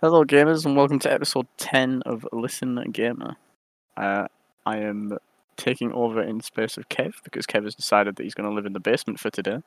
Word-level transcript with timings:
Hello, 0.00 0.24
gamers, 0.24 0.64
and 0.64 0.76
welcome 0.76 1.00
to 1.00 1.12
episode 1.12 1.48
10 1.56 2.02
of 2.06 2.24
Listen 2.30 2.76
Gamer. 2.92 3.34
Uh, 3.96 4.28
I 4.64 4.76
am 4.76 5.18
taking 5.56 5.90
over 5.92 6.22
in 6.22 6.40
space 6.40 6.76
of 6.76 6.88
Kev 6.88 7.14
because 7.24 7.46
Kev 7.46 7.64
has 7.64 7.74
decided 7.74 8.14
that 8.14 8.22
he's 8.22 8.34
going 8.34 8.48
to 8.48 8.54
live 8.54 8.64
in 8.64 8.74
the 8.74 8.78
basement 8.78 9.18
for 9.18 9.28
today. 9.30 9.58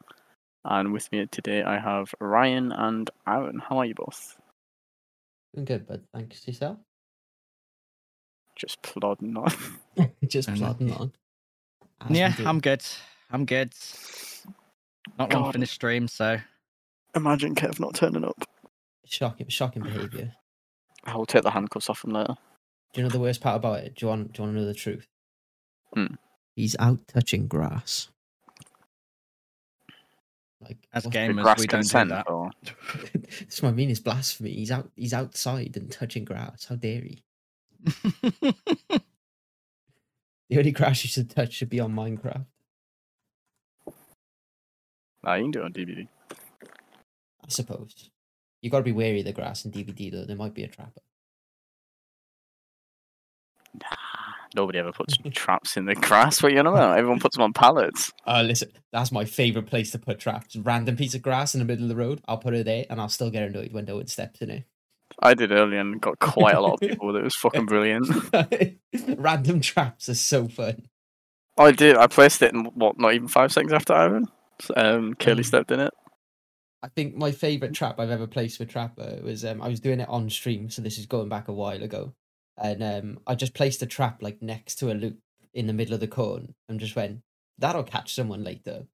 And 0.63 0.93
with 0.93 1.11
me 1.11 1.25
today, 1.25 1.63
I 1.63 1.79
have 1.79 2.15
Ryan 2.21 2.71
and 2.71 3.09
Aaron. 3.27 3.59
How 3.59 3.79
are 3.79 3.85
you 3.85 3.93
both? 3.93 4.37
I'm 5.57 5.65
good, 5.65 5.85
bud. 5.85 6.03
Thanks 6.13 6.47
yourself. 6.47 6.77
Just 8.55 8.81
plodding 8.83 9.35
on. 9.35 9.51
Just 10.27 10.47
plodding 10.55 10.93
on. 10.93 11.11
as 11.99 12.17
Yeah, 12.17 12.33
do. 12.37 12.45
I'm 12.47 12.61
good. 12.61 12.83
I'm 13.31 13.43
good. 13.43 13.73
Not 15.19 15.33
long 15.33 15.43
God. 15.43 15.51
finished 15.51 15.73
stream, 15.73 16.07
so 16.07 16.37
Imagine 17.15 17.55
Kev 17.55 17.81
not 17.81 17.95
turning 17.95 18.23
up. 18.23 18.45
Shocking, 19.11 19.47
shocking 19.49 19.83
behaviour. 19.83 20.31
I 21.03 21.15
will 21.17 21.25
take 21.25 21.43
the 21.43 21.51
handcuffs 21.51 21.89
off 21.89 22.03
him 22.05 22.11
later. 22.13 22.35
Do 22.93 23.01
you 23.01 23.03
know 23.03 23.09
the 23.11 23.19
worst 23.19 23.41
part 23.41 23.57
about 23.57 23.79
it? 23.79 23.95
Do 23.95 24.05
you 24.05 24.09
want? 24.09 24.31
Do 24.33 24.41
you 24.41 24.45
want 24.45 24.55
to 24.55 24.61
know 24.61 24.65
the 24.67 24.73
truth? 24.73 25.05
Hmm. 25.93 26.15
He's 26.55 26.75
out 26.79 26.99
touching 27.07 27.47
grass. 27.47 28.07
Like 30.61 30.77
as 30.93 31.03
what- 31.05 31.13
gamers, 31.13 31.41
grass 31.43 31.59
we 31.59 31.67
don't 31.67 31.81
do 31.83 32.05
that. 32.09 32.29
or 32.29 32.51
That's 33.13 33.61
what 33.61 33.69
I 33.69 33.71
mean. 33.73 33.89
It's 33.89 33.99
blasphemy. 33.99 34.51
He's 34.53 34.71
out. 34.71 34.89
He's 34.95 35.13
outside 35.13 35.75
and 35.75 35.91
touching 35.91 36.23
grass. 36.23 36.65
How 36.69 36.75
dare 36.75 37.01
he? 37.01 37.23
The 40.49 40.57
only 40.57 40.71
grass 40.71 41.01
you 41.05 41.09
should 41.09 41.29
touch 41.29 41.53
should 41.53 41.69
be 41.69 41.79
on 41.79 41.93
Minecraft. 41.95 42.45
Nah, 45.23 45.35
you 45.35 45.43
can 45.45 45.51
do 45.51 45.61
it 45.61 45.63
on 45.63 45.71
DBD. 45.71 46.09
I 46.29 47.47
suppose. 47.47 48.10
You 48.61 48.69
got 48.69 48.77
to 48.77 48.83
be 48.83 48.91
wary 48.91 49.19
of 49.19 49.25
the 49.25 49.33
grass 49.33 49.65
in 49.65 49.71
DBD 49.71 50.11
though. 50.11 50.25
There 50.25 50.35
might 50.35 50.53
be 50.53 50.63
a 50.63 50.67
trapper. 50.67 51.01
Nah, 53.73 53.87
nobody 54.55 54.79
ever 54.79 54.91
puts 54.91 55.15
traps 55.31 55.77
in 55.77 55.85
the 55.85 55.95
grass. 55.95 56.43
What 56.43 56.51
you 56.51 56.61
know 56.61 56.71
about? 56.73 56.97
Everyone 56.97 57.19
puts 57.19 57.35
them 57.37 57.43
on 57.43 57.53
pallets. 57.53 58.11
Uh, 58.27 58.43
listen, 58.43 58.69
that's 58.93 59.11
my 59.11 59.25
favorite 59.25 59.65
place 59.65 59.91
to 59.91 59.99
put 59.99 60.19
traps. 60.19 60.55
Random 60.55 60.95
piece 60.95 61.15
of 61.15 61.21
grass 61.21 61.53
in 61.55 61.59
the 61.59 61.65
middle 61.65 61.83
of 61.85 61.89
the 61.89 61.95
road. 61.95 62.21
I'll 62.27 62.37
put 62.37 62.53
it 62.53 62.65
there, 62.65 62.85
and 62.89 63.01
I'll 63.01 63.09
still 63.09 63.29
get 63.31 63.43
annoyed 63.43 63.73
when 63.73 63.85
no 63.85 63.95
one 63.97 64.07
steps 64.07 64.41
in 64.41 64.49
it. 64.51 64.63
I 65.19 65.33
did 65.33 65.51
earlier 65.51 65.79
and 65.79 65.99
got 65.99 66.19
quite 66.19 66.55
a 66.55 66.61
lot 66.61 66.75
of 66.75 66.79
people 66.87 67.07
with 67.07 67.15
it. 67.17 67.19
It 67.19 67.23
was 67.23 67.35
fucking 67.35 67.65
brilliant. 67.65 68.07
Random 69.17 69.59
traps 69.59 70.07
are 70.07 70.13
so 70.13 70.47
fun. 70.47 70.83
I 71.57 71.71
did. 71.71 71.97
I 71.97 72.07
placed 72.07 72.41
it 72.43 72.53
in 72.53 72.65
what? 72.75 72.97
Not 72.99 73.13
even 73.15 73.27
five 73.27 73.51
seconds 73.51 73.73
after 73.73 73.93
Aaron. 73.93 74.27
Um, 74.75 75.15
Kelly 75.15 75.41
Mm. 75.43 75.47
stepped 75.47 75.71
in 75.71 75.79
it. 75.81 75.93
I 76.83 76.87
think 76.87 77.15
my 77.15 77.31
favorite 77.31 77.73
trap 77.73 77.99
I've 77.99 78.09
ever 78.09 78.27
placed 78.27 78.57
for 78.57 78.65
Trapper 78.65 79.19
was 79.23 79.45
um, 79.45 79.61
I 79.61 79.67
was 79.67 79.79
doing 79.79 79.99
it 79.99 80.09
on 80.09 80.29
stream, 80.29 80.69
so 80.69 80.81
this 80.81 80.97
is 80.97 81.05
going 81.05 81.29
back 81.29 81.47
a 81.47 81.53
while 81.53 81.83
ago, 81.83 82.13
and 82.57 82.83
um, 82.83 83.19
I 83.27 83.35
just 83.35 83.53
placed 83.53 83.83
a 83.83 83.85
trap 83.85 84.21
like 84.21 84.41
next 84.41 84.75
to 84.75 84.91
a 84.91 84.95
loop 84.95 85.19
in 85.53 85.67
the 85.67 85.73
middle 85.73 85.93
of 85.93 85.99
the 85.99 86.07
cone, 86.07 86.55
and 86.67 86.79
just 86.79 86.95
went, 86.95 87.21
"That'll 87.57 87.83
catch 87.83 88.15
someone 88.15 88.43
later." 88.43 88.87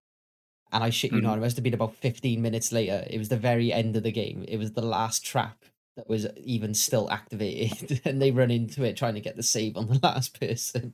And 0.69 0.83
I 0.83 0.89
shit 0.89 1.13
you 1.13 1.21
not, 1.21 1.37
it 1.37 1.41
must 1.41 1.55
have 1.55 1.63
been 1.63 1.73
about 1.73 1.95
fifteen 1.95 2.41
minutes 2.41 2.73
later. 2.73 3.05
It 3.09 3.19
was 3.19 3.29
the 3.29 3.37
very 3.37 3.71
end 3.71 3.95
of 3.95 4.03
the 4.03 4.11
game. 4.11 4.43
It 4.47 4.57
was 4.57 4.73
the 4.73 4.81
last 4.81 5.25
trap 5.25 5.63
that 5.95 6.09
was 6.09 6.27
even 6.35 6.73
still 6.73 7.09
activated, 7.09 8.01
and 8.05 8.21
they 8.21 8.31
run 8.31 8.51
into 8.51 8.83
it 8.83 8.97
trying 8.97 9.15
to 9.15 9.21
get 9.21 9.37
the 9.37 9.43
save 9.43 9.77
on 9.77 9.87
the 9.87 9.99
last 10.03 10.37
person. 10.37 10.93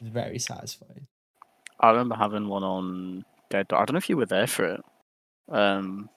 It 0.00 0.04
was 0.04 0.12
very 0.12 0.38
satisfying. 0.38 1.08
I 1.78 1.90
remember 1.90 2.14
having 2.14 2.48
one 2.48 2.62
on 2.62 3.24
Dead 3.52 3.68
Dawg. 3.68 3.80
I 3.82 3.84
don't 3.84 3.92
know 3.92 3.98
if 3.98 4.08
you 4.08 4.16
were 4.16 4.26
there 4.26 4.46
for 4.46 4.64
it. 4.64 4.80
Um, 5.50 6.08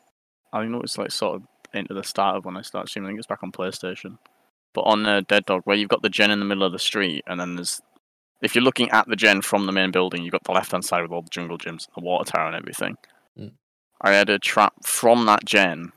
I 0.53 0.61
think 0.61 0.73
it 0.73 0.81
was 0.81 0.97
like 0.97 1.11
sort 1.11 1.36
of 1.36 1.44
into 1.73 1.94
the 1.94 2.03
start 2.03 2.38
of 2.38 2.45
when 2.45 2.55
I 2.55 2.61
started 2.61 2.88
streaming. 2.89 3.09
I 3.09 3.11
think 3.11 3.19
it's 3.19 3.28
back 3.28 3.44
on 3.44 3.52
PlayStation. 3.52 4.17
But 4.73 4.81
on 4.81 5.05
uh, 5.05 5.22
Dead 5.28 5.45
Dawg, 5.45 5.61
where 5.66 5.75
you've 5.75 5.89
got 5.89 6.02
the 6.02 6.09
gen 6.09 6.31
in 6.31 6.39
the 6.39 6.45
middle 6.45 6.63
of 6.63 6.72
the 6.72 6.80
street, 6.80 7.23
and 7.28 7.39
then 7.39 7.56
there's 7.56 7.81
if 8.41 8.56
you're 8.56 8.63
looking 8.63 8.89
at 8.91 9.08
the 9.08 9.16
gen 9.16 9.41
from 9.41 9.66
the 9.66 9.72
main 9.72 9.91
building, 9.91 10.23
you've 10.23 10.31
got 10.31 10.44
the 10.44 10.51
left 10.53 10.72
hand 10.72 10.85
side 10.85 11.01
with 11.01 11.12
all 11.12 11.22
the 11.22 11.29
jungle 11.29 11.57
gyms, 11.57 11.88
the 11.96 12.01
water 12.01 12.31
tower, 12.31 12.47
and 12.47 12.56
everything. 12.56 12.96
Mm. 13.38 13.52
I 14.02 14.12
had 14.12 14.29
a 14.29 14.40
trap 14.40 14.73
from 14.85 15.25
that 15.25 15.46
gen 15.46 15.91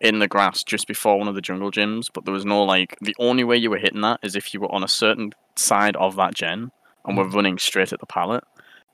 in 0.00 0.18
the 0.18 0.28
grass 0.28 0.62
just 0.62 0.86
before 0.86 1.18
one 1.18 1.28
of 1.28 1.34
the 1.34 1.40
jungle 1.40 1.70
gyms, 1.70 2.08
but 2.12 2.24
there 2.24 2.34
was 2.34 2.44
no 2.44 2.62
like. 2.62 2.96
The 3.00 3.16
only 3.18 3.44
way 3.44 3.56
you 3.56 3.70
were 3.70 3.78
hitting 3.78 4.00
that 4.02 4.20
is 4.22 4.36
if 4.36 4.52
you 4.54 4.60
were 4.60 4.72
on 4.72 4.84
a 4.84 4.88
certain 4.88 5.32
side 5.56 5.96
of 5.96 6.16
that 6.16 6.34
gen 6.34 6.70
and 7.04 7.16
were 7.16 7.24
Mhm. 7.26 7.34
running 7.34 7.58
straight 7.58 7.92
at 7.92 8.00
the 8.00 8.06
pallet 8.06 8.44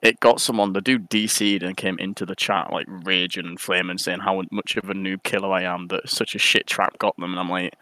it 0.02 0.20
got 0.20 0.40
someone 0.40 0.72
the 0.72 0.80
dude 0.80 1.10
DC'd 1.10 1.62
and 1.62 1.76
came 1.76 1.98
into 1.98 2.24
the 2.24 2.36
chat 2.36 2.72
like 2.72 2.86
raging 3.04 3.46
and 3.46 3.60
flaming 3.60 3.98
saying 3.98 4.20
how 4.20 4.42
much 4.50 4.76
of 4.76 4.88
a 4.88 4.94
noob 4.94 5.22
killer 5.22 5.52
I 5.52 5.62
am 5.62 5.88
that 5.88 6.08
such 6.08 6.34
a 6.34 6.38
shit 6.38 6.66
trap 6.66 6.98
got 6.98 7.16
them 7.16 7.30
and 7.30 7.38
I'm 7.38 7.48
like 7.48 7.74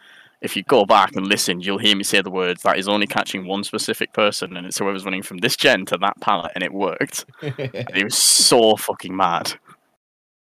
if 0.42 0.56
you 0.56 0.62
go 0.62 0.84
back 0.84 1.16
and 1.16 1.26
listen 1.26 1.60
you'll 1.60 1.78
hear 1.78 1.96
me 1.96 2.04
say 2.04 2.20
the 2.20 2.30
words 2.30 2.62
that 2.62 2.78
is 2.78 2.88
only 2.88 3.06
catching 3.06 3.46
one 3.46 3.64
specific 3.64 4.12
person 4.12 4.56
and 4.56 4.66
it's 4.66 4.78
whoever's 4.78 5.04
running 5.04 5.22
from 5.22 5.38
this 5.38 5.56
gen 5.56 5.84
to 5.86 5.98
that 5.98 6.20
pallet 6.20 6.52
and 6.54 6.64
it 6.64 6.72
worked 6.72 7.24
and 7.42 7.90
he 7.94 8.04
was 8.04 8.16
so 8.16 8.76
fucking 8.76 9.16
mad 9.16 9.54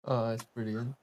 oh, 0.05 0.31
it's 0.31 0.47
brilliant. 0.55 0.95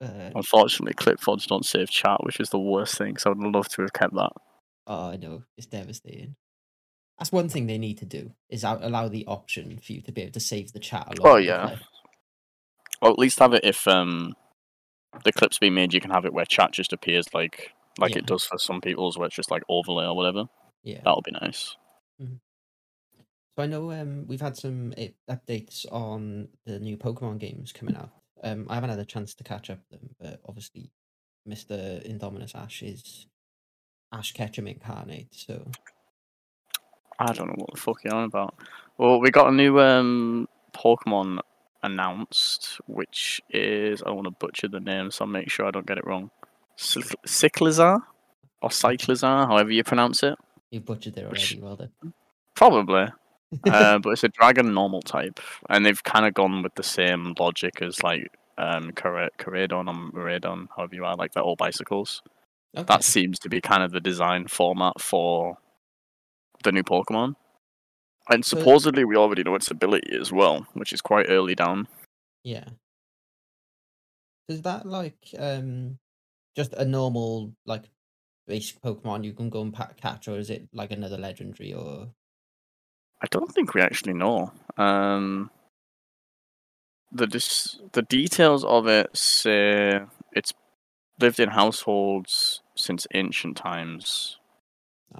Uh, 0.00 0.30
unfortunately 0.34 0.92
clip 0.94 1.20
pods 1.20 1.46
don't 1.46 1.64
save 1.64 1.88
chat 1.88 2.22
which 2.24 2.38
is 2.38 2.50
the 2.50 2.58
worst 2.58 2.98
thing 2.98 3.16
so 3.16 3.30
I'd 3.30 3.38
love 3.38 3.68
to 3.70 3.82
have 3.82 3.92
kept 3.92 4.14
that 4.14 4.32
Oh, 4.86 5.10
I 5.10 5.16
know. 5.16 5.42
It's 5.56 5.66
devastating. 5.66 6.36
That's 7.18 7.32
one 7.32 7.48
thing 7.48 7.66
they 7.66 7.78
need 7.78 7.98
to 7.98 8.04
do 8.04 8.32
is 8.50 8.62
allow 8.64 9.08
the 9.08 9.24
option 9.26 9.78
for 9.82 9.92
you 9.92 10.02
to 10.02 10.12
be 10.12 10.22
able 10.22 10.32
to 10.32 10.40
save 10.40 10.72
the 10.72 10.78
chat. 10.80 11.18
Along 11.18 11.32
Oh, 11.32 11.36
yeah. 11.36 11.76
or 13.00 13.10
at 13.10 13.18
least 13.18 13.38
have 13.38 13.54
it 13.54 13.64
if 13.64 13.86
um 13.88 14.34
the 15.24 15.32
clips 15.32 15.58
being 15.58 15.74
made 15.74 15.94
you 15.94 16.00
can 16.00 16.10
have 16.10 16.26
it 16.26 16.32
where 16.34 16.44
chat 16.44 16.72
just 16.72 16.92
appears 16.92 17.26
like 17.32 17.72
like 17.98 18.12
Yeah. 18.12 18.18
it 18.18 18.26
does 18.26 18.44
for 18.44 18.58
some 18.58 18.80
people's 18.82 19.16
where 19.16 19.26
it's 19.26 19.36
just 19.36 19.50
like 19.50 19.62
overlay 19.68 20.04
or 20.04 20.14
whatever 20.14 20.44
Yeah. 20.82 21.00
that'll 21.04 21.22
be 21.22 21.30
nice 21.32 21.74
So 22.20 23.62
I 23.62 23.66
know 23.66 23.90
um, 23.92 24.26
we've 24.26 24.40
had 24.42 24.56
some 24.58 24.92
updates 25.30 25.86
on 25.90 26.48
the 26.66 26.78
new 26.78 26.98
Pokemon 26.98 27.38
games 27.38 27.72
coming 27.72 27.96
out. 27.96 28.10
Um, 28.44 28.66
I 28.68 28.74
haven't 28.74 28.90
had 28.90 28.98
a 28.98 29.04
chance 29.06 29.34
to 29.36 29.44
catch 29.44 29.70
up 29.70 29.78
them, 29.90 30.10
but 30.20 30.40
obviously, 30.46 30.90
Mister 31.46 32.02
Indominus 32.04 32.54
Ash 32.54 32.82
is 32.82 33.26
Ash 34.12 34.32
Ketchum 34.32 34.66
incarnate. 34.66 35.28
So 35.30 35.66
I 37.18 37.32
don't 37.32 37.48
know 37.48 37.54
what 37.56 37.74
the 37.74 37.80
fuck 37.80 38.04
you're 38.04 38.14
on 38.14 38.24
about. 38.24 38.54
Well, 38.98 39.20
we 39.20 39.30
got 39.30 39.48
a 39.48 39.52
new 39.52 39.80
um 39.80 40.48
Pokemon 40.74 41.38
announced, 41.82 42.80
which 42.86 43.40
is 43.50 44.02
I 44.02 44.10
want 44.10 44.26
to 44.26 44.30
butcher 44.30 44.68
the 44.68 44.80
name, 44.80 45.10
so 45.10 45.24
I'll 45.24 45.30
make 45.30 45.50
sure 45.50 45.66
I 45.66 45.70
don't 45.70 45.86
get 45.86 45.98
it 45.98 46.06
wrong. 46.06 46.30
Cyc- 46.78 47.14
Cyclizar 47.26 48.00
or 48.62 48.68
Cyclizar, 48.70 49.46
however 49.46 49.70
you 49.70 49.84
pronounce 49.84 50.22
it. 50.22 50.36
you 50.70 50.80
butchered 50.80 51.16
it 51.16 51.30
Which- 51.30 51.54
already. 51.54 51.62
Well 51.62 51.76
done. 51.76 52.12
Probably. 52.54 53.06
uh, 53.70 53.98
but 54.00 54.10
it's 54.10 54.24
a 54.24 54.28
dragon 54.28 54.74
normal 54.74 55.00
type, 55.02 55.38
and 55.70 55.86
they've 55.86 56.02
kind 56.02 56.26
of 56.26 56.34
gone 56.34 56.62
with 56.62 56.74
the 56.74 56.82
same 56.82 57.34
logic 57.38 57.80
as 57.80 58.02
like 58.02 58.30
um 58.58 58.90
or 58.90 59.84
Miraidon, 60.12 60.66
however 60.76 60.94
you 60.94 61.04
are, 61.04 61.14
like 61.14 61.32
they're 61.32 61.42
all 61.42 61.56
bicycles. 61.56 62.22
Okay. 62.76 62.84
That 62.88 63.04
seems 63.04 63.38
to 63.40 63.48
be 63.48 63.60
kind 63.60 63.82
of 63.82 63.92
the 63.92 64.00
design 64.00 64.48
format 64.48 65.00
for 65.00 65.58
the 66.62 66.72
new 66.72 66.82
Pokemon. 66.82 67.36
And 68.28 68.44
supposedly 68.44 69.04
we 69.04 69.16
already 69.16 69.44
know 69.44 69.54
its 69.54 69.70
ability 69.70 70.16
as 70.20 70.32
well, 70.32 70.66
which 70.74 70.92
is 70.92 71.00
quite 71.00 71.26
early 71.28 71.54
down. 71.54 71.86
Yeah. 72.42 72.68
Is 74.48 74.62
that 74.62 74.86
like 74.86 75.16
um 75.38 75.98
just 76.56 76.72
a 76.74 76.84
normal 76.84 77.52
like 77.66 77.84
basic 78.46 78.80
Pokemon 78.80 79.24
you 79.24 79.32
can 79.32 79.50
go 79.50 79.62
and 79.62 79.76
catch, 79.96 80.28
or 80.28 80.38
is 80.38 80.50
it 80.50 80.68
like 80.72 80.90
another 80.90 81.18
legendary 81.18 81.72
or 81.72 82.08
I 83.22 83.26
don't 83.30 83.52
think 83.52 83.74
we 83.74 83.80
actually 83.80 84.12
know. 84.12 84.52
Um, 84.76 85.50
the 87.12 87.26
dis- 87.26 87.78
the 87.92 88.02
details 88.02 88.64
of 88.64 88.86
it 88.86 89.16
say 89.16 90.00
it's 90.32 90.52
lived 91.18 91.40
in 91.40 91.50
households 91.50 92.62
since 92.76 93.06
ancient 93.14 93.56
times, 93.56 94.35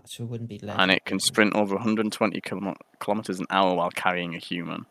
So 0.05 0.25
it 0.25 0.31
wouldn't 0.31 0.49
be 0.49 0.61
and 0.63 0.91
it 0.91 1.05
can 1.05 1.19
sprint 1.21 1.55
over 1.55 1.75
120 1.77 2.41
kilom- 2.41 2.77
kilometers 3.01 3.41
an 3.41 3.47
hour 3.51 3.75
while 3.75 3.91
carrying 3.91 4.35
a 4.35 4.39
human. 4.39 4.87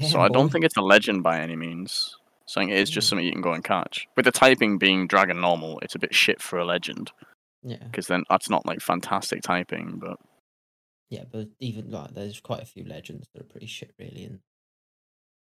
so 0.00 0.08
Damn, 0.12 0.20
I 0.20 0.28
don't 0.28 0.50
think 0.50 0.64
it's 0.64 0.76
a 0.76 0.82
legend 0.82 1.22
by 1.22 1.40
any 1.40 1.56
means. 1.56 2.16
So 2.46 2.60
I 2.60 2.64
think 2.64 2.72
it 2.72 2.78
is 2.80 2.90
just 2.90 3.06
Mm. 3.06 3.10
something 3.10 3.26
you 3.26 3.32
can 3.32 3.40
go 3.42 3.52
and 3.52 3.62
catch. 3.64 4.08
With 4.16 4.24
the 4.24 4.32
typing 4.32 4.78
being 4.78 5.06
dragon 5.06 5.40
normal, 5.40 5.78
it's 5.80 5.94
a 5.94 5.98
bit 5.98 6.14
shit 6.14 6.40
for 6.42 6.58
a 6.58 6.64
legend 6.64 7.12
Yeah, 7.62 7.84
because 7.84 8.08
then 8.08 8.24
that's 8.28 8.50
not 8.50 8.66
like 8.66 8.80
fantastic 8.80 9.42
typing. 9.42 9.98
But 9.98 10.18
yeah, 11.08 11.24
but 11.30 11.48
even 11.60 11.90
like 11.90 12.14
there's 12.14 12.40
quite 12.40 12.62
a 12.62 12.66
few 12.66 12.84
legends 12.84 13.28
that 13.32 13.42
are 13.42 13.46
pretty 13.46 13.66
shit, 13.66 13.92
really. 13.98 14.24
And 14.24 14.40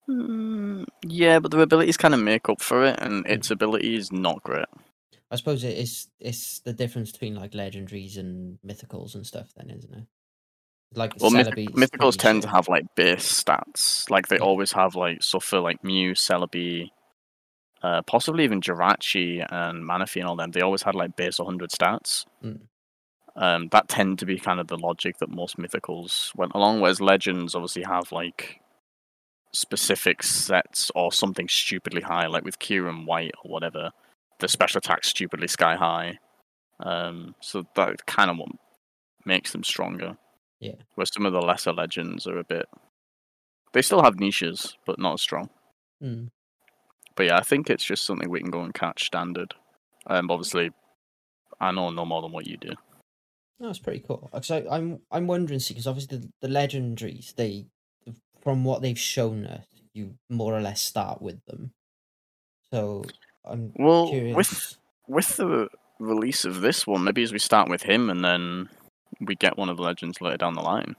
Mm, 0.09 0.85
yeah, 1.05 1.39
but 1.39 1.51
the 1.51 1.61
abilities 1.61 1.95
kind 1.95 2.13
of 2.13 2.19
make 2.19 2.49
up 2.49 2.61
for 2.61 2.83
it, 2.83 2.99
Hmm. 2.99 3.05
and 3.05 3.25
its 3.27 3.49
ability 3.49 3.95
is 3.95 4.11
not 4.11 4.43
great. 4.43 4.65
I 5.33 5.35
suppose 5.35 5.63
it 5.63 5.75
is 5.75 6.09
it's 6.19 6.59
the 6.59 6.73
difference 6.73 7.11
between 7.11 7.33
like 7.33 7.53
legendaries 7.53 8.17
and 8.17 8.59
mythicals 8.65 9.15
and 9.15 9.25
stuff, 9.25 9.51
then, 9.57 9.71
isn't 9.71 9.91
it? 9.91 10.05
Like 10.93 11.13
Well, 11.19 11.31
myth- 11.31 11.47
mythicals 11.47 12.17
tend 12.17 12.43
to 12.43 12.47
have 12.49 12.67
like 12.67 12.85
base 12.95 13.43
stats, 13.43 14.07
like 14.11 14.27
they 14.27 14.35
Yeah. 14.35 14.43
always 14.43 14.71
have 14.73 14.95
like 14.95 15.23
so 15.23 15.39
for 15.39 15.59
like 15.59 15.83
Mew, 15.83 16.11
Celebi, 16.11 16.91
uh, 17.81 18.03
possibly 18.03 18.43
even 18.43 18.61
Jirachi 18.61 19.43
and 19.51 19.83
Manaphy 19.83 20.17
and 20.21 20.29
all 20.29 20.35
them. 20.35 20.51
They 20.51 20.61
always 20.61 20.83
had 20.83 20.93
like 20.93 21.15
base 21.15 21.39
100 21.39 21.71
stats. 21.71 22.25
Mm. 22.43 22.67
Um, 23.35 23.69
that 23.69 23.87
tend 23.89 24.19
to 24.19 24.27
be 24.27 24.37
kind 24.37 24.59
of 24.59 24.67
the 24.67 24.77
logic 24.77 25.17
that 25.17 25.29
most 25.31 25.57
mythicals 25.57 26.33
went 26.35 26.51
along. 26.53 26.79
Whereas 26.79 27.01
legends 27.01 27.55
obviously 27.55 27.81
have 27.83 28.11
like 28.11 28.61
specific 29.51 30.21
sets 30.21 30.91
or 30.93 31.11
something 31.11 31.47
stupidly 31.47 32.01
high, 32.01 32.27
like 32.27 32.43
with 32.45 32.59
Kyurem 32.59 33.07
White 33.07 33.33
or 33.43 33.49
whatever. 33.51 33.91
The 34.43 34.49
special 34.49 34.79
attack 34.79 35.05
stupidly 35.05 35.47
sky 35.47 35.77
high. 35.77 36.19
Um, 36.81 37.33
so 37.39 37.63
that 37.77 38.05
kind 38.05 38.29
of 38.29 38.35
what 38.35 38.49
makes 39.25 39.53
them 39.53 39.63
stronger. 39.63 40.17
Yeah. 40.59 40.75
Where 40.95 41.05
some 41.05 41.25
of 41.25 41.31
the 41.31 41.39
lesser 41.39 41.71
legends 41.71 42.27
are 42.27 42.39
a 42.39 42.43
bit. 42.43 42.65
They 43.71 43.81
still 43.81 44.03
have 44.03 44.19
niches, 44.19 44.75
but 44.85 44.99
not 44.99 45.13
as 45.13 45.21
strong. 45.21 45.49
Mm. 46.03 46.29
But 47.15 47.27
yeah, 47.27 47.37
I 47.37 47.41
think 47.41 47.69
it's 47.69 47.85
just 47.85 48.03
something 48.03 48.29
we 48.29 48.41
can 48.41 48.51
go 48.51 48.63
and 48.63 48.73
catch 48.73 49.05
standard. 49.05 49.53
Um, 50.07 50.29
obviously, 50.29 50.71
I 51.61 51.71
know 51.71 51.89
no 51.91 52.03
more 52.03 52.21
than 52.21 52.33
what 52.33 52.45
you 52.45 52.57
do. 52.57 52.73
It's 53.61 53.79
pretty 53.79 54.03
cool. 54.05 54.29
So 54.41 54.67
I'm 54.69 54.99
I'm 55.09 55.25
wondering, 55.25 55.61
see, 55.61 55.73
because 55.73 55.87
obviously 55.87 56.17
the, 56.17 56.29
the 56.41 56.53
legendaries, 56.53 57.33
they 57.35 57.67
from 58.41 58.65
what 58.65 58.81
they've 58.81 58.99
shown 58.99 59.45
us, 59.45 59.65
you 59.93 60.15
more 60.29 60.53
or 60.53 60.59
less 60.59 60.81
start 60.81 61.21
with 61.21 61.39
them. 61.45 61.71
So 62.73 63.05
I'm 63.45 63.73
Well, 63.75 64.09
curious. 64.09 64.35
with 64.35 64.77
with 65.07 65.35
the 65.37 65.67
release 65.99 66.45
of 66.45 66.61
this 66.61 66.87
one, 66.87 67.03
maybe 67.03 67.23
as 67.23 67.31
we 67.33 67.39
start 67.39 67.69
with 67.69 67.83
him 67.83 68.09
and 68.09 68.23
then 68.23 68.69
we 69.19 69.35
get 69.35 69.57
one 69.57 69.69
of 69.69 69.77
the 69.77 69.83
legends 69.83 70.21
later 70.21 70.37
down 70.37 70.53
the 70.55 70.61
line. 70.61 70.95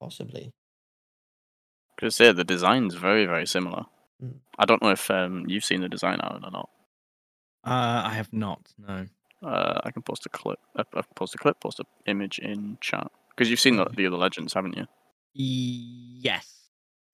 possibly. 0.00 0.52
Because 1.96 2.18
yeah, 2.20 2.32
the 2.32 2.44
design's 2.44 2.94
very 2.94 3.24
very 3.26 3.46
similar. 3.46 3.84
Mm. 4.22 4.38
I 4.58 4.64
don't 4.64 4.82
know 4.82 4.90
if 4.90 5.10
um, 5.10 5.44
you've 5.48 5.64
seen 5.64 5.80
the 5.80 5.88
design 5.88 6.20
Aaron 6.22 6.44
or 6.44 6.50
not. 6.50 6.70
Uh, 7.64 8.02
I 8.04 8.10
have 8.14 8.32
not. 8.32 8.72
No. 8.78 9.06
Uh, 9.42 9.80
I 9.84 9.90
can 9.90 10.02
post 10.02 10.26
a 10.26 10.28
clip. 10.28 10.58
Uh, 10.76 10.84
uh, 10.94 11.02
post 11.14 11.34
a 11.34 11.38
clip. 11.38 11.60
Post 11.60 11.78
an 11.80 11.86
image 12.06 12.38
in 12.38 12.78
chat 12.80 13.10
because 13.30 13.48
you've 13.50 13.60
seen 13.60 13.76
the, 13.76 13.84
the 13.86 14.06
other 14.06 14.16
legends, 14.16 14.52
haven't 14.54 14.76
you? 14.76 14.86
Yes, 15.34 16.70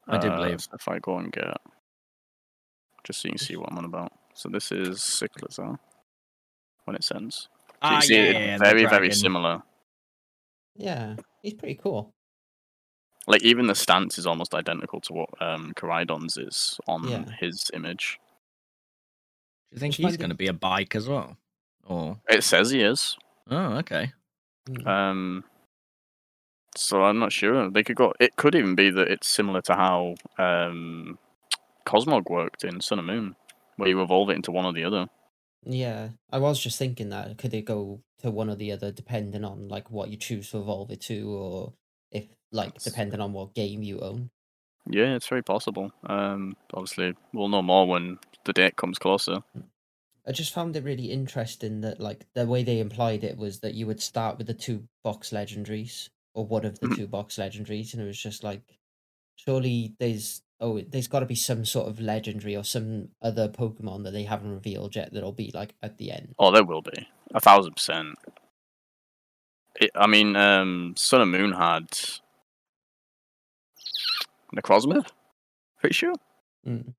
I 0.09 0.19
do 0.19 0.29
Uh, 0.29 0.37
believe. 0.37 0.61
so 0.63 0.71
if 0.75 0.87
I 0.89 0.99
go 0.99 1.19
and 1.19 1.33
get, 1.33 1.57
just 3.05 3.21
so 3.23 3.29
you 3.29 3.33
can 3.33 3.39
see 3.39 3.57
what 3.57 3.71
I'm 3.71 3.79
on 3.79 3.85
about. 3.85 4.13
So 4.41 4.49
this 4.49 4.73
is 4.73 5.01
Cyclizar 5.01 5.79
when 6.87 6.97
it 6.97 7.05
sends. 7.05 7.51
So 7.83 7.91
you 7.91 7.97
Ah, 7.97 8.01
see 8.01 8.15
yeah, 8.15 8.23
it 8.23 8.33
yeah, 8.33 8.47
yeah, 8.47 8.59
very 8.59 8.87
very 8.87 9.13
similar. 9.13 9.63
Yeah, 10.75 11.17
he's 11.43 11.53
pretty 11.53 11.75
cool. 11.75 12.15
Like 13.27 13.43
even 13.43 13.67
the 13.67 13.75
stance 13.75 14.17
is 14.17 14.27
almost 14.27 14.55
identical 14.55 14.99
to 15.03 15.13
what 15.13 15.43
um 15.43 15.75
Koraidon's 15.77 16.39
is 16.39 16.81
on 16.89 17.07
Yeah. 17.07 17.25
his 17.39 17.71
image. 17.75 18.19
Do 19.71 19.77
you 19.77 19.81
think 19.81 19.93
Which 19.93 20.07
he's 20.07 20.17
going 20.17 20.31
to 20.31 20.37
be 20.37 20.47
a 20.47 20.55
bike 20.55 20.97
as 20.97 21.07
well? 21.07 21.37
Or 21.85 22.19
It 22.31 22.43
says 22.43 22.71
he 22.71 22.81
is. 22.81 23.19
oh, 23.51 23.77
okay. 23.81 24.11
Mm. 24.71 24.87
Um, 24.87 25.45
so 26.75 27.05
I'm 27.05 27.19
not 27.19 27.31
sure. 27.31 27.69
They 27.71 27.83
could 27.83 27.97
go. 27.97 28.15
It 28.19 28.37
could 28.37 28.55
even 28.55 28.75
be 28.75 28.89
that 28.91 29.09
it's 29.09 29.29
similar 29.29 29.61
to 29.63 29.75
how 29.75 30.15
um, 30.39 31.19
Cosmog 31.87 32.31
worked 32.31 32.65
in 32.65 32.81
Sun 32.81 33.01
and 33.01 33.07
Moon, 33.07 33.37
where 33.81 33.89
you 33.89 34.01
evolve 34.03 34.31
it 34.31 34.37
into 34.37 34.53
one 34.53 34.67
or 34.67 34.73
the 34.73 34.85
other. 34.85 35.09
Yeah, 35.65 36.11
I 36.31 36.39
was 36.39 36.61
just 36.63 36.79
thinking 36.79 37.09
that 37.11 37.37
could 37.39 37.53
it 37.55 37.63
go 37.63 38.03
to 38.19 38.31
one 38.31 38.49
or 38.51 38.57
the 38.57 38.73
other 38.73 38.93
depending 38.93 39.45
on 39.45 39.69
like 39.69 39.91
what 39.91 40.11
you 40.11 40.17
choose 40.17 40.51
to 40.51 40.59
evolve 40.61 40.91
it 40.91 41.01
to, 41.03 41.31
or 41.31 41.75
if 42.11 42.29
like 42.51 42.83
depending 42.83 43.21
on 43.21 43.33
what 43.33 43.55
game 43.55 43.83
you 43.83 44.01
own. 44.01 44.31
Yeah, 44.87 45.15
it's 45.15 45.29
very 45.29 45.43
possible. 45.43 45.93
Um, 46.05 46.57
obviously, 46.73 47.15
we'll 47.33 47.49
know 47.49 47.63
more 47.63 47.87
when 47.87 48.19
the 48.45 48.53
date 48.53 48.77
comes 48.77 48.99
closer. 48.99 49.43
I 50.27 50.33
just 50.33 50.53
found 50.55 50.77
it 50.77 50.85
really 50.85 51.11
interesting 51.11 51.81
that 51.83 52.01
like 52.01 52.27
the 52.35 52.47
way 52.47 52.63
they 52.63 52.81
implied 52.81 53.23
it 53.25 53.37
was 53.37 53.61
that 53.61 53.75
you 53.75 53.87
would 53.87 54.01
start 54.01 54.39
with 54.39 54.47
the 54.47 54.55
two 54.55 54.89
box 55.03 55.31
legendaries 55.31 56.09
or 56.35 56.47
one 56.47 56.65
of 56.65 56.79
the 56.81 56.87
Mhm. 56.87 56.97
two 56.97 57.07
box 57.07 57.37
legendaries, 57.37 57.93
and 57.93 58.03
it 58.03 58.07
was 58.07 58.21
just 58.21 58.43
like, 58.45 58.79
surely 59.37 59.97
there's 59.99 60.43
oh 60.61 60.81
there's 60.81 61.09
got 61.09 61.21
to 61.21 61.27
be 61.27 61.35
some 61.35 61.65
sort 61.65 61.89
of 61.89 62.01
legendary 62.01 62.55
or 62.57 62.65
some 62.65 63.09
other 63.23 63.49
Pokemon 63.49 64.05
that 64.05 64.13
they 64.13 64.25
haven't 64.25 64.53
revealed 64.53 64.95
yet 64.97 65.13
that'll 65.13 65.33
be 65.33 65.51
like 65.55 65.75
at 65.83 65.99
the 65.99 66.11
end. 66.13 66.35
Oh, 66.39 66.51
there 66.51 66.65
will 66.65 66.83
be 66.83 67.09
a 67.35 67.41
thousand 67.41 67.75
percent. 67.75 68.17
It, 69.81 69.91
I 69.95 70.07
mean, 70.07 70.37
um, 70.37 70.95
Sun 70.97 71.21
and 71.23 71.31
Moon 71.31 71.53
had 71.53 71.87
Necrozma. 74.55 75.07
Pretty 75.81 75.95
sure. 75.95 76.15
Mm. 76.67 76.95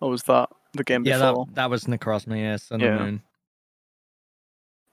Or 0.00 0.10
was 0.10 0.24
that 0.24 0.48
the 0.72 0.84
game 0.84 1.04
Yeah, 1.04 1.18
before? 1.30 1.46
that 1.46 1.54
that 1.54 1.70
was 1.70 1.84
Necrozma. 1.84 2.38
Yeah, 2.38 2.56
Sun 2.56 2.80
Yeah. 2.80 2.86
and 2.96 3.00
Moon. 3.00 3.22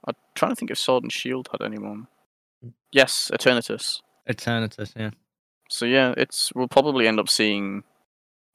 I'm 0.07 0.15
trying 0.35 0.51
to 0.51 0.55
think 0.55 0.71
if 0.71 0.77
Sword 0.77 1.03
and 1.03 1.11
Shield 1.11 1.49
had 1.51 1.61
anyone. 1.61 2.07
Mm. 2.65 2.73
Yes, 2.91 3.29
Eternatus. 3.33 4.01
Eternatus. 4.29 4.93
Yeah. 4.95 5.09
So 5.69 5.85
yeah, 5.85 6.13
it's 6.15 6.53
we'll 6.55 6.67
probably 6.69 7.07
end 7.07 7.19
up 7.19 7.27
seeing 7.29 7.83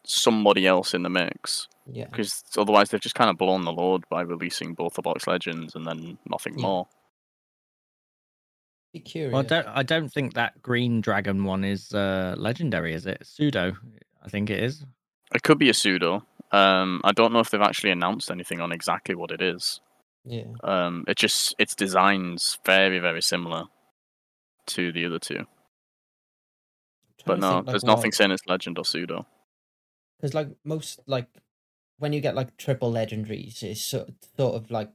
somebody 0.04 0.66
else 0.66 0.94
in 0.94 1.02
the 1.02 1.08
mix 1.08 1.68
Yeah, 1.86 2.06
because 2.06 2.42
otherwise 2.58 2.90
they've 2.90 3.00
just 3.00 3.14
kind 3.14 3.30
of 3.30 3.38
blown 3.38 3.64
the 3.64 3.72
load 3.72 4.04
by 4.08 4.22
releasing 4.22 4.74
both 4.74 4.94
the 4.94 5.02
box 5.02 5.26
legends 5.26 5.74
and 5.74 5.86
then 5.86 6.18
nothing 6.28 6.58
Yeah. 6.58 6.62
more. 6.66 6.88
be 8.92 9.00
curious. 9.00 9.32
Well, 9.32 9.40
I 9.42 9.46
don't. 9.46 9.66
I 9.68 9.82
don't 9.82 10.08
think 10.12 10.34
that 10.34 10.60
green 10.60 11.00
dragon 11.00 11.44
one 11.44 11.64
is 11.64 11.94
uh, 11.94 12.34
legendary. 12.36 12.92
Is 12.92 13.06
it 13.06 13.26
pseudo? 13.26 13.74
I 14.22 14.28
think 14.28 14.50
it 14.50 14.62
is. 14.62 14.84
It 15.34 15.42
could 15.42 15.58
be 15.58 15.70
a 15.70 15.74
pseudo. 15.74 16.26
Um, 16.50 17.00
I 17.02 17.12
don't 17.12 17.32
know 17.32 17.38
if 17.38 17.48
they've 17.48 17.60
actually 17.62 17.92
announced 17.92 18.30
anything 18.30 18.60
on 18.60 18.70
exactly 18.70 19.14
what 19.14 19.30
it 19.30 19.40
is. 19.40 19.80
Yeah, 20.26 20.44
Um, 20.62 21.04
it 21.08 21.16
just 21.16 21.54
its 21.58 21.74
designs 21.74 22.58
very 22.66 22.98
very 22.98 23.22
similar 23.22 23.64
to 24.66 24.92
the 24.92 25.06
other 25.06 25.18
two, 25.18 25.46
but 27.24 27.38
no, 27.40 27.62
there's 27.62 27.82
nothing 27.84 28.12
saying 28.12 28.30
it's 28.30 28.46
legend 28.46 28.78
or 28.78 28.84
pseudo. 28.84 29.26
Because 30.22 30.34
like 30.34 30.48
most 30.64 31.00
like 31.06 31.26
when 31.98 32.12
you 32.12 32.20
get 32.20 32.36
like 32.36 32.56
triple 32.56 32.92
legendaries, 32.92 33.62
it's 33.62 33.82
sort 33.82 34.10
sort 34.36 34.54
of 34.54 34.70
like 34.70 34.92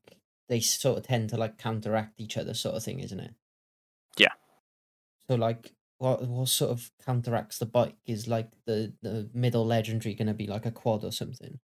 they 0.48 0.62
sort 0.62 0.98
of 0.98 1.06
tend 1.06 1.30
to 1.30 1.38
like 1.38 1.58
counteract 1.58 2.22
each 2.22 2.38
other, 2.38 2.54
sort 2.54 2.76
of 2.76 2.84
thing, 2.84 3.00
isn't 3.02 3.20
it? 3.20 3.34
Yeah. 4.18 4.32
So 5.30 5.36
like, 5.36 5.74
what 5.98 6.26
what 6.28 6.48
sort 6.48 6.72
of 6.72 6.92
counteracts 7.06 7.60
the 7.60 7.66
bike 7.66 7.98
is 8.06 8.28
like 8.28 8.52
the 8.66 8.94
the 9.02 9.30
middle 9.34 9.66
legendary 9.66 10.16
going 10.16 10.28
to 10.28 10.34
be 10.34 10.48
like 10.48 10.66
a 10.66 10.72
quad 10.72 11.04
or 11.04 11.12
something? 11.12 11.60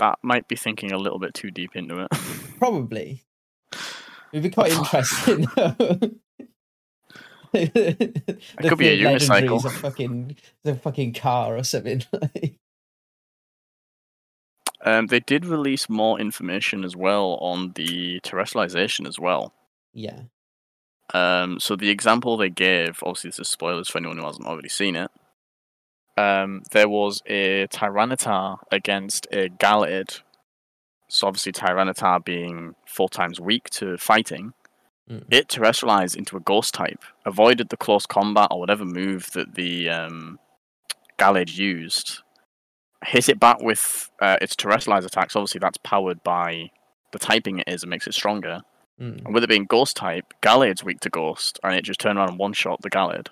That 0.00 0.18
might 0.22 0.48
be 0.48 0.56
thinking 0.56 0.92
a 0.92 0.98
little 0.98 1.18
bit 1.18 1.34
too 1.34 1.50
deep 1.50 1.76
into 1.76 2.00
it. 2.00 2.08
Probably. 2.58 3.22
It'd 4.32 4.42
be 4.42 4.50
quite 4.50 4.72
interesting. 4.72 5.46
It 7.52 8.68
could 8.68 8.78
be 8.78 8.88
a 8.88 8.98
unicycle. 8.98 9.64
A 9.64 9.70
fucking, 9.70 10.36
the 10.62 10.74
fucking 10.76 11.14
car 11.14 11.56
or 11.56 11.64
something. 11.64 12.02
Um, 14.82 15.08
they 15.08 15.20
did 15.20 15.44
release 15.44 15.90
more 15.90 16.18
information 16.18 16.84
as 16.84 16.96
well 16.96 17.34
on 17.42 17.72
the 17.74 18.18
terastallization 18.20 19.06
as 19.06 19.18
well. 19.18 19.52
yeah. 19.92 20.20
Um, 21.12 21.58
so 21.58 21.74
the 21.74 21.90
example 21.90 22.36
they 22.36 22.48
gave, 22.50 23.00
obviously 23.02 23.30
this 23.30 23.40
is 23.40 23.48
spoilers 23.48 23.88
for 23.88 23.98
anyone 23.98 24.16
who 24.16 24.24
hasn't 24.24 24.46
already 24.46 24.68
seen 24.68 24.94
it. 24.94 25.10
Um, 26.16 26.62
there 26.70 26.88
was 26.88 27.20
a 27.26 27.66
Tyranitar 27.66 28.60
against 28.70 29.26
a 29.32 29.48
Gallade. 29.48 30.20
So 31.08 31.26
obviously 31.26 31.50
Tyranitar 31.50 32.24
being 32.24 32.76
four 32.86 33.08
times 33.08 33.40
weak 33.40 33.68
to 33.70 33.98
fighting, 33.98 34.52
Mm. 35.10 35.24
it 35.28 35.48
terastallized 35.48 36.14
into 36.16 36.36
a 36.36 36.40
ghost 36.40 36.72
type, 36.72 37.02
avoided 37.30 37.68
the 37.68 37.76
close 37.76 38.06
combat 38.06 38.48
or 38.50 38.60
whatever 38.60 38.84
move 38.84 39.30
that 39.32 39.54
the 39.54 39.88
um, 39.88 40.38
Gallade 41.18 41.56
used, 41.56 42.22
hit 43.04 43.28
it 43.28 43.40
back 43.40 43.60
with 43.62 44.10
uh, 44.20 44.36
its 44.40 44.54
terastallized 44.54 45.06
attacks. 45.06 45.36
Obviously 45.36 45.58
that's 45.58 45.78
powered 45.78 46.22
by 46.22 46.70
the 47.12 47.18
typing 47.18 47.58
it 47.58 47.68
is 47.68 47.82
and 47.82 47.90
makes 47.90 48.06
it 48.06 48.14
stronger. 48.14 48.60
Mm. 49.00 49.24
And 49.24 49.34
with 49.34 49.44
it 49.44 49.48
being 49.48 49.64
ghost 49.64 49.96
type, 49.96 50.26
Gallade's 50.42 50.84
weak 50.84 51.00
to 51.00 51.10
ghost, 51.10 51.58
and 51.62 51.74
it 51.74 51.84
just 51.84 52.00
turned 52.00 52.18
around 52.18 52.30
and 52.30 52.38
one 52.38 52.52
shot 52.52 52.82
the 52.82 52.90
Gallade. 52.90 53.28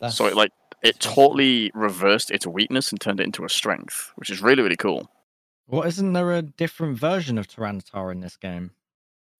That's, 0.00 0.16
So 0.16 0.26
it 0.26 0.34
like 0.34 0.52
it 0.82 1.00
totally 1.00 1.70
reversed 1.74 2.30
its 2.30 2.46
weakness 2.46 2.90
and 2.90 3.00
turned 3.00 3.20
it 3.20 3.24
into 3.24 3.44
a 3.44 3.48
strength, 3.48 4.12
which 4.16 4.30
is 4.30 4.40
really 4.40 4.62
really 4.62 4.76
cool. 4.76 5.10
What 5.66 5.86
isn't 5.88 6.12
there 6.12 6.32
a 6.32 6.42
different 6.42 6.98
version 6.98 7.38
of 7.38 7.48
Tyranitar 7.48 8.12
in 8.12 8.20
this 8.20 8.36
game? 8.36 8.70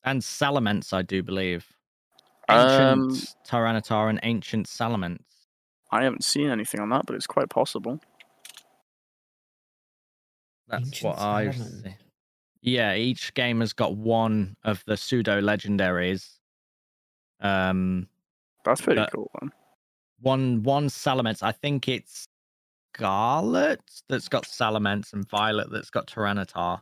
And 0.02 0.22
Salamence, 0.22 0.92
I 0.92 1.02
do 1.02 1.22
believe. 1.22 1.75
Ancient 2.48 2.80
Um, 2.80 3.10
Tyranitar 3.46 4.08
and 4.08 4.20
Ancient 4.22 4.66
Salamence. 4.66 5.22
I 5.90 6.04
haven't 6.04 6.24
seen 6.24 6.50
anything 6.50 6.80
on 6.80 6.88
that, 6.90 7.06
but 7.06 7.16
it's 7.16 7.26
quite 7.26 7.48
possible. 7.48 8.00
That's 10.68 10.86
Ancient 10.86 11.04
what 11.16 11.18
I 11.20 11.50
see. 11.50 11.96
Yeah, 12.62 12.94
each 12.94 13.32
game 13.34 13.60
has 13.60 13.72
got 13.72 13.96
one 13.96 14.56
of 14.64 14.82
the 14.86 14.96
pseudo 14.96 15.40
legendaries. 15.40 16.38
Um, 17.40 18.08
That's 18.64 18.80
pretty 18.80 19.06
cool. 19.12 19.30
Then. 19.40 19.52
one 20.20 20.62
one 20.64 20.88
Salamence. 20.88 21.42
I 21.42 21.52
think 21.52 21.88
it's 21.88 22.26
Scarlet 22.94 23.82
that's 24.08 24.28
got 24.28 24.44
Salamence 24.44 25.12
and 25.12 25.28
Violet 25.28 25.70
that's 25.70 25.90
got 25.90 26.06
Tyranitar, 26.08 26.80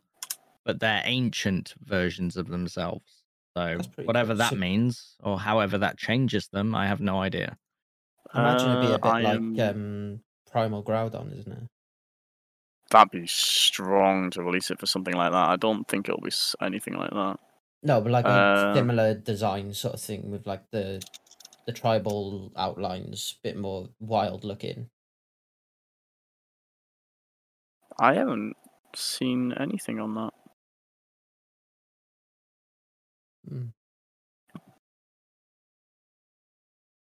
but 0.65 0.81
they're 0.81 1.03
ancient 1.05 1.75
versions 1.85 2.37
of 2.37 2.49
themselves. 2.49 3.24
So 3.57 3.79
whatever 4.05 4.29
cool. 4.33 4.39
that 4.39 4.51
So- 4.51 4.57
means, 4.57 5.17
or 5.23 5.39
however 5.39 5.79
that 5.79 5.97
changes 5.97 6.49
them, 6.49 6.75
I 6.75 6.87
have 6.89 7.01
no 7.01 7.21
idea. 7.21 7.57
I 8.33 8.41
imagine 8.41 8.71
it'd 8.71 8.81
be 8.83 8.87
Uh, 8.89 8.95
a 8.95 8.99
bit 8.99 9.07
I 9.07 9.21
like 9.21 9.35
am- 9.37 9.61
um, 9.61 10.21
Primal 10.51 10.83
Groudon, 10.83 11.33
isn't 11.39 11.53
it? 11.53 11.69
That'd 12.91 13.11
be 13.13 13.27
strong 13.27 14.31
to 14.31 14.43
release 14.43 14.71
it 14.71 14.79
for 14.81 14.87
something 14.87 15.15
like 15.15 15.33
that. 15.33 15.49
I 15.51 15.57
don't 15.57 15.87
think 15.89 16.09
it'll 16.09 16.21
be 16.21 16.33
anything 16.61 16.95
like 16.95 17.11
that. 17.11 17.39
No, 17.83 18.01
but 18.01 18.11
like 18.13 18.25
a 18.25 18.29
Uh, 18.29 18.75
similar 18.75 19.15
design 19.15 19.73
sort 19.75 19.95
of 19.95 20.01
thing 20.01 20.31
with 20.31 20.47
like 20.47 20.71
the 20.71 21.01
the 21.67 21.73
tribal 21.73 22.53
outlines, 22.57 23.39
bit 23.43 23.57
more 23.57 23.89
wild 23.99 24.45
looking. 24.45 24.91
I 27.99 28.15
haven't 28.15 28.55
seen 28.95 29.53
anything 29.55 29.99
on 29.99 30.15
that. 30.17 30.35
Hmm. 33.49 33.67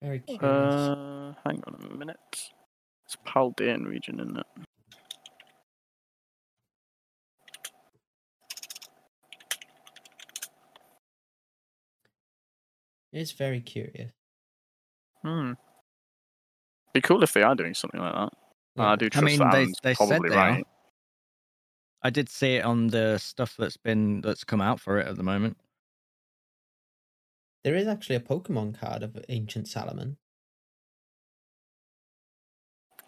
Very 0.03 0.21
curious. 0.21 0.43
Uh, 0.45 1.35
hang 1.45 1.63
on 1.67 1.89
a 1.91 1.97
minute. 1.97 2.17
It's 3.07 3.17
Paldean 3.27 3.87
region, 3.87 4.21
isn't 4.21 4.37
it? 4.39 4.47
it's 13.13 13.33
very 13.33 13.61
curious. 13.61 14.13
Hmm. 15.23 15.53
Be 16.93 17.01
cool 17.01 17.23
if 17.23 17.33
they 17.33 17.43
are 17.43 17.55
doing 17.55 17.75
something 17.75 18.01
like 18.01 18.15
that. 18.15 18.33
Yeah. 18.77 18.91
I 18.91 18.97
do 18.97 19.09
trust 19.09 19.25
mean, 19.25 19.39
that 19.39 19.53
they- 19.53 19.59
Alan's 19.63 19.79
they 19.83 19.95
said 19.95 20.09
probably 20.09 20.29
they 20.31 20.35
are. 20.37 20.39
right. 20.51 20.67
I 22.03 22.11
did 22.11 22.29
see 22.29 22.57
it 22.57 22.65
on 22.65 22.89
the 22.89 23.19
stuff 23.19 23.57
that's 23.59 23.77
been 23.77 24.21
that's 24.21 24.45
come 24.45 24.61
out 24.61 24.81
for 24.81 24.99
it 25.01 25.07
at 25.09 25.17
the 25.17 25.23
moment. 25.23 25.57
There 27.67 27.75
is 27.75 27.89
actually 27.89 28.15
a 28.15 28.21
Pokemon 28.21 28.79
card 28.79 29.03
of 29.03 29.19
Ancient 29.29 29.67
Salaman. 29.67 30.19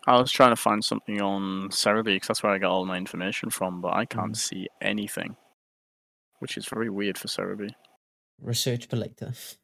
I 0.05 0.19
was 0.19 0.33
trying 0.33 0.51
to 0.51 0.57
find 0.57 0.85
something 0.85 1.21
on 1.21 1.69
Serebii 1.69 2.07
because 2.17 2.27
that's 2.27 2.43
where 2.43 2.51
I 2.51 2.59
got 2.59 2.73
all 2.73 2.85
my 2.85 2.97
information 2.97 3.51
from, 3.51 3.81
but 3.81 3.95
I 3.95 4.05
can't 4.05 4.33
Mm. 4.33 4.37
see 4.37 4.69
anything, 4.81 5.37
which 6.41 6.57
is 6.57 6.67
very 6.67 6.91
weird 6.91 7.17
for 7.17 7.29
Serebii. 7.29 7.71
Research 8.41 8.87
for 8.89 8.97
later. 8.97 9.27
That's 9.27 9.59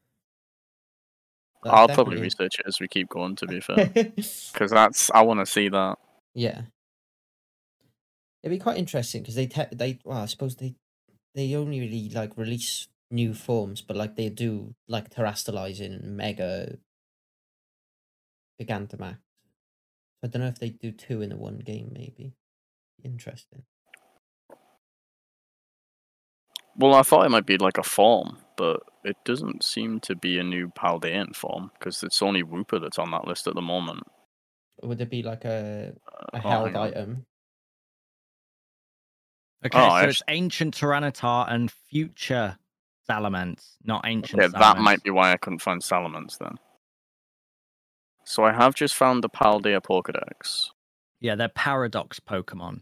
I'll 1.64 1.88
probably 1.88 2.20
research 2.20 2.60
it 2.60 2.66
as 2.68 2.78
we 2.78 2.86
keep 2.86 3.08
going. 3.08 3.34
To 3.34 3.48
be 3.48 3.58
fair, 3.58 3.86
because 3.94 4.70
that's 4.70 5.10
I 5.10 5.22
want 5.22 5.40
to 5.40 5.46
see 5.46 5.68
that. 5.70 5.98
yeah. 6.34 6.66
It'd 8.44 8.56
be 8.56 8.62
quite 8.62 8.76
interesting 8.78 9.22
because 9.22 9.34
they 9.34 9.48
te- 9.48 9.74
they 9.74 9.98
well, 10.04 10.18
I 10.18 10.26
suppose 10.26 10.54
they 10.54 10.76
they 11.34 11.56
only 11.56 11.80
really 11.80 12.10
like 12.10 12.36
release 12.36 12.86
new 13.14 13.32
forms, 13.34 13.80
but 13.82 13.96
like 13.96 14.16
they 14.16 14.28
do 14.28 14.74
like 14.88 15.10
terastallizing 15.10 15.94
and 16.02 16.16
mega 16.16 16.76
Gigantamax. 18.60 19.18
I 20.22 20.26
don't 20.28 20.42
know 20.42 20.48
if 20.48 20.58
they 20.58 20.70
do 20.70 20.90
two 20.92 21.22
in 21.22 21.30
the 21.30 21.36
one 21.36 21.58
game. 21.58 21.90
Maybe 21.92 22.34
interesting. 23.04 23.64
Well, 26.76 26.94
I 26.94 27.02
thought 27.02 27.24
it 27.26 27.30
might 27.30 27.46
be 27.46 27.56
like 27.58 27.78
a 27.78 27.84
form, 27.84 28.38
but 28.56 28.80
it 29.04 29.16
doesn't 29.24 29.62
seem 29.62 30.00
to 30.00 30.16
be 30.16 30.38
a 30.38 30.42
new 30.44 30.68
Paldean 30.68 31.34
form 31.36 31.70
because 31.78 32.02
it's 32.02 32.20
only 32.22 32.42
Wooper 32.42 32.80
that's 32.80 32.98
on 32.98 33.12
that 33.12 33.26
list 33.26 33.46
at 33.46 33.54
the 33.54 33.62
moment. 33.62 34.02
Would 34.82 35.00
it 35.00 35.10
be 35.10 35.22
like 35.22 35.44
a 35.44 35.94
Uh, 36.12 36.26
a 36.32 36.40
oh, 36.44 36.48
held 36.48 36.66
hang 36.68 36.76
on. 36.76 36.88
item? 36.88 37.26
Okay, 39.64 39.78
Oh, 39.78 39.88
so 39.94 39.94
I 39.94 40.04
it's 40.06 40.22
ancient 40.28 40.76
Tyranitar 40.76 41.50
and 41.52 41.70
future 41.70 42.58
Salamence, 43.08 43.76
not 43.84 44.06
ancient. 44.06 44.40
Yeah, 44.40 44.48
that 44.48 44.78
might 44.78 45.02
be 45.02 45.10
why 45.10 45.32
I 45.32 45.36
couldn't 45.36 45.60
find 45.60 45.80
Salamence 45.82 46.38
then. 46.38 46.58
So 48.24 48.44
I 48.44 48.52
have 48.52 48.74
just 48.74 48.94
found 48.94 49.22
the 49.22 49.28
Paldea 49.28 49.80
Pokedex. 49.82 50.70
Yeah, 51.20 51.34
they're 51.34 51.48
paradox 51.48 52.20
Pokemon. 52.20 52.80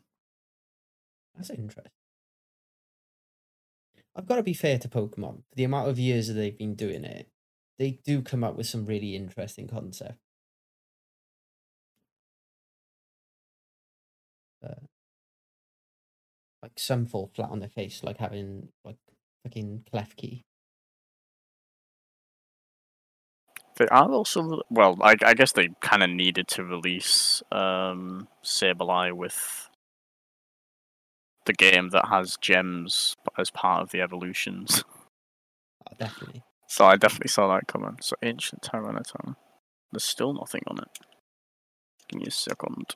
That's 1.37 1.50
interesting. 1.50 1.91
I've 4.14 4.26
got 4.26 4.37
to 4.37 4.43
be 4.43 4.55
fair 4.55 4.79
to 4.79 4.88
Pokemon. 4.88 5.43
For 5.49 5.55
the 5.57 5.64
amount 5.64 5.88
of 5.88 5.99
years 5.99 6.29
that 6.29 6.35
they've 6.35 6.57
been 6.57 6.75
doing 6.75 7.05
it, 7.05 7.29
they 7.79 7.99
do 8.05 8.23
come 8.23 8.45
up 8.45 8.57
with 8.57 8.67
some 8.67 8.87
really 8.87 9.17
interesting 9.17 9.67
concepts. 9.67 10.19
But, 14.61 14.71
uh, 14.71 14.87
like 16.62 16.73
some 16.76 17.07
fall 17.07 17.31
flat 17.35 17.50
on 17.50 17.59
their 17.59 17.69
face, 17.69 18.05
like 18.05 18.19
having 18.19 18.69
like 18.85 18.97
fucking 19.42 19.84
Klefki. 19.92 20.42
They 23.76 23.87
are 23.88 24.11
also 24.11 24.62
well. 24.70 24.99
I, 25.00 25.16
I 25.25 25.34
guess 25.34 25.52
they 25.52 25.70
kind 25.80 26.02
of 26.02 26.11
needed 26.11 26.46
to 26.49 26.64
release 26.64 27.42
um, 27.50 28.28
Sableye 28.44 29.12
with 29.12 29.68
the 31.46 31.52
game 31.52 31.88
that 31.90 32.08
has 32.08 32.37
gems 32.40 33.16
as 33.38 33.50
part 33.50 33.82
of 33.82 33.90
the 33.90 34.00
evolutions. 34.00 34.84
Oh, 35.84 35.96
definitely. 35.99 36.44
So 36.68 36.87
I 36.87 36.96
definitely 36.96 37.28
saw 37.28 37.52
that 37.52 37.66
coming. 37.66 37.96
So 38.00 38.14
ancient 38.22 38.62
Tyranitar. 38.62 39.34
There's 39.90 40.04
still 40.04 40.32
nothing 40.32 40.62
on 40.68 40.78
it. 40.78 40.88
Give 42.08 42.20
me 42.20 42.26
a 42.28 42.30
second. 42.30 42.94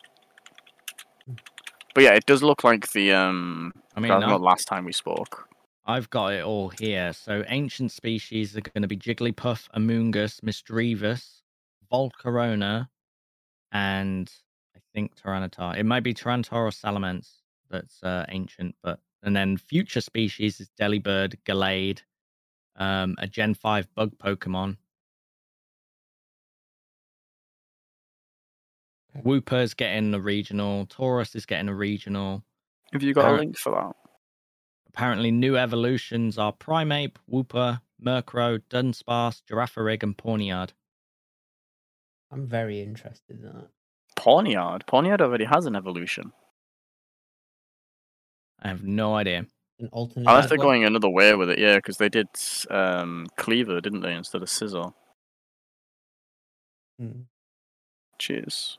But 1.95 2.05
yeah, 2.05 2.13
it 2.13 2.27
does 2.27 2.45
look 2.45 2.63
like 2.63 2.93
the 2.93 3.13
um. 3.13 3.73
I 3.97 4.01
mean, 4.01 4.11
that 4.11 4.19
was 4.19 4.29
not 4.29 4.41
last 4.41 4.67
time 4.67 4.85
we 4.85 4.93
spoke. 4.93 5.49
I've 5.87 6.11
got 6.11 6.33
it 6.33 6.43
all 6.43 6.69
here. 6.69 7.13
So 7.13 7.45
ancient 7.49 7.93
species 7.93 8.57
are 8.57 8.61
going 8.61 8.83
to 8.83 8.89
be 8.89 8.97
Jigglypuff, 8.97 9.69
Amoonguss, 9.77 10.41
Misdreavus, 10.41 11.43
Volcarona, 11.93 12.89
and 13.71 14.31
I 14.75 14.81
think 14.93 15.15
Tyranitar. 15.17 15.79
It 15.79 15.87
might 15.87 16.03
be 16.03 16.13
Tyranitar 16.13 16.53
or 16.53 16.71
Salamence 16.71 17.29
that's 17.71 18.03
uh, 18.03 18.27
ancient, 18.29 18.75
but 18.83 18.99
and 19.23 19.35
then 19.35 19.57
future 19.57 20.01
species 20.01 20.61
is 20.61 20.71
Delibird, 20.79 21.35
Gallade, 21.45 22.01
um, 22.77 23.15
a 23.19 23.27
Gen 23.27 23.55
5 23.55 23.93
bug 23.95 24.13
Pokemon. 24.19 24.77
Okay. 29.17 29.23
Wooper's 29.25 29.75
getting 29.75 30.15
a 30.15 30.21
regional, 30.21 30.87
Tauros 30.87 31.35
is 31.35 31.47
getting 31.47 31.69
a 31.69 31.75
regional. 31.75 32.45
Have 32.93 33.03
you 33.03 33.15
got 33.15 33.33
a 33.33 33.37
link 33.37 33.57
for 33.57 33.73
that? 33.73 34.06
Apparently, 34.97 35.31
new 35.31 35.59
evolutions 35.59 36.39
are 36.39 36.55
Primeape, 36.55 37.17
Wooper, 37.31 37.83
Murkrow, 38.03 38.59
Dunsparce, 38.71 39.43
Girafarig, 39.47 40.03
and 40.03 40.17
Pawniard. 40.17 40.71
I'm 42.33 42.47
very 42.47 42.81
interested 42.81 43.37
in 43.37 43.43
that. 43.43 43.69
Pawniard. 44.17 44.87
Pawniard 44.87 45.21
already 45.21 45.45
has 45.45 45.67
an 45.67 45.77
evolution. 45.77 46.33
I 48.63 48.69
have 48.69 48.85
no 48.85 49.15
idea. 49.15 49.47
An 49.79 49.91
alternate. 49.93 50.31
Unless 50.31 50.49
they're 50.49 50.57
going 50.57 50.85
another 50.85 51.11
way 51.11 51.35
with 51.35 51.51
it, 51.51 51.59
yeah, 51.59 51.77
because 51.77 51.99
they 51.99 52.09
did 52.09 52.29
um, 52.71 53.27
Kleavor, 53.39 53.83
didn't 53.83 54.01
they, 54.01 54.15
instead 54.15 54.41
of 54.41 54.49
Scizor? 54.49 54.95
Hmm. 56.99 57.21
Cheers. 58.19 58.79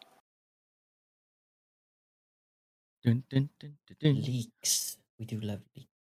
Dun, 3.04 3.24
dun, 3.30 3.50
dun, 3.60 3.78
dun, 3.88 3.98
dun. 4.02 4.22
leaks. 4.24 4.98
We 5.20 5.28
do 5.28 5.40
love 5.40 5.62
leaks. 5.76 5.97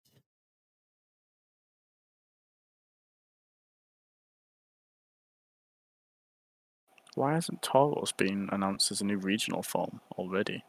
Why 7.15 7.34
hasn't 7.34 7.62
Tauros 7.62 8.15
been 8.15 8.50
announced 8.51 8.91
as 8.91 9.01
a 9.01 9.05
new 9.05 9.17
regional 9.17 9.63
form 9.63 10.01
already? 10.17 10.63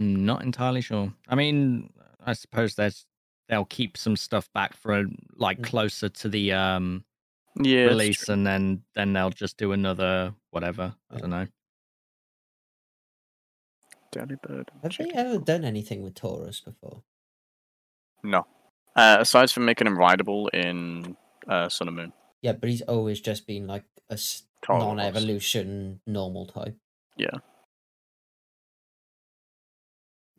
Mm, 0.00 0.18
Not 0.18 0.42
entirely 0.42 0.80
sure. 0.80 1.12
I 1.28 1.34
mean, 1.34 1.92
I 2.24 2.32
suppose 2.32 2.74
there's 2.74 3.06
they'll 3.48 3.64
keep 3.64 3.96
some 3.96 4.16
stuff 4.16 4.48
back 4.52 4.76
for 4.76 5.04
like 5.36 5.58
Mm. 5.58 5.64
closer 5.64 6.08
to 6.08 6.28
the 6.28 6.52
um 6.52 7.04
Yeah. 7.60 7.84
release, 7.84 8.28
and 8.28 8.46
then 8.46 8.84
then 8.94 9.12
they'll 9.12 9.30
just 9.30 9.56
do 9.56 9.72
another 9.72 10.34
whatever. 10.50 10.94
I 11.10 11.18
don't 11.18 11.30
know. 11.30 11.46
Delibird. 14.12 14.68
and 14.82 14.92
Have 14.92 14.96
they 14.98 15.10
ever 15.14 15.38
done 15.38 15.64
anything 15.64 16.02
with 16.02 16.14
Tauros 16.14 16.64
before? 16.64 17.02
No. 18.22 18.46
Uh, 18.94 19.18
aside 19.20 19.50
from 19.50 19.64
making 19.66 19.86
him 19.86 19.98
rideable 19.98 20.48
in 20.48 21.16
uh, 21.48 21.68
Sun 21.68 21.88
and 21.88 21.96
Moon. 21.96 22.12
Yeah, 22.40 22.52
but 22.52 22.68
he's 22.70 22.82
always 22.82 23.20
just 23.20 23.46
been 23.46 23.66
like 23.66 23.84
a 24.08 24.14
s- 24.14 24.44
Tauros. 24.64 24.78
non-evolution 24.80 26.00
normal 26.06 26.46
type. 26.46 26.76
Yeah. 27.16 27.38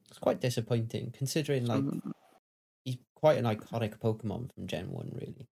It's 0.10 0.20
quite 0.20 0.42
disappointing 0.42 1.14
considering 1.18 1.66
like 1.66 1.82
Mm, 1.82 2.12
he's 2.84 2.98
quite 3.16 3.38
an 3.38 3.46
iconic 3.46 3.98
Pokemon 4.00 4.54
from 4.54 4.68
Gen 4.68 4.90
One, 4.92 5.12
really. 5.14 5.48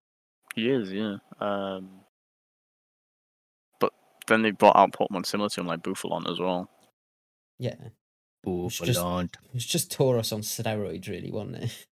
he 0.54 0.70
is, 0.70 0.92
yeah. 0.92 1.16
Um, 1.40 2.00
but 3.78 3.92
then 4.26 4.42
they 4.42 4.50
brought 4.50 4.76
out 4.76 4.92
Pokemon 4.92 5.26
similar 5.26 5.48
to 5.50 5.60
him, 5.60 5.66
like 5.66 5.82
Bouffalant 5.82 6.30
as 6.30 6.38
well. 6.40 6.70
Yeah, 7.58 7.74
It's 8.44 8.78
just- 8.78 8.98
Bouffalant. 9.00 9.34
it 9.54 9.58
just 9.58 9.90
Tauros 9.96 10.32
on 10.32 10.40
steroids, 10.40 11.08
really, 11.08 11.30
wasn't 11.30 11.56
it? 11.64 11.86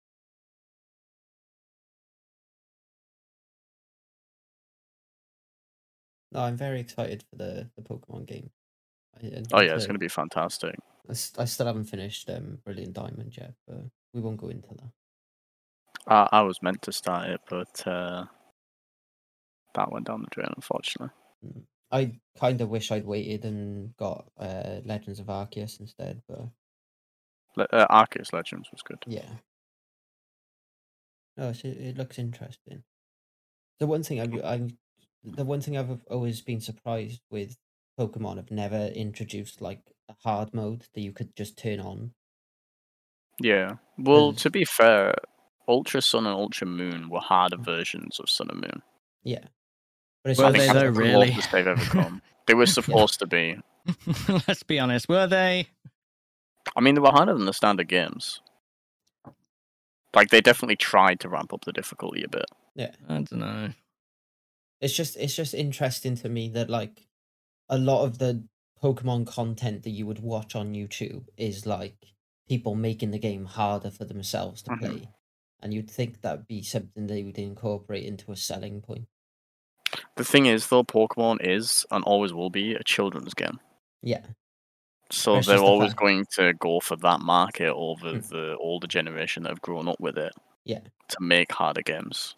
No, 6.32 6.42
I'm 6.42 6.58
very 6.58 6.80
excited 6.80 7.24
for 7.30 7.36
the 7.36 7.70
the 7.76 7.82
Pokemon 7.82 8.26
game. 8.26 8.50
I, 9.22 9.28
I 9.28 9.44
Oh 9.54 9.62
yeah, 9.62 9.76
it's 9.76 9.86
going 9.86 9.96
to 9.96 10.00
be 10.00 10.08
fantastic. 10.08 10.76
I 11.10 11.46
still 11.46 11.66
haven't 11.66 11.86
finished 11.86 12.30
um, 12.30 12.60
Brilliant 12.64 12.94
Diamond 12.94 13.36
yet, 13.36 13.56
but 13.68 13.82
we 14.14 14.22
won't 14.22 14.38
go 14.38 14.50
into 14.50 14.70
that. 14.70 14.92
I, 16.08 16.30
I 16.32 16.42
was 16.42 16.62
meant 16.62 16.84
to 16.84 16.92
start 16.92 17.30
it, 17.30 17.42
but 17.50 17.88
uh, 17.88 18.26
that 19.74 19.92
went 19.92 20.06
down 20.06 20.22
the 20.22 20.28
drain, 20.30 20.52
unfortunately. 20.56 21.10
I 21.92 22.20
kind 22.40 22.62
of 22.62 22.70
wish 22.70 22.92
I'd 22.92 23.06
waited 23.06 23.46
and 23.46 23.96
got 23.98 24.28
uh, 24.40 24.82
Legends 24.86 25.20
of 25.20 25.28
Arceus 25.28 25.80
instead, 25.80 26.22
but 26.28 26.50
Le- 27.56 27.68
uh, 27.74 27.88
Arceus 27.88 28.32
Legends 28.34 28.70
was 28.72 28.82
good. 28.84 29.00
yeah. 29.08 29.30
Oh, 31.38 31.50
it's, 31.50 31.64
it, 31.64 31.98
looks 31.98 32.20
interesting. 32.20 32.84
The 33.80 33.88
one 33.88 34.04
thing 34.04 34.20
I've, 34.20 34.44
I'm, 34.44 34.78
the 35.24 35.46
one 35.46 35.62
thing 35.62 35.78
I've 35.78 36.00
always 36.10 36.42
been 36.42 36.62
surprised 36.62 37.22
with 37.30 37.58
Pokemon, 38.00 38.38
have 38.38 38.52
never 38.52 38.86
introduced 38.88 39.62
like 39.62 39.82
a 40.08 40.16
hard 40.24 40.54
mode 40.54 40.86
that 40.94 41.02
you 41.02 41.12
could 41.12 41.36
just 41.36 41.58
turn 41.58 41.80
on. 41.80 42.14
Yeah. 43.42 43.76
Well, 43.98 44.32
Because- 44.32 44.44
to 44.44 44.50
be 44.52 44.66
fair, 44.66 45.16
Ultra 45.68 46.02
Sun 46.02 46.26
and 46.26 46.36
Ultra 46.36 46.66
Moon 46.68 47.10
were 47.10 47.20
harder 47.20 47.58
Mm. 47.58 47.66
versions 47.66 48.20
of 48.20 48.30
Sun 48.30 48.50
and 48.50 48.62
Moon. 48.62 48.82
Yeah, 49.24 49.46
but 50.24 50.32
it's 50.32 50.40
Were 50.40 50.52
they 50.52 50.60
think 50.60 50.74
though, 50.74 50.80
the 50.84 50.92
really? 50.92 51.32
they've 51.52 51.68
ever 51.68 51.84
come. 51.86 52.22
They 52.48 52.56
were 52.56 52.66
supposed 52.66 53.20
to 53.20 53.28
be. 53.28 53.58
Let's 54.48 54.64
be 54.64 54.80
honest, 54.80 55.08
were 55.08 55.28
they? 55.28 55.68
I 56.76 56.82
mean, 56.82 56.96
they 56.96 57.02
were 57.02 57.12
harder 57.12 57.34
than 57.36 57.46
the 57.46 57.54
standard 57.54 57.88
games. 57.88 58.42
Like 60.16 60.30
they 60.32 60.42
definitely 60.42 60.76
tried 60.78 61.20
to 61.20 61.30
ramp 61.30 61.54
up 61.54 61.66
the 61.66 61.72
difficulty 61.74 62.24
a 62.24 62.28
bit. 62.28 62.46
Yeah. 62.76 62.92
I 63.08 63.14
don't 63.22 63.32
know. 63.34 63.70
It's 64.82 64.94
just 64.96 65.18
it's 65.18 65.36
just 65.36 65.54
interesting 65.54 66.16
to 66.18 66.30
me 66.30 66.50
that 66.50 66.70
like 66.70 67.08
a 67.70 67.78
lot 67.78 68.04
of 68.06 68.18
the 68.18 68.44
Pokemon 68.82 69.28
content 69.28 69.84
that 69.84 69.90
you 69.92 70.06
would 70.08 70.20
watch 70.20 70.56
on 70.56 70.74
YouTube 70.74 71.26
is 71.38 71.66
like 71.66 71.96
people 72.48 72.76
making 72.76 73.12
the 73.12 73.20
game 73.20 73.46
harder 73.46 73.92
for 73.92 74.06
themselves 74.06 74.62
to 74.64 74.72
Mhm. 74.72 74.80
play. 74.80 75.10
And 75.62 75.74
you'd 75.74 75.92
think 75.92 76.22
that'd 76.22 76.48
be 76.48 76.62
something 76.64 77.06
they 77.08 77.24
would 77.24 77.38
incorporate 77.38 78.06
into 78.06 78.32
a 78.32 78.36
selling 78.38 78.82
point. 78.82 79.08
The 80.16 80.24
thing 80.24 80.46
is, 80.46 80.68
though, 80.68 80.84
Pokemon 80.86 81.46
is 81.46 81.86
and 81.92 82.04
always 82.06 82.32
will 82.34 82.50
be 82.50 82.74
a 82.74 82.84
children's 82.84 83.34
game. 83.34 83.60
Yeah. 84.02 84.26
So 85.12 85.34
they're 85.34 85.42
just 85.42 85.58
the 85.58 85.64
always 85.64 85.94
going 85.94 86.26
to 86.36 86.54
go 86.54 86.80
for 86.80 86.96
that 86.98 87.20
market 87.20 87.74
over 87.74 88.14
Mm. 88.14 88.30
the 88.30 88.56
older 88.58 88.88
generation 88.88 89.44
that 89.44 89.50
have 89.50 89.62
grown 89.62 89.88
up 89.90 90.00
with 90.00 90.18
it. 90.18 90.34
Yeah. 90.64 90.82
To 91.10 91.18
make 91.20 91.52
harder 91.52 91.82
games. 91.82 92.36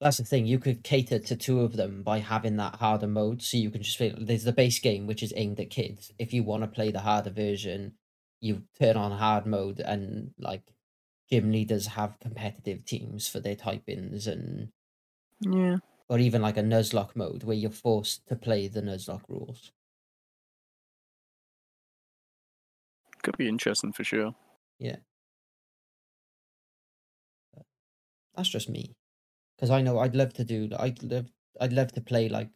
That's 0.00 0.18
the 0.18 0.24
thing. 0.24 0.46
You 0.46 0.58
could 0.58 0.84
cater 0.84 1.18
to 1.18 1.36
two 1.36 1.60
of 1.60 1.74
them 1.76 2.02
by 2.02 2.18
having 2.18 2.56
that 2.56 2.76
harder 2.76 3.06
mode. 3.06 3.42
So 3.42 3.56
you 3.56 3.70
can 3.70 3.82
just 3.82 3.96
feel 3.96 4.14
there's 4.18 4.44
the 4.44 4.52
base 4.52 4.78
game, 4.78 5.06
which 5.06 5.22
is 5.22 5.32
aimed 5.36 5.58
at 5.60 5.70
kids. 5.70 6.12
If 6.18 6.32
you 6.34 6.42
want 6.42 6.62
to 6.62 6.68
play 6.68 6.90
the 6.90 7.00
harder 7.00 7.30
version, 7.30 7.96
you 8.40 8.64
turn 8.78 8.96
on 8.96 9.12
hard 9.12 9.46
mode 9.46 9.80
and 9.80 10.34
like 10.38 10.74
gym 11.30 11.50
leaders 11.50 11.86
have 11.88 12.18
competitive 12.20 12.84
teams 12.84 13.26
for 13.28 13.40
their 13.40 13.56
type 13.56 13.84
ins, 13.88 14.26
and 14.26 14.72
Yeah. 15.40 15.78
or 16.08 16.18
even 16.18 16.42
like 16.42 16.56
a 16.56 16.62
Nuzlocke 16.62 17.14
mode 17.14 17.44
where 17.44 17.56
you're 17.56 17.70
forced 17.70 18.26
to 18.26 18.34
play 18.34 18.66
the 18.66 18.82
Nuzlocke 18.82 19.28
rules. 19.28 19.70
Could 23.22 23.36
be 23.36 23.46
interesting 23.48 23.92
for 23.92 24.04
sure. 24.04 24.34
Yeah, 24.78 24.96
that's 28.34 28.48
just 28.48 28.68
me, 28.68 28.94
because 29.56 29.70
I 29.70 29.82
know 29.82 29.98
I'd 29.98 30.16
love 30.16 30.32
to 30.34 30.44
do. 30.44 30.68
I'd 30.78 31.02
love. 31.02 31.26
I'd 31.60 31.72
love 31.72 31.92
to 31.92 32.00
play 32.00 32.28
like 32.28 32.50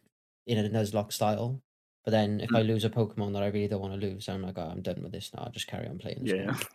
in 0.47 0.57
a 0.63 0.69
Nuzlocke 0.69 1.13
style. 1.13 1.61
But 2.03 2.11
then 2.11 2.39
if 2.41 2.49
Mm. 2.49 2.57
I 2.57 2.61
lose 2.63 2.83
a 2.83 2.89
Pokemon 2.89 3.33
that 3.33 3.43
I 3.43 3.47
really 3.47 3.67
don't 3.67 3.81
want 3.81 3.93
to 3.99 4.07
lose, 4.07 4.27
I'm 4.27 4.41
like, 4.41 4.57
oh, 4.57 4.69
I'm 4.71 4.81
done 4.81 5.01
with 5.03 5.11
this 5.11 5.31
now. 5.33 5.43
I'll 5.43 5.51
just 5.51 5.67
carry 5.67 5.87
on 5.87 5.99
playing. 5.99 6.23
this 6.23 6.33
Yeah. 6.33 6.45
game." 6.45 6.57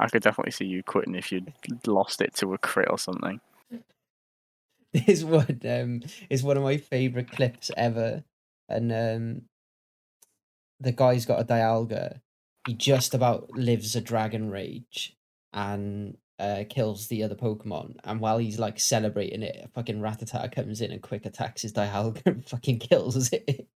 I 0.00 0.08
could 0.08 0.22
definitely 0.22 0.50
see 0.52 0.64
you 0.64 0.82
quitting 0.82 1.14
if 1.14 1.30
you'd 1.30 1.52
lost 1.86 2.20
it 2.20 2.34
to 2.36 2.52
a 2.54 2.58
crit 2.58 2.90
or 2.90 2.98
something. 2.98 3.40
This 4.92 5.24
one 5.24 5.60
um 5.68 6.02
is 6.30 6.44
one 6.44 6.56
of 6.56 6.62
my 6.62 6.76
favorite 6.76 7.30
clips 7.32 7.70
ever, 7.76 8.22
and 8.68 8.92
um, 8.92 9.42
the 10.78 10.92
guy's 10.92 11.26
got 11.26 11.40
a 11.40 11.44
Dialga. 11.44 12.20
He 12.66 12.74
just 12.74 13.12
about 13.12 13.50
lives 13.50 13.96
a 13.96 14.00
Dragon 14.00 14.50
Rage 14.50 15.16
and 15.52 16.16
uh, 16.38 16.64
kills 16.68 17.08
the 17.08 17.22
other 17.22 17.34
Pokemon. 17.34 17.96
And 18.04 18.20
while 18.20 18.38
he's 18.38 18.58
like 18.58 18.80
celebrating 18.80 19.42
it, 19.42 19.60
a 19.64 19.68
fucking 19.68 20.00
Rattata 20.00 20.50
comes 20.52 20.80
in 20.80 20.90
and 20.92 21.02
quick 21.02 21.26
attacks 21.26 21.62
his 21.62 21.72
Dialga 21.72 22.26
and 22.26 22.44
fucking 22.48 22.80
kills 22.80 23.32
it. 23.32 23.68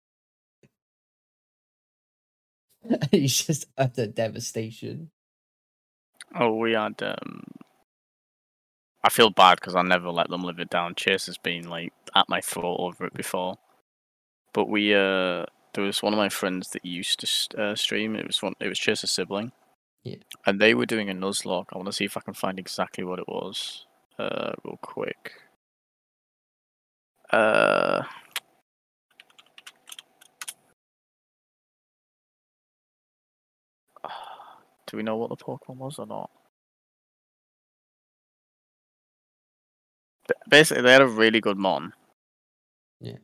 he's 3.10 3.44
just 3.44 3.66
utter 3.76 4.06
devastation. 4.06 5.10
Oh, 6.38 6.54
we 6.54 6.72
had. 6.72 7.02
Um... 7.02 7.42
I 9.04 9.08
feel 9.08 9.30
bad 9.30 9.60
because 9.60 9.76
I 9.76 9.82
never 9.82 10.10
let 10.10 10.30
them 10.30 10.42
live 10.42 10.58
it 10.58 10.70
down. 10.70 10.96
Chase 10.96 11.26
has 11.26 11.38
been 11.38 11.68
like 11.68 11.92
at 12.14 12.28
my 12.28 12.40
throat 12.40 12.76
over 12.80 13.06
it 13.06 13.14
before, 13.14 13.56
but 14.52 14.68
we 14.68 14.92
uh 14.94 15.44
there 15.74 15.84
was 15.84 16.02
one 16.02 16.12
of 16.12 16.16
my 16.16 16.30
friends 16.30 16.70
that 16.70 16.84
used 16.84 17.20
to 17.20 17.62
uh, 17.62 17.74
stream. 17.76 18.16
It 18.16 18.26
was 18.26 18.42
one. 18.42 18.54
It 18.60 18.68
was 18.68 18.78
Chase's 18.78 19.12
sibling. 19.12 19.52
Yeah. 20.06 20.16
And 20.46 20.60
they 20.60 20.72
were 20.72 20.86
doing 20.86 21.10
a 21.10 21.14
Nuzlocke. 21.14 21.66
I 21.72 21.78
want 21.78 21.86
to 21.86 21.92
see 21.92 22.04
if 22.04 22.16
I 22.16 22.20
can 22.20 22.32
find 22.32 22.60
exactly 22.60 23.02
what 23.02 23.18
it 23.18 23.26
was. 23.26 23.86
Uh, 24.16 24.52
real 24.64 24.78
quick. 24.80 25.32
Uh. 27.32 28.02
Do 34.86 34.96
we 34.96 35.02
know 35.02 35.16
what 35.16 35.30
the 35.30 35.36
Pokemon 35.36 35.78
was 35.78 35.98
or 35.98 36.06
not? 36.06 36.30
Basically, 40.48 40.84
they 40.84 40.92
had 40.92 41.02
a 41.02 41.08
really 41.08 41.40
good 41.40 41.58
mon. 41.58 41.92
Yeah. 43.00 43.18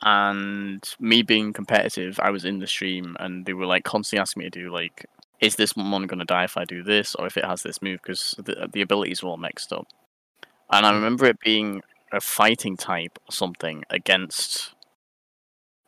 And 0.00 0.82
me 0.98 1.22
being 1.22 1.52
competitive, 1.52 2.18
I 2.18 2.30
was 2.30 2.46
in 2.46 2.60
the 2.60 2.66
stream, 2.66 3.14
and 3.20 3.44
they 3.44 3.52
were 3.52 3.66
like 3.66 3.84
constantly 3.84 4.22
asking 4.22 4.44
me 4.44 4.50
to 4.50 4.58
do 4.58 4.72
like, 4.72 5.04
is 5.40 5.56
this 5.56 5.76
mon 5.76 6.06
gonna 6.06 6.24
die 6.24 6.44
if 6.44 6.56
I 6.56 6.64
do 6.64 6.82
this, 6.82 7.14
or 7.14 7.26
if 7.26 7.36
it 7.36 7.44
has 7.44 7.62
this 7.62 7.82
move? 7.82 8.00
Because 8.02 8.34
the 8.38 8.68
the 8.72 8.82
abilities 8.82 9.22
are 9.22 9.26
all 9.28 9.36
mixed 9.36 9.72
up. 9.72 9.86
And 10.70 10.86
I 10.86 10.90
Mm. 10.92 10.94
remember 10.94 11.26
it 11.26 11.40
being 11.40 11.82
a 12.12 12.20
fighting 12.20 12.76
type 12.76 13.18
or 13.28 13.32
something 13.32 13.84
against 13.90 14.74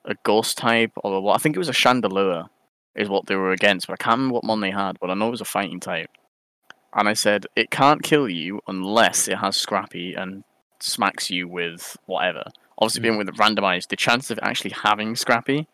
a 0.04 0.14
ghost 0.22 0.56
type 0.58 0.92
or 0.96 1.20
what 1.20 1.34
I 1.34 1.38
think 1.38 1.56
it 1.56 1.58
was 1.58 1.68
a 1.68 1.72
Chandelure 1.72 2.48
is 2.94 3.08
what 3.08 3.26
they 3.26 3.36
were 3.36 3.52
against, 3.52 3.86
but 3.86 3.94
I 3.94 4.02
can't 4.02 4.16
remember 4.18 4.34
what 4.34 4.44
mon 4.44 4.60
they 4.60 4.70
had, 4.70 4.98
but 5.00 5.10
I 5.10 5.14
know 5.14 5.28
it 5.28 5.32
was 5.32 5.40
a 5.40 5.44
fighting 5.44 5.80
type. 5.80 6.10
And 6.94 7.08
I 7.08 7.12
said, 7.12 7.46
it 7.54 7.70
can't 7.70 8.02
kill 8.02 8.28
you 8.28 8.60
unless 8.66 9.28
it 9.28 9.38
has 9.38 9.56
Scrappy 9.56 10.14
and 10.14 10.44
smacks 10.80 11.30
you 11.30 11.46
with 11.48 11.96
whatever. 12.06 12.44
Obviously, 12.78 13.00
Mm. 13.00 13.02
being 13.02 13.18
with 13.18 13.28
randomized, 13.36 13.88
the 13.88 13.96
chance 13.96 14.30
of 14.30 14.38
actually 14.42 14.70
having 14.82 15.14
Scrappy 15.16 15.66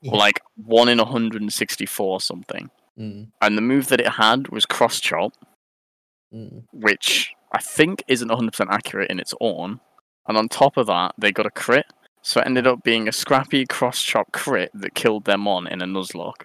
Yeah. 0.00 0.12
were 0.12 0.18
like 0.26 0.40
1 0.56 0.88
in 0.88 0.98
164 0.98 2.20
something. 2.20 2.70
Mm, 2.98 3.28
And 3.40 3.56
the 3.58 3.62
move 3.62 3.88
that 3.88 4.00
it 4.00 4.12
had 4.12 4.48
was 4.48 4.64
Cross 4.66 5.00
Chop, 5.00 5.32
mm. 6.32 6.64
which 6.72 7.34
I 7.52 7.58
think 7.58 8.02
isn't 8.08 8.28
100% 8.28 8.66
accurate 8.70 9.10
in 9.10 9.20
its 9.20 9.34
own. 9.40 9.80
And 10.28 10.36
on 10.36 10.48
top 10.48 10.76
of 10.76 10.86
that, 10.86 11.14
they 11.18 11.30
got 11.32 11.46
a 11.46 11.50
crit. 11.50 11.86
So 12.22 12.40
it 12.40 12.46
ended 12.46 12.66
up 12.66 12.82
being 12.82 13.06
a 13.06 13.12
scrappy 13.12 13.66
cross 13.66 14.02
chop 14.02 14.32
crit 14.32 14.72
that 14.74 14.94
killed 14.96 15.26
them 15.26 15.46
on 15.46 15.68
in 15.68 15.80
a 15.80 15.86
Nuzlocke. 15.86 16.42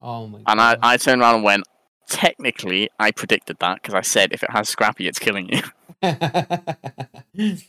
Oh 0.00 0.26
my 0.26 0.40
And 0.46 0.60
I. 0.60 0.78
I 0.80 0.96
turned 0.96 1.20
around 1.20 1.34
and 1.34 1.44
went, 1.44 1.64
technically, 2.08 2.88
I 2.98 3.10
predicted 3.10 3.58
that 3.58 3.82
because 3.82 3.94
I 3.94 4.00
said 4.00 4.32
if 4.32 4.42
it 4.42 4.50
has 4.50 4.70
scrappy, 4.70 5.06
it's 5.06 5.18
killing 5.18 5.50
you. 5.52 5.60
and 6.02 7.62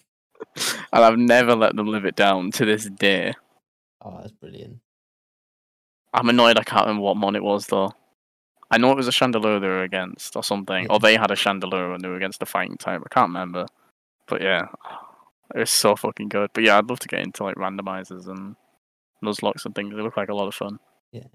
I've 0.93 1.17
never 1.17 1.55
let 1.55 1.75
them 1.75 1.87
live 1.87 2.05
it 2.05 2.15
down 2.15 2.51
to 2.51 2.65
this 2.65 2.85
day. 2.85 3.33
oh, 4.01 4.19
that's 4.21 4.31
brilliant. 4.31 4.79
I'm 6.13 6.29
annoyed 6.29 6.57
I 6.57 6.63
can't 6.63 6.87
remember 6.87 7.03
what 7.03 7.17
mon 7.17 7.35
it 7.35 7.43
was 7.43 7.67
though. 7.67 7.91
I 8.71 8.77
know 8.77 8.91
it 8.91 8.97
was 8.97 9.07
a 9.07 9.11
Chandelure 9.11 9.59
they 9.59 9.67
were 9.67 9.83
against 9.83 10.35
or 10.35 10.43
something, 10.43 10.87
or 10.89 10.99
they 10.99 11.17
had 11.17 11.31
a 11.31 11.35
Chandelure 11.35 11.93
and 11.93 12.03
they 12.03 12.07
were 12.07 12.15
against 12.17 12.39
the 12.39 12.45
fighting 12.45 12.77
type. 12.77 13.01
I 13.03 13.13
can't 13.13 13.29
remember, 13.29 13.65
but 14.27 14.41
yeah, 14.41 14.67
it 15.55 15.59
was 15.59 15.71
so 15.71 15.95
fucking 15.95 16.29
good. 16.29 16.51
But 16.53 16.63
yeah, 16.63 16.77
I'd 16.77 16.89
love 16.89 16.99
to 16.99 17.07
get 17.07 17.21
into 17.21 17.43
like 17.43 17.55
randomizers 17.55 18.27
and 18.27 18.55
Nuzlockes 19.23 19.65
and 19.65 19.73
things. 19.73 19.95
They 19.95 20.01
look 20.01 20.17
like 20.17 20.29
a 20.29 20.35
lot 20.35 20.47
of 20.47 20.55
fun. 20.55 20.79
Yeah. 21.11 21.27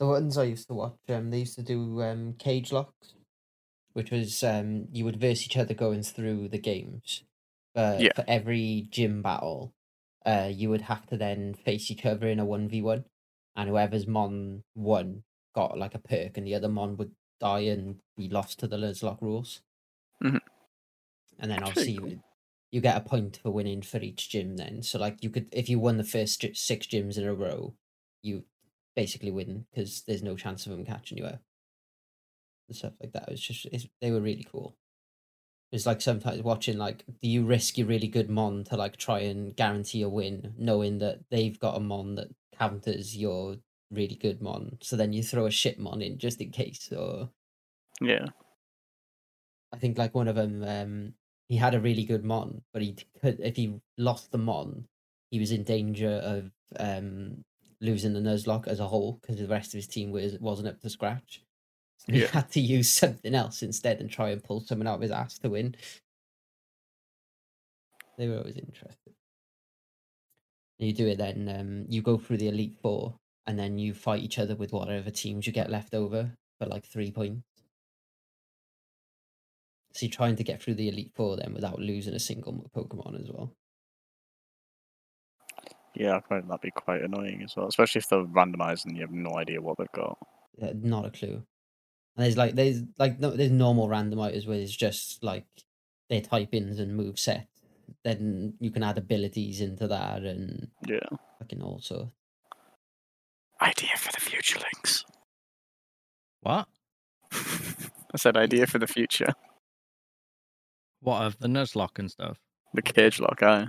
The 0.00 0.06
ones 0.06 0.36
I 0.38 0.44
used 0.44 0.66
to 0.68 0.74
watch, 0.74 0.96
um, 1.10 1.30
they 1.30 1.40
used 1.40 1.54
to 1.56 1.62
do 1.62 2.02
um 2.02 2.34
cage 2.38 2.72
locks, 2.72 3.14
which 3.92 4.10
was 4.10 4.42
um 4.42 4.88
you 4.90 5.04
would 5.04 5.20
verse 5.20 5.44
each 5.44 5.56
other 5.56 5.74
going 5.74 6.02
through 6.02 6.48
the 6.48 6.58
games. 6.58 7.22
But 7.74 8.00
Yeah. 8.00 8.12
for 8.16 8.24
every 8.26 8.88
gym 8.90 9.22
battle, 9.22 9.72
uh, 10.26 10.48
you 10.50 10.70
would 10.70 10.82
have 10.82 11.06
to 11.06 11.16
then 11.16 11.54
face 11.54 11.90
each 11.90 12.04
other 12.04 12.26
in 12.26 12.38
a 12.40 12.44
one 12.44 12.68
v 12.68 12.80
one. 12.82 13.04
and 13.54 13.68
whoever's 13.68 14.06
mon 14.06 14.62
won 14.74 15.22
got 15.54 15.78
like 15.78 15.94
a 15.94 15.98
perk, 15.98 16.36
and 16.36 16.46
the 16.46 16.54
other 16.54 16.68
mon 16.68 16.96
would 16.96 17.12
die 17.40 17.60
and 17.60 18.00
be 18.16 18.28
lost 18.28 18.58
to 18.60 18.66
the 18.68 18.76
Nuzlocke 18.76 19.20
rules. 19.20 19.62
Mhm. 20.20 20.38
And 21.38 21.50
then 21.50 21.62
Pretty 21.64 21.70
obviously 21.70 21.92
cool. 21.94 22.10
you, 22.10 22.22
you 22.70 22.80
get 22.80 22.96
a 22.96 23.00
point 23.08 23.38
for 23.42 23.50
winning 23.50 23.82
for 23.82 23.98
each 23.98 24.30
gym. 24.30 24.56
Then, 24.56 24.82
so 24.82 24.98
like 24.98 25.22
you 25.22 25.30
could, 25.30 25.48
if 25.52 25.68
you 25.68 25.78
won 25.78 25.96
the 25.98 26.04
first 26.04 26.40
six 26.54 26.86
gyms 26.86 27.18
in 27.18 27.26
a 27.26 27.34
row, 27.34 27.74
you 28.22 28.44
basically 28.94 29.30
win 29.30 29.66
because 29.70 30.02
there's 30.02 30.22
no 30.22 30.36
chance 30.36 30.66
of 30.66 30.72
them 30.72 30.84
catching 30.84 31.18
you 31.18 31.26
out 31.26 31.40
and 32.68 32.76
stuff 32.76 32.92
like 33.00 33.12
that. 33.12 33.28
It 33.28 33.32
was 33.32 33.40
just 33.40 33.66
it's, 33.66 33.88
they 34.00 34.10
were 34.10 34.20
really 34.20 34.44
cool. 34.44 34.76
It's 35.72 35.86
like 35.86 36.00
sometimes 36.02 36.42
watching 36.42 36.76
like, 36.76 37.04
do 37.22 37.28
you 37.28 37.44
risk 37.44 37.78
your 37.78 37.86
really 37.86 38.08
good 38.08 38.28
mon 38.28 38.64
to 38.64 38.76
like 38.76 38.96
try 38.96 39.20
and 39.20 39.56
guarantee 39.56 40.02
a 40.02 40.08
win, 40.08 40.54
knowing 40.58 40.98
that 40.98 41.20
they've 41.30 41.58
got 41.58 41.76
a 41.76 41.80
mon 41.80 42.14
that 42.16 42.28
counters 42.54 43.16
your 43.16 43.56
really 43.92 44.16
good 44.16 44.40
mon, 44.40 44.78
so 44.80 44.96
then 44.96 45.12
you 45.12 45.22
throw 45.22 45.46
a 45.46 45.50
shit 45.50 45.78
mon 45.78 46.02
in 46.02 46.18
just 46.18 46.40
in 46.40 46.50
case. 46.50 46.90
Or 46.92 47.30
Yeah. 48.00 48.26
I 49.72 49.78
think 49.78 49.98
like 49.98 50.14
one 50.14 50.28
of 50.28 50.36
them, 50.36 50.62
um, 50.64 51.14
he 51.48 51.56
had 51.56 51.74
a 51.74 51.80
really 51.80 52.04
good 52.04 52.24
mon, 52.24 52.62
but 52.72 52.82
he 52.82 52.96
could 53.20 53.40
if 53.40 53.56
he 53.56 53.80
lost 53.98 54.32
the 54.32 54.38
mon, 54.38 54.86
he 55.30 55.38
was 55.38 55.52
in 55.52 55.64
danger 55.64 56.20
of 56.24 56.50
um 56.78 57.44
losing 57.80 58.12
the 58.12 58.20
Nuzlocke 58.20 58.68
as 58.68 58.80
a 58.80 58.86
whole 58.86 59.18
because 59.20 59.36
the 59.38 59.48
rest 59.48 59.74
of 59.74 59.78
his 59.78 59.86
team 59.86 60.10
was 60.10 60.38
wasn't 60.40 60.68
up 60.68 60.80
to 60.80 60.90
scratch. 60.90 61.42
So 61.98 62.12
he 62.12 62.20
had 62.20 62.50
to 62.52 62.60
use 62.60 62.90
something 62.90 63.34
else 63.34 63.62
instead 63.62 64.00
and 64.00 64.10
try 64.10 64.30
and 64.30 64.42
pull 64.42 64.60
someone 64.60 64.88
out 64.88 64.96
of 64.96 65.02
his 65.02 65.10
ass 65.10 65.38
to 65.38 65.50
win. 65.50 65.76
They 68.18 68.28
were 68.28 68.38
always 68.38 68.56
interested. 68.56 69.14
And 70.78 70.88
you 70.88 70.94
do 70.94 71.06
it 71.06 71.18
then, 71.18 71.48
um, 71.48 71.84
you 71.88 72.02
go 72.02 72.18
through 72.18 72.38
the 72.38 72.48
Elite 72.48 72.76
Four 72.82 73.14
and 73.46 73.58
then 73.58 73.78
you 73.78 73.94
fight 73.94 74.22
each 74.22 74.38
other 74.38 74.54
with 74.56 74.72
whatever 74.72 75.10
teams 75.10 75.46
you 75.46 75.52
get 75.52 75.70
left 75.70 75.94
over 75.94 76.36
for 76.58 76.66
like 76.66 76.86
three 76.86 77.10
points. 77.10 77.46
So 79.94 80.06
you're 80.06 80.12
trying 80.12 80.36
to 80.36 80.44
get 80.44 80.62
through 80.62 80.74
the 80.74 80.88
Elite 80.88 81.12
Four 81.14 81.36
then 81.36 81.52
without 81.52 81.78
losing 81.78 82.14
a 82.14 82.18
single 82.18 82.70
Pokemon 82.74 83.20
as 83.20 83.30
well. 83.30 83.54
Yeah, 85.94 86.16
I 86.16 86.20
find 86.20 86.48
that'd 86.48 86.60
be 86.62 86.70
quite 86.70 87.02
annoying 87.02 87.42
as 87.42 87.54
well, 87.54 87.66
especially 87.68 87.98
if 87.98 88.08
they're 88.08 88.24
randomized 88.24 88.86
and 88.86 88.96
you 88.96 89.02
have 89.02 89.10
no 89.10 89.36
idea 89.36 89.60
what 89.60 89.76
they've 89.76 89.92
got. 89.92 90.18
Uh, 90.60 90.72
not 90.74 91.04
a 91.06 91.10
clue. 91.10 91.42
And 92.16 92.24
there's 92.24 92.36
like 92.36 92.54
there's 92.54 92.82
like 92.98 93.20
no 93.20 93.30
there's 93.30 93.50
normal 93.50 93.88
randomizers 93.88 94.46
where 94.46 94.58
it's 94.58 94.74
just 94.74 95.22
like 95.22 95.46
their 96.08 96.20
type 96.20 96.54
ins 96.54 96.78
and 96.78 96.96
move 96.96 97.18
set. 97.18 97.48
Then 98.04 98.54
you 98.60 98.70
can 98.70 98.82
add 98.82 98.98
abilities 98.98 99.60
into 99.60 99.86
that 99.88 100.22
and 100.22 100.70
Yeah. 100.86 101.08
fucking 101.38 101.62
also 101.62 102.12
Idea 103.62 103.96
for 103.96 104.10
the 104.12 104.20
future 104.20 104.58
links. 104.58 105.04
What? 106.40 106.66
I 107.32 108.16
said 108.16 108.36
idea 108.36 108.66
for 108.66 108.78
the 108.78 108.86
future. 108.88 109.32
What 111.00 111.22
of 111.22 111.38
the 111.38 111.48
Nuzlocke 111.48 111.98
and 111.98 112.10
stuff? 112.10 112.38
The 112.74 112.82
cage 112.82 113.20
lock. 113.20 113.40
Ugh. 113.42 113.68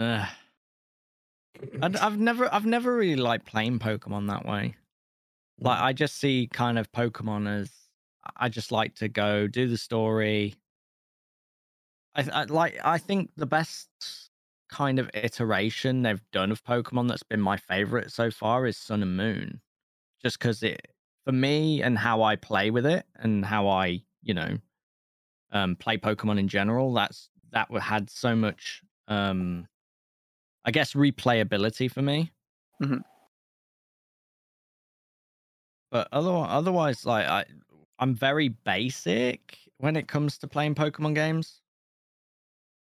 I'd- 0.00 1.98
I've 1.98 2.18
never, 2.18 2.52
I've 2.52 2.66
never 2.66 2.94
really 2.96 3.16
liked 3.16 3.46
playing 3.46 3.78
Pokemon 3.78 4.28
that 4.28 4.44
way. 4.44 4.74
Like, 5.60 5.80
I 5.80 5.92
just 5.92 6.16
see 6.16 6.48
kind 6.52 6.78
of 6.78 6.90
Pokemon 6.92 7.48
as 7.48 7.70
I 8.36 8.48
just 8.48 8.72
like 8.72 8.96
to 8.96 9.08
go 9.08 9.46
do 9.46 9.68
the 9.68 9.78
story. 9.78 10.56
I, 12.14 12.28
I 12.32 12.44
like. 12.44 12.78
I 12.84 12.98
think 12.98 13.30
the 13.36 13.46
best 13.46 13.88
kind 14.74 14.98
of 14.98 15.08
iteration 15.14 16.02
they've 16.02 16.20
done 16.32 16.50
of 16.50 16.64
Pokemon 16.64 17.08
that's 17.08 17.22
been 17.22 17.40
my 17.40 17.56
favorite 17.56 18.10
so 18.10 18.30
far 18.30 18.66
is 18.66 18.76
Sun 18.76 19.02
and 19.02 19.16
Moon, 19.16 19.60
just 20.22 20.38
because 20.38 20.62
it 20.62 20.88
for 21.24 21.32
me 21.32 21.82
and 21.82 21.96
how 21.98 22.22
I 22.22 22.36
play 22.36 22.70
with 22.70 22.84
it 22.86 23.06
and 23.16 23.44
how 23.44 23.68
I 23.68 24.02
you 24.22 24.34
know 24.34 24.58
um, 25.52 25.76
play 25.76 25.96
Pokemon 25.96 26.38
in 26.38 26.48
general. 26.48 26.92
That's 26.92 27.30
that 27.52 27.70
had 27.80 28.10
so 28.10 28.34
much, 28.34 28.82
um, 29.08 29.68
I 30.64 30.72
guess, 30.72 30.94
replayability 30.94 31.90
for 31.90 32.02
me. 32.02 32.32
Mhm. 32.82 33.04
But 35.90 36.08
otherwise, 36.12 36.48
otherwise, 36.50 37.06
like 37.06 37.26
I, 37.26 37.44
I'm 37.98 38.14
very 38.14 38.48
basic 38.48 39.58
when 39.78 39.96
it 39.96 40.08
comes 40.08 40.38
to 40.38 40.48
playing 40.48 40.74
Pokemon 40.74 41.14
games. 41.14 41.60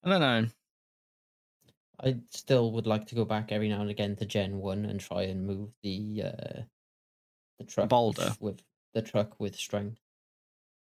I 0.04 0.10
don't 0.10 0.21
know. 0.21 0.48
I 2.04 2.18
still 2.30 2.72
would 2.74 2.88
like 2.88 3.08
to 3.08 3.16
go 3.16 3.26
back 3.26 3.52
every 3.52 3.70
now 3.70 3.82
and 3.82 3.90
again 3.90 4.16
to 4.18 4.26
Gen 4.26 4.58
One 4.58 4.86
and 4.86 5.00
try 5.00 5.24
and 5.24 5.46
move 5.48 5.70
the 5.84 6.24
uh 6.26 6.62
the 7.60 7.66
truck 7.66 7.90
boulder. 7.90 8.36
with 8.40 8.62
the 8.94 9.02
truck 9.02 9.40
with 9.40 9.56
strength. 9.56 10.00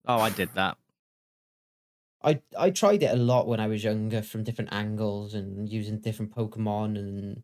Oh, 0.07 0.19
I 0.19 0.29
did 0.29 0.49
that. 0.55 0.77
I 2.23 2.41
I 2.57 2.69
tried 2.69 3.03
it 3.03 3.11
a 3.13 3.15
lot 3.15 3.47
when 3.47 3.59
I 3.59 3.67
was 3.67 3.83
younger 3.83 4.21
from 4.21 4.43
different 4.43 4.73
angles 4.73 5.33
and 5.33 5.69
using 5.69 5.99
different 5.99 6.35
Pokemon 6.35 6.97
and 6.97 7.43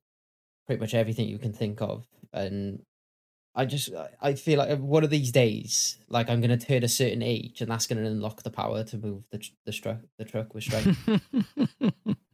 pretty 0.68 0.80
much 0.80 0.94
everything 0.94 1.28
you 1.30 1.40
can 1.40 1.54
think 1.54 1.82
of. 1.82 2.06
And 2.34 2.84
I 3.56 3.66
just 3.66 3.90
I- 4.22 4.34
feel 4.34 4.60
like 4.60 4.78
one 4.80 5.04
of 5.06 5.10
these 5.10 5.32
days, 5.32 5.98
like 6.10 6.30
I'm 6.30 6.42
gonna 6.42 6.58
turn 6.58 6.84
a 6.84 6.90
certain 6.90 7.22
age, 7.22 7.62
and 7.62 7.72
that's 7.72 7.88
gonna 7.88 8.04
unlock 8.04 8.44
the 8.44 8.52
power 8.52 8.84
to 8.84 8.98
move 8.98 9.24
the 9.32 9.38
tr- 9.40 9.52
the 9.66 9.72
truck 9.72 10.00
the 10.18 10.26
truck 10.26 10.54
with 10.54 10.64
strength. 10.66 11.10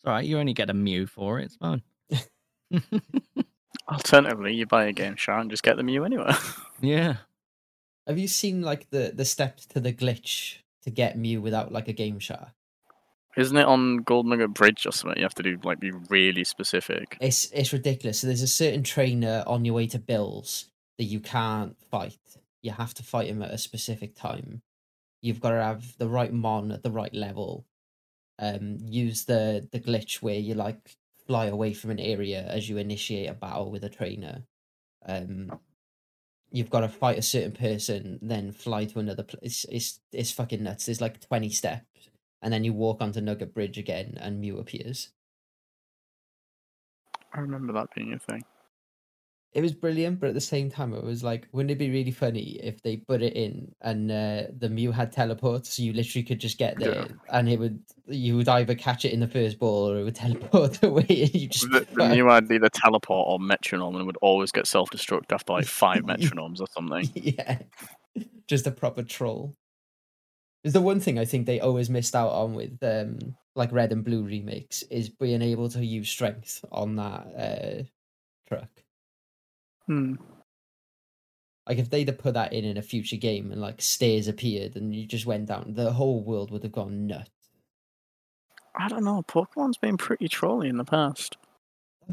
it's 0.00 0.06
all 0.06 0.14
right. 0.14 0.24
You 0.24 0.38
only 0.38 0.54
get 0.54 0.70
a 0.70 0.74
Mew 0.74 1.06
for 1.06 1.38
it. 1.40 1.44
It's 1.44 1.56
fine. 1.56 1.82
Alternatively, 3.88 4.54
you 4.54 4.64
buy 4.64 4.86
a 4.86 4.94
GameShark 4.94 5.42
and 5.42 5.50
just 5.50 5.62
get 5.62 5.76
the 5.76 5.82
Mew 5.82 6.04
anyway. 6.04 6.32
yeah. 6.80 7.16
Have 8.06 8.18
you 8.18 8.26
seen 8.26 8.62
like 8.62 8.88
the 8.88 9.12
the 9.14 9.26
steps 9.26 9.66
to 9.66 9.80
the 9.80 9.92
glitch 9.92 10.56
to 10.84 10.90
get 10.90 11.18
Mew 11.18 11.42
without 11.42 11.70
like 11.70 11.88
a 11.88 11.92
GameShark? 11.92 12.52
Isn't 13.36 13.58
it 13.58 13.66
on 13.66 13.98
Golden 13.98 14.30
Nugget 14.30 14.54
Bridge 14.54 14.86
or 14.86 14.92
something? 14.92 15.18
You 15.18 15.24
have 15.24 15.34
to 15.34 15.42
do 15.42 15.58
like 15.62 15.80
be 15.80 15.92
really 16.08 16.44
specific. 16.44 17.18
It's 17.20 17.50
it's 17.52 17.74
ridiculous. 17.74 18.20
So 18.20 18.26
there's 18.26 18.40
a 18.40 18.48
certain 18.48 18.82
trainer 18.82 19.44
on 19.46 19.66
your 19.66 19.74
way 19.74 19.86
to 19.88 19.98
Bills 19.98 20.70
that 20.96 21.04
you 21.04 21.20
can't 21.20 21.76
fight. 21.90 22.16
You 22.62 22.70
have 22.70 22.94
to 22.94 23.02
fight 23.02 23.28
him 23.28 23.42
at 23.42 23.50
a 23.50 23.58
specific 23.58 24.14
time. 24.14 24.62
You've 25.20 25.40
got 25.40 25.50
to 25.50 25.62
have 25.62 25.98
the 25.98 26.08
right 26.08 26.32
mon 26.32 26.72
at 26.72 26.82
the 26.82 26.90
right 26.90 27.12
level. 27.12 27.66
Um, 28.40 28.78
use 28.80 29.24
the 29.24 29.68
the 29.70 29.80
glitch 29.80 30.22
where 30.22 30.38
you 30.38 30.54
like 30.54 30.96
fly 31.26 31.46
away 31.46 31.74
from 31.74 31.90
an 31.90 32.00
area 32.00 32.42
as 32.48 32.68
you 32.68 32.78
initiate 32.78 33.28
a 33.28 33.34
battle 33.34 33.70
with 33.70 33.84
a 33.84 33.88
trainer. 33.90 34.42
Um, 35.06 35.60
you've 36.50 36.70
got 36.70 36.80
to 36.80 36.88
fight 36.88 37.18
a 37.18 37.22
certain 37.22 37.52
person, 37.52 38.18
then 38.22 38.50
fly 38.52 38.86
to 38.86 38.98
another 38.98 39.22
place. 39.22 39.66
It's 39.70 40.00
it's 40.12 40.32
fucking 40.32 40.62
nuts. 40.62 40.86
There's 40.86 41.00
like 41.00 41.20
twenty 41.20 41.50
steps, 41.50 42.08
and 42.42 42.52
then 42.52 42.64
you 42.64 42.72
walk 42.72 43.02
onto 43.02 43.20
Nugget 43.20 43.54
Bridge 43.54 43.78
again, 43.78 44.16
and 44.20 44.40
Mew 44.40 44.58
appears. 44.58 45.10
I 47.32 47.40
remember 47.40 47.72
that 47.74 47.94
being 47.94 48.12
a 48.14 48.18
thing. 48.18 48.42
It 49.52 49.62
was 49.62 49.72
brilliant, 49.72 50.20
but 50.20 50.28
at 50.28 50.34
the 50.34 50.40
same 50.40 50.70
time, 50.70 50.94
it 50.94 51.02
was 51.02 51.24
like, 51.24 51.48
wouldn't 51.52 51.72
it 51.72 51.78
be 51.78 51.90
really 51.90 52.12
funny 52.12 52.60
if 52.62 52.80
they 52.82 52.98
put 52.98 53.20
it 53.20 53.32
in 53.34 53.74
and 53.80 54.10
uh, 54.10 54.42
the 54.56 54.68
Mew 54.68 54.92
had 54.92 55.10
teleport, 55.12 55.66
so 55.66 55.82
you 55.82 55.92
literally 55.92 56.22
could 56.22 56.38
just 56.38 56.56
get 56.58 56.78
there, 56.78 56.94
Yeah. 56.94 57.06
and 57.30 57.48
it 57.48 57.58
would 57.58 57.82
you 58.06 58.36
would 58.36 58.48
either 58.48 58.74
catch 58.74 59.04
it 59.04 59.12
in 59.12 59.20
the 59.20 59.26
first 59.26 59.58
ball 59.58 59.90
or 59.90 59.98
it 59.98 60.04
would 60.04 60.14
teleport 60.26 60.82
away, 60.84 61.04
and 61.08 61.34
you 61.34 61.48
just 61.48 61.68
The, 61.70 61.86
the 61.94 62.08
Mew 62.14 62.26
had 62.26 62.50
either 62.50 62.68
teleport 62.68 63.26
or 63.28 63.40
metronome 63.40 63.96
and 63.96 64.06
would 64.06 64.18
always 64.22 64.52
get 64.52 64.66
self 64.68 64.88
destruct 64.90 65.32
after 65.32 65.52
like 65.52 65.66
five 65.66 66.02
metronomes 66.04 66.60
or 66.60 66.66
something. 66.72 67.10
yeah, 67.14 67.58
just 68.46 68.66
a 68.68 68.70
proper 68.70 69.02
troll. 69.02 69.56
Is 70.62 70.74
the 70.74 70.80
one 70.82 71.00
thing 71.00 71.18
I 71.18 71.24
think 71.24 71.46
they 71.46 71.58
always 71.58 71.88
missed 71.90 72.14
out 72.14 72.30
on 72.30 72.54
with 72.54 72.78
um 72.82 73.18
like 73.56 73.72
Red 73.72 73.90
and 73.92 74.04
Blue 74.04 74.22
remakes 74.22 74.82
is 74.90 75.08
being 75.08 75.42
able 75.42 75.68
to 75.70 75.84
use 75.84 76.08
strength 76.08 76.64
on 76.70 76.96
that 76.96 77.26
uh. 77.36 77.82
Hmm. 79.90 80.14
Like 81.68 81.78
if 81.78 81.90
they'd 81.90 82.06
have 82.06 82.18
put 82.18 82.34
that 82.34 82.52
in 82.52 82.64
in 82.64 82.76
a 82.76 82.82
future 82.82 83.16
game 83.16 83.50
and 83.50 83.60
like 83.60 83.82
stairs 83.82 84.28
appeared 84.28 84.76
and 84.76 84.94
you 84.94 85.04
just 85.04 85.26
went 85.26 85.46
down, 85.46 85.74
the 85.74 85.92
whole 85.92 86.22
world 86.22 86.52
would 86.52 86.62
have 86.62 86.70
gone 86.70 87.08
nuts. 87.08 87.28
I 88.78 88.86
don't 88.86 89.02
know. 89.02 89.24
Pokemon's 89.26 89.78
been 89.78 89.96
pretty 89.96 90.28
trolly 90.28 90.68
in 90.68 90.76
the 90.76 90.84
past. 90.84 91.38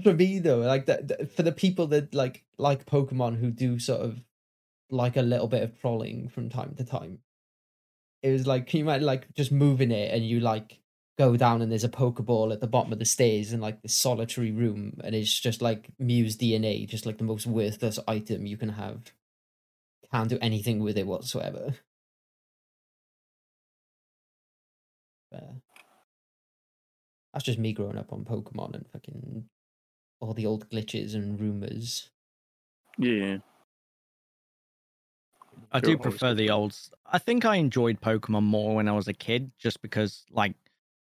For 0.01 0.15
me 0.15 0.39
though, 0.39 0.57
like 0.57 0.87
that 0.87 1.31
for 1.31 1.43
the 1.43 1.51
people 1.51 1.85
that 1.87 2.15
like 2.15 2.43
like 2.57 2.87
Pokemon 2.87 3.37
who 3.37 3.51
do 3.51 3.77
sort 3.77 4.01
of 4.01 4.23
like 4.89 5.15
a 5.15 5.21
little 5.21 5.47
bit 5.47 5.61
of 5.61 5.79
trolling 5.79 6.29
from 6.29 6.49
time 6.49 6.73
to 6.77 6.83
time, 6.83 7.19
it 8.23 8.31
was 8.31 8.47
like 8.47 8.65
can 8.65 8.79
you 8.79 8.85
imagine 8.85 9.05
like 9.05 9.31
just 9.35 9.51
moving 9.51 9.91
it 9.91 10.11
and 10.11 10.27
you 10.27 10.39
like 10.39 10.79
go 11.17 11.35
down 11.35 11.61
and 11.61 11.71
there's 11.71 11.83
a 11.83 11.89
Pokeball 11.89 12.53
at 12.53 12.61
the 12.61 12.67
bottom 12.67 12.93
of 12.93 12.99
the 12.99 13.05
stairs 13.05 13.51
in 13.51 13.59
like 13.59 13.81
this 13.81 13.95
solitary 13.95 14.51
room 14.51 14.99
and 15.03 15.15
it's 15.15 15.39
just 15.39 15.61
like 15.61 15.89
Mew's 15.99 16.37
DNA, 16.37 16.87
just 16.87 17.05
like 17.05 17.17
the 17.17 17.23
most 17.23 17.47
worthless 17.47 17.99
item 18.07 18.45
you 18.45 18.57
can 18.57 18.69
have. 18.69 19.11
Can't 20.11 20.29
do 20.29 20.37
anything 20.41 20.79
with 20.79 20.97
it 20.97 21.07
whatsoever. 21.07 21.73
But 25.31 25.43
that's 27.33 27.45
just 27.45 27.59
me 27.59 27.73
growing 27.73 27.97
up 27.97 28.13
on 28.13 28.23
Pokemon 28.23 28.75
and 28.75 28.85
fucking 28.87 29.45
all 30.19 30.33
the 30.33 30.45
old 30.45 30.69
glitches 30.69 31.13
and 31.13 31.39
rumors. 31.39 32.09
Yeah. 32.97 33.37
I 35.71 35.79
do 35.79 35.97
prefer 35.97 36.33
the 36.33 36.49
old. 36.49 36.77
I 37.11 37.17
think 37.17 37.43
I 37.43 37.57
enjoyed 37.57 37.99
Pokemon 37.99 38.43
more 38.43 38.75
when 38.75 38.87
I 38.87 38.93
was 38.93 39.07
a 39.07 39.13
kid, 39.13 39.51
just 39.57 39.81
because, 39.81 40.23
like, 40.31 40.53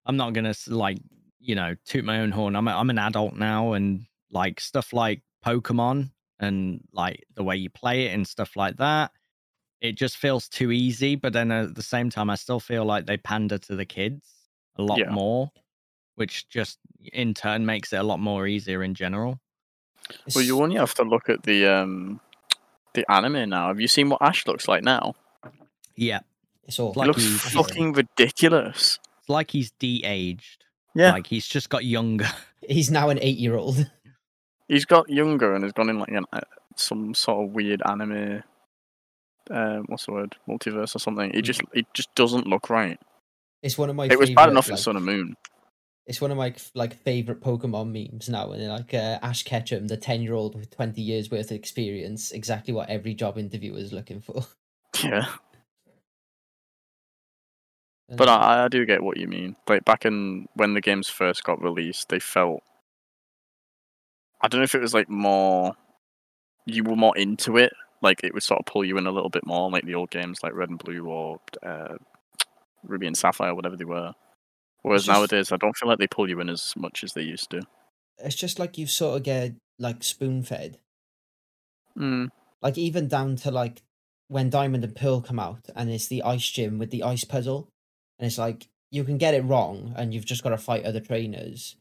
I'm 0.06 0.18
not 0.18 0.34
gonna 0.34 0.54
like, 0.68 0.98
you 1.40 1.56
know, 1.56 1.76
toot 1.86 2.04
my 2.06 2.20
own 2.20 2.32
horn. 2.32 2.56
I'm 2.56 2.68
a, 2.68 2.72
I'm 2.72 2.90
an 2.90 2.98
adult 3.00 3.36
now, 3.36 3.74
and 3.74 4.06
like 4.32 4.60
stuff 4.60 4.94
like 4.94 5.22
Pokemon 5.46 6.12
and 6.40 6.82
like 6.94 7.24
the 7.36 7.44
way 7.44 7.56
you 7.58 7.70
play 7.70 8.06
it 8.08 8.14
and 8.14 8.28
stuff 8.28 8.56
like 8.56 8.78
that, 8.78 9.12
it 9.82 9.94
just 9.94 10.18
feels 10.18 10.48
too 10.50 10.72
easy. 10.72 11.16
But 11.16 11.34
then 11.34 11.52
at 11.52 11.76
the 11.76 11.84
same 11.84 12.10
time, 12.10 12.30
I 12.30 12.36
still 12.36 12.60
feel 12.60 12.86
like 12.86 13.06
they 13.06 13.18
pander 13.18 13.58
to 13.60 13.76
the 13.76 13.86
kids 13.86 14.28
a 14.78 14.82
lot 14.84 14.98
Yeah. 15.00 15.10
more, 15.12 15.52
which 16.16 16.48
just 16.50 16.80
in 17.14 17.34
turn 17.34 17.66
makes 17.66 17.92
it 17.94 17.98
a 17.98 18.04
lot 18.04 18.20
more 18.20 18.48
easier 18.48 18.82
in 18.84 18.94
general. 18.96 19.40
Well, 20.36 20.44
you 20.44 20.62
only 20.62 20.78
have 20.78 20.94
to 20.96 21.04
look 21.04 21.30
at 21.30 21.44
the 21.44 21.68
um 21.68 22.20
the 22.94 23.10
anime 23.12 23.50
now. 23.50 23.68
Have 23.68 23.80
you 23.80 23.88
seen 23.88 24.10
what 24.10 24.22
Ash 24.22 24.46
looks 24.48 24.68
like 24.68 24.84
now? 24.84 25.14
Yeah, 25.96 26.22
It's 26.64 26.80
all 26.80 26.94
He 26.94 27.00
like 27.00 27.08
looks 27.08 27.24
he's- 27.24 27.54
fucking 27.54 27.94
ridiculous. 27.94 29.00
It's 29.22 29.30
like 29.30 29.52
he's 29.52 29.72
de-aged. 29.80 30.66
Yeah, 30.94 31.14
Like 31.14 31.28
he's 31.28 31.48
just 31.48 31.70
got 31.70 31.86
younger. 31.86 32.28
He's 32.68 32.92
now 32.92 33.10
an 33.10 33.18
eight-year-old. 33.22 33.90
he's 34.68 34.86
got 34.86 35.10
younger 35.10 35.56
and 35.56 35.64
has 35.64 35.74
gone 35.74 35.90
in 35.90 35.98
like 35.98 36.10
an, 36.12 36.26
uh, 36.32 36.42
some 36.76 37.16
sort 37.16 37.44
of 37.46 37.56
weird 37.56 37.82
anime. 37.88 38.44
Uh, 39.50 39.80
what's 39.88 40.06
the 40.06 40.12
word? 40.12 40.36
Multiverse 40.48 40.96
or 40.96 41.00
something. 41.00 41.32
He 41.34 41.42
just 41.42 41.62
it 41.74 41.88
just 41.96 42.14
doesn't 42.14 42.46
look 42.46 42.70
right. 42.70 43.00
It's 43.64 43.78
one 43.80 43.90
of 43.90 43.96
my. 43.96 44.06
it 44.06 44.20
was 44.20 44.30
bad 44.30 44.36
favourite, 44.36 44.52
enough 44.52 44.70
in 44.70 44.78
Sun 44.78 44.96
and 44.98 45.06
Moon. 45.06 45.36
It's 46.06 46.22
one 46.22 46.30
of 46.32 46.38
my 46.38 46.54
like 46.76 46.94
favorite 46.94 47.42
Pokemon 47.42 47.92
memes 47.92 48.30
now, 48.30 48.52
and 48.52 48.62
they're 48.62 48.70
like 48.70 48.94
uh, 48.94 49.18
Ash 49.24 49.44
Ketchum, 49.44 49.88
the 49.88 49.98
ten-year-old 49.98 50.56
with 50.56 50.70
twenty 50.70 51.02
years 51.02 51.32
worth 51.32 51.50
of 51.52 51.58
experience, 51.58 52.32
exactly 52.32 52.74
what 52.74 52.90
every 52.90 53.14
job 53.16 53.38
interviewer 53.40 53.78
is 53.80 53.92
looking 53.94 54.22
for. 54.22 54.46
Yeah, 55.04 55.26
but 58.18 58.30
I, 58.30 58.66
I 58.66 58.68
do 58.68 58.86
get 58.86 59.04
what 59.04 59.18
you 59.18 59.28
mean. 59.28 59.56
Like 59.68 59.86
back 59.86 60.06
in 60.06 60.48
when 60.56 60.74
the 60.74 60.82
games 60.82 61.10
first 61.10 61.44
got 61.44 61.62
released, 61.62 62.10
they 62.10 62.20
felt. 62.20 62.62
I 64.42 64.48
don't 64.48 64.60
know 64.60 64.66
if 64.66 64.76
it 64.76 64.82
was 64.82 64.94
like 64.94 65.10
more. 65.10 65.74
You 66.66 66.84
were 66.84 66.96
more 66.96 67.18
into 67.18 67.58
it, 67.58 67.74
like 68.02 68.24
it 68.24 68.34
would 68.34 68.44
sort 68.44 68.60
of 68.60 68.66
pull 68.66 68.86
you 68.86 68.98
in 68.98 69.08
a 69.08 69.12
little 69.12 69.30
bit 69.30 69.46
more, 69.46 69.70
like 69.72 69.86
the 69.86 69.96
old 69.96 70.12
games 70.12 70.40
like 70.44 70.54
Red 70.54 70.70
and 70.70 70.78
Blue 70.80 71.06
or 71.06 71.40
uh, 71.64 71.96
Ruby 72.84 73.08
and 73.08 73.18
Sapphire, 73.18 73.56
whatever 73.56 73.76
they 73.78 73.86
were. 73.86 74.14
Whereas 74.84 75.06
just- 75.06 75.16
nowadays, 75.16 75.52
I 75.52 75.58
don't 75.58 75.76
feel 75.78 75.90
like 75.90 76.00
they 76.00 76.08
pull 76.08 76.30
you 76.30 76.40
in 76.40 76.50
as 76.50 76.74
much 76.76 77.04
as 77.04 77.14
they 77.14 77.22
used 77.24 77.50
to. 77.52 77.62
it's 78.20 78.36
just 78.36 78.60
like 78.60 78.78
you 78.78 78.88
sort 78.88 79.18
of 79.18 79.24
get 79.24 79.54
like 79.80 80.04
spoon-fed. 80.04 80.78
Mm. 81.98 82.30
like 82.62 82.78
even 82.78 83.08
down 83.10 83.36
to 83.38 83.52
like 83.52 83.82
when 84.30 84.50
Diamond 84.50 84.84
and 84.86 84.96
Pearl 84.96 85.20
come 85.22 85.40
out 85.40 85.66
and 85.76 85.90
it's 85.92 86.08
the 86.08 86.24
ice 86.24 86.48
gym 86.50 86.80
with 86.80 86.90
the 86.90 87.04
ice 87.04 87.26
puzzle 87.26 87.68
and 88.22 88.28
it's 88.28 88.38
like 88.38 88.70
you 88.92 89.04
can 89.04 89.18
get 89.18 89.34
it 89.34 89.44
wrong 89.44 89.94
and 89.98 90.14
you've 90.14 90.26
just 90.26 90.44
got 90.44 90.52
to 90.52 90.58
fight 90.58 90.86
other 90.86 91.02
trainers 91.02 91.76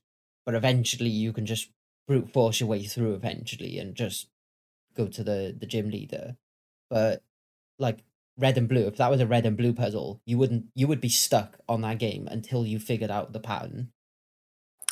but 0.44 0.54
eventually 0.54 1.10
you 1.10 1.32
can 1.32 1.46
just 1.46 1.70
brute 2.08 2.32
force 2.32 2.58
your 2.58 2.68
way 2.68 2.82
through 2.82 3.14
eventually 3.14 3.78
and 3.78 3.94
just 3.94 4.26
go 4.96 5.06
to 5.06 5.22
the 5.22 5.54
the 5.56 5.66
gym 5.66 5.90
leader 5.90 6.36
but 6.88 7.22
like 7.78 8.02
red 8.38 8.56
and 8.58 8.68
blue 8.68 8.86
if 8.86 8.96
that 8.96 9.10
was 9.10 9.20
a 9.20 9.26
red 9.26 9.46
and 9.46 9.56
blue 9.56 9.72
puzzle 9.72 10.20
you 10.24 10.38
wouldn't 10.38 10.64
you 10.74 10.88
would 10.88 11.00
be 11.00 11.08
stuck 11.08 11.58
on 11.68 11.82
that 11.82 11.98
game 11.98 12.26
until 12.28 12.66
you 12.66 12.80
figured 12.80 13.10
out 13.10 13.32
the 13.32 13.40
pattern 13.40 13.92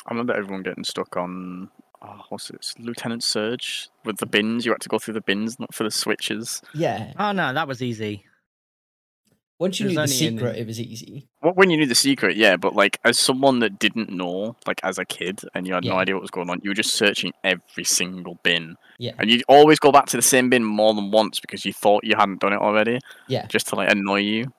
I 0.05 0.13
remember 0.13 0.33
everyone 0.33 0.63
getting 0.63 0.83
stuck 0.83 1.17
on. 1.17 1.69
Oh, 2.01 2.21
what's 2.29 2.49
it? 2.49 2.55
It's 2.55 2.79
Lieutenant 2.79 3.23
Surge 3.23 3.89
with 4.05 4.17
the 4.17 4.25
bins. 4.25 4.65
You 4.65 4.71
had 4.71 4.81
to 4.81 4.89
go 4.89 4.97
through 4.97 5.15
the 5.15 5.21
bins, 5.21 5.59
not 5.59 5.73
for 5.73 5.83
the 5.83 5.91
switches. 5.91 6.61
yeah 6.73 7.13
Oh 7.19 7.31
no, 7.31 7.53
that 7.53 7.67
was 7.67 7.81
easy. 7.83 8.25
Once 9.59 9.79
you 9.79 9.85
It 9.89 9.89
was 9.89 9.91
knew 9.91 9.95
the 9.95 10.01
only 10.01 10.27
in- 10.27 10.37
secret 10.39 10.55
it 10.57 10.67
was 10.67 10.79
easy. 10.79 11.27
Well, 11.41 11.53
when 11.53 11.69
you 11.69 11.77
knew 11.77 11.85
the 11.85 11.95
secret, 11.95 12.35
yeah, 12.37 12.55
but 12.57 12.75
like 12.75 12.97
as 13.03 13.19
someone 13.19 13.59
that 13.59 13.77
didn't 13.79 14.09
know, 14.09 14.55
like 14.65 14.79
as 14.83 14.97
a 14.97 15.05
kid, 15.05 15.41
and 15.53 15.67
you 15.67 15.73
had 15.73 15.83
no 15.85 15.95
idea 15.95 16.15
what 16.15 16.21
was 16.21 16.31
going 16.31 16.49
on, 16.49 16.59
you 16.63 16.69
were 16.71 16.75
just 16.75 16.95
searching 16.95 17.31
every 17.43 17.83
single 17.83 18.39
bin, 18.43 18.75
yeah. 18.97 19.11
And 19.19 19.29
you'd 19.29 19.43
always 19.47 19.79
go 19.79 19.91
back 19.91 20.07
to 20.07 20.17
the 20.17 20.23
same 20.23 20.49
bin 20.49 20.63
more 20.63 20.93
than 20.93 21.11
once 21.11 21.39
because 21.39 21.65
you 21.65 21.73
thought 21.73 22.03
you 22.03 22.15
hadn't 22.17 22.41
done 22.41 22.53
it 22.53 22.59
already, 22.59 22.99
yeah. 23.27 23.45
just 23.47 23.67
to 23.67 23.75
like 23.75 23.91
annoy 23.91 24.21
you. 24.21 24.51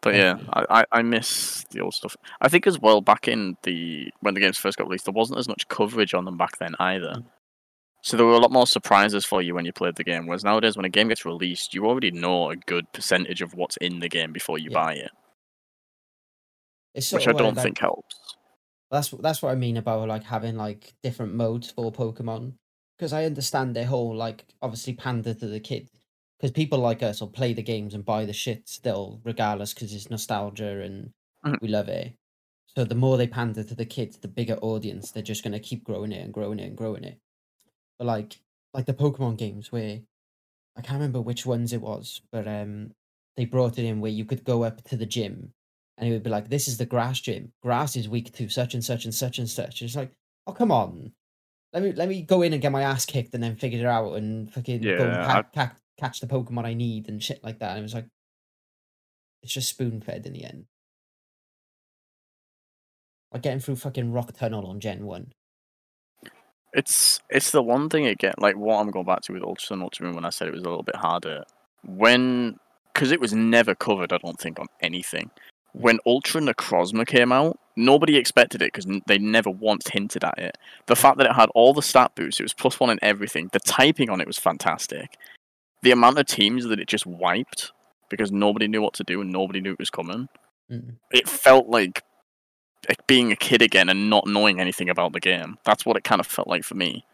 But 0.00 0.16
yeah, 0.16 0.38
I, 0.52 0.64
I, 0.80 0.84
I 0.98 1.02
miss 1.02 1.64
the 1.70 1.80
old 1.80 1.94
stuff. 1.94 2.16
I 2.40 2.48
think 2.48 2.66
as 2.66 2.78
well 2.80 3.00
back 3.00 3.28
in 3.28 3.56
the 3.62 4.10
when 4.20 4.34
the 4.34 4.40
games 4.40 4.58
first 4.58 4.76
got 4.76 4.88
released, 4.88 5.04
there 5.04 5.12
wasn't 5.12 5.38
as 5.38 5.46
much 5.48 5.68
coverage 5.68 6.12
on 6.12 6.24
them 6.24 6.36
back 6.36 6.58
then 6.58 6.74
either. 6.80 7.14
Mm. 7.18 7.24
So 8.02 8.16
there 8.16 8.26
were 8.26 8.32
a 8.32 8.38
lot 8.38 8.50
more 8.50 8.66
surprises 8.66 9.24
for 9.24 9.42
you 9.42 9.54
when 9.54 9.64
you 9.64 9.72
played 9.72 9.94
the 9.94 10.04
game. 10.04 10.26
Whereas 10.26 10.42
nowadays, 10.44 10.76
when 10.76 10.84
a 10.84 10.88
game 10.90 11.08
gets 11.08 11.24
released, 11.24 11.72
you 11.72 11.86
already 11.86 12.10
know 12.10 12.50
a 12.50 12.56
good 12.56 12.92
percentage 12.92 13.42
of 13.42 13.54
what's 13.54 13.76
in 13.76 14.00
the 14.00 14.08
game 14.08 14.32
before 14.32 14.58
you 14.58 14.70
Yeah. 14.70 14.74
buy 14.74 14.94
it, 14.94 15.10
which 16.94 17.28
I 17.28 17.32
don't 17.32 17.54
like, 17.54 17.62
think 17.62 17.78
helps. 17.78 18.36
That's 18.90 19.08
that's 19.10 19.40
what 19.40 19.52
I 19.52 19.54
mean 19.54 19.76
about 19.76 20.08
like 20.08 20.24
having 20.24 20.56
like 20.56 20.94
different 21.02 21.34
modes 21.34 21.70
for 21.70 21.92
Pokemon 21.92 22.54
because 22.98 23.12
I 23.12 23.24
understand 23.24 23.74
their 23.74 23.86
whole 23.86 24.14
like 24.14 24.44
obviously 24.60 24.94
pander 24.94 25.32
to 25.34 25.46
the 25.46 25.60
kid 25.60 25.88
because 26.38 26.50
people 26.50 26.78
like 26.80 27.02
us 27.02 27.20
will 27.20 27.28
play 27.30 27.52
the 27.54 27.62
games 27.62 27.94
and 27.94 28.04
buy 28.04 28.24
the 28.26 28.32
shit 28.32 28.68
still 28.68 29.20
regardless 29.24 29.72
because 29.72 29.94
it's 29.94 30.10
nostalgia 30.10 30.80
and 30.80 31.12
Mhm. 31.46 31.62
we 31.62 31.68
love 31.68 31.88
it. 31.88 32.14
So 32.66 32.84
the 32.84 32.94
more 32.94 33.16
they 33.16 33.28
pander 33.28 33.64
to 33.64 33.74
the 33.74 33.86
kids, 33.86 34.18
the 34.18 34.28
bigger 34.28 34.56
audience 34.60 35.12
they're 35.12 35.22
just 35.22 35.44
gonna 35.44 35.60
keep 35.60 35.84
growing 35.84 36.12
it 36.12 36.22
and 36.24 36.34
growing 36.34 36.58
it 36.58 36.66
and 36.66 36.76
growing 36.76 37.04
it. 37.04 37.18
But 37.98 38.06
like 38.06 38.40
like 38.74 38.86
the 38.86 38.94
Pokemon 38.94 39.38
games 39.38 39.70
where 39.70 40.00
I 40.76 40.80
can't 40.80 40.98
remember 40.98 41.20
which 41.20 41.44
ones 41.46 41.72
it 41.72 41.80
was, 41.82 42.22
but 42.30 42.48
um 42.48 42.92
they 43.36 43.44
brought 43.44 43.78
it 43.78 43.84
in 43.84 44.00
where 44.00 44.10
you 44.10 44.24
could 44.24 44.44
go 44.44 44.64
up 44.64 44.82
to 44.84 44.96
the 44.96 45.06
gym 45.06 45.52
and 45.98 46.08
it 46.08 46.12
would 46.12 46.22
be 46.22 46.30
like, 46.30 46.48
"This 46.48 46.68
is 46.68 46.78
the 46.78 46.86
grass 46.86 47.20
gym. 47.20 47.52
Grass 47.62 47.96
is 47.96 48.08
weak 48.08 48.32
to 48.34 48.48
such 48.48 48.74
and 48.74 48.84
such 48.84 49.04
and 49.04 49.14
such 49.14 49.38
and 49.38 49.48
such." 49.48 49.82
It's 49.82 49.96
like, 49.96 50.12
oh 50.46 50.52
come 50.52 50.72
on, 50.72 51.12
let 51.72 51.82
me 51.82 51.92
let 51.92 52.08
me 52.08 52.22
go 52.22 52.42
in 52.42 52.52
and 52.52 52.60
get 52.62 52.72
my 52.72 52.82
ass 52.82 53.06
kicked 53.06 53.34
and 53.34 53.42
then 53.42 53.56
figure 53.56 53.80
it 53.80 53.86
out 53.86 54.14
and 54.14 54.52
fucking 54.52 54.80
go 54.82 54.88
and 54.88 54.98
Yeah, 55.16 55.24
ca- 55.24 55.42
ca- 55.54 55.76
catch 55.98 56.20
the 56.20 56.26
Pokemon 56.26 56.64
I 56.64 56.74
need 56.74 57.08
and 57.08 57.22
shit 57.22 57.42
like 57.44 57.58
that. 57.60 57.70
And 57.70 57.78
it 57.80 57.82
was 57.82 57.94
like, 57.94 58.06
it's 59.42 59.52
just 59.52 59.68
spoon 59.68 60.00
fed 60.00 60.26
in 60.26 60.32
the 60.32 60.44
end. 60.44 60.66
Like 63.32 63.42
getting 63.42 63.60
through 63.60 63.76
fucking 63.76 64.12
Rock 64.12 64.32
Tunnel 64.32 64.66
on 64.66 64.80
Gen 64.80 65.06
One. 65.06 65.32
It's 66.74 67.20
it's 67.28 67.50
the 67.50 67.62
one 67.62 67.88
thing 67.88 68.06
again, 68.06 68.34
like 68.38 68.56
what 68.56 68.80
I'm 68.80 68.90
going 68.90 69.06
back 69.06 69.22
to 69.22 69.32
with 69.32 69.42
Ultra 69.42 69.74
and 69.74 69.82
Ultra 69.82 70.06
Moon 70.06 70.14
when 70.14 70.24
I 70.24 70.30
said 70.30 70.48
it 70.48 70.54
was 70.54 70.62
a 70.62 70.68
little 70.68 70.82
bit 70.82 70.96
harder. 70.96 71.44
When 71.84 72.58
because 72.92 73.12
it 73.12 73.20
was 73.20 73.32
never 73.32 73.74
covered, 73.74 74.12
I 74.12 74.18
don't 74.18 74.38
think 74.38 74.58
on 74.58 74.68
anything. 74.80 75.30
When 75.72 75.98
Ultra 76.06 76.40
Necrozma 76.42 77.06
came 77.06 77.32
out, 77.32 77.58
nobody 77.76 78.16
expected 78.16 78.60
it 78.60 78.72
because 78.72 78.86
they 79.06 79.18
never 79.18 79.50
once 79.50 79.88
hinted 79.88 80.24
at 80.24 80.38
it. 80.38 80.58
The 80.86 80.96
fact 80.96 81.16
that 81.18 81.26
it 81.26 81.32
had 81.32 81.48
all 81.54 81.72
the 81.72 81.82
stat 81.82 82.12
boosts, 82.14 82.40
it 82.40 82.42
was 82.42 82.52
plus 82.52 82.78
one 82.78 82.90
in 82.90 82.98
everything. 83.00 83.48
The 83.52 83.60
typing 83.60 84.10
on 84.10 84.20
it 84.20 84.26
was 84.26 84.38
fantastic. 84.38 85.16
The 85.82 85.90
amount 85.90 86.18
of 86.18 86.26
teams 86.26 86.66
that 86.66 86.78
it 86.78 86.88
just 86.88 87.06
wiped 87.06 87.72
because 88.10 88.30
nobody 88.30 88.68
knew 88.68 88.82
what 88.82 88.94
to 88.94 89.04
do 89.04 89.22
and 89.22 89.32
nobody 89.32 89.60
knew 89.60 89.72
it 89.72 89.78
was 89.78 89.90
coming. 89.90 90.28
Mm. 90.70 90.96
It 91.10 91.28
felt 91.28 91.68
like 91.68 92.02
being 93.06 93.32
a 93.32 93.36
kid 93.36 93.62
again 93.62 93.88
and 93.88 94.10
not 94.10 94.26
knowing 94.26 94.60
anything 94.60 94.88
about 94.88 95.12
the 95.12 95.20
game. 95.20 95.58
That's 95.64 95.86
what 95.86 95.96
it 95.96 96.04
kind 96.04 96.20
of 96.20 96.26
felt 96.26 96.48
like 96.48 96.64
for 96.64 96.74
me. 96.74 97.04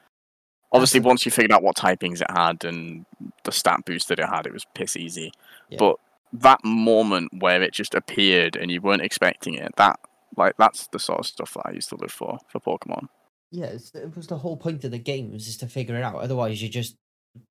Obviously, 0.73 1.01
once 1.01 1.25
you 1.25 1.33
figured 1.33 1.53
out 1.53 1.63
what 1.63 1.77
typings 1.77 2.21
it 2.21 2.31
had 2.31 2.65
and 2.65 3.07
the 3.45 3.53
stat 3.53 3.81
boost 3.87 4.09
that 4.09 4.19
it 4.19 4.29
had, 4.29 4.47
it 4.47 4.53
was 4.53 4.67
piss 4.75 4.97
easy. 4.97 5.33
Yeah. 5.71 5.79
But 5.79 5.97
that 6.33 6.61
moment 6.63 7.31
where 7.39 7.63
it 7.63 7.73
just 7.73 7.95
appeared 7.95 8.55
and 8.55 8.71
you 8.71 8.81
weren't 8.81 9.03
expecting 9.03 9.55
it, 9.55 9.73
that 9.77 9.99
like 10.37 10.55
that's 10.59 10.87
the 10.89 10.99
sort 10.99 11.21
of 11.21 11.27
stuff 11.27 11.55
that 11.55 11.67
I 11.67 11.73
used 11.73 11.89
to 11.89 11.97
live 11.97 12.13
for 12.13 12.39
for 12.49 12.61
Pokemon. 12.61 13.09
Yeah, 13.51 13.67
it 13.67 14.15
was 14.15 14.27
the 14.27 14.37
whole 14.37 14.59
point 14.59 14.85
of 14.85 14.91
the 14.91 14.99
games 14.99 15.49
is 15.49 15.57
to 15.59 15.67
figure 15.67 15.97
it 15.97 16.03
out. 16.03 16.17
Otherwise, 16.17 16.61
you're 16.61 16.71
just 16.71 16.97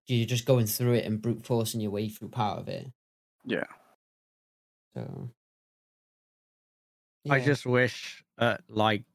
you're 0.05 0.27
just 0.27 0.45
going 0.45 0.67
through 0.67 0.93
it 0.93 1.05
and 1.05 1.21
brute 1.21 1.45
forcing 1.45 1.81
your 1.81 1.91
way 1.91 2.09
through 2.09 2.29
part 2.29 2.59
of 2.59 2.67
it. 2.67 2.87
Yeah. 3.45 3.65
So. 4.95 5.31
I 7.29 7.39
just 7.39 7.65
wish 7.65 8.23
uh, 8.37 8.57
like 8.67 9.05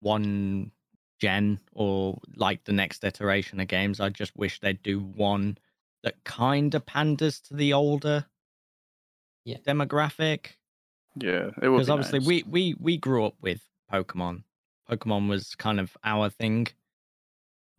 one 0.00 0.72
gen 1.20 1.60
or 1.72 2.18
like 2.36 2.64
the 2.64 2.72
next 2.72 3.04
iteration 3.04 3.60
of 3.60 3.68
games, 3.68 4.00
I 4.00 4.08
just 4.08 4.34
wish 4.36 4.60
they'd 4.60 4.82
do 4.82 5.00
one 5.00 5.58
that 6.02 6.24
kind 6.24 6.74
of 6.74 6.86
panders 6.86 7.40
to 7.42 7.54
the 7.54 7.72
older 7.72 8.26
Yeah. 9.44 9.58
demographic. 9.66 10.56
Yeah, 11.16 11.50
it 11.62 11.68
would 11.68 11.84
Because 11.84 11.86
be 11.86 11.92
obviously 11.92 12.18
nice. 12.18 12.26
we, 12.26 12.42
we 12.44 12.74
we 12.78 12.96
grew 12.96 13.24
up 13.24 13.34
with 13.40 13.64
Pokemon. 13.92 14.44
Pokemon 14.88 15.28
was 15.28 15.54
kind 15.54 15.80
of 15.80 15.96
our 16.04 16.28
thing. 16.30 16.68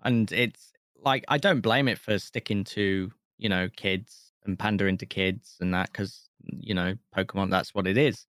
And 0.03 0.31
it's 0.31 0.73
like 0.97 1.23
I 1.27 1.37
don't 1.37 1.61
blame 1.61 1.87
it 1.87 1.97
for 1.99 2.19
sticking 2.19 2.63
to, 2.65 3.11
you 3.37 3.49
know, 3.49 3.69
kids 3.69 4.33
and 4.43 4.57
pandering 4.57 4.97
to 4.97 5.05
kids 5.05 5.57
and 5.59 5.73
that 5.73 5.91
because 5.91 6.29
you 6.43 6.73
know, 6.73 6.97
Pokemon 7.15 7.51
that's 7.51 7.73
what 7.73 7.87
it 7.87 7.97
is. 7.97 8.25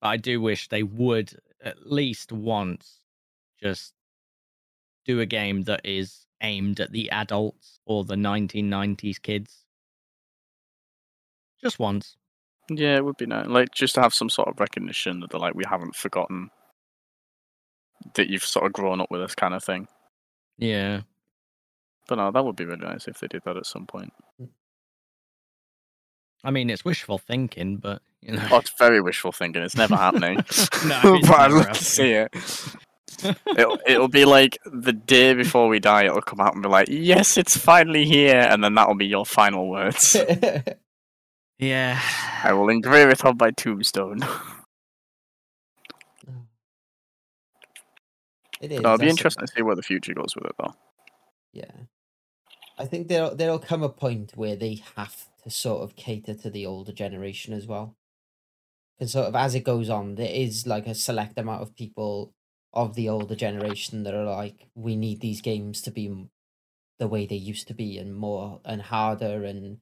But 0.00 0.08
I 0.08 0.16
do 0.16 0.40
wish 0.40 0.68
they 0.68 0.82
would 0.82 1.32
at 1.62 1.90
least 1.90 2.32
once 2.32 3.00
just 3.60 3.94
do 5.04 5.20
a 5.20 5.26
game 5.26 5.62
that 5.62 5.80
is 5.84 6.26
aimed 6.40 6.80
at 6.80 6.92
the 6.92 7.10
adults 7.10 7.80
or 7.84 8.04
the 8.04 8.14
1990s 8.14 9.20
kids. 9.20 9.64
Just 11.60 11.78
once. 11.78 12.16
Yeah, 12.70 12.96
it 12.96 13.04
would 13.04 13.16
be 13.16 13.26
nice. 13.26 13.46
Like 13.46 13.72
just 13.72 13.94
to 13.96 14.02
have 14.02 14.14
some 14.14 14.30
sort 14.30 14.48
of 14.48 14.60
recognition 14.60 15.20
that 15.20 15.34
like 15.34 15.54
we 15.54 15.64
haven't 15.68 15.96
forgotten 15.96 16.50
that 18.14 18.28
you've 18.28 18.44
sort 18.44 18.66
of 18.66 18.72
grown 18.72 19.00
up 19.00 19.10
with 19.10 19.20
this 19.22 19.34
kind 19.34 19.54
of 19.54 19.64
thing. 19.64 19.88
Yeah. 20.58 21.00
But 22.06 22.16
no, 22.16 22.30
that 22.30 22.44
would 22.44 22.56
be 22.56 22.64
really 22.64 22.86
nice 22.86 23.08
if 23.08 23.18
they 23.18 23.26
did 23.26 23.42
that 23.44 23.56
at 23.56 23.66
some 23.66 23.86
point. 23.86 24.12
I 26.44 26.50
mean, 26.50 26.70
it's 26.70 26.84
wishful 26.84 27.18
thinking, 27.18 27.78
but 27.78 28.02
you 28.22 28.32
know. 28.32 28.46
Oh, 28.50 28.58
it's 28.58 28.70
very 28.78 29.00
wishful 29.00 29.32
thinking. 29.32 29.62
It's 29.62 29.76
never 29.76 29.96
happening. 29.96 30.44
No, 30.86 31.00
but 31.22 31.30
I'd 31.30 31.50
never 31.50 31.56
love 31.58 31.72
to 31.72 31.84
see 31.84 32.12
it. 32.12 32.34
It'll, 33.56 33.78
it'll 33.86 34.08
be 34.08 34.24
like 34.24 34.58
the 34.64 34.92
day 34.92 35.34
before 35.34 35.66
we 35.68 35.80
die. 35.80 36.04
It'll 36.04 36.22
come 36.22 36.40
out 36.40 36.54
and 36.54 36.62
be 36.62 36.68
like, 36.68 36.86
"Yes, 36.88 37.36
it's 37.36 37.56
finally 37.56 38.04
here," 38.04 38.46
and 38.48 38.62
then 38.62 38.74
that'll 38.74 38.94
be 38.94 39.06
your 39.06 39.26
final 39.26 39.68
words. 39.68 40.16
yeah. 41.58 42.00
I 42.44 42.52
will 42.52 42.68
engrave 42.68 43.08
it 43.08 43.24
on 43.24 43.36
my 43.38 43.50
tombstone. 43.50 44.20
it 48.60 48.70
is. 48.70 48.80
No, 48.80 48.94
it'll 48.94 48.98
be 48.98 49.06
that's 49.06 49.18
interesting 49.18 49.46
to 49.46 49.52
see 49.52 49.62
where 49.62 49.74
the 49.74 49.82
future 49.82 50.14
goes 50.14 50.36
with 50.36 50.44
it, 50.44 50.54
though. 50.58 50.74
Yeah. 51.52 51.72
I 52.78 52.84
think 52.84 53.08
there'll 53.08 53.34
there'll 53.34 53.58
come 53.58 53.82
a 53.82 53.88
point 53.88 54.32
where 54.36 54.54
they 54.54 54.82
have 54.94 55.26
to 55.42 55.50
sort 55.50 55.82
of 55.82 55.96
cater 55.96 56.34
to 56.34 56.50
the 56.50 56.66
older 56.66 56.92
generation 56.92 57.52
as 57.52 57.66
well. 57.66 57.96
Because 58.98 59.12
sort 59.12 59.26
of 59.26 59.36
as 59.36 59.54
it 59.54 59.64
goes 59.64 59.88
on, 59.88 60.16
there 60.16 60.30
is 60.30 60.66
like 60.66 60.86
a 60.86 60.94
select 60.94 61.38
amount 61.38 61.62
of 61.62 61.76
people 61.76 62.34
of 62.72 62.94
the 62.94 63.08
older 63.08 63.36
generation 63.36 64.02
that 64.02 64.14
are 64.14 64.24
like, 64.24 64.68
we 64.74 64.96
need 64.96 65.20
these 65.20 65.40
games 65.40 65.80
to 65.82 65.90
be 65.90 66.28
the 66.98 67.08
way 67.08 67.26
they 67.26 67.36
used 67.36 67.68
to 67.68 67.74
be 67.74 67.98
and 67.98 68.14
more 68.14 68.60
and 68.64 68.82
harder 68.82 69.44
and 69.44 69.80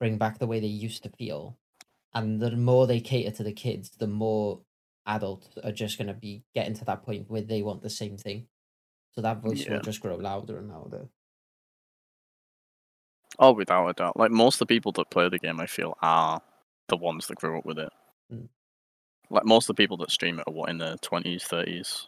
bring 0.00 0.18
back 0.18 0.38
the 0.38 0.46
way 0.46 0.60
they 0.60 0.66
used 0.66 1.02
to 1.04 1.10
feel. 1.10 1.58
And 2.14 2.40
the 2.40 2.50
more 2.56 2.86
they 2.86 3.00
cater 3.00 3.30
to 3.36 3.42
the 3.44 3.52
kids, 3.52 3.90
the 3.90 4.06
more 4.08 4.62
adults 5.06 5.48
are 5.62 5.72
just 5.72 5.98
going 5.98 6.08
to 6.08 6.14
be 6.14 6.44
getting 6.54 6.74
to 6.74 6.84
that 6.86 7.04
point 7.04 7.30
where 7.30 7.42
they 7.42 7.62
want 7.62 7.82
the 7.82 7.90
same 7.90 8.16
thing. 8.16 8.48
So 9.12 9.22
that 9.22 9.42
voice 9.42 9.66
Yeah. 9.66 9.74
will 9.74 9.80
just 9.80 10.00
grow 10.00 10.16
louder 10.16 10.58
and 10.58 10.68
louder. 10.68 11.08
Oh, 13.38 13.52
without 13.52 13.88
a 13.88 13.92
doubt. 13.92 14.16
Like 14.16 14.30
most 14.30 14.56
of 14.56 14.60
the 14.60 14.66
people 14.74 14.92
that 14.92 15.10
play 15.10 15.28
the 15.28 15.38
game, 15.38 15.60
I 15.60 15.66
feel 15.66 15.96
are 16.00 16.42
the 16.88 16.96
ones 16.96 17.26
that 17.26 17.36
grew 17.36 17.58
up 17.58 17.64
with 17.66 17.78
it. 17.78 17.92
Mm. 18.32 18.48
Like 19.30 19.44
most 19.44 19.68
of 19.68 19.76
the 19.76 19.82
people 19.82 19.96
that 19.98 20.10
stream 20.10 20.38
it 20.38 20.44
are 20.46 20.52
what 20.52 20.70
in 20.70 20.78
their 20.78 20.96
twenties, 20.98 21.44
thirties, 21.44 22.06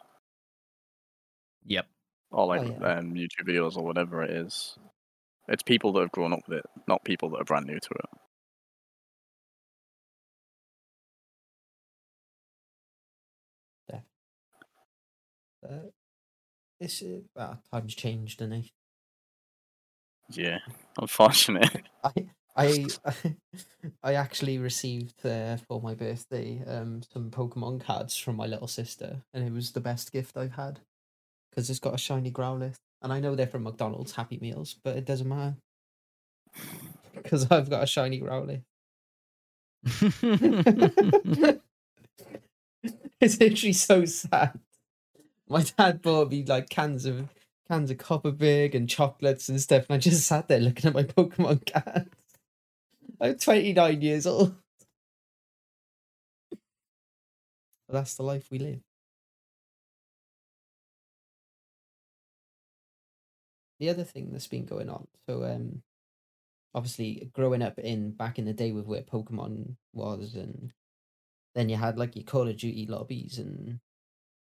Yep. 1.64 1.86
or 2.30 2.46
like 2.46 2.62
yeah. 2.62 2.98
um, 2.98 3.14
YouTube 3.14 3.48
videos 3.48 3.76
or 3.76 3.84
whatever 3.84 4.22
it 4.22 4.30
is. 4.30 4.78
It's 5.48 5.62
people 5.62 5.92
that 5.94 6.00
have 6.00 6.12
grown 6.12 6.32
up 6.32 6.40
with 6.48 6.58
it, 6.58 6.66
not 6.86 7.04
people 7.04 7.30
that 7.30 7.40
are 7.40 7.44
brand 7.44 7.66
new 7.66 7.78
to 7.80 7.90
it. 7.90 8.18
Uh, 15.68 15.88
this 16.80 17.02
uh, 17.02 17.18
well, 17.34 17.62
times 17.72 17.94
changed, 17.94 18.40
and 18.40 18.54
I, 18.54 18.64
Yeah, 20.30 20.58
unfortunate. 20.98 21.82
I, 22.04 22.12
I, 22.58 22.86
I 24.02 24.14
actually 24.14 24.58
received 24.58 25.24
uh, 25.24 25.58
for 25.58 25.80
my 25.80 25.94
birthday 25.94 26.62
um 26.66 27.02
some 27.12 27.30
Pokemon 27.30 27.82
cards 27.82 28.16
from 28.16 28.36
my 28.36 28.46
little 28.46 28.68
sister, 28.68 29.22
and 29.32 29.44
it 29.46 29.52
was 29.52 29.72
the 29.72 29.80
best 29.80 30.12
gift 30.12 30.36
I've 30.36 30.52
had 30.52 30.80
because 31.50 31.70
it's 31.70 31.78
got 31.80 31.94
a 31.94 31.98
shiny 31.98 32.30
Growlithe, 32.32 32.76
and 33.02 33.12
I 33.12 33.20
know 33.20 33.34
they're 33.34 33.46
from 33.46 33.64
McDonald's 33.64 34.12
Happy 34.12 34.38
Meals, 34.40 34.76
but 34.84 34.96
it 34.96 35.06
doesn't 35.06 35.28
matter 35.28 35.56
because 37.14 37.50
I've 37.50 37.70
got 37.70 37.84
a 37.84 37.86
shiny 37.86 38.20
Growlithe. 38.20 38.62
it's 43.20 43.40
literally 43.40 43.72
so 43.72 44.04
sad. 44.04 44.58
My 45.48 45.62
dad 45.62 46.02
bought 46.02 46.30
me 46.30 46.44
like 46.44 46.68
cans 46.70 47.06
of 47.06 47.28
cans 47.68 47.90
of 47.90 47.98
Kopparberg 47.98 48.74
and 48.74 48.88
chocolates 48.88 49.48
and 49.48 49.60
stuff, 49.60 49.86
and 49.88 49.96
I 49.96 49.98
just 49.98 50.26
sat 50.26 50.48
there 50.48 50.60
looking 50.60 50.88
at 50.88 50.94
my 50.94 51.04
Pokemon 51.04 51.72
cards. 51.72 52.10
I'm 53.20 53.36
29 53.38 54.02
years 54.02 54.26
old. 54.26 54.54
But 57.88 57.94
that's 57.94 58.14
the 58.16 58.22
life 58.22 58.50
we 58.50 58.58
live. 58.58 58.80
The 63.80 63.88
other 63.90 64.04
thing 64.04 64.30
that's 64.32 64.46
been 64.46 64.66
going 64.66 64.90
on, 64.90 65.06
so 65.26 65.44
um, 65.44 65.82
obviously 66.74 67.30
growing 67.34 67.62
up 67.62 67.78
in 67.78 68.12
back 68.12 68.38
in 68.38 68.44
the 68.44 68.52
day 68.52 68.72
with 68.72 68.86
where 68.86 69.02
Pokemon 69.02 69.76
was, 69.92 70.34
and 70.34 70.72
then 71.54 71.68
you 71.68 71.76
had 71.76 71.98
like 71.98 72.16
your 72.16 72.24
Call 72.24 72.48
of 72.48 72.56
Duty 72.56 72.86
lobbies, 72.86 73.38
and 73.38 73.80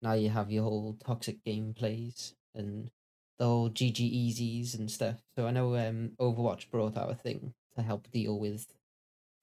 now 0.01 0.13
you 0.13 0.29
have 0.29 0.51
your 0.51 0.63
whole 0.63 0.97
toxic 1.03 1.43
gameplays 1.45 2.33
and 2.55 2.91
the 3.39 3.45
whole 3.45 3.69
GG 3.69 3.99
easies 3.99 4.75
and 4.77 4.91
stuff. 4.91 5.21
So 5.37 5.47
I 5.47 5.51
know 5.51 5.75
um 5.77 6.11
Overwatch 6.19 6.69
brought 6.71 6.97
out 6.97 7.11
a 7.11 7.15
thing 7.15 7.53
to 7.75 7.81
help 7.81 8.09
deal 8.11 8.39
with 8.39 8.67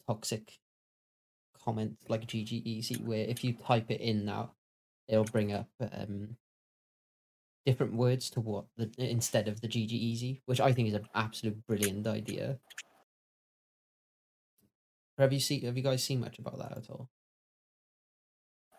toxic 0.06 0.58
comments 1.64 2.04
like 2.08 2.26
GG 2.26 2.52
easy, 2.64 2.96
where 2.96 3.24
if 3.26 3.44
you 3.44 3.52
type 3.52 3.90
it 3.90 4.00
in 4.00 4.24
now, 4.24 4.52
it'll 5.06 5.24
bring 5.24 5.52
up 5.52 5.68
um 5.80 6.36
different 7.66 7.94
words 7.94 8.30
to 8.30 8.40
what 8.40 8.64
the 8.76 8.90
instead 8.98 9.48
of 9.48 9.60
the 9.60 9.68
GG 9.68 9.92
easy, 9.92 10.42
which 10.46 10.60
I 10.60 10.72
think 10.72 10.88
is 10.88 10.94
an 10.94 11.08
absolute 11.14 11.66
brilliant 11.66 12.06
idea. 12.06 12.58
Have 15.18 15.32
you 15.32 15.40
seen? 15.40 15.62
Have 15.62 15.76
you 15.76 15.82
guys 15.82 16.04
seen 16.04 16.20
much 16.20 16.38
about 16.38 16.58
that 16.58 16.76
at 16.78 16.90
all? 16.90 17.08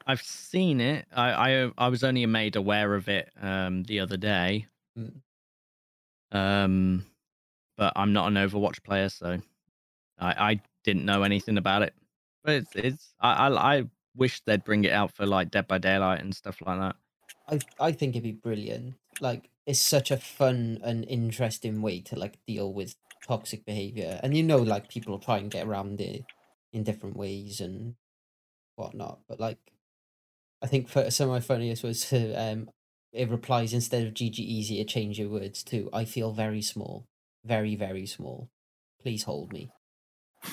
I've 0.07 0.21
seen 0.21 0.79
it. 0.81 1.05
I, 1.11 1.31
I 1.31 1.71
I 1.77 1.87
was 1.89 2.03
only 2.03 2.25
made 2.25 2.55
aware 2.55 2.95
of 2.95 3.09
it 3.09 3.29
um 3.41 3.83
the 3.83 3.99
other 3.99 4.17
day. 4.17 4.67
Mm. 4.97 5.21
Um, 6.31 7.05
but 7.79 7.93
I'm 7.95 8.11
not 8.11 8.27
an 8.27 8.33
Overwatch 8.33 8.83
player, 8.83 9.07
so 9.07 9.39
I 10.19 10.51
I 10.51 10.61
didn't 10.83 11.05
know 11.05 11.23
anything 11.23 11.57
about 11.57 11.81
it. 11.81 11.93
But 12.43 12.55
it's 12.55 12.75
it's 12.75 13.15
I 13.21 13.47
I, 13.47 13.77
I 13.77 13.83
wish 14.15 14.41
they'd 14.41 14.65
bring 14.65 14.83
it 14.83 14.91
out 14.91 15.15
for 15.15 15.25
like 15.25 15.49
Dead 15.49 15.65
by 15.65 15.77
Daylight 15.77 16.19
and 16.19 16.35
stuff 16.35 16.61
like 16.61 16.77
that. 16.77 16.95
I 17.47 17.85
I 17.87 17.91
think 17.93 18.15
it'd 18.15 18.23
be 18.23 18.33
brilliant. 18.33 18.95
Like 19.21 19.49
it's 19.65 19.79
such 19.79 20.11
a 20.11 20.17
fun 20.17 20.79
and 20.83 21.05
interesting 21.05 21.81
way 21.81 22.01
to 22.01 22.19
like 22.19 22.37
deal 22.45 22.73
with 22.73 22.95
toxic 23.25 23.65
behavior, 23.65 24.19
and 24.21 24.35
you 24.35 24.43
know, 24.43 24.57
like 24.57 24.89
people 24.89 25.17
try 25.17 25.37
and 25.37 25.49
get 25.49 25.65
around 25.65 26.01
it 26.01 26.25
in 26.73 26.83
different 26.83 27.15
ways 27.15 27.61
and 27.61 27.95
whatnot. 28.75 29.21
But 29.29 29.39
like, 29.39 29.59
I 30.61 30.67
think 30.67 30.89
for 30.89 31.09
some 31.11 31.29
of 31.29 31.33
my 31.33 31.39
funniest 31.39 31.83
was 31.83 32.09
to 32.09 32.33
um, 32.33 32.69
it 33.13 33.29
replies 33.29 33.73
instead 33.73 34.05
of 34.05 34.13
GG 34.13 34.37
easy, 34.39 34.77
to 34.77 34.83
change 34.83 35.17
your 35.17 35.29
words 35.29 35.63
to 35.65 35.89
I 35.93 36.03
feel 36.03 36.33
very 36.33 36.61
small, 36.61 37.07
very 37.45 37.75
very 37.75 38.05
small. 38.05 38.49
Please 39.01 39.23
hold 39.23 39.53
me. 39.53 39.71
I 40.43 40.49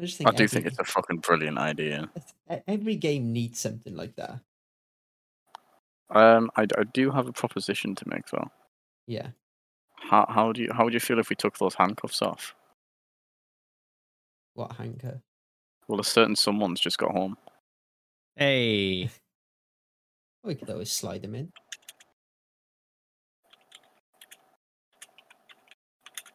just 0.00 0.18
think 0.18 0.28
I 0.28 0.32
do 0.32 0.44
every, 0.44 0.48
think 0.48 0.66
it's 0.66 0.78
a 0.78 0.84
fucking 0.84 1.18
brilliant 1.18 1.58
idea. 1.58 2.10
every 2.66 2.96
game 2.96 3.32
needs 3.32 3.60
something 3.60 3.94
like 3.94 4.16
that. 4.16 4.40
Um, 6.10 6.50
I, 6.56 6.62
I 6.62 6.84
do 6.92 7.10
have 7.10 7.28
a 7.28 7.32
proposition 7.32 7.94
to 7.94 8.08
make 8.08 8.26
though. 8.28 8.50
Yeah. 9.06 9.28
How 9.96 10.26
how 10.28 10.52
do 10.52 10.62
you 10.62 10.70
how 10.72 10.84
would 10.84 10.94
you 10.94 11.00
feel 11.00 11.18
if 11.18 11.30
we 11.30 11.36
took 11.36 11.58
those 11.58 11.74
handcuffs 11.74 12.22
off? 12.22 12.54
What 14.54 14.72
hanker? 14.72 15.22
Well, 15.88 16.00
a 16.00 16.04
certain 16.04 16.36
someone's 16.36 16.80
just 16.80 16.98
got 16.98 17.12
home. 17.12 17.36
Hey, 18.36 19.10
We 20.44 20.54
could 20.54 20.68
always 20.68 20.92
slide 20.92 21.22
them 21.22 21.34
in. 21.34 21.50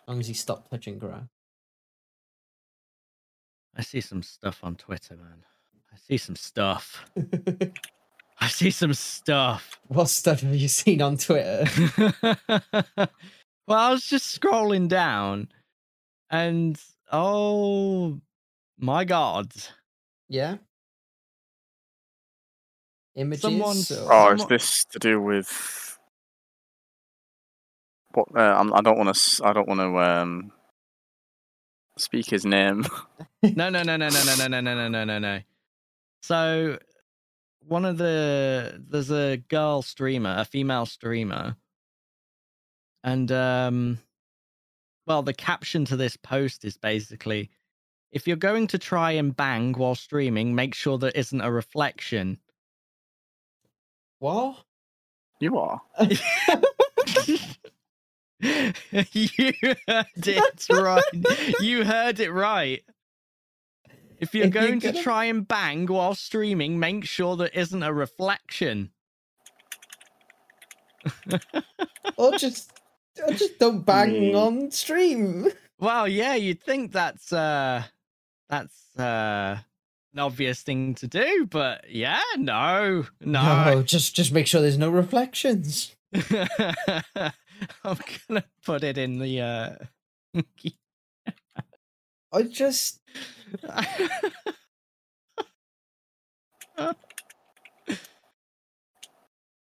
Long 0.09 0.19
as 0.19 0.27
he 0.27 0.33
stopped 0.33 0.69
touching 0.71 0.97
grass. 0.97 1.23
I 3.75 3.81
see 3.81 4.01
some 4.01 4.23
stuff 4.23 4.59
on 4.63 4.75
Twitter, 4.75 5.15
man. 5.15 5.43
I 5.93 5.97
see 5.97 6.17
some 6.17 6.35
stuff. 6.35 7.05
I 8.41 8.47
see 8.47 8.71
some 8.71 8.93
stuff. 8.93 9.79
what 9.87 10.09
stuff 10.09 10.41
have 10.41 10.55
you 10.55 10.67
seen 10.67 11.01
on 11.01 11.17
Twitter? 11.17 11.65
well, 12.47 13.09
I 13.67 13.91
was 13.91 14.05
just 14.05 14.39
scrolling 14.39 14.87
down, 14.87 15.49
and 16.29 16.79
oh 17.11 18.19
my 18.77 19.03
god, 19.05 19.51
yeah. 20.27 20.57
Images. 23.15 23.41
Someone's- 23.41 23.91
or- 23.91 24.11
Oh, 24.13 24.33
is 24.33 24.45
this 24.47 24.85
to 24.91 24.99
do 24.99 25.21
with 25.21 25.98
what? 28.19 28.35
Uh, 28.35 28.55
I'm, 28.57 28.73
I 28.73 28.81
don't 28.81 28.97
want 28.97 29.15
to. 29.15 29.45
I 29.45 29.53
don't 29.53 29.67
want 29.67 29.79
to 29.79 29.97
um 29.99 30.51
speak 31.97 32.29
his 32.29 32.45
name. 32.45 32.85
no, 33.43 33.69
no, 33.69 33.83
no, 33.83 33.97
no, 33.97 34.09
no, 34.09 34.09
no, 34.09 34.35
no, 34.35 34.47
no, 34.47 34.61
no, 34.61 34.75
no, 34.75 34.87
no, 34.87 35.03
no, 35.05 35.19
no. 35.19 35.39
So 36.21 36.79
one 37.67 37.85
of 37.85 37.97
the 37.97 38.83
there's 38.89 39.11
a 39.11 39.37
girl 39.37 39.81
streamer, 39.81 40.35
a 40.37 40.45
female 40.45 40.85
streamer, 40.85 41.55
and 43.03 43.31
um, 43.31 43.99
well, 45.05 45.21
the 45.23 45.33
caption 45.33 45.85
to 45.85 45.95
this 45.97 46.17
post 46.17 46.65
is 46.65 46.77
basically, 46.77 47.49
if 48.11 48.27
you're 48.27 48.37
going 48.37 48.67
to 48.67 48.77
try 48.77 49.11
and 49.11 49.35
bang 49.35 49.73
while 49.73 49.95
streaming, 49.95 50.55
make 50.55 50.75
sure 50.75 50.97
there 50.97 51.11
isn't 51.15 51.41
a 51.41 51.51
reflection. 51.51 52.39
What? 54.19 54.57
You 55.39 55.57
are. 55.57 55.81
You 58.41 59.51
heard 59.87 60.05
it 60.27 60.69
right. 60.71 61.03
You 61.59 61.83
heard 61.85 62.19
it 62.19 62.31
right. 62.31 62.83
If 64.19 64.33
you're 64.35 64.45
If 64.47 64.53
you're 64.53 64.63
going 64.67 64.79
to 64.81 64.91
gonna- 64.91 65.03
try 65.03 65.25
and 65.25 65.47
bang 65.47 65.85
while 65.87 66.15
streaming, 66.15 66.79
make 66.79 67.05
sure 67.05 67.35
there 67.37 67.49
isn't 67.53 67.83
a 67.83 67.93
reflection. 67.93 68.91
or 72.17 72.37
just, 72.37 72.71
or 73.25 73.33
just 73.33 73.57
don't 73.59 73.85
bang 73.85 74.11
Me. 74.11 74.33
on 74.33 74.71
stream. 74.71 75.47
Well, 75.79 76.07
yeah, 76.07 76.35
you'd 76.35 76.61
think 76.61 76.91
that's 76.91 77.31
uh 77.31 77.83
that's 78.49 78.75
uh 78.99 79.57
an 80.13 80.19
obvious 80.19 80.61
thing 80.63 80.95
to 80.95 81.07
do, 81.07 81.47
but 81.49 81.85
yeah, 81.89 82.19
no, 82.37 83.05
No, 83.21 83.73
no. 83.73 83.83
just, 83.83 84.15
just 84.15 84.31
make 84.33 84.47
sure 84.47 84.59
there's 84.59 84.77
no 84.77 84.89
reflections. 84.89 85.95
I'm 87.83 87.97
gonna 88.27 88.43
put 88.65 88.83
it 88.83 88.97
in 88.97 89.19
the 89.19 89.41
uh 89.41 89.75
I 92.31 92.43
just, 92.43 93.01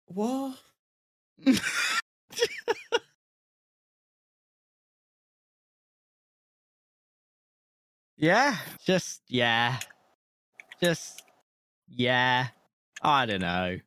what? 0.08 0.58
yeah, 8.18 8.58
just 8.86 9.22
yeah. 9.28 9.80
Just 10.82 11.22
yeah. 11.88 12.48
I 13.02 13.26
don't 13.26 13.42
know. 13.42 13.80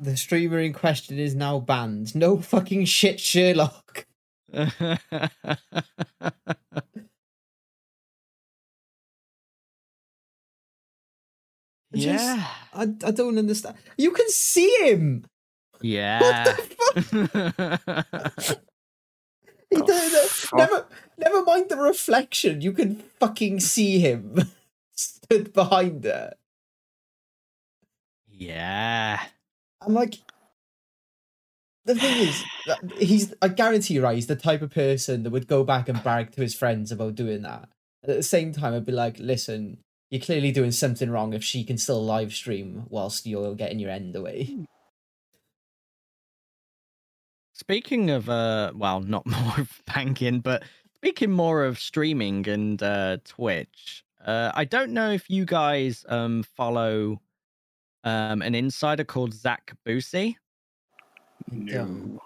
The 0.00 0.16
streamer 0.16 0.58
in 0.60 0.72
question 0.72 1.18
is 1.18 1.34
now 1.34 1.58
banned. 1.58 2.14
No 2.14 2.38
fucking 2.38 2.84
shit, 2.84 3.18
Sherlock. 3.20 4.06
Just- 11.94 12.04
yeah. 12.04 12.46
I, 12.74 12.82
I 12.82 13.10
don't 13.10 13.38
understand. 13.38 13.76
You 13.96 14.10
can 14.10 14.28
see 14.28 14.70
him. 14.88 15.24
Yeah. 15.80 16.44
He 19.70 19.76
Oh, 19.76 19.86
does- 19.86 20.30
fuck. 20.30 20.56
never, 20.58 20.86
never 21.18 21.42
mind 21.42 21.68
the 21.68 21.76
reflection. 21.76 22.62
You 22.62 22.72
can 22.72 23.02
fucking 23.20 23.60
see 23.60 23.98
him 23.98 24.34
stood 24.92 25.52
behind 25.52 26.04
her. 26.04 26.32
yeah. 28.26 29.20
I'm 29.80 29.94
like, 29.94 30.18
the 31.84 31.94
thing 31.94 32.28
is, 32.28 32.44
he's. 32.98 33.34
I 33.40 33.48
guarantee 33.48 33.94
you, 33.94 34.02
right? 34.02 34.14
He's 34.14 34.26
the 34.26 34.36
type 34.36 34.60
of 34.60 34.70
person 34.70 35.22
that 35.22 35.30
would 35.30 35.46
go 35.46 35.64
back 35.64 35.88
and 35.88 36.02
brag 36.02 36.32
to 36.32 36.42
his 36.42 36.54
friends 36.54 36.92
about 36.92 37.14
doing 37.14 37.42
that. 37.42 37.68
At 38.02 38.08
the 38.08 38.22
same 38.22 38.52
time, 38.52 38.74
I'd 38.74 38.84
be 38.84 38.92
like, 38.92 39.18
listen, 39.18 39.78
you're 40.10 40.20
clearly 40.20 40.52
doing 40.52 40.70
something 40.70 41.10
wrong 41.10 41.32
if 41.32 41.44
she 41.44 41.64
can 41.64 41.78
still 41.78 42.04
live 42.04 42.32
stream 42.32 42.84
whilst 42.88 43.26
you're 43.26 43.54
getting 43.54 43.78
your 43.78 43.90
end 43.90 44.16
away. 44.16 44.66
Speaking 47.52 48.10
of 48.10 48.28
uh 48.28 48.72
well, 48.74 49.00
not 49.00 49.26
more 49.26 49.54
of 49.58 49.82
banking, 49.86 50.40
but 50.40 50.62
speaking 50.94 51.30
more 51.30 51.64
of 51.64 51.78
streaming 51.78 52.46
and 52.48 52.82
uh 52.82 53.18
Twitch, 53.24 54.04
uh 54.24 54.52
I 54.54 54.64
don't 54.64 54.92
know 54.92 55.10
if 55.10 55.28
you 55.28 55.44
guys 55.44 56.04
um 56.08 56.42
follow 56.42 57.20
um 58.04 58.42
an 58.42 58.54
insider 58.54 59.04
called 59.04 59.34
Zach 59.34 59.76
Bussey. 59.84 60.36
No. 61.50 62.20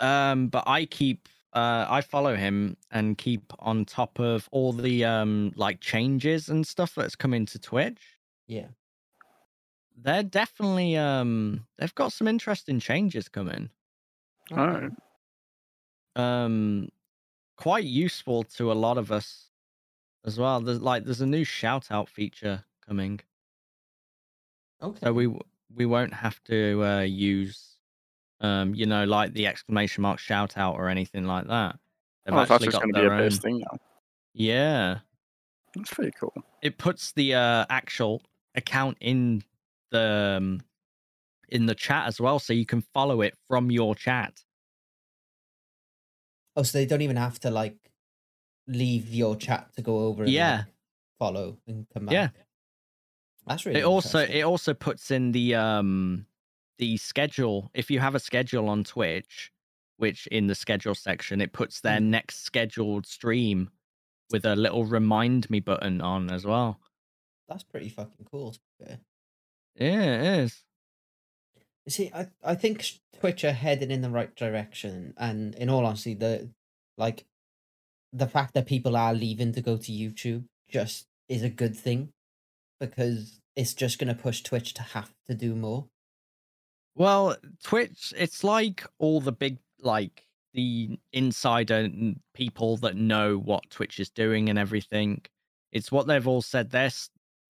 Um 0.00 0.48
but 0.48 0.64
I 0.66 0.86
keep 0.86 1.28
uh 1.52 1.86
I 1.88 2.00
follow 2.00 2.34
him 2.36 2.76
and 2.90 3.16
keep 3.16 3.52
on 3.60 3.84
top 3.84 4.18
of 4.18 4.48
all 4.52 4.72
the 4.72 5.04
um 5.04 5.52
like 5.56 5.80
changes 5.80 6.48
and 6.48 6.66
stuff 6.66 6.94
that's 6.94 7.16
come 7.16 7.34
into 7.34 7.58
Twitch. 7.58 8.18
Yeah. 8.46 8.68
They're 9.96 10.22
definitely 10.24 10.96
um 10.96 11.66
they've 11.78 11.94
got 11.94 12.12
some 12.12 12.28
interesting 12.28 12.80
changes 12.80 13.28
coming. 13.28 13.70
Oh. 14.50 14.90
um 16.16 16.88
quite 17.56 17.84
useful 17.84 18.44
to 18.44 18.70
a 18.70 18.74
lot 18.74 18.98
of 18.98 19.10
us 19.12 19.50
as 20.24 20.38
well 20.38 20.60
there's 20.60 20.80
like 20.80 21.04
there's 21.04 21.20
a 21.20 21.26
new 21.26 21.44
shout 21.44 21.90
out 21.90 22.08
feature 22.08 22.64
coming 22.86 23.20
Okay. 24.84 25.06
so 25.06 25.12
we 25.12 25.26
we 25.74 25.86
won't 25.86 26.14
have 26.14 26.42
to 26.44 26.84
uh 26.84 27.00
use 27.00 27.78
um 28.40 28.74
you 28.74 28.86
know 28.86 29.04
like 29.04 29.32
the 29.32 29.46
exclamation 29.46 30.02
mark 30.02 30.18
shout 30.18 30.56
out 30.58 30.74
or 30.76 30.88
anything 30.88 31.24
like 31.24 31.46
that 31.46 31.78
they've 32.24 32.34
Oh, 32.34 32.38
that's 32.38 32.50
actually 32.50 32.66
just 32.66 32.72
got 32.72 32.82
going 32.82 32.94
to 32.94 33.00
be 33.00 33.00
their 33.00 33.14
a 33.14 33.16
own 33.16 33.30
best 33.30 33.42
thing 33.42 33.58
now. 33.60 33.78
yeah 34.34 34.98
That's 35.74 35.92
pretty 35.92 36.12
cool. 36.12 36.32
it 36.62 36.78
puts 36.78 37.12
the 37.12 37.34
uh 37.34 37.66
actual 37.70 38.22
account 38.54 38.98
in 39.00 39.42
the 39.90 40.36
um, 40.38 40.60
in 41.48 41.66
the 41.66 41.74
chat 41.74 42.06
as 42.06 42.20
well 42.20 42.38
so 42.38 42.52
you 42.52 42.66
can 42.66 42.82
follow 42.94 43.22
it 43.22 43.34
from 43.48 43.70
your 43.70 43.94
chat 43.94 44.42
Oh, 46.56 46.62
so 46.62 46.78
they 46.78 46.86
don't 46.86 47.02
even 47.02 47.16
have 47.16 47.40
to 47.40 47.50
like 47.50 47.76
leave 48.66 49.12
your 49.14 49.36
chat 49.36 49.72
to 49.76 49.82
go 49.82 50.00
over 50.00 50.24
and 50.24 50.34
Yeah. 50.34 50.56
like, 50.58 50.74
follow 51.18 51.58
and 51.66 51.86
come 51.90 52.06
back. 52.06 52.14
Yeah. 52.14 52.28
That's 53.46 53.66
really 53.66 53.80
it 53.80 53.84
also 53.84 54.18
it 54.20 54.42
also 54.42 54.74
puts 54.74 55.10
in 55.10 55.32
the 55.32 55.54
um 55.54 56.26
the 56.78 56.96
schedule 56.96 57.70
if 57.74 57.90
you 57.90 58.00
have 58.00 58.14
a 58.14 58.20
schedule 58.20 58.68
on 58.68 58.84
twitch 58.84 59.52
which 59.96 60.26
in 60.28 60.46
the 60.48 60.54
schedule 60.54 60.94
section 60.94 61.40
it 61.40 61.52
puts 61.52 61.80
their 61.80 62.00
Mm. 62.00 62.04
next 62.06 62.40
scheduled 62.44 63.06
stream 63.06 63.70
with 64.30 64.44
a 64.44 64.56
little 64.56 64.84
remind 64.84 65.48
me 65.50 65.60
button 65.60 66.00
on 66.00 66.30
as 66.30 66.44
well 66.44 66.80
That's 67.48 67.62
pretty 67.62 67.90
fucking 67.90 68.26
cool. 68.30 68.54
yeah 68.80 68.96
it 69.76 70.22
is 70.44 70.64
You 71.86 71.90
see, 71.92 72.10
I, 72.14 72.28
I 72.42 72.54
think 72.54 72.86
Twitch 73.20 73.44
are 73.44 73.52
heading 73.52 73.90
in 73.90 74.00
the 74.00 74.08
right 74.10 74.34
direction, 74.34 75.12
and 75.18 75.54
in 75.56 75.68
all 75.68 75.84
honesty, 75.84 76.14
the 76.14 76.50
like 76.96 77.26
the 78.12 78.26
fact 78.26 78.54
that 78.54 78.66
people 78.66 78.96
are 78.96 79.12
leaving 79.12 79.52
to 79.52 79.60
go 79.60 79.76
to 79.76 79.92
YouTube 79.92 80.44
just 80.68 81.06
is 81.28 81.42
a 81.42 81.50
good 81.50 81.76
thing 81.76 82.12
because 82.80 83.40
it's 83.56 83.74
just 83.74 83.98
going 83.98 84.14
to 84.14 84.20
push 84.20 84.42
Twitch 84.42 84.74
to 84.74 84.82
have 84.82 85.12
to 85.28 85.34
do 85.34 85.54
more. 85.54 85.88
well 86.94 87.36
twitch 87.62 88.12
it's 88.16 88.44
like 88.44 88.84
all 88.98 89.20
the 89.20 89.32
big 89.32 89.58
like 89.80 90.26
the 90.52 90.98
insider 91.12 91.88
people 92.34 92.76
that 92.78 92.96
know 92.96 93.36
what 93.36 93.68
twitch 93.70 93.98
is 93.98 94.10
doing 94.10 94.48
and 94.48 94.58
everything. 94.58 95.20
It's 95.72 95.90
what 95.90 96.06
they've 96.06 96.28
all 96.28 96.42
said. 96.42 96.70
They're, 96.70 96.92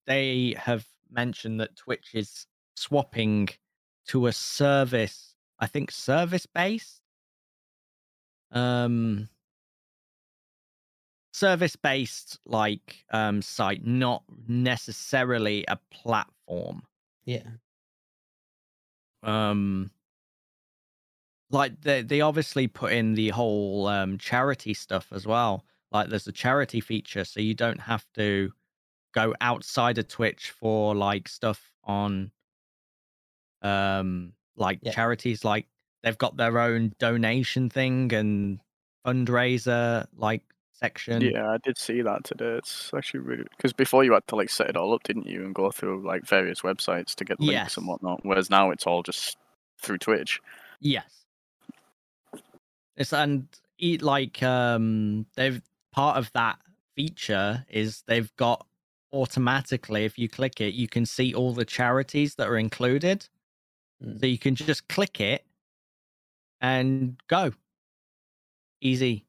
they 0.07 0.55
have 0.57 0.85
mentioned 1.11 1.59
that 1.59 1.75
twitch 1.75 2.15
is 2.15 2.47
swapping 2.75 3.47
to 4.07 4.27
a 4.27 4.33
service 4.33 5.35
i 5.59 5.65
think 5.67 5.89
service 5.91 6.45
based 6.45 7.01
um 8.51 9.27
service 11.35 11.75
based 11.75 12.39
like 12.45 13.03
um 13.11 13.41
site 13.41 13.85
not 13.85 14.23
necessarily 14.47 15.65
a 15.67 15.77
platform. 15.91 16.83
Yeah, 17.25 17.57
um 19.23 19.91
like 21.49 21.81
they 21.81 22.01
they 22.01 22.21
obviously 22.21 22.67
put 22.67 22.91
in 22.93 23.13
the 23.13 23.29
whole 23.29 23.87
um 23.87 24.17
charity 24.17 24.73
stuff 24.73 25.11
as 25.11 25.25
well. 25.27 25.65
Like 25.91 26.09
there's 26.09 26.27
a 26.27 26.31
charity 26.31 26.81
feature 26.81 27.25
so 27.25 27.39
you 27.39 27.53
don't 27.53 27.79
have 27.81 28.05
to 28.15 28.51
go 29.13 29.33
outside 29.41 29.97
of 29.97 30.07
twitch 30.07 30.51
for 30.51 30.95
like 30.95 31.27
stuff 31.27 31.73
on 31.83 32.31
um 33.61 34.33
like 34.55 34.79
Yeah. 34.81 34.91
charities 34.91 35.43
like 35.43 35.67
they've 36.03 36.17
got 36.17 36.37
their 36.37 36.59
own 36.59 36.93
donation 36.99 37.69
thing 37.69 38.13
and 38.13 38.59
fundraiser 39.05 40.07
like 40.15 40.43
section 40.75 41.21
Yeah, 41.21 41.49
I 41.49 41.57
did 41.63 41.77
see 41.77 42.01
that 42.01 42.23
today. 42.23 42.57
It's 42.57 42.91
actually 42.93 43.21
really 43.21 43.45
because 43.55 43.73
before 43.73 44.03
you 44.03 44.13
had 44.13 44.27
to 44.27 44.35
like 44.35 44.49
set 44.49 44.69
it 44.69 44.77
all 44.77 44.93
up, 44.93 45.03
didn't 45.03 45.27
you, 45.27 45.43
and 45.45 45.55
go 45.55 45.71
through 45.71 46.05
like 46.05 46.25
various 46.25 46.61
websites 46.61 47.15
to 47.15 47.25
get 47.25 47.39
links 47.39 47.51
Yes. 47.53 47.77
and 47.77 47.87
whatnot. 47.87 48.21
Whereas 48.23 48.49
now 48.49 48.71
it's 48.71 48.85
all 48.85 49.03
just 49.03 49.37
through 49.81 49.97
Twitch. 49.99 50.39
Yes. 50.81 51.25
It's 52.97 53.13
and 53.13 53.47
eat 53.77 54.01
like 54.01 54.41
um 54.43 55.25
they've 55.35 55.61
part 55.91 56.17
of 56.17 56.31
that 56.33 56.57
feature 56.95 57.65
is 57.69 58.03
they've 58.07 58.33
got 58.37 58.65
automatically, 59.13 60.05
if 60.05 60.17
you 60.17 60.27
click 60.27 60.59
it, 60.61 60.73
you 60.73 60.87
can 60.87 61.05
see 61.05 61.33
all 61.33 61.53
the 61.53 61.65
charities 61.65 62.35
that 62.35 62.47
are 62.47 62.57
included. 62.57 63.27
Mm. 64.03 64.19
So 64.19 64.25
you 64.25 64.37
can 64.37 64.55
just 64.55 64.87
click 64.89 65.19
it 65.21 65.45
and 66.61 67.17
go. 67.27 67.51
Easy. 68.81 69.24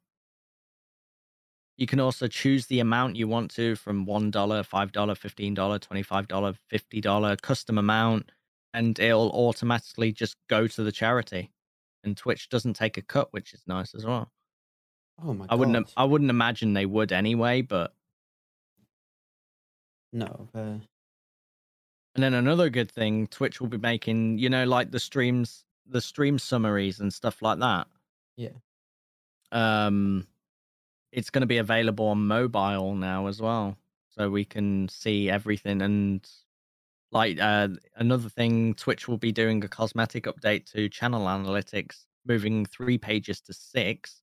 You 1.76 1.86
can 1.86 2.00
also 2.00 2.26
choose 2.28 2.66
the 2.66 2.80
amount 2.80 3.16
you 3.16 3.28
want 3.28 3.50
to 3.52 3.76
from 3.76 4.06
$1, 4.06 4.64
$5, 4.66 5.16
$15, 5.16 5.80
$25, 5.80 6.58
$50, 6.68 7.42
custom 7.42 7.78
amount, 7.78 8.32
and 8.74 8.98
it'll 8.98 9.30
automatically 9.30 10.12
just 10.12 10.36
go 10.48 10.66
to 10.66 10.82
the 10.82 10.92
charity. 10.92 11.52
And 12.04 12.16
Twitch 12.16 12.48
doesn't 12.48 12.74
take 12.74 12.96
a 12.96 13.02
cut, 13.02 13.32
which 13.32 13.52
is 13.52 13.62
nice 13.66 13.94
as 13.94 14.04
well. 14.06 14.30
Oh 15.18 15.34
my 15.34 15.48
I 15.48 15.54
wouldn't 15.56 15.76
god. 15.76 15.92
I 15.96 16.04
wouldn't 16.04 16.30
imagine 16.30 16.72
they 16.74 16.86
would 16.86 17.10
anyway, 17.12 17.62
but 17.62 17.94
No, 20.12 20.48
uh, 20.54 20.78
and 22.14 22.22
then 22.24 22.34
another 22.34 22.70
good 22.70 22.90
thing, 22.90 23.26
Twitch 23.26 23.60
will 23.60 23.68
be 23.68 23.78
making, 23.78 24.38
you 24.38 24.48
know, 24.48 24.64
like 24.64 24.90
the 24.90 25.00
streams 25.00 25.64
the 25.88 26.00
stream 26.00 26.36
summaries 26.36 26.98
and 26.98 27.12
stuff 27.14 27.42
like 27.42 27.60
that. 27.60 27.86
Yeah. 28.36 28.58
Um 29.52 30.26
it's 31.12 31.30
going 31.30 31.40
to 31.42 31.46
be 31.46 31.58
available 31.58 32.06
on 32.08 32.26
mobile 32.26 32.94
now 32.94 33.26
as 33.26 33.40
well. 33.40 33.76
So 34.10 34.30
we 34.30 34.44
can 34.44 34.88
see 34.88 35.30
everything 35.30 35.82
and 35.82 36.26
like 37.12 37.38
uh 37.40 37.68
another 37.96 38.28
thing 38.28 38.74
Twitch 38.74 39.06
will 39.06 39.18
be 39.18 39.30
doing 39.30 39.62
a 39.62 39.68
cosmetic 39.68 40.24
update 40.24 40.70
to 40.72 40.88
channel 40.88 41.26
analytics, 41.26 42.06
moving 42.26 42.66
3 42.66 42.98
pages 42.98 43.40
to 43.42 43.52
6. 43.52 44.22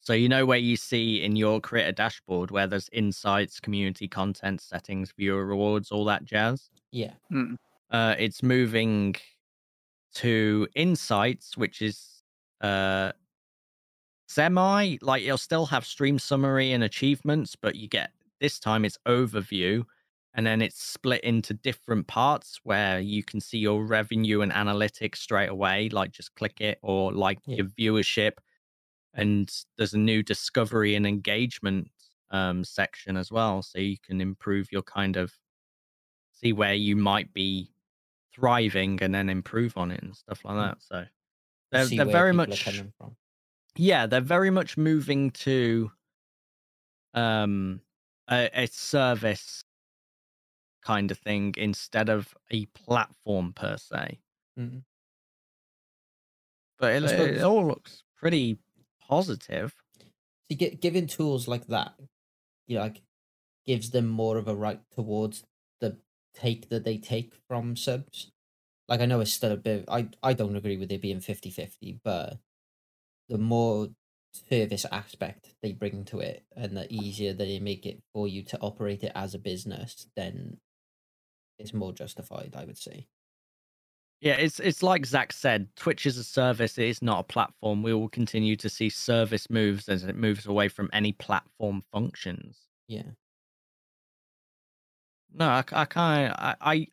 So 0.00 0.12
you 0.12 0.28
know 0.28 0.44
where 0.44 0.58
you 0.58 0.76
see 0.76 1.22
in 1.22 1.36
your 1.36 1.60
creator 1.60 1.92
dashboard 1.92 2.50
where 2.50 2.66
there's 2.66 2.90
insights, 2.92 3.60
community 3.60 4.08
content, 4.08 4.60
settings, 4.60 5.12
viewer 5.16 5.46
rewards, 5.46 5.90
all 5.90 6.04
that 6.06 6.24
jazz 6.24 6.70
yeah. 6.94 7.10
uh, 7.90 8.14
it's 8.18 8.42
moving 8.42 9.16
to 10.14 10.68
insights, 10.76 11.56
which 11.56 11.82
is 11.82 12.22
uh, 12.60 13.10
semi 14.28 14.96
like 15.02 15.22
you'll 15.22 15.38
still 15.38 15.66
have 15.66 15.86
stream 15.86 16.18
summary 16.18 16.72
and 16.72 16.84
achievements, 16.84 17.56
but 17.56 17.76
you 17.76 17.88
get 17.88 18.12
this 18.40 18.58
time 18.60 18.84
it's 18.84 18.98
overview, 19.06 19.84
and 20.34 20.46
then 20.46 20.62
it's 20.62 20.80
split 20.82 21.22
into 21.24 21.54
different 21.54 22.06
parts 22.08 22.60
where 22.64 23.00
you 23.00 23.22
can 23.24 23.40
see 23.40 23.58
your 23.58 23.84
revenue 23.86 24.40
and 24.42 24.52
analytics 24.52 25.16
straight 25.18 25.50
away. 25.50 25.88
Like 25.90 26.12
just 26.12 26.34
click 26.34 26.60
it, 26.60 26.78
or 26.82 27.12
like 27.12 27.40
Yeah. 27.46 27.56
your 27.56 27.66
viewership, 27.68 28.34
and 29.14 29.50
there's 29.78 29.94
a 29.94 29.98
new 29.98 30.22
discovery 30.22 30.94
and 30.96 31.06
engagement 31.06 31.90
um, 32.30 32.64
section 32.64 33.16
as 33.16 33.32
well, 33.32 33.62
so 33.62 33.78
you 33.80 33.98
can 33.98 34.20
improve 34.20 34.72
your 34.72 34.82
kind 34.82 35.16
of 35.16 35.34
see 36.32 36.52
where 36.52 36.74
you 36.74 36.96
might 36.96 37.32
be 37.32 37.72
thriving 38.34 39.02
and 39.02 39.14
then 39.14 39.28
improve 39.28 39.76
on 39.76 39.90
it 39.90 40.02
and 40.02 40.16
stuff 40.16 40.44
like 40.44 40.56
that. 40.56 40.82
So 40.82 41.06
they're 41.72 41.88
they're 41.88 42.06
very 42.06 42.32
much. 42.34 42.74
Yeah, 43.76 44.06
they're 44.06 44.20
very 44.20 44.50
much 44.50 44.76
moving 44.76 45.30
to 45.30 45.90
um 47.14 47.80
a, 48.28 48.50
a 48.54 48.66
service 48.66 49.62
kind 50.82 51.10
of 51.10 51.18
thing 51.18 51.54
instead 51.56 52.08
of 52.08 52.34
a 52.50 52.66
platform 52.66 53.52
per 53.52 53.76
se. 53.76 54.20
Mm. 54.58 54.82
But 56.78 57.02
it, 57.02 57.04
it 57.04 57.42
all 57.42 57.66
looks 57.66 58.02
pretty 58.16 58.58
positive. 59.00 59.74
See, 60.50 60.56
gi- 60.56 60.76
giving 60.76 61.06
tools 61.06 61.48
like 61.48 61.66
that, 61.68 61.94
you 62.66 62.76
know, 62.76 62.82
like 62.82 63.02
gives 63.66 63.90
them 63.90 64.06
more 64.06 64.36
of 64.36 64.48
a 64.48 64.54
right 64.54 64.80
towards 64.94 65.44
the 65.80 65.98
take 66.34 66.68
that 66.68 66.84
they 66.84 66.98
take 66.98 67.32
from 67.48 67.76
subs. 67.76 68.32
Like 68.88 69.00
I 69.00 69.06
know 69.06 69.20
it's 69.20 69.32
still 69.32 69.52
a 69.52 69.56
bit. 69.56 69.84
I 69.88 70.08
I 70.22 70.34
don't 70.34 70.56
agree 70.56 70.76
with 70.76 70.92
it 70.92 71.00
being 71.00 71.20
50-50, 71.20 72.00
but 72.04 72.38
the 73.28 73.38
more 73.38 73.88
service 74.50 74.84
aspect 74.90 75.54
they 75.62 75.72
bring 75.72 76.04
to 76.06 76.20
it, 76.20 76.44
and 76.56 76.76
the 76.76 76.92
easier 76.92 77.32
they 77.32 77.58
make 77.58 77.86
it 77.86 78.02
for 78.12 78.26
you 78.28 78.42
to 78.42 78.58
operate 78.60 79.02
it 79.02 79.12
as 79.14 79.34
a 79.34 79.38
business, 79.38 80.08
then 80.16 80.58
it's 81.58 81.72
more 81.74 81.92
justified. 81.92 82.54
I 82.56 82.64
would 82.64 82.78
say. 82.78 83.06
Yeah, 84.20 84.34
it's 84.36 84.58
it's 84.58 84.82
like 84.82 85.04
Zach 85.04 85.32
said, 85.32 85.68
Twitch 85.76 86.06
is 86.06 86.16
a 86.16 86.24
service, 86.24 86.78
it 86.78 86.88
is 86.88 87.02
not 87.02 87.20
a 87.20 87.24
platform. 87.24 87.82
We 87.82 87.92
will 87.92 88.08
continue 88.08 88.56
to 88.56 88.68
see 88.70 88.88
service 88.88 89.50
moves 89.50 89.88
as 89.88 90.04
it 90.04 90.16
moves 90.16 90.46
away 90.46 90.68
from 90.68 90.88
any 90.92 91.12
platform 91.12 91.82
functions. 91.92 92.58
Yeah. 92.88 93.10
No, 95.32 95.48
I, 95.48 95.64
I 95.72 95.84
kind 95.84 96.32
I, 96.38 96.54
I 96.60 96.86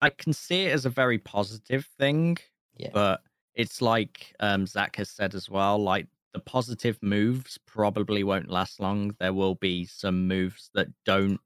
I 0.00 0.10
can 0.10 0.32
see 0.32 0.62
it 0.66 0.72
as 0.72 0.86
a 0.86 0.90
very 0.90 1.18
positive 1.18 1.86
thing, 1.98 2.38
Yeah. 2.76 2.90
but 2.92 3.22
it's 3.56 3.82
like 3.82 4.34
um, 4.40 4.66
Zach 4.66 4.96
has 4.96 5.10
said 5.10 5.34
as 5.34 5.50
well. 5.50 5.78
Like 5.78 6.06
the 6.32 6.40
positive 6.40 7.02
moves 7.02 7.58
probably 7.66 8.22
won't 8.22 8.50
last 8.50 8.78
long. 8.78 9.16
There 9.18 9.32
will 9.32 9.56
be 9.56 9.86
some 9.86 10.28
moves 10.28 10.70
that 10.74 10.88
don't 11.04 11.40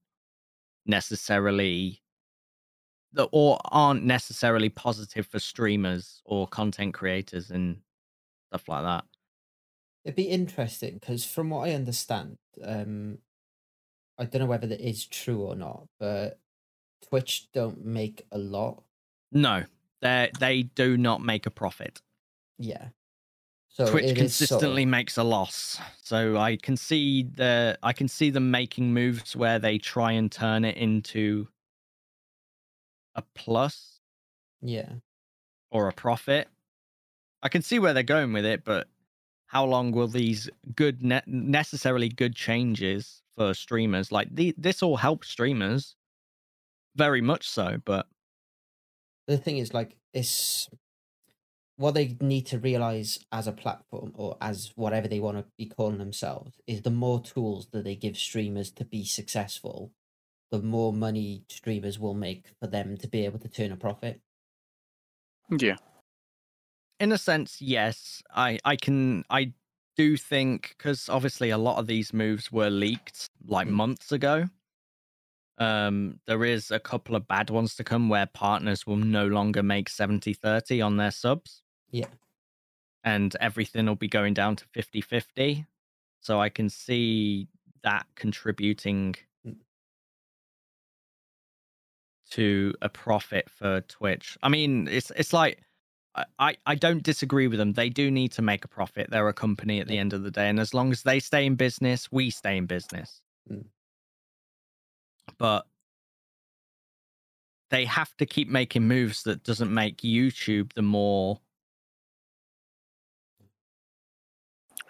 necessarily 0.87 2.03
that 3.13 3.29
or 3.33 3.59
aren't 3.65 4.05
necessarily 4.05 4.69
positive 4.69 5.27
for 5.27 5.39
streamers 5.39 6.23
or 6.25 6.47
content 6.47 6.95
creators 6.95 7.51
and 7.51 7.81
stuff 8.51 8.69
like 8.69 8.83
that. 8.83 9.05
It'd 10.05 10.17
be 10.17 10.29
interesting 10.29 10.95
because, 10.95 11.25
from 11.25 11.51
what 11.51 11.69
I 11.69 11.75
understand, 11.75 12.39
um, 12.65 13.19
I 14.19 14.25
don't 14.25 14.41
know 14.41 14.47
whether 14.47 14.67
that 14.67 14.81
is 14.81 15.07
true 15.07 15.43
or 15.43 15.55
not, 15.55 15.89
but 15.99 16.41
Twitch 17.09 17.51
don't 17.53 17.85
make 17.85 18.27
a 18.33 18.39
lot. 18.39 18.83
No, 19.33 19.65
they 20.03 20.31
they 20.39 20.63
do 20.63 20.97
not 20.97 21.23
make 21.23 21.47
a 21.47 21.51
profit. 21.51 22.01
Yeah. 22.59 22.89
So 23.69 23.87
Twitch 23.91 24.05
it 24.05 24.19
is 24.19 24.35
sort 24.35 24.43
of- 24.43 24.49
consistently 24.49 24.87
makes 24.87 25.17
a 25.17 25.23
loss. 25.23 25.81
So 26.03 26.37
I 26.37 26.57
can 26.57 26.77
see 26.77 27.23
the 27.23 27.79
I 27.83 27.93
can 27.93 28.09
see 28.09 28.31
them 28.31 28.51
making 28.51 28.93
moves 28.93 29.37
where 29.37 29.59
they 29.59 29.79
try 29.79 30.13
and 30.13 30.31
turn 30.31 30.65
it 30.65 30.77
into 30.77 31.49
a 33.15 33.23
plus 33.35 34.01
yeah. 34.61 34.91
or 35.71 35.89
a 35.89 35.93
profit. 35.93 36.49
I 37.43 37.49
can 37.49 37.63
see 37.63 37.79
where 37.79 37.93
they're 37.95 38.03
going 38.03 38.33
with 38.33 38.45
it, 38.45 38.65
but 38.65 38.89
how 39.47 39.65
long 39.65 39.93
will 39.93 40.09
these 40.09 40.49
good 40.77 41.03
ne- 41.03 41.23
necessarily 41.27 42.09
good 42.09 42.37
changes 42.37 43.23
for 43.37 43.55
streamers 43.55 44.13
like 44.13 44.29
the, 44.35 44.55
this 44.57 44.83
all 44.83 44.97
helps 44.97 45.29
streamers 45.29 45.97
very 46.97 47.21
much 47.21 47.49
so, 47.49 47.79
but 47.85 48.07
The 49.31 49.39
thing 49.39 49.59
is, 49.59 49.73
like, 49.73 49.97
it's 50.13 50.69
what 51.77 51.95
they 51.95 52.17
need 52.21 52.47
to 52.47 52.59
realize 52.59 53.21
as 53.31 53.47
a 53.47 53.53
platform 53.53 54.13
or 54.17 54.37
as 54.41 54.73
whatever 54.75 55.07
they 55.07 55.21
want 55.21 55.39
to 55.39 55.47
be 55.57 55.67
calling 55.67 55.99
themselves 55.99 56.61
is 56.67 56.83
the 56.83 56.91
more 56.91 57.23
tools 57.23 57.69
that 57.69 57.85
they 57.85 57.95
give 57.95 58.17
streamers 58.19 58.73
to 58.73 58.85
be 58.85 59.05
successful, 59.05 59.93
the 60.51 60.61
more 60.61 60.93
money 60.93 61.45
streamers 61.49 61.99
will 61.99 62.15
make 62.15 62.49
for 62.61 62.67
them 62.67 62.97
to 62.99 63.09
be 63.09 63.25
able 63.25 63.39
to 63.39 63.49
turn 63.49 63.73
a 63.73 63.77
profit. 63.77 64.21
Yeah. 65.51 65.77
in 66.99 67.13
a 67.13 67.19
sense, 67.19 67.61
yes, 67.63 68.23
I 68.35 68.59
I 68.65 68.77
can 68.77 69.25
I 69.31 69.55
do 69.97 70.17
think 70.17 70.75
because 70.77 71.09
obviously 71.09 71.51
a 71.51 71.59
lot 71.59 71.79
of 71.79 71.87
these 71.87 72.13
moves 72.13 72.53
were 72.53 72.71
leaked 72.71 73.31
like 73.47 73.69
Mm. 73.69 73.73
months 73.73 74.13
ago. 74.13 74.49
Um, 75.61 76.19
there 76.27 76.45
is 76.45 76.71
a 76.71 76.81
couple 76.81 77.15
of 77.15 77.29
bad 77.29 77.51
ones 77.51 77.77
to 77.77 77.85
come 77.85 78.09
where 78.09 78.25
partners 78.27 78.87
will 78.87 78.97
no 78.97 79.27
longer 79.27 79.63
make 79.63 79.91
70 79.91 80.33
30 80.33 80.81
on 80.81 80.97
their 80.97 81.11
subs. 81.11 81.63
Yeah. 81.91 82.07
And 83.05 83.37
everything 83.41 83.87
will 83.87 83.95
be 83.95 84.09
going 84.09 84.33
down 84.35 84.57
to 84.57 84.65
50 84.73 85.03
50. 85.03 85.67
So 86.21 86.41
I 86.41 86.49
can 86.49 86.69
see 86.71 87.49
that 87.83 88.07
contributing 88.15 89.17
Mm. 89.47 89.57
to 92.31 92.75
a 92.83 92.89
profit 92.89 93.51
for 93.51 93.83
Twitch. 93.83 94.39
I 94.43 94.49
mean, 94.49 94.89
it's 94.89 95.11
it's 95.17 95.33
like 95.33 95.61
I- 96.39 96.57
I, 96.67 96.75
don't 96.75 97.05
disagree 97.05 97.47
with 97.47 97.59
them. 97.59 97.75
They 97.75 97.89
do 97.89 98.11
need 98.11 98.33
to 98.33 98.43
make 98.43 98.65
a 98.65 98.69
profit. 98.69 99.11
They're 99.11 99.29
a 99.29 99.33
company 99.33 99.81
at 99.81 99.87
the 99.87 99.97
end 99.97 100.13
of 100.13 100.25
the 100.25 100.31
day. 100.31 100.49
And 100.49 100.59
as 100.59 100.75
long 100.75 100.91
as 100.91 101.05
they 101.05 101.21
stay 101.21 101.47
in 101.47 101.55
business, 101.55 102.11
we 102.11 102.31
stay 102.31 102.57
in 102.57 102.67
business. 102.67 103.23
Mm. 103.49 103.67
But 105.41 105.67
they 107.71 107.85
have 107.87 108.15
to 108.19 108.27
keep 108.27 108.49
making 108.49 108.87
moves 108.87 109.25
that 109.25 109.43
doesn't 109.43 109.73
make 109.73 109.99
YouTube 110.03 110.73
the 110.75 110.83
more 110.83 111.41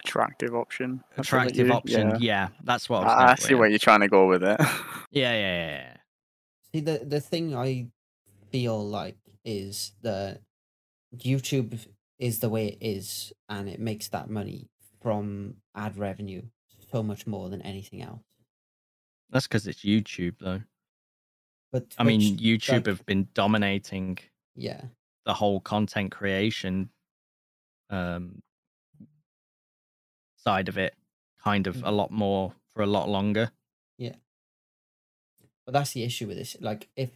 Attractive 0.04 0.54
option. 0.54 1.04
I 1.16 1.20
attractive 1.20 1.66
you- 1.68 1.72
option. 1.72 2.08
Yeah. 2.10 2.16
Yeah, 2.20 2.48
that's 2.64 2.88
what 2.88 3.02
I 3.02 3.04
was 3.04 3.12
I, 3.12 3.16
going 3.18 3.28
I 3.28 3.34
see 3.36 3.52
yeah. 3.52 3.58
where 3.60 3.68
you're 3.68 3.78
trying 3.78 4.00
to 4.00 4.08
go 4.08 4.26
with 4.26 4.42
it. 4.42 4.60
Yeah, 5.12 5.32
yeah, 5.32 5.38
yeah, 5.40 5.70
yeah. 5.70 5.96
See 6.72 6.80
the 6.80 7.04
the 7.04 7.20
thing 7.20 7.54
I 7.54 7.88
feel 8.52 8.86
like 8.86 9.18
is 9.44 9.92
that 10.02 10.40
YouTube 11.16 11.84
is 12.18 12.38
the 12.38 12.48
way 12.48 12.68
it 12.68 12.78
is 12.80 13.32
and 13.48 13.68
it 13.68 13.80
makes 13.80 14.08
that 14.08 14.30
money 14.30 14.68
from 15.02 15.56
ad 15.74 15.98
revenue 15.98 16.42
so 16.92 17.02
much 17.02 17.26
more 17.26 17.48
than 17.48 17.60
anything 17.62 18.02
else. 18.02 18.22
That's 19.30 19.46
because 19.46 19.66
it's 19.66 19.80
YouTube, 19.84 20.36
though. 20.40 20.62
But 21.72 21.94
I 21.98 22.04
mean, 22.04 22.36
YouTube 22.38 22.68
like- 22.72 22.86
have 22.86 23.06
been 23.06 23.28
dominating 23.32 24.18
yeah, 24.56 24.86
the 25.24 25.34
whole 25.34 25.60
content 25.60 26.10
creation 26.10 26.90
um, 27.90 28.42
side 30.36 30.68
of 30.68 30.78
it, 30.78 30.96
kind 31.38 31.66
of 31.66 31.76
a 31.84 31.90
Mhm. 31.90 31.96
lot 31.96 32.10
more 32.10 32.54
for 32.74 32.82
a 32.82 32.86
lot 32.86 33.08
longer. 33.08 33.52
Yeah. 33.98 34.16
But 35.64 35.72
that's 35.72 35.92
the 35.92 36.02
issue 36.02 36.26
with 36.26 36.36
this. 36.36 36.56
Like, 36.60 36.88
if 36.96 37.10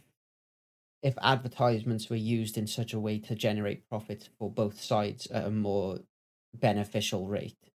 if 1.01 1.15
advertisements 1.21 2.09
were 2.09 2.15
used 2.15 2.57
in 2.57 2.65
such 2.65 2.91
a 2.91 2.99
way 2.99 3.19
to 3.19 3.35
generate 3.35 3.87
profit 3.87 4.29
for 4.39 4.49
both 4.51 4.81
sides 4.81 5.27
at 5.27 5.45
a 5.45 5.51
more 5.51 5.99
beneficial 6.53 7.27
rate, 7.27 7.71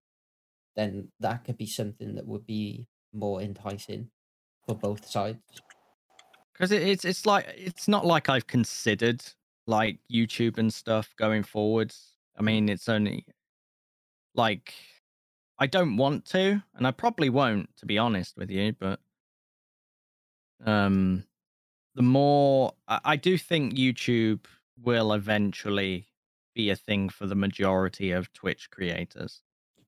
then 0.74 1.12
that 1.20 1.44
could 1.44 1.56
be 1.56 1.66
something 1.66 2.16
that 2.16 2.26
would 2.26 2.44
be 2.46 2.88
more 3.12 3.40
enticing 3.40 4.10
for 4.66 4.74
both 4.74 5.06
sides. 5.06 5.38
because 6.52 6.72
it, 6.72 6.82
it's 6.82 7.04
it's 7.04 7.26
like 7.26 7.46
it's 7.56 7.88
not 7.88 8.04
like 8.06 8.28
I've 8.28 8.46
considered 8.46 9.22
like 9.66 9.98
YouTube 10.12 10.58
and 10.58 10.72
stuff 10.72 11.14
going 11.16 11.42
forwards. 11.42 12.16
I 12.38 12.42
mean, 12.42 12.68
it's 12.68 12.88
only 12.88 13.26
like 14.34 14.74
I 15.58 15.66
don't 15.66 15.96
want 15.96 16.24
to, 16.26 16.62
and 16.74 16.86
I 16.86 16.90
probably 16.90 17.28
won't, 17.28 17.76
to 17.78 17.86
be 17.86 17.98
honest 17.98 18.36
with 18.36 18.50
you. 18.50 18.72
But 18.78 19.00
um, 20.64 21.24
the 21.94 22.02
more 22.02 22.72
I, 22.88 23.00
I 23.04 23.16
do 23.16 23.38
think 23.38 23.74
YouTube 23.74 24.44
will 24.82 25.12
eventually 25.12 26.06
be 26.54 26.70
a 26.70 26.76
thing 26.76 27.08
for 27.08 27.26
the 27.26 27.34
majority 27.34 28.10
of 28.10 28.32
Twitch 28.32 28.70
creators. 28.70 29.42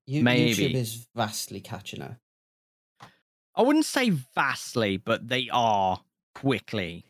You, 0.07 0.23
Maybe. 0.23 0.55
YouTube 0.55 0.75
is 0.75 1.07
vastly 1.15 1.61
catching 1.61 2.03
up. 2.03 2.17
I 3.55 3.63
wouldn't 3.63 3.85
say 3.85 4.11
vastly, 4.11 4.97
but 4.97 5.29
they 5.29 5.49
are 5.53 6.01
quickly. 6.35 7.05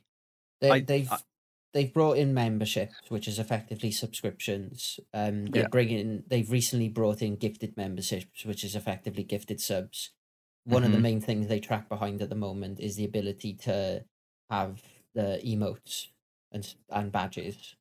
They, 0.61 0.71
I- 0.71 0.81
they've 0.81 1.11
I- 1.13 1.19
they've 1.73 1.93
brought 1.93 2.19
in 2.19 2.35
memberships, 2.35 2.95
which 3.09 3.27
is 3.29 3.39
effectively 3.39 3.91
subscriptions. 3.93 5.01
Um, 5.15 5.47
they're 5.47 5.63
Yeah. 5.63 5.69
bringing. 5.69 6.25
They've 6.27 6.51
recently 6.51 6.89
brought 6.89 7.23
in 7.23 7.37
gifted 7.37 7.77
memberships, 7.77 8.45
which 8.45 8.65
is 8.65 8.75
effectively 8.77 9.25
gifted 9.25 9.61
subs. 9.61 10.11
One 10.65 10.85
of 10.85 10.93
the 10.93 10.99
Mhm. 10.99 11.03
main 11.03 11.21
things 11.21 11.49
they 11.49 11.61
track 11.61 11.89
behind 11.89 12.23
at 12.23 12.29
the 12.29 12.35
moment 12.37 12.79
is 12.81 12.97
the 12.97 13.05
ability 13.05 13.55
to 13.55 14.05
have 14.51 14.83
the 15.15 15.41
emotes 15.45 16.09
and 16.53 16.75
and 16.91 17.11
badges. 17.13 17.75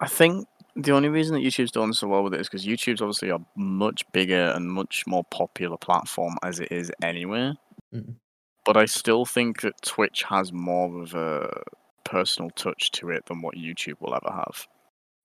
I 0.00 0.08
think 0.08 0.48
the 0.76 0.92
only 0.92 1.08
reason 1.08 1.34
that 1.34 1.42
YouTube's 1.42 1.70
done 1.70 1.92
so 1.92 2.08
well 2.08 2.22
with 2.22 2.34
it 2.34 2.40
is 2.40 2.48
because 2.48 2.66
YouTube's 2.66 3.02
obviously 3.02 3.30
a 3.30 3.38
much 3.56 4.02
bigger 4.12 4.52
and 4.54 4.70
much 4.70 5.04
more 5.06 5.24
popular 5.30 5.76
platform 5.76 6.36
as 6.42 6.60
it 6.60 6.72
is 6.72 6.90
anywhere. 7.02 7.54
Mm. 7.94 8.16
But 8.64 8.76
I 8.76 8.86
still 8.86 9.24
think 9.24 9.60
that 9.62 9.82
Twitch 9.82 10.22
has 10.22 10.52
more 10.52 11.02
of 11.02 11.14
a 11.14 11.62
personal 12.04 12.50
touch 12.50 12.90
to 12.92 13.10
it 13.10 13.26
than 13.26 13.42
what 13.42 13.56
YouTube 13.56 14.00
will 14.00 14.14
ever 14.14 14.30
have. 14.34 14.66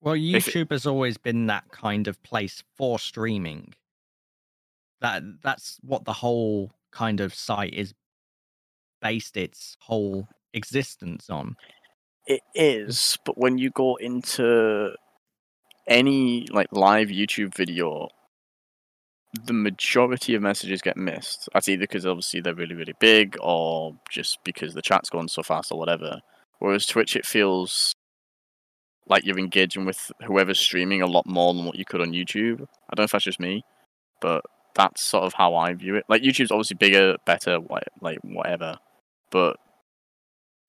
Well, 0.00 0.14
If 0.14 0.48
it- 0.48 0.54
YouTube 0.54 0.70
has 0.72 0.86
always 0.86 1.16
been 1.18 1.46
that 1.46 1.70
kind 1.70 2.08
of 2.08 2.22
place 2.22 2.62
for 2.76 2.98
streaming. 2.98 3.74
That 5.00 5.22
that's 5.42 5.78
what 5.82 6.04
the 6.04 6.12
whole 6.12 6.72
kind 6.90 7.20
of 7.20 7.32
site 7.32 7.74
is 7.74 7.94
based 9.00 9.36
its 9.36 9.76
whole 9.80 10.28
existence 10.52 11.30
on. 11.30 11.56
It 12.26 12.42
is, 12.54 13.16
but 13.24 13.38
when 13.38 13.58
you 13.58 13.70
go 13.70 13.96
into 13.96 14.92
any 15.88 16.46
like 16.52 16.68
live 16.70 17.08
YouTube 17.08 17.54
video, 17.54 18.08
the 19.44 19.52
majority 19.52 20.34
of 20.34 20.42
messages 20.42 20.82
get 20.82 20.96
missed. 20.96 21.48
That's 21.52 21.68
either 21.68 21.80
because 21.80 22.06
obviously 22.06 22.40
they're 22.40 22.54
really, 22.54 22.74
really 22.74 22.94
big, 23.00 23.36
or 23.40 23.98
just 24.10 24.38
because 24.44 24.74
the 24.74 24.82
chat's 24.82 25.10
going 25.10 25.28
so 25.28 25.42
fast, 25.42 25.72
or 25.72 25.78
whatever. 25.78 26.20
Whereas 26.60 26.86
Twitch, 26.86 27.16
it 27.16 27.26
feels 27.26 27.92
like 29.06 29.24
you're 29.24 29.38
engaging 29.38 29.86
with 29.86 30.12
whoever's 30.26 30.60
streaming 30.60 31.02
a 31.02 31.06
lot 31.06 31.26
more 31.26 31.54
than 31.54 31.64
what 31.64 31.76
you 31.76 31.84
could 31.84 32.00
on 32.00 32.12
YouTube. 32.12 32.62
I 32.90 32.94
don't 32.94 33.00
know 33.00 33.04
if 33.04 33.12
that's 33.12 33.24
just 33.24 33.40
me, 33.40 33.64
but 34.20 34.44
that's 34.74 35.02
sort 35.02 35.24
of 35.24 35.34
how 35.34 35.54
I 35.54 35.72
view 35.74 35.96
it. 35.96 36.04
Like 36.08 36.22
YouTube's 36.22 36.50
obviously 36.50 36.76
bigger, 36.76 37.16
better, 37.24 37.58
like 38.00 38.18
whatever, 38.22 38.78
but 39.30 39.56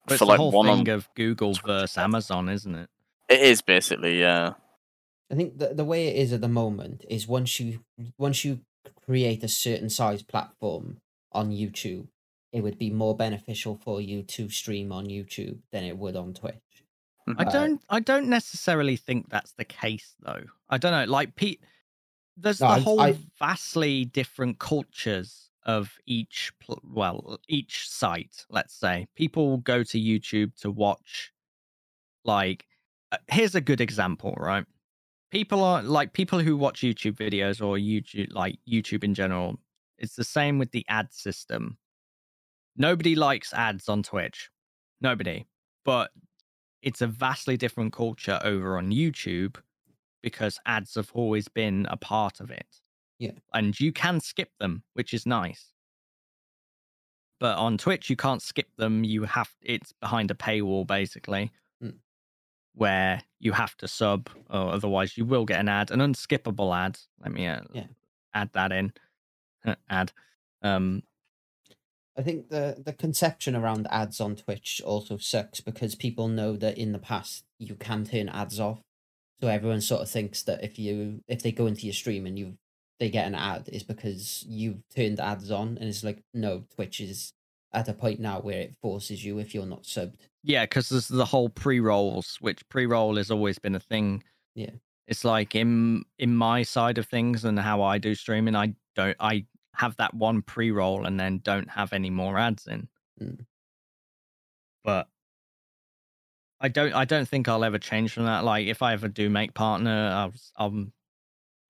But 0.06 0.14
it's 0.14 0.18
for 0.18 0.24
the 0.24 0.30
like 0.30 0.38
whole 0.38 0.52
one 0.52 0.66
thing 0.66 0.88
on 0.90 0.96
of 0.96 1.08
Google 1.14 1.54
versus. 1.54 1.98
Amazon, 1.98 2.48
isn't 2.48 2.74
it? 2.74 2.88
it 3.28 3.40
is 3.40 3.62
basically 3.62 4.20
yeah. 4.20 4.54
I 5.30 5.34
think 5.36 5.58
the 5.58 5.74
the 5.74 5.84
way 5.84 6.08
it 6.08 6.16
is 6.16 6.32
at 6.32 6.40
the 6.40 6.48
moment 6.48 7.04
is 7.08 7.26
once 7.28 7.60
you 7.60 7.84
once 8.18 8.44
you 8.44 8.60
create 9.06 9.42
a 9.44 9.48
certain 9.48 9.88
size 9.90 10.22
platform 10.22 10.98
on 11.32 11.50
YouTube, 11.50 12.08
it 12.52 12.62
would 12.62 12.78
be 12.78 12.90
more 12.90 13.16
beneficial 13.16 13.76
for 13.76 14.00
you 14.00 14.22
to 14.24 14.48
stream 14.48 14.90
on 14.92 15.06
YouTube 15.06 15.58
than 15.72 15.84
it 15.84 15.96
would 15.98 16.16
on 16.16 16.34
Twitch. 16.34 16.54
I 17.38 17.44
Uh, 17.44 17.50
don't. 17.50 17.82
I 17.88 18.00
don't 18.00 18.28
necessarily 18.28 18.96
think 18.96 19.28
that's 19.28 19.52
the 19.52 19.64
case, 19.64 20.16
though. 20.20 20.44
I 20.68 20.78
don't 20.78 20.90
know. 20.92 21.04
Like 21.12 21.36
Pete, 21.36 21.60
there's 22.36 22.60
No, 22.60 22.68
the 22.68 22.72
I- 22.74 22.80
whole 22.80 23.00
I- 23.00 23.18
vastly 23.38 24.04
different 24.06 24.58
cultures 24.58 25.50
of 25.64 25.96
each. 26.06 26.50
Well, 26.82 27.38
each 27.46 27.88
site. 27.88 28.46
Let's 28.48 28.74
say 28.74 29.06
people 29.14 29.58
go 29.58 29.84
to 29.84 29.98
YouTube 30.00 30.56
to 30.62 30.70
watch. 30.72 31.32
Like, 32.24 32.66
uh, 33.12 33.18
here's 33.30 33.54
a 33.54 33.60
good 33.60 33.80
example, 33.80 34.34
right? 34.36 34.64
People 35.30 35.62
are 35.62 35.82
like 35.82 36.12
people 36.12 36.40
who 36.40 36.56
watch 36.56 36.80
YouTube 36.80 37.16
videos 37.16 37.60
or 37.64 37.76
YouTube, 37.76 38.32
like 38.32 38.58
YouTube 38.68 39.04
in 39.04 39.14
general. 39.14 39.58
It's 39.98 40.16
the 40.16 40.24
same 40.24 40.58
with 40.58 40.72
the 40.72 40.84
ad 40.88 41.12
system. 41.12 41.78
Nobody 42.76 43.14
likes 43.14 43.52
ads 43.52 43.88
on 43.88 44.02
Twitch. 44.02 44.50
Nobody. 45.00 45.46
But 45.84 46.10
it's 46.82 47.00
a 47.00 47.06
vastly 47.06 47.56
different 47.56 47.92
culture 47.92 48.40
over 48.42 48.78
on 48.78 48.90
YouTube 48.90 49.56
because 50.22 50.58
ads 50.66 50.94
have 50.94 51.10
always 51.14 51.48
been 51.48 51.86
a 51.90 51.96
part 51.96 52.40
of 52.40 52.50
it. 52.50 52.66
Yeah. 53.18 53.32
And 53.52 53.78
you 53.78 53.92
can 53.92 54.20
skip 54.20 54.50
them, 54.58 54.82
which 54.94 55.12
is 55.14 55.26
nice. 55.26 55.66
But 57.38 57.56
on 57.56 57.78
Twitch 57.78 58.10
you 58.10 58.16
can't 58.16 58.42
skip 58.42 58.68
them. 58.76 59.04
You 59.04 59.24
have 59.24 59.50
it's 59.62 59.92
behind 60.00 60.30
a 60.30 60.34
paywall 60.34 60.86
basically. 60.86 61.50
Where 62.80 63.22
you 63.38 63.52
have 63.52 63.76
to 63.76 63.86
sub 63.86 64.30
or 64.48 64.72
otherwise 64.72 65.18
you 65.18 65.26
will 65.26 65.44
get 65.44 65.60
an 65.60 65.68
ad, 65.68 65.90
an 65.90 66.00
unskippable 66.00 66.74
ad. 66.74 66.98
Let 67.22 67.30
me 67.30 67.46
uh, 67.46 67.60
Yeah. 67.74 67.88
add 68.32 68.50
that 68.54 68.72
in. 68.72 68.94
ad. 69.90 70.12
Um 70.62 71.02
I 72.16 72.22
think 72.22 72.48
the 72.48 72.82
the 72.82 72.94
conception 72.94 73.54
around 73.54 73.86
ads 73.90 74.18
on 74.18 74.34
Twitch 74.34 74.80
also 74.82 75.18
sucks 75.18 75.60
because 75.60 75.94
people 75.94 76.28
know 76.28 76.56
that 76.56 76.78
in 76.78 76.92
the 76.92 76.98
past 76.98 77.44
you 77.58 77.74
can 77.74 78.04
turn 78.06 78.30
ads 78.30 78.58
off. 78.58 78.80
So 79.42 79.48
everyone 79.48 79.82
sort 79.82 80.00
of 80.00 80.08
thinks 80.10 80.42
that 80.44 80.64
if 80.64 80.78
you 80.78 81.22
if 81.28 81.42
they 81.42 81.52
go 81.52 81.66
into 81.66 81.84
your 81.86 81.92
stream 81.92 82.24
and 82.24 82.38
you 82.38 82.56
they 82.98 83.10
get 83.10 83.26
an 83.26 83.34
ad 83.34 83.68
is 83.70 83.82
because 83.82 84.42
you've 84.48 84.80
turned 84.96 85.20
ads 85.20 85.50
on 85.50 85.76
and 85.76 85.86
it's 85.90 86.02
like 86.02 86.22
no 86.32 86.64
Twitch 86.74 87.00
is 87.00 87.34
at 87.74 87.88
a 87.88 87.94
point 87.94 88.20
now 88.20 88.40
where 88.40 88.60
it 88.62 88.76
forces 88.80 89.22
you 89.22 89.38
if 89.38 89.54
you're 89.54 89.66
not 89.66 89.82
subbed. 89.84 90.29
Yeah, 90.42 90.64
because 90.64 90.88
there's 90.88 91.08
the 91.08 91.24
whole 91.24 91.48
pre-rolls, 91.48 92.38
which 92.40 92.66
pre-roll 92.68 93.16
has 93.16 93.30
always 93.30 93.58
been 93.58 93.74
a 93.74 93.80
thing. 93.80 94.22
Yeah. 94.54 94.70
It's 95.06 95.24
like 95.24 95.54
in 95.54 96.04
in 96.18 96.36
my 96.36 96.62
side 96.62 96.96
of 96.98 97.06
things 97.06 97.44
and 97.44 97.58
how 97.58 97.82
I 97.82 97.98
do 97.98 98.14
streaming, 98.14 98.54
I 98.54 98.74
don't 98.94 99.16
I 99.20 99.46
have 99.74 99.96
that 99.96 100.14
one 100.14 100.42
pre-roll 100.42 101.04
and 101.04 101.18
then 101.18 101.40
don't 101.42 101.68
have 101.70 101.92
any 101.92 102.10
more 102.10 102.38
ads 102.38 102.66
in. 102.66 102.88
Mm. 103.20 103.44
But 104.84 105.08
I 106.60 106.68
don't 106.68 106.94
I 106.94 107.04
don't 107.04 107.28
think 107.28 107.48
I'll 107.48 107.64
ever 107.64 107.78
change 107.78 108.12
from 108.12 108.24
that. 108.24 108.44
Like 108.44 108.66
if 108.66 108.82
I 108.82 108.92
ever 108.92 109.08
do 109.08 109.28
make 109.28 109.54
partner, 109.54 110.10
I'll, 110.12 110.34
um 110.64 110.92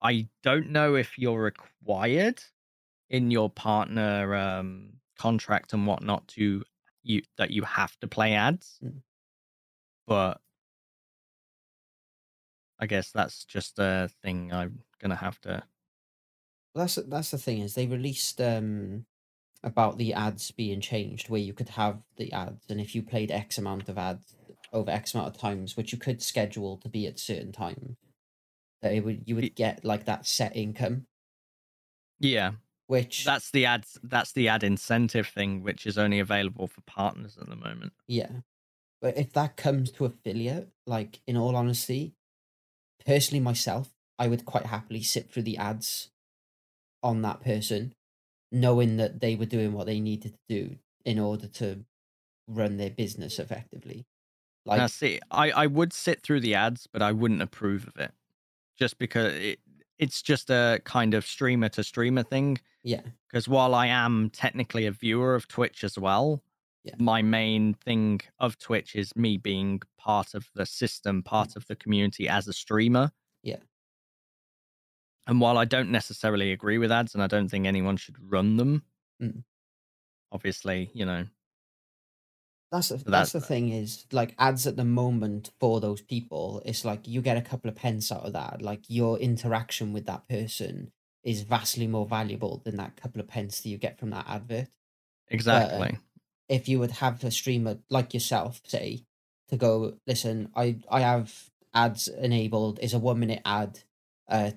I 0.01 0.27
don't 0.43 0.69
know 0.69 0.95
if 0.95 1.17
you're 1.17 1.41
required 1.41 2.41
in 3.09 3.31
your 3.31 3.49
partner 3.49 4.35
um 4.35 4.93
contract 5.17 5.73
and 5.73 5.87
whatnot 5.87 6.27
to 6.29 6.63
you 7.03 7.21
that 7.37 7.51
you 7.51 7.63
have 7.63 7.97
to 7.99 8.07
play 8.07 8.33
ads 8.35 8.81
Mm. 8.81 9.01
but 10.05 10.41
I 12.79 12.85
guess 12.87 13.11
that's 13.11 13.45
just 13.45 13.79
a 13.79 14.09
thing 14.21 14.51
I'm 14.51 14.83
gonna 14.99 15.15
have 15.15 15.39
to. 15.41 15.63
Well, 16.73 16.85
that's 16.85 16.95
that's 16.95 17.31
the 17.31 17.37
thing 17.37 17.59
is 17.59 17.75
they 17.75 17.87
released 17.87 18.39
um 18.41 19.05
about 19.63 19.97
the 19.97 20.13
ads 20.13 20.51
being 20.51 20.81
changed 20.81 21.29
where 21.29 21.41
you 21.41 21.53
could 21.53 21.69
have 21.69 22.03
the 22.17 22.31
ads 22.33 22.65
and 22.69 22.81
if 22.81 22.95
you 22.95 23.03
played 23.03 23.31
X 23.31 23.57
amount 23.57 23.89
of 23.89 23.97
ads 23.97 24.35
over 24.73 24.91
X 24.91 25.13
amount 25.15 25.35
of 25.35 25.41
times, 25.41 25.77
which 25.77 25.91
you 25.93 25.99
could 25.99 26.21
schedule 26.23 26.77
to 26.79 26.89
be 26.89 27.07
at 27.07 27.19
certain 27.19 27.51
times, 27.53 27.97
that 28.81 28.93
it 28.93 29.03
would 29.05 29.23
you 29.27 29.35
would 29.35 29.55
get 29.55 29.85
like 29.85 30.05
that 30.05 30.25
set 30.27 30.55
income, 30.55 31.07
Yeah, 32.19 32.53
which 32.91 33.23
that's 33.23 33.51
the 33.51 33.65
ads. 33.65 33.97
That's 34.03 34.33
the 34.33 34.49
ad 34.49 34.63
incentive 34.63 35.27
thing, 35.27 35.63
which 35.63 35.87
is 35.87 35.97
only 35.97 36.19
available 36.19 36.67
for 36.67 36.81
partners 36.81 37.37
at 37.39 37.47
the 37.47 37.55
moment. 37.55 37.93
yeah. 38.05 38.41
But 39.01 39.17
if 39.17 39.31
that 39.31 39.55
comes 39.55 39.91
to 39.93 40.03
affiliate, 40.05 40.67
like 40.85 41.21
in 41.25 41.37
all 41.37 41.55
honesty, 41.55 42.15
personally 43.05 43.39
myself, 43.39 43.89
I 44.19 44.27
would 44.27 44.45
quite 44.45 44.65
happily 44.65 45.03
sit 45.03 45.31
through 45.31 45.43
the 45.43 45.57
ads 45.57 46.09
on 47.01 47.21
that 47.21 47.41
person, 47.41 47.95
knowing 48.51 48.97
that 48.97 49.21
they 49.21 49.35
were 49.35 49.45
doing 49.45 49.71
what 49.71 49.87
they 49.87 50.01
needed 50.01 50.33
to 50.33 50.39
do 50.49 50.75
in 51.05 51.17
order 51.17 51.47
to 51.47 51.85
run 52.49 52.75
their 52.75 52.89
business 52.89 53.39
effectively. 53.39 54.05
Now, 54.65 54.75
Like 54.75 54.89
see, 54.89 55.21
I, 55.31 55.51
I 55.51 55.65
would 55.65 55.93
sit 55.93 56.21
through 56.21 56.41
the 56.41 56.55
ads, 56.55 56.87
but 56.91 57.01
I 57.01 57.13
wouldn't 57.13 57.41
approve 57.41 57.87
of 57.87 57.95
it, 57.95 58.11
just 58.77 58.99
because 58.99 59.33
it, 59.33 59.59
it's 59.97 60.21
just 60.21 60.49
a 60.49 60.81
kind 60.83 61.13
of 61.13 61.25
streamer 61.25 61.69
to 61.69 61.83
streamer 61.85 62.23
thing. 62.23 62.59
Yeah, 62.83 63.01
Because 63.29 63.47
while 63.47 63.73
I 63.75 63.87
am 63.87 64.29
technically 64.29 64.85
a 64.85 64.91
viewer 64.91 65.35
of 65.35 65.47
Twitch 65.47 65.83
as 65.83 65.97
well, 65.97 66.43
Yeah. 66.83 66.95
my 66.97 67.21
main 67.21 67.73
thing 67.75 68.21
of 68.39 68.57
Twitch 68.57 68.95
is 68.95 69.15
me 69.15 69.37
being 69.37 69.81
part 69.97 70.33
of 70.33 70.49
the 70.55 70.65
system, 70.65 71.21
part 71.23 71.55
of 71.55 71.67
the 71.67 71.75
community 71.75 72.27
as 72.27 72.47
a 72.47 72.53
streamer. 72.53 73.07
Mm. 73.07 73.11
Yeah. 73.43 73.57
And 75.27 75.39
while 75.39 75.57
I 75.57 75.65
don't 75.65 75.91
necessarily 75.91 76.51
agree 76.51 76.77
with 76.79 76.91
ads, 76.91 77.13
and 77.13 77.23
I 77.23 77.27
don't 77.27 77.47
think 77.49 77.65
anyone 77.67 77.97
should 77.97 78.17
run 78.19 78.57
them, 78.57 78.83
Mm. 79.21 79.43
obviously, 80.31 80.89
you 80.95 81.05
know, 81.05 81.27
that's 82.71 82.89
the, 82.89 82.97
that- 82.97 83.05
that's 83.05 83.31
the 83.33 83.41
thing 83.41 83.69
is 83.69 84.07
like 84.11 84.33
ads 84.39 84.65
at 84.65 84.77
the 84.77 84.85
moment 84.85 85.51
for 85.59 85.79
those 85.79 86.01
people. 86.01 86.61
It's 86.65 86.83
like 86.85 87.07
you 87.07 87.21
get 87.21 87.37
a 87.37 87.41
couple 87.41 87.69
of 87.69 87.75
pence 87.75 88.11
out 88.11 88.25
of 88.25 88.33
that. 88.33 88.61
Like 88.61 88.85
your 88.89 89.19
interaction 89.19 89.93
with 89.93 90.05
that 90.07 90.27
person 90.27 90.91
is 91.23 91.41
vastly 91.41 91.87
more 91.87 92.05
valuable 92.05 92.61
than 92.63 92.77
that 92.77 92.95
couple 92.95 93.21
of 93.21 93.27
pence 93.27 93.61
that 93.61 93.69
you 93.69 93.77
get 93.77 93.99
from 93.99 94.09
that 94.09 94.25
advert. 94.27 94.67
exactly. 95.29 95.97
if 96.49 96.67
you 96.67 96.79
would 96.79 96.91
have 96.91 97.23
a 97.23 97.31
streamer 97.31 97.77
like 97.89 98.13
yourself 98.13 98.61
say 98.65 99.03
to 99.49 99.57
go 99.57 99.93
listen 100.07 100.49
i 100.55 100.75
i 100.89 101.01
have 101.01 101.49
ads 101.73 102.07
enabled 102.07 102.79
is 102.81 102.93
a 102.93 102.99
one 102.99 103.19
minute 103.19 103.41
ad 103.45 103.79
uh 104.29 104.51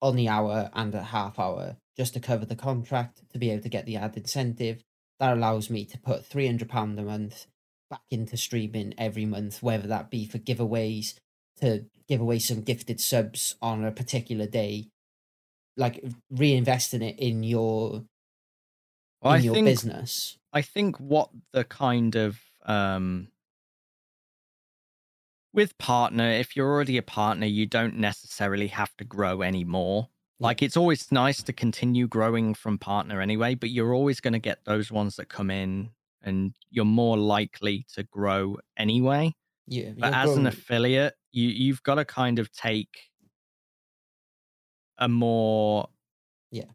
on 0.00 0.16
the 0.16 0.28
hour 0.28 0.70
and 0.74 0.94
a 0.94 1.02
half 1.02 1.38
hour 1.38 1.76
just 1.96 2.14
to 2.14 2.20
cover 2.20 2.44
the 2.44 2.56
contract 2.56 3.22
to 3.32 3.38
be 3.38 3.50
able 3.50 3.62
to 3.62 3.68
get 3.68 3.86
the 3.86 3.96
ad 3.96 4.16
incentive 4.16 4.82
that 5.18 5.36
allows 5.36 5.68
me 5.68 5.84
to 5.84 5.98
put 5.98 6.24
300 6.24 6.68
pound 6.68 6.98
a 6.98 7.02
month 7.02 7.46
back 7.90 8.02
into 8.10 8.36
streaming 8.36 8.94
every 8.98 9.24
month 9.24 9.62
whether 9.62 9.88
that 9.88 10.10
be 10.10 10.26
for 10.26 10.38
giveaways 10.38 11.14
to 11.60 11.86
give 12.06 12.20
away 12.20 12.38
some 12.38 12.62
gifted 12.62 13.00
subs 13.00 13.56
on 13.60 13.84
a 13.84 13.90
particular 13.90 14.46
day 14.46 14.88
like 15.78 16.04
reinvesting 16.32 17.02
it 17.02 17.18
in 17.18 17.44
your 17.44 18.04
Well, 19.22 19.32
in 19.32 19.38
I 19.38 19.40
your 19.40 19.54
think 19.54 19.64
business 19.64 20.38
I 20.52 20.62
think 20.62 20.98
what 20.98 21.30
the 21.52 21.64
kind 21.64 22.16
of 22.16 22.40
um 22.64 23.32
with 25.52 25.76
partner, 25.78 26.28
if 26.30 26.54
you're 26.56 26.70
already 26.70 26.96
a 26.98 27.02
partner, 27.02 27.46
you 27.46 27.66
don't 27.66 27.96
necessarily 27.96 28.68
have 28.68 28.94
to 28.98 29.04
grow 29.04 29.42
anymore. 29.42 30.08
Like 30.40 30.62
it's 30.62 30.76
always 30.76 31.10
nice 31.10 31.42
to 31.44 31.52
continue 31.52 32.06
growing 32.06 32.54
from 32.54 32.78
partner 32.78 33.20
anyway, 33.20 33.54
but 33.54 33.70
you're 33.70 33.94
always 33.94 34.20
going 34.20 34.34
to 34.34 34.38
get 34.38 34.64
those 34.64 34.92
ones 34.92 35.16
that 35.16 35.28
come 35.28 35.50
in 35.50 35.90
and 36.22 36.54
you're 36.70 36.84
more 36.84 37.16
likely 37.16 37.86
to 37.94 38.04
grow 38.04 38.58
anyway. 38.76 39.34
yeah 39.66 39.92
But 40.00 40.12
as 40.12 40.36
an 40.36 40.46
affiliate, 40.46 41.14
you 41.32 41.48
you've 41.48 41.82
got 41.82 41.96
to 41.96 42.04
kind 42.04 42.38
of 42.38 42.52
take 42.52 43.07
a 44.98 45.08
more 45.08 45.88
Yeah. 46.50 46.70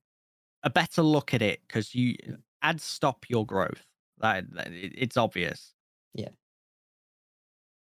a 0.63 0.69
better 0.69 1.01
look 1.01 1.33
at 1.33 1.41
it 1.41 1.61
because 1.67 1.93
you 1.93 2.15
ads 2.61 2.83
stop 2.83 3.29
your 3.29 3.45
growth. 3.45 3.85
That, 4.19 4.49
that 4.53 4.71
it- 4.71 4.93
it's 4.95 5.17
obvious. 5.17 5.73
Yeah. 6.13 6.29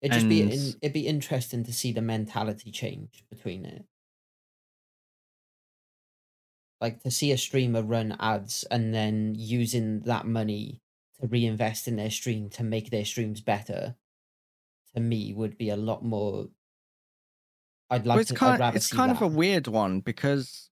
It'd 0.01 0.13
just 0.13 0.29
be 0.29 0.41
And- 0.41 0.51
in, 0.51 0.59
it'd 0.81 0.93
be 0.93 1.07
interesting 1.07 1.63
to 1.63 1.73
see 1.73 1.91
the 1.91 2.01
mentality 2.01 2.71
change 2.71 3.23
between 3.29 3.65
it. 3.65 3.85
Like 6.81 7.01
to 7.03 7.11
see 7.11 7.31
a 7.31 7.37
streamer 7.37 7.81
run 7.81 8.15
ads 8.19 8.63
and 8.69 8.93
then 8.93 9.35
using 9.35 10.01
that 10.01 10.25
money 10.25 10.81
to 11.19 11.27
reinvest 11.27 11.87
in 11.87 11.95
their 11.95 12.11
stream 12.11 12.49
to 12.51 12.63
make 12.63 12.89
their 12.89 13.05
streams 13.05 13.41
better. 13.41 13.95
To 14.93 14.99
me, 15.01 15.33
would 15.33 15.57
be 15.57 15.69
a 15.69 15.75
lot 15.77 16.03
more. 16.03 16.49
I'd 17.89 18.05
like 18.05 18.15
well, 18.15 18.21
it's 18.21 18.29
to. 18.31 18.35
Kind 18.35 18.59
rather 18.59 18.75
it's 18.77 18.91
kind 18.91 19.11
of 19.11 19.21
a 19.21 19.27
weird 19.27 19.67
one 19.67 19.99
because 19.99 20.69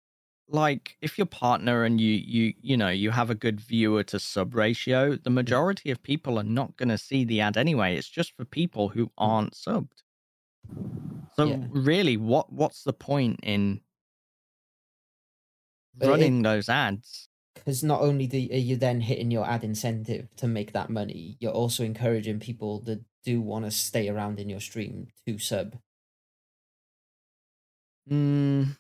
like 0.48 0.98
if 1.02 1.18
your 1.18 1.28
partner 1.28 1.84
and 1.84 2.00
you 2.00 2.14
you 2.14 2.54
you 2.62 2.78
know 2.78 2.90
you 2.90 3.12
have 3.12 3.30
a 3.30 3.36
good 3.36 3.60
viewer 3.60 4.04
to 4.06 4.20
sub 4.20 4.56
ratio, 4.56 5.16
the 5.16 5.30
majority 5.30 5.92
of 5.92 6.02
people 6.04 6.38
are 6.40 6.44
not 6.44 6.76
going 6.78 6.90
to 6.90 6.98
see 6.98 7.24
the 7.24 7.42
ad 7.42 7.58
anyway. 7.58 7.96
It's 7.96 8.10
just 8.10 8.36
for 8.36 8.46
people 8.46 8.90
who 8.90 9.08
mm. 9.08 9.12
aren't 9.18 9.54
subbed. 9.54 10.02
So 11.36 11.46
Yeah. 11.46 11.66
really, 11.70 12.18
what 12.18 12.52
what's 12.52 12.84
the 12.84 12.94
point 12.94 13.40
in 13.44 13.82
But 15.96 16.08
it- 16.08 16.12
running 16.12 16.42
those 16.42 16.70
ads? 16.70 17.30
because 17.54 17.84
not 17.84 18.02
only 18.02 18.28
do 18.28 18.38
are 18.38 18.58
you 18.58 18.76
then 18.76 19.02
hitting 19.02 19.32
your 19.32 19.46
ad 19.48 19.64
incentive 19.64 20.28
to 20.36 20.48
make 20.48 20.74
that 20.74 20.90
money, 20.90 21.38
you're 21.40 21.52
also 21.52 21.84
encouraging 21.84 22.40
people 22.40 22.82
that 22.82 23.04
do 23.24 23.42
want 23.42 23.64
to 23.66 23.72
stay 23.72 24.10
around 24.10 24.40
in 24.40 24.50
your 24.50 24.60
stream 24.60 25.08
to 25.26 25.38
sub. 25.38 25.78
Mm, 28.10 28.76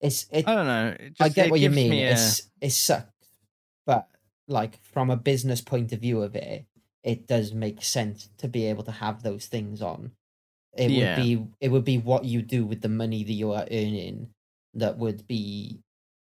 It's 0.00 0.26
it. 0.32 0.48
I 0.48 0.54
don't 0.54 0.66
know. 0.66 0.96
It 0.98 1.16
I 1.20 1.28
get 1.28 1.50
what 1.50 1.60
you 1.60 1.70
mean. 1.70 1.90
me 1.90 2.02
a- 2.04 2.12
It's 2.12 2.50
it 2.60 2.70
sucks, 2.70 3.12
but 3.86 4.08
like 4.48 4.82
from 4.82 5.10
a 5.10 5.16
business 5.16 5.60
point 5.60 5.92
of 5.92 6.00
view 6.00 6.22
of 6.22 6.34
it, 6.34 6.66
it 7.04 7.26
does 7.26 7.54
make 7.54 7.82
sense 7.82 8.28
to 8.38 8.48
be 8.48 8.66
able 8.66 8.82
to 8.84 8.92
have 8.92 9.22
those 9.22 9.46
things 9.46 9.80
on. 9.80 10.12
It 10.76 10.90
Yeah. 10.90 11.16
would 11.16 11.22
be 11.22 11.46
it 11.60 11.68
would 11.70 11.84
be 11.84 11.98
what 11.98 12.24
you 12.24 12.42
do 12.42 12.66
with 12.66 12.80
the 12.82 12.88
money 12.88 13.22
that 13.22 13.32
you 13.32 13.52
are 13.52 13.66
earning 13.70 14.34
that 14.74 14.98
would 14.98 15.26
be 15.28 15.80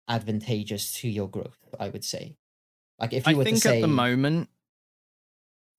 advantageous 0.09 0.93
to 1.01 1.09
your 1.09 1.29
growth. 1.29 1.59
I 1.81 1.89
would 1.89 2.05
say, 2.05 2.37
like 3.01 3.13
if 3.13 3.27
you 3.27 3.33
I 3.33 3.35
were 3.39 3.45
think 3.45 3.57
to 3.57 3.61
say, 3.63 3.79
at 3.79 3.81
the 3.81 3.89
moment, 3.89 4.51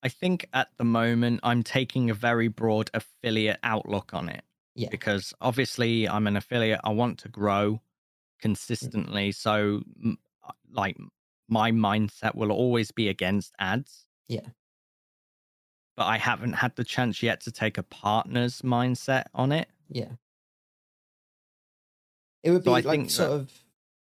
I 0.05 0.07
think 0.07 0.47
at 0.53 0.67
the 0.77 0.83
moment 0.83 1.39
I'm 1.41 1.63
taking 1.63 2.11
a 2.11 2.13
very 2.13 2.47
broad 2.47 2.91
affiliate 2.93 3.57
outlook 3.63 4.13
on 4.13 4.29
it. 4.29 4.43
Yeah. 4.75 4.89
Because 4.91 5.33
obviously 5.41 6.07
I'm 6.07 6.27
an 6.27 6.37
affiliate. 6.37 6.79
I 6.83 6.91
want 6.91 7.17
to 7.19 7.27
grow 7.27 7.81
consistently. 8.39 9.31
So, 9.31 9.81
uh, 10.05 10.51
like, 10.71 10.95
my 11.49 11.71
mindset 11.71 12.35
will 12.35 12.51
always 12.51 12.91
be 12.91 13.09
against 13.09 13.51
ads. 13.57 14.05
Yeah. 14.27 14.45
But 15.97 16.03
I 16.05 16.17
haven't 16.19 16.53
had 16.53 16.75
the 16.75 16.83
chance 16.83 17.23
yet 17.23 17.41
to 17.41 17.51
take 17.51 17.79
a 17.79 17.83
partner's 17.83 18.61
mindset 18.61 19.23
on 19.33 19.51
it. 19.51 19.69
Yeah. 19.89 20.11
It 22.43 22.51
would 22.51 22.63
be 22.63 22.67
So 22.69 22.71
like 22.73 23.09
sort 23.09 23.29
that- 23.29 23.35
of 23.35 23.63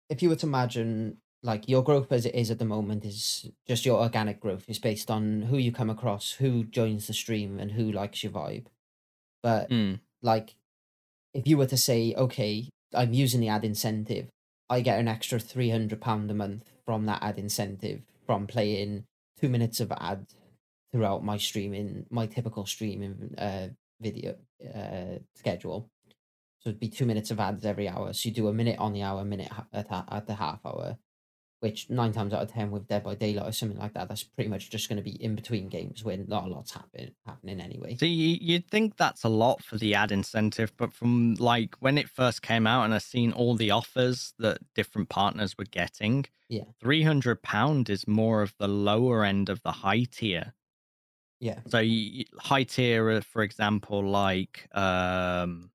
if 0.09 0.21
you 0.21 0.27
were 0.27 0.35
to 0.35 0.47
imagine 0.47 1.21
like 1.47 1.69
your 1.69 1.81
growth 1.81 2.11
as 2.11 2.25
it 2.25 2.35
is 2.35 2.51
at 2.51 2.59
the 2.59 2.65
moment 2.65 3.05
is 3.05 3.49
just 3.65 3.85
your 3.85 4.01
organic 4.01 4.39
growth. 4.41 4.65
It's 4.67 4.79
based 4.79 5.09
on 5.09 5.43
who 5.43 5.57
you 5.57 5.71
come 5.71 5.89
across, 5.89 6.33
who 6.33 6.65
joins 6.65 7.07
the 7.07 7.13
stream, 7.13 7.57
and 7.57 7.71
who 7.71 7.91
likes 7.91 8.21
your 8.21 8.33
vibe. 8.33 8.65
But 9.41 9.69
Mm, 9.69 10.01
like, 10.21 10.55
if 11.33 11.47
you 11.47 11.57
were 11.57 11.65
to 11.67 11.77
say, 11.77 12.13
okay, 12.15 12.69
I'm 12.93 13.13
using 13.13 13.39
the 13.39 13.47
ad 13.47 13.63
incentive, 13.63 14.27
I 14.69 14.81
get 14.81 14.99
an 14.99 15.07
extra 15.07 15.39
three 15.39 15.69
hundred 15.69 16.01
pound 16.01 16.29
a 16.29 16.33
month 16.33 16.69
from 16.85 17.05
that 17.05 17.23
ad 17.23 17.39
incentive 17.39 18.01
from 18.25 18.45
playing 18.45 19.05
two 19.39 19.47
minutes 19.47 19.79
of 19.79 19.91
ad 19.93 20.27
throughout 20.91 21.23
my 21.23 21.37
streaming, 21.37 22.05
my 22.09 22.25
typical 22.27 22.65
streaming 22.65 23.35
uh 23.37 23.69
video 24.01 24.35
uh 24.75 25.19
schedule. 25.35 25.89
So 26.59 26.69
it'd 26.71 26.79
be 26.79 26.89
two 26.89 27.05
minutes 27.05 27.31
of 27.31 27.39
ads 27.39 27.65
every 27.65 27.87
hour. 27.87 28.11
So 28.11 28.27
you 28.27 28.35
do 28.35 28.49
a 28.49 28.53
minute 28.53 28.79
on 28.79 28.91
the 28.91 29.03
hour, 29.03 29.21
a 29.21 29.25
minute 29.25 29.51
at, 29.71 29.87
at 29.89 30.27
the 30.27 30.35
half 30.35 30.59
hour, 30.65 30.97
which 31.59 31.89
nine 31.89 32.11
times 32.13 32.33
out 32.33 32.43
of 32.43 32.51
ten 32.51 32.69
with 32.69 32.87
Dead 32.87 33.03
by 33.03 33.15
Daylight 33.15 33.47
or 33.47 33.51
something 33.51 33.79
like 33.79 33.93
that, 33.93 34.07
that's 34.07 34.23
pretty 34.23 34.49
much 34.49 34.69
just 34.69 34.87
going 34.89 34.97
to 34.97 35.03
be 35.03 35.21
in 35.23 35.35
between 35.35 35.69
games 35.69 36.03
where 36.03 36.17
not 36.17 36.45
a 36.45 36.47
lot's 36.47 36.71
happen- 36.71 37.15
happening 37.25 37.59
anyway. 37.59 37.95
So 37.95 38.05
you- 38.05 38.37
you'd 38.39 38.67
think 38.69 38.97
that's 38.97 39.23
a 39.23 39.29
lot 39.29 39.63
for 39.63 39.77
the 39.77 39.95
ad 39.95 40.11
incentive, 40.11 40.71
but 40.77 40.93
from 40.93 41.33
like 41.35 41.75
when 41.79 41.97
it 41.97 42.09
first 42.09 42.41
came 42.41 42.67
out 42.67 42.83
and 42.85 42.93
I've 42.93 43.01
seen 43.03 43.31
all 43.31 43.55
the 43.55 43.71
offers 43.71 44.33
that 44.37 44.59
different 44.75 45.09
partners 45.09 45.57
were 45.57 45.65
getting, 45.65 46.25
Yeah. 46.47 46.65
three 46.79 47.01
hundred 47.03 47.41
pound 47.41 47.89
is 47.89 48.07
more 48.07 48.41
of 48.43 48.53
the 48.59 48.67
lower 48.67 49.25
end 49.25 49.49
of 49.49 49.61
the 49.63 49.71
high 49.71 50.03
tier. 50.03 50.53
Yeah. 51.39 51.59
So 51.67 51.79
you, 51.79 52.25
high 52.39 52.63
tier, 52.63 53.21
for 53.21 53.41
example, 53.41 54.03
like 54.07 54.67
um, 54.75 55.71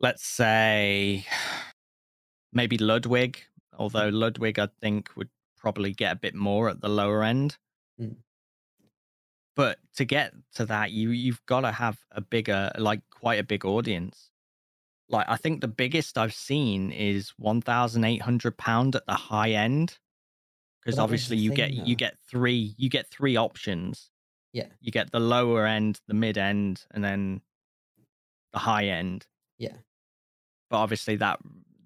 let's 0.00 0.24
say 0.24 1.24
maybe 2.52 2.78
Ludwig, 2.78 3.42
although 3.78 4.08
Ludwig 4.08 4.58
I 4.58 4.68
think 4.80 5.10
would 5.16 5.28
probably 5.56 5.92
get 5.92 6.12
a 6.12 6.16
bit 6.16 6.34
more 6.34 6.68
at 6.68 6.80
the 6.80 6.88
lower 6.88 7.22
end. 7.22 7.58
Mm. 8.00 8.16
But 9.56 9.78
to 9.96 10.04
get 10.04 10.32
to 10.54 10.64
that, 10.66 10.90
you 10.90 11.10
you've 11.10 11.44
got 11.46 11.60
to 11.62 11.72
have 11.72 11.98
a 12.12 12.20
bigger, 12.20 12.70
like 12.78 13.02
quite 13.10 13.38
a 13.38 13.44
big 13.44 13.64
audience. 13.64 14.30
Like 15.08 15.26
I 15.28 15.36
think 15.36 15.60
the 15.60 15.68
biggest 15.68 16.16
I've 16.16 16.32
seen 16.32 16.92
is 16.92 17.30
one 17.36 17.60
thousand 17.60 18.04
eight 18.04 18.22
hundred 18.22 18.56
pound 18.56 18.94
at 18.94 19.06
the 19.06 19.14
high 19.14 19.50
end, 19.50 19.98
because 20.80 20.96
that 20.96 21.02
was 21.02 21.28
the 21.28 21.34
obviously 21.34 21.36
you 21.38 21.52
get 21.52 21.72
you 21.72 21.96
get 21.96 22.16
three 22.30 22.74
you 22.78 22.88
get 22.88 23.08
three 23.08 23.36
options. 23.36 24.10
Yeah. 24.52 24.66
You 24.80 24.92
get 24.92 25.12
the 25.12 25.20
lower 25.20 25.66
end, 25.66 26.00
the 26.06 26.14
mid 26.14 26.38
end, 26.38 26.84
and 26.92 27.04
then 27.04 27.42
the 28.52 28.60
high 28.60 28.86
end. 28.86 29.26
Yeah. 29.58 29.76
But 30.70 30.78
obviously 30.78 31.16
that 31.16 31.40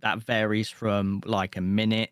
that 0.05 0.23
varies 0.23 0.69
from 0.69 1.23
like 1.25 1.57
a 1.57 1.61
minute 1.63 2.11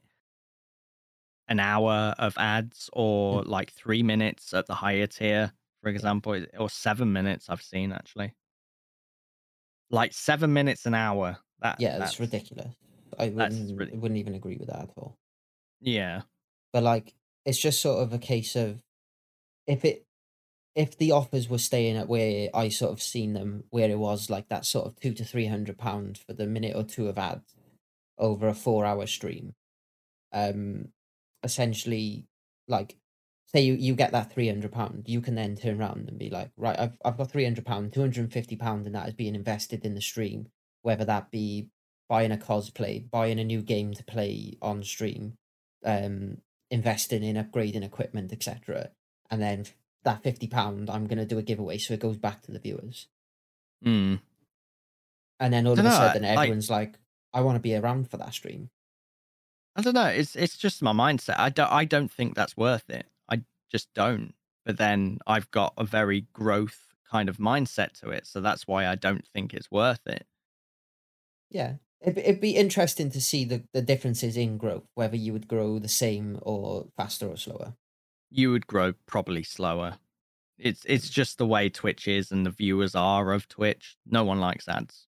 an 1.47 1.61
hour 1.61 2.15
of 2.19 2.35
ads 2.39 2.89
or 2.95 3.43
mm. 3.43 3.47
like 3.47 3.71
three 3.71 4.03
minutes 4.03 4.55
at 4.55 4.67
the 4.67 4.75
higher 4.75 5.07
tier, 5.07 5.53
for 5.83 5.91
example, 5.91 6.43
or 6.59 6.71
seven 6.71 7.13
minutes. 7.13 7.51
I've 7.51 7.61
seen 7.61 7.93
actually, 7.93 8.35
like 9.91 10.15
seven 10.15 10.55
minutes 10.55 10.87
an 10.87 10.95
hour. 10.95 11.37
That 11.61 11.77
yeah, 11.81 11.99
that's 11.99 12.19
ridiculous. 12.19 12.75
I 13.19 13.29
wouldn't, 13.29 13.79
ridiculous. 13.79 14.03
wouldn't 14.03 14.19
even 14.19 14.35
agree 14.35 14.57
with 14.57 14.69
that 14.69 14.85
at 14.85 14.91
all. 14.97 15.19
Yeah, 15.81 16.23
But 16.73 16.85
like, 16.85 17.13
it's 17.45 17.61
just 17.61 17.83
sort 17.83 18.03
of 18.03 18.15
a 18.15 18.19
case 18.19 18.57
of 18.57 18.83
if 19.67 19.85
it 19.85 20.07
if 20.75 20.97
the 20.97 21.13
offers 21.13 21.51
were 21.51 21.59
staying 21.59 21.99
at 21.99 22.09
where 22.09 22.49
I 22.55 22.71
sort 22.71 22.93
of 22.93 23.03
seen 23.03 23.35
them, 23.35 23.65
where 23.69 23.91
it 23.91 23.99
was 23.99 24.31
like 24.31 24.49
that 24.49 24.65
sort 24.65 24.87
of 24.87 24.99
two 24.99 25.13
to 25.13 25.25
three 25.25 25.47
hundred 25.47 25.77
pounds 25.77 26.21
for 26.21 26.33
the 26.33 26.47
minute 26.47 26.75
or 26.75 26.85
two 26.85 27.09
of 27.09 27.19
ads 27.19 27.55
over 28.19 28.49
a 28.49 28.55
four 28.55 28.85
hour 28.85 29.07
stream, 29.07 29.55
um, 30.33 30.89
essentially, 31.43 32.27
like, 32.69 32.97
say 33.47 33.61
you 33.63 33.75
you 33.75 33.95
get 33.95 34.13
that 34.13 34.33
three 34.33 34.49
hundred 34.49 34.73
pound, 34.73 35.05
you 35.07 35.21
can 35.21 35.35
then 35.35 35.57
turn 35.57 35.81
around 35.81 36.09
and 36.09 36.19
be 36.19 36.31
like, 36.31 36.51
right, 36.57 36.79
I've 36.79 36.99
I've 37.05 37.17
got 37.17 37.31
three 37.31 37.45
hundred 37.45 37.67
pound, 37.67 37.93
two 37.93 38.01
hundred 38.01 38.21
and 38.21 38.33
fifty 38.33 38.57
pound, 38.57 38.87
and 38.87 38.95
that 38.95 39.09
is 39.09 39.15
being 39.15 39.35
invested 39.35 39.85
in 39.85 39.95
the 39.95 40.01
stream, 40.01 40.49
whether 40.83 41.05
that 41.05 41.31
be 41.31 41.69
buying 42.09 42.33
a 42.33 42.37
cosplay, 42.37 43.09
buying 43.11 43.39
a 43.41 43.45
new 43.45 43.63
game 43.63 43.95
to 43.95 44.05
play 44.05 44.57
on 44.61 44.83
stream, 44.83 45.35
um, 45.85 46.39
investing 46.71 47.23
in 47.23 47.37
upgrading 47.37 47.85
equipment, 47.85 48.33
etc. 48.33 48.91
And 49.31 49.41
then 49.41 49.65
that 50.05 50.23
fifty 50.23 50.47
pound, 50.47 50.91
I'm 50.91 51.07
gonna 51.07 51.25
do 51.27 51.39
a 51.39 51.43
giveaway, 51.43 51.79
so 51.79 51.95
it 51.95 52.01
goes 52.01 52.19
back 52.19 52.43
to 52.43 52.53
the 52.53 52.59
viewers. 52.59 53.09
mm. 53.85 54.21
And 55.41 55.53
then 55.53 55.67
all 55.67 55.79
of 55.79 55.85
a 55.85 55.89
I- 55.89 55.91
sudden, 55.91 56.25
everyone's 56.25 56.71
like, 56.71 56.99
"I 57.33 57.41
want 57.41 57.57
to 57.57 57.61
be 57.61 57.75
around 57.75 58.11
for 58.11 58.17
that 58.19 58.35
stream." 58.35 58.71
I 59.75 59.83
don't 59.83 59.95
know. 59.95 60.07
It's 60.07 60.37
it's 60.37 60.57
just 60.57 60.83
my 60.83 60.93
mindset. 60.93 61.39
I 61.39 61.49
don't 61.49 61.71
I 61.71 61.85
don't 61.85 62.11
think 62.11 62.35
that's 62.35 62.57
worth 62.57 62.91
it. 62.91 63.07
I 63.29 63.43
just 63.71 63.93
don't. 63.95 64.35
But 64.65 64.77
then 64.77 65.19
I've 65.27 65.51
got 65.51 65.73
a 65.77 65.85
very 65.85 66.27
growth 66.33 66.95
kind 67.11 67.29
of 67.29 67.39
mindset 67.39 67.93
to 68.01 68.11
it, 68.11 68.27
so 68.27 68.41
that's 68.41 68.67
why 68.67 68.87
I 68.87 68.95
don't 68.95 69.27
think 69.27 69.53
it's 69.53 69.71
worth 69.71 70.07
it. 70.07 70.27
Yeah, 71.51 71.75
it'd, 72.01 72.19
it'd 72.19 72.41
be 72.41 72.57
interesting 72.57 73.11
to 73.11 73.21
see 73.21 73.45
the 73.45 73.65
the 73.73 73.83
differences 73.83 74.37
in 74.37 74.59
growth, 74.59 74.89
whether 74.95 75.17
you 75.17 75.33
would 75.33 75.49
grow 75.49 75.79
the 75.79 75.89
same 75.89 76.39
or 76.43 76.89
faster 76.97 77.29
or 77.29 77.37
slower. 77.37 77.75
You 78.31 78.51
would 78.51 78.67
grow 78.67 78.93
probably 79.07 79.43
slower. 79.43 79.99
It's 80.59 80.85
it's 80.87 81.09
just 81.09 81.39
the 81.39 81.47
way 81.47 81.71
Twitch 81.71 82.07
is 82.07 82.31
and 82.31 82.47
the 82.47 82.51
viewers 82.51 82.95
are 82.95 83.33
of 83.33 83.49
Twitch. 83.49 83.97
No 84.07 84.23
one 84.25 84.39
likes 84.39 84.69
ads. 84.69 85.07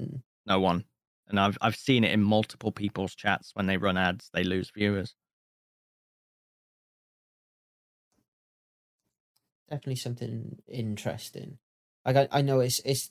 Mm. 0.00 0.22
No 0.46 0.60
one. 0.60 0.84
And 1.28 1.40
I've 1.40 1.58
I've 1.60 1.76
seen 1.76 2.04
it 2.04 2.12
in 2.12 2.22
multiple 2.22 2.72
people's 2.72 3.14
chats 3.14 3.52
when 3.54 3.66
they 3.66 3.76
run 3.76 3.96
ads, 3.98 4.30
they 4.32 4.44
lose 4.44 4.70
viewers. 4.70 5.14
definitely 9.68 9.96
something 9.96 10.62
interesting. 10.68 11.58
Like 12.04 12.16
I, 12.16 12.38
I 12.38 12.42
know 12.42 12.60
it's 12.60 12.80
it's 12.80 13.10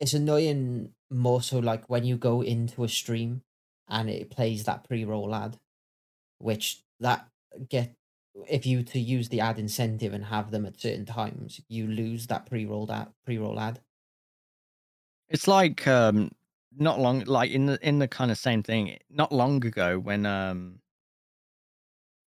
it's 0.00 0.14
annoying 0.14 0.94
more 1.10 1.42
so 1.42 1.60
like 1.60 1.90
when 1.90 2.04
you 2.04 2.18
go 2.18 2.42
into 2.42 2.84
a 2.84 2.88
stream 2.88 3.42
and 3.88 4.10
it 4.10 4.30
plays 4.30 4.64
that 4.64 4.84
pre-roll 4.84 5.34
ad, 5.34 5.58
which 6.38 6.84
that 7.00 7.30
get 7.68 7.96
if 8.48 8.66
you 8.66 8.82
to 8.84 9.00
use 9.00 9.28
the 9.30 9.40
ad 9.40 9.58
incentive 9.58 10.14
and 10.14 10.26
have 10.26 10.50
them 10.50 10.66
at 10.66 10.80
certain 10.80 11.06
times, 11.06 11.60
you 11.68 11.86
lose 11.88 12.28
that 12.28 12.46
pre-rolled 12.46 12.90
ad 12.90 13.12
pre-roll 13.26 13.60
ad. 13.60 13.82
It's 15.28 15.48
like 15.48 15.86
um 15.86 16.30
not 16.76 17.00
long 17.00 17.20
like 17.24 17.50
in 17.50 17.66
the 17.66 17.78
in 17.86 17.98
the 17.98 18.08
kind 18.08 18.30
of 18.30 18.38
same 18.38 18.62
thing 18.62 18.96
not 19.10 19.32
long 19.32 19.64
ago 19.64 19.98
when 19.98 20.26
um 20.26 20.80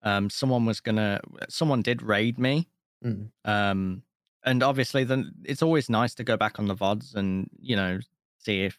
um 0.03 0.31
someone 0.31 0.65
was 0.65 0.81
gonna 0.81 1.21
someone 1.49 1.83
did 1.83 2.03
raid 2.03 2.39
me 2.39 2.69
Mm. 3.05 3.31
um 3.45 4.03
and 4.45 4.61
obviously 4.65 5.05
then 5.05 5.31
it's 5.45 5.63
always 5.63 5.89
nice 5.89 6.17
to 6.17 6.25
go 6.25 6.37
back 6.37 6.59
on 6.59 6.67
the 6.67 6.75
vods 6.75 7.15
and 7.15 7.49
you 7.61 7.77
know 7.77 8.01
see 8.39 8.63
if 8.65 8.77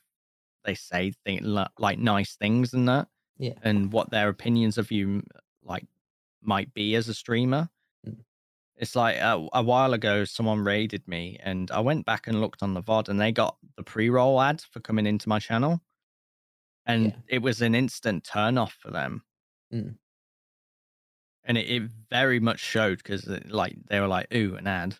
they 0.66 0.76
say 0.76 1.14
thing, 1.26 1.40
like 1.78 2.00
nice 2.00 2.36
things 2.36 2.74
and 2.74 2.86
that 2.90 3.08
Yeah. 3.38 3.54
and 3.64 3.94
what 3.94 4.10
their 4.12 4.28
opinions 4.28 4.78
of 4.78 4.92
you 4.92 5.24
like 5.64 5.86
might 6.42 6.74
be 6.74 6.96
as 6.96 7.08
a 7.08 7.14
streamer. 7.14 7.70
It's 8.80 8.96
like 8.96 9.22
uh, 9.22 9.46
a 9.54 9.62
while 9.62 9.94
ago 9.94 10.26
someone 10.26 10.64
raided 10.64 11.08
me 11.08 11.38
and 11.44 11.70
i 11.72 11.80
went 11.80 12.06
back 12.06 12.28
and 12.28 12.42
looked 12.42 12.64
on 12.64 12.74
the 12.74 12.82
vod 12.82 13.10
and 13.10 13.20
they 13.20 13.32
got 13.32 13.58
the 13.78 13.84
pre-roll 13.84 14.42
ad 14.42 14.62
for 14.72 14.80
coming 14.80 15.06
into 15.06 15.30
my 15.30 15.38
channel 15.40 15.82
and 16.86 17.06
Yeah. 17.06 17.16
it 17.28 17.40
was 17.44 17.62
an 17.62 17.76
instant 17.76 18.24
turn 18.24 18.58
off 18.58 18.74
for 18.74 18.90
them 18.92 19.24
Mm. 19.72 20.00
and 21.44 21.58
it, 21.58 21.70
it 21.70 21.84
very 22.10 22.40
much 22.40 22.60
showed 22.60 22.98
because 22.98 23.28
like 23.48 23.76
they 23.88 24.00
were 24.00 24.08
like 24.08 24.34
ooh 24.34 24.56
an 24.56 24.68
ad 24.68 24.96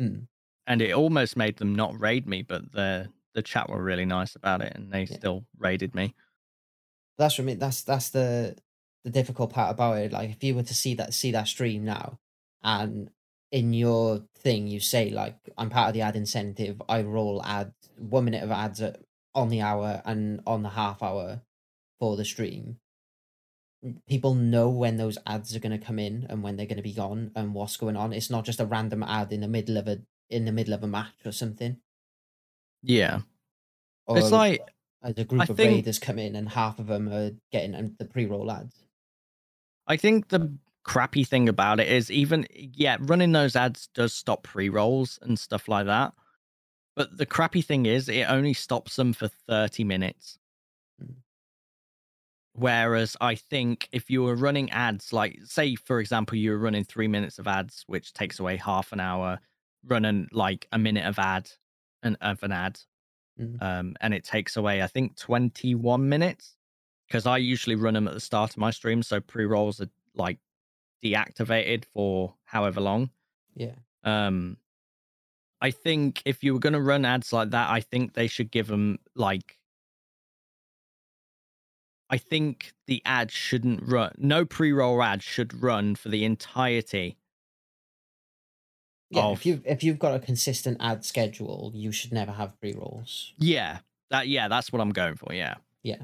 Mm. 0.00 0.28
and 0.68 0.80
it 0.80 0.92
almost 0.92 1.36
made 1.36 1.56
them 1.56 1.74
not 1.74 1.98
raid 2.00 2.26
me 2.26 2.42
but 2.42 2.70
the 2.72 3.12
the 3.34 3.42
chat 3.42 3.68
were 3.68 3.82
really 3.82 4.04
nice 4.06 4.36
about 4.36 4.62
it 4.62 4.72
and 4.76 4.92
they 4.92 5.04
Yeah. 5.04 5.16
still 5.16 5.46
raided 5.58 5.94
me 5.94 6.14
That's 7.18 7.36
what 7.38 7.44
I 7.44 7.46
mean. 7.46 7.58
That's 7.58 7.82
that's 7.82 8.10
the 8.10 8.56
the 9.04 9.10
difficult 9.10 9.50
part 9.52 9.72
about 9.72 9.98
it. 9.98 10.12
Like 10.12 10.30
if 10.30 10.42
you 10.44 10.54
were 10.54 10.62
to 10.62 10.74
see 10.74 10.94
that 10.94 11.14
see 11.14 11.32
that 11.32 11.48
stream 11.48 11.84
now, 11.84 12.20
and 12.62 13.10
in 13.50 13.72
your 13.72 14.22
thing 14.38 14.66
you 14.66 14.78
say 14.80 15.10
like 15.10 15.36
I'm 15.56 15.70
part 15.70 15.88
of 15.88 15.94
the 15.94 16.02
ad 16.02 16.16
incentive. 16.16 16.80
I 16.88 17.02
roll 17.02 17.42
ads 17.44 17.72
one 17.98 18.24
minute 18.26 18.42
of 18.42 18.50
ads 18.50 18.80
at, 18.82 19.00
on 19.34 19.48
the 19.48 19.60
hour 19.62 20.02
and 20.04 20.40
on 20.46 20.62
the 20.62 20.68
half 20.70 21.02
hour 21.02 21.40
for 21.98 22.16
the 22.16 22.24
stream. 22.24 22.78
People 24.08 24.34
know 24.34 24.68
when 24.68 24.96
those 24.96 25.18
ads 25.26 25.54
are 25.54 25.60
going 25.60 25.78
to 25.78 25.84
come 25.84 25.98
in 26.00 26.26
and 26.28 26.42
when 26.42 26.56
they're 26.56 26.66
going 26.66 26.76
to 26.78 26.82
be 26.82 26.92
gone 26.92 27.30
and 27.36 27.54
what's 27.54 27.76
going 27.76 27.96
on. 27.96 28.12
It's 28.12 28.28
not 28.30 28.44
just 28.44 28.60
a 28.60 28.66
random 28.66 29.02
ad 29.04 29.32
in 29.32 29.40
the 29.40 29.48
middle 29.48 29.76
of 29.76 29.86
a 29.88 30.00
in 30.28 30.44
the 30.44 30.52
middle 30.52 30.74
of 30.74 30.82
a 30.82 30.88
match 30.88 31.14
or 31.24 31.32
something. 31.32 31.78
yeah 32.82 33.20
Or 34.06 34.18
it's 34.18 34.30
like 34.30 34.60
as 35.02 35.14
a 35.16 35.24
group 35.24 35.42
I 35.42 35.44
of 35.44 35.56
think- 35.56 35.70
raiders 35.76 35.98
come 35.98 36.18
in 36.18 36.34
and 36.36 36.48
half 36.50 36.78
of 36.78 36.88
them 36.88 37.08
are 37.08 37.30
getting 37.52 37.74
um, 37.74 37.94
the 37.98 38.04
pre-roll 38.04 38.50
ads. 38.50 38.76
I 39.86 39.96
think 39.96 40.28
the 40.28 40.58
crappy 40.88 41.22
thing 41.22 41.50
about 41.50 41.80
it 41.80 41.88
is 41.88 42.10
even 42.10 42.46
yeah, 42.54 42.96
running 43.00 43.32
those 43.32 43.54
ads 43.54 43.88
does 43.94 44.14
stop 44.14 44.42
pre-rolls 44.42 45.18
and 45.20 45.38
stuff 45.38 45.68
like 45.68 45.84
that. 45.84 46.14
But 46.96 47.18
the 47.18 47.26
crappy 47.26 47.60
thing 47.60 47.84
is 47.84 48.08
it 48.08 48.24
only 48.24 48.54
stops 48.54 48.96
them 48.96 49.12
for 49.12 49.28
30 49.28 49.84
minutes. 49.84 50.38
Mm. 51.00 51.16
Whereas 52.54 53.18
I 53.20 53.34
think 53.34 53.90
if 53.92 54.08
you 54.08 54.22
were 54.22 54.34
running 54.34 54.70
ads, 54.70 55.12
like 55.12 55.38
say 55.44 55.74
for 55.74 56.00
example, 56.00 56.38
you 56.38 56.52
were 56.52 56.58
running 56.58 56.84
three 56.84 57.06
minutes 57.06 57.38
of 57.38 57.46
ads, 57.46 57.84
which 57.86 58.14
takes 58.14 58.40
away 58.40 58.56
half 58.56 58.90
an 58.90 58.98
hour, 58.98 59.38
running 59.84 60.26
like 60.32 60.66
a 60.72 60.78
minute 60.78 61.04
of 61.04 61.18
ad 61.18 61.50
and 62.02 62.16
of 62.22 62.42
an 62.42 62.52
ad, 62.52 62.80
Mm. 63.38 63.62
um, 63.62 63.96
and 64.00 64.14
it 64.14 64.24
takes 64.24 64.56
away 64.56 64.82
I 64.82 64.88
think 64.88 65.16
21 65.16 66.08
minutes 66.08 66.56
because 67.06 67.24
I 67.24 67.36
usually 67.36 67.76
run 67.76 67.94
them 67.94 68.08
at 68.08 68.14
the 68.14 68.20
start 68.20 68.50
of 68.50 68.56
my 68.56 68.72
stream, 68.72 69.02
so 69.02 69.20
pre 69.20 69.44
rolls 69.44 69.80
are 69.80 69.90
like 70.16 70.38
deactivated 71.04 71.84
for 71.84 72.34
however 72.44 72.80
long. 72.80 73.10
Yeah. 73.54 73.74
Um, 74.04 74.56
I 75.60 75.70
think 75.70 76.22
if 76.24 76.44
you 76.44 76.54
were 76.54 76.60
going 76.60 76.72
to 76.74 76.80
run 76.80 77.04
ads 77.04 77.32
like 77.32 77.50
that, 77.50 77.70
I 77.70 77.80
think 77.80 78.14
they 78.14 78.26
should 78.28 78.50
give 78.50 78.68
them 78.68 78.98
like. 79.14 79.58
I 82.10 82.16
think 82.16 82.72
the 82.86 83.02
ad 83.04 83.30
shouldn't 83.30 83.82
run. 83.82 84.14
No 84.16 84.44
pre-roll 84.46 85.02
ad 85.02 85.22
should 85.22 85.62
run 85.62 85.94
for 85.94 86.08
the 86.08 86.24
entirety. 86.24 87.18
Yeah, 89.10 89.24
of- 89.24 89.38
if 89.38 89.46
you 89.46 89.62
if 89.64 89.82
you've 89.82 89.98
got 89.98 90.14
a 90.14 90.18
consistent 90.18 90.78
ad 90.80 91.04
schedule, 91.04 91.72
you 91.74 91.92
should 91.92 92.12
never 92.12 92.32
have 92.32 92.58
pre 92.60 92.72
rolls. 92.72 93.32
Yeah, 93.38 93.78
that 94.10 94.28
yeah, 94.28 94.48
that's 94.48 94.72
what 94.72 94.80
I'm 94.80 94.90
going 94.90 95.16
for. 95.16 95.34
Yeah, 95.34 95.56
Yeah, 95.82 95.96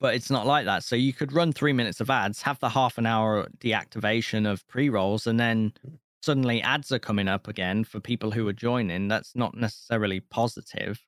but 0.00 0.14
it's 0.14 0.30
not 0.30 0.46
like 0.46 0.64
that. 0.66 0.84
So 0.84 0.96
you 0.96 1.12
could 1.12 1.32
run 1.32 1.52
three 1.52 1.72
minutes 1.72 2.00
of 2.00 2.10
ads, 2.10 2.42
have 2.42 2.58
the 2.60 2.68
half 2.68 2.98
an 2.98 3.06
hour 3.06 3.48
deactivation 3.58 4.50
of 4.50 4.66
pre-rolls, 4.68 5.26
and 5.26 5.40
then 5.40 5.72
hmm. 5.84 5.94
suddenly 6.22 6.60
ads 6.62 6.92
are 6.92 6.98
coming 6.98 7.28
up 7.28 7.48
again 7.48 7.84
for 7.84 8.00
people 8.00 8.30
who 8.30 8.46
are 8.48 8.52
joining. 8.52 9.08
That's 9.08 9.34
not 9.34 9.54
necessarily 9.56 10.20
positive. 10.20 11.00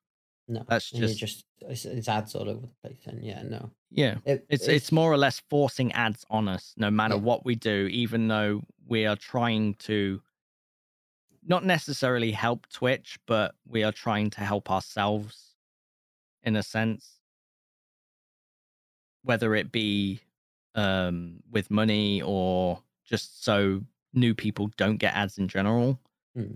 no, 0.47 0.65
That's 0.67 0.89
just- 0.89 1.19
just 1.19 1.45
it's, 1.61 1.85
it's 1.85 2.07
ads 2.07 2.35
all 2.35 2.49
over 2.49 2.61
the 2.61 2.89
place, 2.89 3.05
and 3.05 3.23
yeah, 3.23 3.43
no, 3.43 3.69
Yeah. 3.91 4.15
it, 4.25 4.45
It's 4.49 4.67
it's 4.67 4.91
more 4.91 5.11
or 5.11 5.17
less 5.17 5.41
forcing 5.49 5.91
ads 5.91 6.25
on 6.29 6.47
us, 6.47 6.73
no 6.77 6.89
matter 6.89 7.15
Yeah. 7.15 7.21
what 7.21 7.45
we 7.45 7.55
do, 7.55 7.87
even 7.91 8.29
though 8.29 8.63
we 8.87 9.05
are 9.05 9.17
trying 9.17 9.75
to 9.75 10.21
not 11.43 11.65
necessarily 11.65 12.31
help 12.31 12.67
Twitch, 12.69 13.19
but 13.27 13.55
we 13.67 13.83
are 13.83 13.91
trying 13.91 14.29
to 14.31 14.41
help 14.41 14.71
ourselves 14.71 15.55
in 16.43 16.55
a 16.55 16.63
sense. 16.63 17.18
Whether 19.23 19.55
it 19.55 19.71
be 19.71 20.21
um, 20.75 21.41
with 21.51 21.71
money 21.71 22.21
or 22.21 22.81
just 23.05 23.43
so 23.43 23.81
new 24.13 24.33
people 24.33 24.67
don't 24.77 24.97
get 24.97 25.13
ads 25.13 25.37
in 25.37 25.47
general. 25.47 25.99
Hmm. 26.35 26.55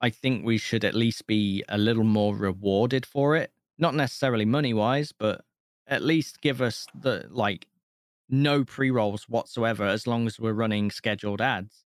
I 0.00 0.10
think 0.10 0.44
we 0.44 0.56
should 0.58 0.84
at 0.84 0.94
least 0.94 1.26
be 1.26 1.62
a 1.68 1.76
little 1.76 2.04
more 2.04 2.34
rewarded 2.34 3.04
for 3.04 3.36
it. 3.36 3.52
Not 3.78 3.94
necessarily 3.94 4.44
money 4.44 4.72
wise, 4.72 5.12
but 5.12 5.44
at 5.86 6.02
least 6.02 6.40
give 6.40 6.62
us 6.62 6.86
the 6.94 7.26
like 7.30 7.66
no 8.28 8.64
pre 8.64 8.90
rolls 8.90 9.28
whatsoever 9.28 9.84
as 9.84 10.06
long 10.06 10.26
as 10.26 10.38
we're 10.38 10.52
running 10.52 10.90
scheduled 10.90 11.40
ads. 11.40 11.84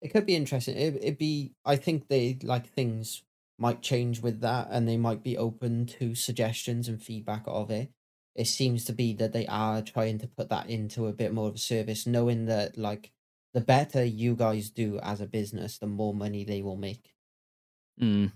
It 0.00 0.08
could 0.08 0.24
be 0.26 0.36
interesting. 0.36 0.76
It, 0.76 0.96
it'd 0.96 1.18
be. 1.18 1.54
I 1.64 1.76
think 1.76 2.08
they 2.08 2.38
like 2.42 2.68
things 2.68 3.22
might 3.58 3.82
change 3.82 4.20
with 4.20 4.40
that, 4.40 4.68
and 4.70 4.88
they 4.88 4.96
might 4.96 5.22
be 5.22 5.36
open 5.36 5.86
to 5.86 6.14
suggestions 6.14 6.88
and 6.88 7.02
feedback 7.02 7.42
of 7.46 7.70
it. 7.70 7.90
It 8.34 8.46
seems 8.46 8.84
to 8.84 8.92
be 8.92 9.12
that 9.14 9.32
they 9.32 9.46
are 9.46 9.82
trying 9.82 10.18
to 10.18 10.26
put 10.26 10.48
that 10.50 10.70
into 10.70 11.06
a 11.06 11.12
bit 11.12 11.32
more 11.32 11.48
of 11.48 11.56
a 11.56 11.58
service, 11.58 12.06
knowing 12.06 12.46
that 12.46 12.78
like 12.78 13.10
the 13.52 13.60
better 13.60 14.04
you 14.04 14.36
guys 14.36 14.70
do 14.70 14.98
as 15.02 15.20
a 15.20 15.26
business, 15.26 15.78
the 15.78 15.86
more 15.86 16.14
money 16.14 16.44
they 16.44 16.62
will 16.62 16.76
make. 16.76 17.12
Mm. 18.00 18.32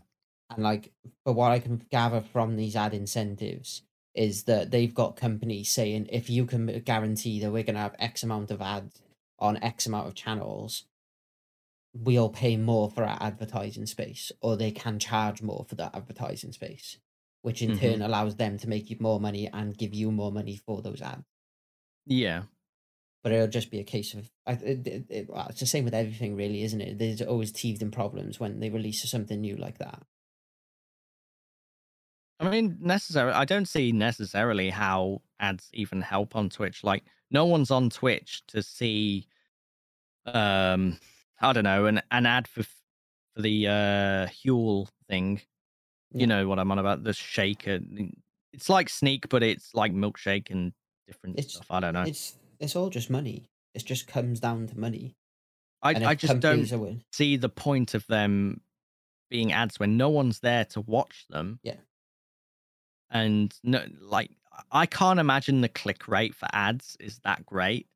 And 0.51 0.63
like, 0.63 0.93
but 1.25 1.35
what 1.35 1.53
I 1.53 1.59
can 1.59 1.87
gather 1.91 2.21
from 2.21 2.57
these 2.57 2.77
ad 2.77 2.95
incentives 2.95 3.83
is 4.15 4.45
that 4.45 4.71
they've 4.71 4.95
got 4.95 5.17
companies 5.17 5.71
saying 5.71 6.09
if 6.13 6.31
you 6.31 6.47
can 6.47 6.81
guarantee 6.81 7.41
that 7.41 7.51
we're 7.51 7.63
going 7.63 7.75
to 7.75 7.81
have 7.81 7.97
X 7.99 8.23
amount 8.23 8.51
of 8.51 8.63
ads 8.63 9.01
on 9.39 9.57
X 9.63 9.87
amount 9.87 10.07
of 10.07 10.15
channels, 10.15 10.85
we'll 11.93 12.29
pay 12.29 12.57
more 12.57 12.91
for 12.91 13.05
our 13.05 13.19
advertising 13.21 13.87
space, 13.87 14.33
or 14.41 14.57
they 14.57 14.71
can 14.71 14.99
charge 14.99 15.43
more 15.43 15.65
for 15.69 15.75
that 15.77 15.95
advertising 15.95 16.53
space, 16.53 16.99
which 17.45 17.63
in 17.63 17.73
Mhm. 17.73 17.81
turn 17.81 18.03
allows 18.03 18.37
them 18.37 18.59
to 18.59 18.69
make 18.69 18.91
you 18.91 18.97
more 19.01 19.21
money 19.21 19.49
and 19.49 19.77
give 19.79 19.95
you 19.95 20.11
more 20.11 20.33
money 20.33 20.57
for 20.57 20.83
those 20.83 21.03
ads. 21.03 21.27
Yeah. 22.07 22.45
But 23.23 23.33
it'll 23.33 23.49
just 23.49 23.71
be 23.71 23.81
a 23.81 23.85
case 23.85 24.15
of 24.15 24.31
it, 24.47 24.63
it, 24.87 25.07
it- 25.11 25.31
it's 25.31 25.61
the 25.61 25.67
same 25.67 25.85
with 25.85 25.95
everything, 25.95 26.37
really, 26.37 26.63
isn't 26.63 26.81
it? 26.81 26.99
There's 26.99 27.23
always 27.23 27.53
teething 27.53 27.91
problems 27.91 28.39
when 28.39 28.61
they 28.61 28.71
release 28.71 29.09
something 29.11 29.41
new 29.41 29.57
like 29.57 29.79
that. 29.79 30.07
I 32.41 32.51
mean, 32.51 32.77
necessarily, 32.81 33.33
I 33.35 33.45
don't 33.45 33.67
see 33.67 33.93
necessarily 33.93 34.71
how 34.71 35.23
ads 35.39 35.71
even 35.73 36.03
help 36.03 36.37
on 36.37 36.51
Twitch. 36.51 36.83
Like, 36.85 37.05
no 37.31 37.47
one's 37.47 37.71
on 37.71 37.91
Twitch 37.91 38.45
to 38.49 38.63
see, 38.63 39.29
um, 40.27 40.99
I 41.41 41.53
don't 41.53 41.65
know, 41.65 41.87
an, 41.87 42.03
an 42.11 42.27
ad 42.27 42.49
for 42.49 42.65
for 43.35 43.43
the 43.43 43.67
uh 43.69 44.27
Huel 44.29 44.89
thing. 45.09 45.43
Yeah. 46.15 46.21
You 46.21 46.27
know 46.29 46.49
what 46.49 46.59
I'm 46.59 46.71
on 46.71 46.79
about? 46.79 47.05
The 47.05 47.13
shaker. 47.13 47.81
It's 48.53 48.69
like 48.71 48.89
Sneak, 48.89 49.29
but 49.29 49.43
it's 49.43 49.75
like 49.75 49.93
milkshake 49.93 50.51
and 50.51 50.73
different 51.07 51.39
It's- 51.39 51.55
stuff. 51.55 51.67
I 51.71 51.81
don't 51.81 51.95
know. 51.95 52.03
It's 52.03 52.37
it's 52.61 52.77
all 52.77 52.89
just 52.89 53.11
money. 53.11 53.51
It 53.75 53.85
just 53.85 54.07
comes 54.07 54.41
down 54.41 54.69
to 54.69 54.79
money. 54.79 55.17
I 55.83 55.91
I 56.07 56.15
just 56.15 56.41
don't 56.41 57.03
see 57.13 57.37
the 57.37 57.49
point 57.51 57.95
of 57.95 58.07
them 58.07 58.61
being 59.29 59.53
ads 59.53 59.79
when 59.79 59.97
no 59.97 60.09
one's 60.09 60.39
there 60.41 60.65
to 60.67 60.81
watch 60.81 61.27
them. 61.29 61.59
Yeah. 61.63 61.77
And 63.11 63.55
no, 63.63 63.85
like 64.01 64.31
I 64.71 64.87
can't 64.87 65.21
imagine 65.21 65.61
the 65.61 65.69
click 65.69 66.09
rate 66.09 66.35
for 66.35 66.49
ads 66.53 66.97
is 67.01 67.19
that 67.25 67.45
great. 67.45 67.87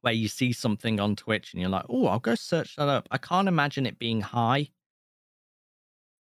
Where 0.00 0.12
you 0.14 0.28
see 0.28 0.52
something 0.52 1.00
on 1.00 1.16
Twitch 1.16 1.52
and 1.52 1.60
you're 1.60 1.70
like, 1.70 1.86
oh, 1.88 2.06
I'll 2.06 2.18
go 2.20 2.34
search 2.36 2.76
that 2.76 2.88
up. 2.88 3.08
I 3.10 3.18
can't 3.18 3.48
imagine 3.48 3.86
it 3.86 3.98
being 3.98 4.20
high, 4.20 4.70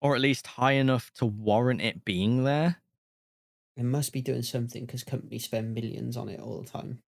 or 0.05 0.13
at 0.15 0.21
least 0.21 0.45
high 0.45 0.73
enough 0.73 1.11
to 1.15 1.25
warrant 1.25 1.81
it 1.81 2.05
being 2.05 2.43
there. 2.43 2.77
It 3.75 3.83
must 3.85 4.13
be 4.13 4.21
doing 4.21 4.43
something 4.43 4.85
because 4.85 5.03
companies 5.03 5.45
spend 5.45 5.73
millions 5.73 6.15
on 6.15 6.29
it 6.29 6.39
all 6.39 6.61
the 6.61 6.69
time. 6.69 6.99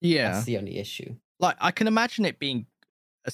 Yeah, 0.00 0.32
That's 0.32 0.46
the 0.46 0.56
only 0.56 0.78
issue. 0.78 1.16
like 1.38 1.56
I 1.60 1.70
can 1.72 1.86
imagine 1.86 2.24
it 2.24 2.38
being 2.38 2.64
a 3.26 3.32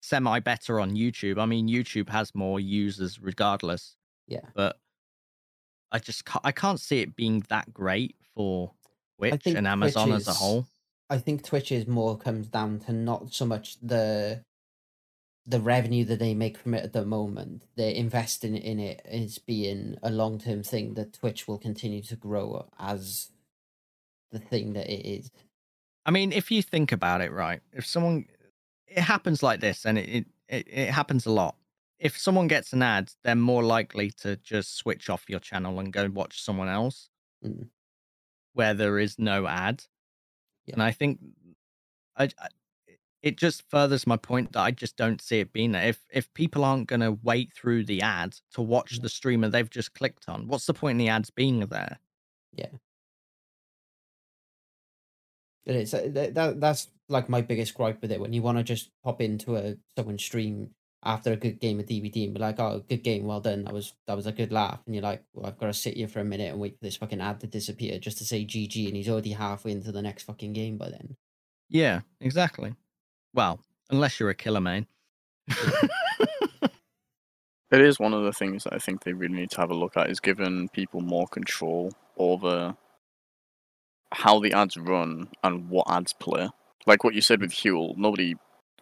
semi 0.00 0.38
better 0.38 0.78
on 0.78 0.92
YouTube. 0.92 1.40
I 1.40 1.46
mean, 1.46 1.66
YouTube 1.68 2.08
has 2.10 2.34
more 2.36 2.60
users 2.60 3.20
regardless. 3.20 3.96
Yeah. 4.28 4.46
but 4.54 4.78
I 5.90 5.98
just 5.98 6.24
ca- 6.24 6.40
I 6.44 6.52
can't 6.52 6.78
see 6.80 7.00
it 7.00 7.16
being 7.16 7.44
that 7.48 7.74
great 7.74 8.14
for 8.34 8.72
Twitch 9.18 9.46
and 9.46 9.66
Amazon 9.66 10.08
Twitch 10.08 10.20
as 10.20 10.28
a 10.28 10.32
whole. 10.34 10.66
I 11.10 11.18
think 11.18 11.42
Twitch 11.44 11.72
is 11.72 11.86
more 11.88 12.16
comes 12.16 12.46
down 12.46 12.78
to 12.80 12.92
not 12.92 13.34
so 13.34 13.44
much 13.44 13.76
the 13.82 14.42
the 15.46 15.60
revenue 15.60 16.04
that 16.04 16.18
they 16.18 16.34
make 16.34 16.58
from 16.58 16.74
it 16.74 16.84
at 16.84 16.92
the 16.92 17.04
moment. 17.04 17.62
They're 17.76 17.92
investing 17.92 18.56
in 18.56 18.80
it 18.80 19.00
as 19.04 19.38
being 19.38 19.96
a 20.02 20.10
long 20.10 20.38
term 20.38 20.62
thing 20.62 20.94
that 20.94 21.12
Twitch 21.12 21.46
will 21.46 21.58
continue 21.58 22.02
to 22.02 22.16
grow 22.16 22.68
as 22.78 23.30
the 24.32 24.38
thing 24.40 24.72
that 24.72 24.88
it 24.88 25.06
is. 25.06 25.30
I 26.04 26.10
mean, 26.10 26.32
if 26.32 26.50
you 26.50 26.62
think 26.62 26.92
about 26.92 27.20
it, 27.20 27.32
right? 27.32 27.60
If 27.72 27.86
someone, 27.86 28.26
it 28.86 29.02
happens 29.02 29.42
like 29.42 29.60
this, 29.60 29.84
and 29.84 29.98
it 29.98 30.26
it, 30.48 30.66
it, 30.68 30.90
happens 30.90 31.26
a 31.26 31.32
lot. 31.32 31.56
If 31.98 32.18
someone 32.18 32.46
gets 32.46 32.72
an 32.72 32.82
ad, 32.82 33.12
they're 33.24 33.34
more 33.34 33.64
likely 33.64 34.10
to 34.22 34.36
just 34.36 34.76
switch 34.76 35.08
off 35.08 35.28
your 35.28 35.40
channel 35.40 35.80
and 35.80 35.92
go 35.92 36.08
watch 36.08 36.42
someone 36.42 36.68
else 36.68 37.08
Mm. 37.44 37.68
where 38.54 38.72
there 38.72 38.98
is 38.98 39.18
no 39.18 39.46
ad. 39.46 39.84
Yeah. 40.64 40.74
And 40.74 40.82
I 40.82 40.90
think 40.90 41.20
I, 42.16 42.24
I 42.24 42.48
it 43.22 43.36
just 43.36 43.68
furthers 43.70 44.06
my 44.06 44.16
point 44.16 44.52
that 44.52 44.60
I 44.60 44.70
just 44.70 44.96
don't 44.96 45.20
see 45.20 45.40
it 45.40 45.52
being 45.52 45.72
there. 45.72 45.88
If 45.88 46.06
if 46.12 46.32
people 46.34 46.64
aren't 46.64 46.88
going 46.88 47.00
to 47.00 47.18
wait 47.22 47.52
through 47.52 47.84
the 47.84 48.02
ad 48.02 48.36
to 48.52 48.62
watch 48.62 49.00
the 49.00 49.08
streamer 49.08 49.48
they've 49.48 49.70
just 49.70 49.94
clicked 49.94 50.28
on, 50.28 50.48
what's 50.48 50.66
the 50.66 50.74
point 50.74 50.92
in 50.92 50.98
the 50.98 51.08
ads 51.08 51.30
being 51.30 51.60
there? 51.60 51.98
Yeah, 52.52 52.68
it 55.66 55.74
is 55.76 55.92
uh, 55.92 56.08
that, 56.12 56.34
that 56.34 56.60
that's 56.60 56.88
like 57.08 57.28
my 57.28 57.40
biggest 57.40 57.74
gripe 57.74 58.00
with 58.00 58.12
it. 58.12 58.20
When 58.20 58.32
you 58.32 58.42
want 58.42 58.58
to 58.58 58.64
just 58.64 58.90
pop 59.02 59.20
into 59.20 59.56
a 59.56 59.76
someone's 59.96 60.24
stream 60.24 60.70
after 61.02 61.32
a 61.32 61.36
good 61.36 61.60
game 61.60 61.78
of 61.80 61.86
DBD 61.86 62.24
and 62.24 62.34
be 62.34 62.40
like, 62.40 62.58
"Oh, 62.60 62.82
good 62.88 63.02
game, 63.02 63.24
well 63.24 63.40
done. 63.40 63.64
That 63.64 63.74
was 63.74 63.92
that 64.06 64.16
was 64.16 64.26
a 64.26 64.32
good 64.32 64.52
laugh," 64.52 64.80
and 64.86 64.94
you're 64.94 65.02
like, 65.02 65.24
"Well, 65.34 65.46
I've 65.46 65.58
got 65.58 65.66
to 65.66 65.74
sit 65.74 65.96
here 65.96 66.08
for 66.08 66.20
a 66.20 66.24
minute 66.24 66.52
and 66.52 66.60
wait 66.60 66.78
for 66.78 66.84
this 66.84 66.96
fucking 66.96 67.20
ad 67.20 67.40
to 67.40 67.46
disappear 67.46 67.98
just 67.98 68.18
to 68.18 68.24
say 68.24 68.44
GG," 68.44 68.86
and 68.86 68.96
he's 68.96 69.08
already 69.08 69.32
halfway 69.32 69.72
into 69.72 69.92
the 69.92 70.02
next 70.02 70.22
fucking 70.22 70.52
game 70.52 70.78
by 70.78 70.90
then. 70.90 71.16
Yeah, 71.68 72.00
exactly. 72.20 72.74
Well, 73.36 73.60
unless 73.90 74.18
you're 74.18 74.30
a 74.30 74.34
killer 74.34 74.60
main. 74.60 74.86
It 77.72 77.80
is 77.80 77.98
one 77.98 78.14
of 78.14 78.22
the 78.22 78.32
things 78.32 78.62
that 78.64 78.74
I 78.74 78.78
think 78.78 79.02
they 79.02 79.12
really 79.12 79.34
need 79.34 79.50
to 79.50 79.60
have 79.60 79.70
a 79.70 79.74
look 79.74 79.96
at 79.96 80.08
is 80.08 80.20
giving 80.20 80.68
people 80.68 81.00
more 81.00 81.26
control 81.26 81.90
over 82.16 82.76
how 84.12 84.38
the 84.38 84.52
ads 84.52 84.76
run 84.76 85.28
and 85.42 85.68
what 85.68 85.90
ads 85.90 86.12
play. 86.12 86.48
Like 86.86 87.02
what 87.02 87.14
you 87.14 87.20
said 87.20 87.40
with 87.40 87.50
Huel, 87.50 87.96
nobody 87.96 88.34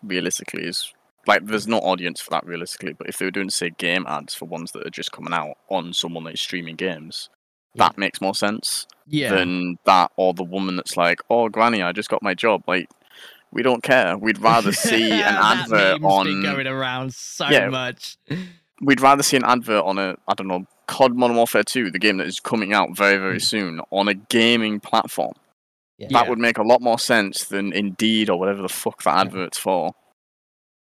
realistically 0.02 0.64
is 0.66 0.92
like 1.26 1.46
there's 1.46 1.66
no 1.66 1.78
audience 1.78 2.20
for 2.20 2.28
that 2.32 2.44
realistically, 2.44 2.92
but 2.92 3.08
if 3.08 3.16
they 3.16 3.24
were 3.24 3.30
doing 3.30 3.48
say 3.48 3.70
game 3.70 4.04
ads 4.06 4.34
for 4.34 4.44
ones 4.44 4.72
that 4.72 4.86
are 4.86 4.90
just 4.90 5.12
coming 5.12 5.32
out 5.32 5.54
on 5.70 5.94
someone 5.94 6.24
that 6.24 6.34
is 6.34 6.40
streaming 6.42 6.76
games, 6.76 7.30
Yeah. 7.72 7.84
that 7.88 7.96
makes 7.96 8.20
more 8.20 8.34
sense 8.34 8.86
yeah. 9.06 9.34
than 9.34 9.78
that 9.86 10.12
or 10.16 10.34
the 10.34 10.44
woman 10.44 10.76
that's 10.76 10.98
like, 10.98 11.20
Oh 11.30 11.48
granny, 11.48 11.80
I 11.82 11.92
just 11.92 12.10
got 12.10 12.22
my 12.22 12.34
job. 12.34 12.64
Like 12.68 12.90
we 13.54 13.62
don't 13.62 13.82
care. 13.82 14.18
We'd 14.18 14.38
rather 14.38 14.72
see 14.90 15.04
an 15.04 15.18
that 15.18 15.58
advert 15.62 16.00
meme's 16.02 16.12
on 16.12 16.26
been 16.26 16.42
going 16.42 16.66
around 16.66 17.14
so 17.14 17.48
Yeah. 17.48 17.68
much. 17.68 18.16
we'd 18.82 19.00
rather 19.00 19.22
see 19.22 19.36
an 19.36 19.44
advert 19.44 19.84
on 19.84 19.96
a 19.98 20.16
I 20.28 20.34
don't 20.34 20.48
know 20.48 20.66
COD 20.86 21.16
Modern 21.16 21.36
Warfare 21.36 21.62
2, 21.62 21.90
the 21.90 21.98
game 21.98 22.18
that 22.18 22.26
is 22.26 22.40
coming 22.40 22.72
out 22.74 22.94
very 22.96 23.16
very 23.16 23.38
Mm. 23.38 23.42
soon 23.42 23.80
on 23.90 24.08
a 24.08 24.14
gaming 24.14 24.80
platform. 24.80 25.32
Yeah. 25.96 26.08
That 26.10 26.24
Yeah. 26.24 26.28
would 26.30 26.38
make 26.38 26.58
a 26.58 26.62
lot 26.62 26.82
more 26.82 26.98
sense 26.98 27.44
than 27.44 27.72
Indeed 27.72 28.28
or 28.28 28.38
whatever 28.38 28.60
the 28.60 28.68
fuck 28.68 29.02
that 29.04 29.14
Yeah. 29.14 29.20
advert's 29.22 29.58
for. 29.58 29.94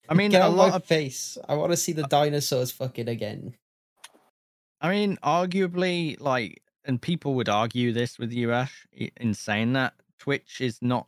I 0.09 0.15
mean, 0.15 0.31
Get 0.33 0.43
a 0.43 0.49
lot 0.49 0.71
my 0.71 0.77
of 0.77 0.85
face. 0.85 1.39
I 1.49 1.55
want 1.55 1.73
to 1.73 1.77
see 1.77 1.93
the 1.93 2.03
dinosaurs 2.03 2.71
fucking 2.73 3.09
again. 3.09 3.55
I 4.81 4.91
mean, 4.91 5.17
arguably, 5.23 6.21
like, 6.21 6.63
and 6.85 7.01
people 7.01 7.35
would 7.37 7.49
argue 7.49 7.93
this 7.93 8.19
with 8.19 8.31
you, 8.33 8.53
Ash, 8.53 8.87
in 8.93 9.33
saying 9.33 9.73
that 9.75 9.95
Twitch 10.19 10.61
is 10.61 10.83
not. 10.83 11.07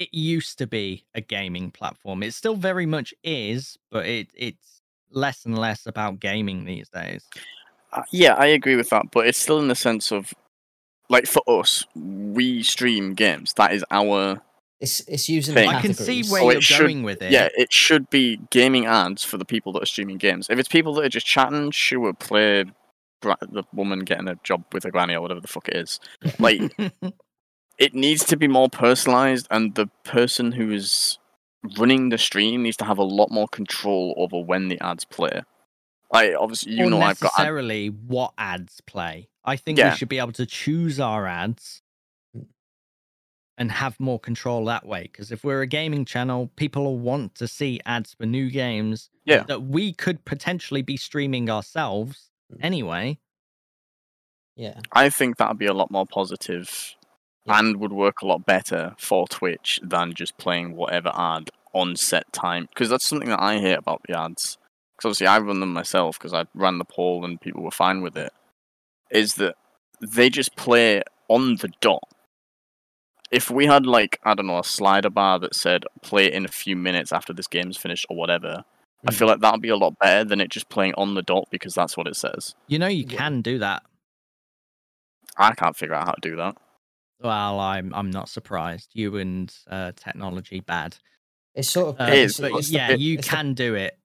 It 0.00 0.12
used 0.12 0.58
to 0.58 0.66
be 0.66 1.04
a 1.14 1.20
gaming 1.20 1.70
platform. 1.70 2.22
It 2.24 2.34
still 2.34 2.56
very 2.56 2.86
much 2.86 3.14
is, 3.22 3.76
but 3.90 4.06
it 4.06 4.28
it's 4.34 4.80
less 5.12 5.44
and 5.44 5.56
less 5.58 5.86
about 5.86 6.18
gaming 6.20 6.64
these 6.64 6.88
days. 6.88 7.22
Uh, 7.92 8.02
yeah, 8.10 8.34
I 8.34 8.46
agree 8.46 8.76
with 8.76 8.88
that, 8.90 9.10
but 9.12 9.26
it's 9.26 9.38
still 9.38 9.58
in 9.60 9.68
the 9.68 9.74
sense 9.74 10.10
of 10.10 10.32
like 11.10 11.26
for 11.26 11.42
us, 11.46 11.84
we 11.94 12.62
stream 12.62 13.12
games. 13.14 13.52
That 13.54 13.72
is 13.74 13.84
our 13.90 14.40
It's 14.80 15.00
it's 15.06 15.28
using. 15.28 15.54
Thing. 15.54 15.68
I 15.68 15.82
can 15.82 15.92
see 15.92 16.22
where 16.30 16.42
Oh, 16.44 16.48
it 16.48 16.54
you're 16.54 16.62
should- 16.62 16.78
going 16.86 17.02
with 17.02 17.20
it. 17.20 17.30
yeah. 17.30 17.48
It 17.58 17.70
should 17.72 18.08
be 18.08 18.40
gaming 18.50 18.86
ads 18.86 19.22
for 19.22 19.36
the 19.36 19.44
people 19.44 19.72
that 19.74 19.82
are 19.82 19.86
streaming 19.86 20.16
games. 20.16 20.46
If 20.48 20.58
it's 20.58 20.68
people 20.68 20.94
that 20.94 21.04
are 21.04 21.08
just 21.10 21.26
chatting, 21.26 21.72
sure, 21.72 22.14
play 22.14 22.64
the 23.22 23.64
woman 23.74 24.00
getting 24.00 24.28
a 24.28 24.36
job 24.44 24.64
with 24.72 24.86
a 24.86 24.90
granny 24.90 25.14
or 25.14 25.20
whatever 25.20 25.40
the 25.40 25.48
fuck 25.48 25.68
it 25.68 25.76
is. 25.76 26.00
Like 26.38 26.74
it 27.80 27.94
needs 27.94 28.24
to 28.26 28.36
be 28.36 28.46
more 28.46 28.68
personalized 28.68 29.48
and 29.50 29.74
the 29.74 29.86
person 30.04 30.52
who 30.52 30.70
is 30.70 31.18
running 31.76 32.10
the 32.10 32.18
stream 32.18 32.62
needs 32.62 32.76
to 32.76 32.84
have 32.84 32.98
a 32.98 33.02
lot 33.02 33.30
more 33.30 33.48
control 33.48 34.14
over 34.16 34.38
when 34.38 34.68
the 34.68 34.78
ads 34.80 35.04
play 35.04 35.42
like 36.12 36.32
obviously 36.38 36.72
you 36.74 36.86
or 36.86 36.90
know 36.90 37.00
i've 37.00 37.18
got 37.20 37.32
ad- 37.32 37.38
necessarily 37.38 37.86
what 37.88 38.32
ads 38.38 38.80
play. 38.82 39.28
I 39.44 39.56
think 39.56 39.78
Yeah. 39.78 39.90
we 39.90 39.96
should 39.96 40.08
be 40.10 40.18
able 40.18 40.32
to 40.32 40.44
choose 40.46 41.00
our 41.00 41.26
ads 41.26 41.82
and 43.56 43.72
have 43.72 43.98
more 44.00 44.18
control 44.18 44.64
that 44.66 44.86
way. 44.86 45.02
Because 45.02 45.30
if 45.32 45.44
we're 45.44 45.62
a 45.62 45.66
gaming 45.66 46.04
channel, 46.04 46.50
people 46.56 46.84
will 46.84 46.98
want 46.98 47.34
to 47.36 47.46
see 47.48 47.80
ads 47.86 48.14
for 48.14 48.26
new 48.26 48.50
games 48.50 49.08
Yeah. 49.24 49.42
that 49.44 49.62
we 49.62 49.92
could 49.92 50.24
potentially 50.24 50.82
be 50.82 50.96
streaming 50.96 51.48
ourselves 51.50 52.30
Mm. 52.52 52.58
anyway. 52.62 53.18
Yeah. 54.56 54.80
i 54.92 55.08
think 55.08 55.36
that'd 55.38 55.58
be 55.58 55.66
a 55.66 55.72
lot 55.72 55.90
more 55.90 56.06
positive 56.06 56.68
Yeah. 56.68 56.99
And 57.46 57.78
would 57.78 57.92
work 57.92 58.22
a 58.22 58.26
lot 58.26 58.44
better 58.46 58.94
for 58.98 59.26
Twitch 59.28 59.80
than 59.82 60.14
just 60.14 60.36
playing 60.38 60.76
whatever 60.76 61.10
ad 61.14 61.50
on 61.72 61.96
set 61.96 62.30
time. 62.32 62.66
Because 62.68 62.88
that's 62.88 63.06
something 63.06 63.28
that 63.28 63.40
I 63.42 63.58
hate 63.58 63.78
about 63.78 64.02
the 64.06 64.18
ads. 64.18 64.58
Because 64.96 65.10
obviously 65.10 65.26
I 65.26 65.38
run 65.38 65.60
them 65.60 65.72
myself 65.72 66.18
because 66.18 66.34
I 66.34 66.44
ran 66.54 66.78
the 66.78 66.84
poll 66.84 67.24
and 67.24 67.40
people 67.40 67.62
were 67.62 67.70
fine 67.70 68.02
with 68.02 68.16
it. 68.16 68.32
Is 69.10 69.34
that 69.36 69.56
they 70.00 70.30
just 70.30 70.54
play 70.56 71.02
on 71.28 71.56
the 71.56 71.70
dot. 71.80 72.02
If 73.30 73.50
we 73.50 73.66
had 73.66 73.86
like 73.86 74.18
I 74.24 74.34
don't 74.34 74.46
know 74.46 74.58
a 74.58 74.64
slider 74.64 75.10
bar 75.10 75.38
that 75.38 75.54
said 75.54 75.84
play 76.02 76.26
it 76.26 76.34
in 76.34 76.44
a 76.44 76.48
few 76.48 76.76
minutes 76.76 77.12
after 77.12 77.32
this 77.32 77.46
game's 77.46 77.76
finished 77.76 78.06
or 78.10 78.16
whatever, 78.16 78.64
I 79.06 79.10
Mm. 79.10 79.14
feel 79.14 79.28
like 79.28 79.40
that 79.40 79.52
would 79.52 79.62
be 79.62 79.68
a 79.70 79.76
lot 79.76 79.98
better 79.98 80.24
than 80.28 80.40
it 80.40 80.50
just 80.50 80.68
playing 80.68 80.94
on 80.96 81.14
the 81.14 81.22
dot 81.22 81.48
because 81.50 81.74
that's 81.74 81.96
what 81.96 82.06
it 82.06 82.16
says. 82.16 82.54
You 82.66 82.78
know 82.78 82.88
you 82.88 83.04
Yeah. 83.08 83.16
can 83.18 83.40
do 83.40 83.58
that. 83.58 83.82
I 85.36 85.54
can't 85.54 85.76
figure 85.76 85.94
out 85.94 86.06
how 86.06 86.12
to 86.12 86.20
do 86.20 86.36
that. 86.36 86.56
Well, 87.22 87.60
I'm 87.60 87.92
I'm 87.94 88.10
not 88.10 88.28
surprised. 88.28 88.90
You 88.94 89.16
and 89.16 89.54
uh, 89.68 89.92
technology 89.96 90.60
bad. 90.60 90.96
It's 91.54 91.68
sort 91.68 91.88
of 91.88 92.00
Uh, 92.00 92.12
It 92.12 92.18
is, 92.18 92.38
but 92.40 92.52
it's 92.52 92.70
yeah, 92.70 92.92
it- 92.92 93.00
you 93.00 93.18
it's 93.18 93.28
the- 93.28 93.36
can 93.36 93.54
do 93.54 93.74
it. 93.74 93.96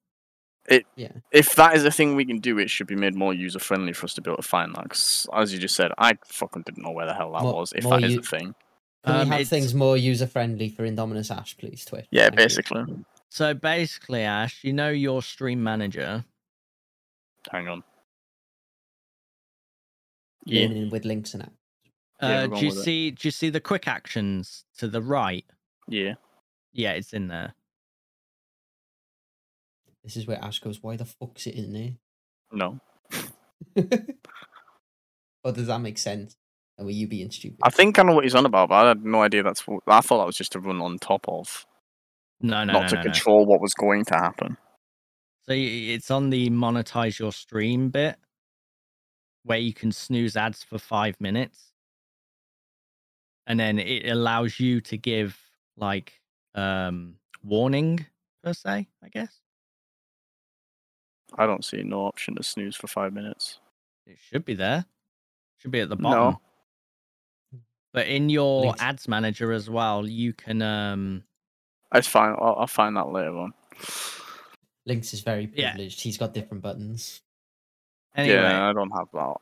It, 0.68 0.84
if 1.32 1.53
that 1.57 1.76
is 1.76 1.86
a 1.86 1.91
thing 1.91 2.16
we 2.16 2.26
can 2.26 2.39
do, 2.39 2.57
it 2.57 2.72
should 2.72 2.88
be 2.88 2.95
made 2.95 3.13
more 3.13 3.36
user 3.36 3.59
friendly 3.59 3.93
for 3.93 4.05
us 4.05 4.16
to 4.16 4.22
be 4.22 4.32
able 4.32 4.38
to 4.41 4.47
find 4.47 4.74
that. 4.74 4.89
'cause 4.89 5.28
as 5.32 5.53
you 5.53 5.59
just 5.59 5.76
said, 5.76 5.91
I 5.99 6.18
fucking 6.26 6.63
didn't 6.63 6.82
know 6.84 6.89
where 6.89 7.05
the 7.05 7.13
hell 7.13 7.32
that 7.34 7.43
More- 7.43 7.53
was. 7.53 7.72
If 7.74 7.84
more 7.84 7.99
that 7.99 8.05
is 8.07 8.13
u- 8.16 8.20
a 8.20 8.24
thing, 8.24 8.55
Can 9.03 9.13
Um, 9.13 9.20
we 9.28 9.32
have 9.34 9.41
it's- 9.41 9.49
things 9.49 9.76
more 9.76 9.95
user 9.95 10.26
friendly 10.26 10.68
for 10.70 10.82
Indominus 10.84 11.30
Ash, 11.30 11.55
please, 11.55 11.86
Twitch? 11.86 12.07
yeah, 12.09 12.24
Thank 12.24 12.32
you. 12.34 12.38
basically. 12.38 12.84
So 13.30 13.53
basically, 13.53 14.24
Ash, 14.24 14.63
you 14.63 14.74
know 14.74 14.89
your 14.89 15.22
stream 15.22 15.61
manager. 15.63 16.26
Hang 17.51 17.68
on. 17.68 17.84
Yeah, 20.45 20.68
Learning 20.68 20.89
with 20.89 21.05
links 21.05 21.36
and 21.36 21.43
that. 21.43 21.51
Yeah, 22.30 22.43
Uh, 22.43 22.47
do 22.47 22.59
you 22.61 22.69
with 22.69 22.78
it. 22.80 22.84
see? 22.84 23.11
Do 23.11 23.28
you 23.28 23.32
see 23.32 23.49
the 23.49 23.61
quick 23.61 23.88
actions 23.88 24.65
to 24.78 24.88
the 24.88 25.01
right? 25.01 25.45
yeah. 25.88 26.13
Yeah, 26.73 26.91
it's 26.91 27.13
in 27.13 27.28
there. 27.30 27.53
This 30.03 30.17
is 30.17 30.28
where 30.28 30.43
Ash 30.43 30.59
goes, 30.59 30.84
why 30.84 30.97
the 30.97 31.05
fuck's 31.05 31.47
it 31.47 31.55
in 31.55 31.73
there? 31.73 31.91
No, 32.51 32.80
there? 33.76 34.01
or 35.43 35.51
does 35.51 35.67
that 35.67 35.80
make 35.80 35.97
sense? 35.97 36.36
And 36.78 36.86
were 36.86 36.91
you 36.91 37.07
being 37.07 37.32
stupid? 37.32 37.59
I 37.63 37.69
think 37.69 37.97
I 37.97 38.03
know 38.03 38.13
what 38.13 38.26
he's 38.26 38.36
on 38.36 38.45
about, 38.45 38.69
but 38.69 38.76
I 38.76 38.88
had 38.89 39.03
no 39.05 39.21
idea 39.21 39.41
that's. 39.43 39.65
What, 39.65 39.82
I 39.88 40.01
thought 40.01 40.19
that 40.19 40.26
was 40.28 40.36
just 40.38 40.51
to 40.51 40.59
run 40.59 40.82
on 40.82 40.97
top 40.99 41.26
of, 41.28 41.65
No, 42.41 42.63
no, 42.65 42.73
not 42.73 42.82
no, 42.84 42.88
to 42.89 42.95
no, 42.95 43.01
no. 43.01 43.03
control 43.03 43.45
what 43.45 43.61
was 43.61 43.73
going 43.73 44.03
to 44.05 44.15
happen. 44.15 44.57
So 45.43 45.53
it's 45.55 46.11
on 46.11 46.30
the 46.32 46.49
monetize 46.49 47.17
your 47.17 47.32
stream 47.32 47.89
bit, 47.89 48.17
where 49.43 49.59
you 49.59 49.73
can 49.73 49.91
snooze 49.91 50.36
ads 50.36 50.63
for 50.63 50.78
five 50.78 51.15
minutes, 51.21 51.71
and 53.48 53.60
then 53.60 53.80
it 53.80 54.10
allows 54.10 54.60
you 54.60 54.82
to 54.82 54.98
give 54.98 55.39
like 55.78 56.20
um 56.56 57.16
warning 57.43 58.06
per 58.43 58.54
se, 58.54 58.88
I 59.04 59.10
guess. 59.10 59.39
I 61.38 61.46
don't 61.46 61.66
see 61.66 61.84
no 61.84 62.06
option 62.06 62.36
to 62.36 62.43
snooze 62.43 62.76
for 62.76 62.88
five 62.88 63.12
minutes. 63.14 63.60
It 64.08 64.18
should 64.30 64.46
be 64.46 64.54
there. 64.54 64.86
Should 65.58 65.72
be 65.72 65.82
at 65.82 65.89
the 65.89 65.96
bottom. 65.96 66.12
No. 66.20 66.26
bottom. 66.32 66.41
But 67.93 68.08
in 68.08 68.30
your 68.30 68.66
Links. 68.68 68.82
ads 68.82 69.08
manager 69.08 69.52
as 69.52 69.70
well, 69.70 70.06
you 70.08 70.34
can 70.34 70.62
um 70.62 71.24
It's 71.93 72.08
fine. 72.08 72.36
I'll, 72.39 72.56
I'll 72.60 72.68
find 72.68 72.96
that 72.98 73.10
later 73.10 73.36
on. 73.38 73.54
Links 74.86 75.14
is 75.14 75.22
very 75.22 75.50
Yeah. 75.54 75.72
privileged. 75.72 76.02
He's 76.02 76.18
got 76.18 76.34
different 76.34 76.62
buttons. 76.64 77.22
anyway. 78.16 78.36
Yeah, 78.36 78.70
I 78.70 78.74
don't 78.74 78.91
have 78.91 79.08
that 79.14 79.36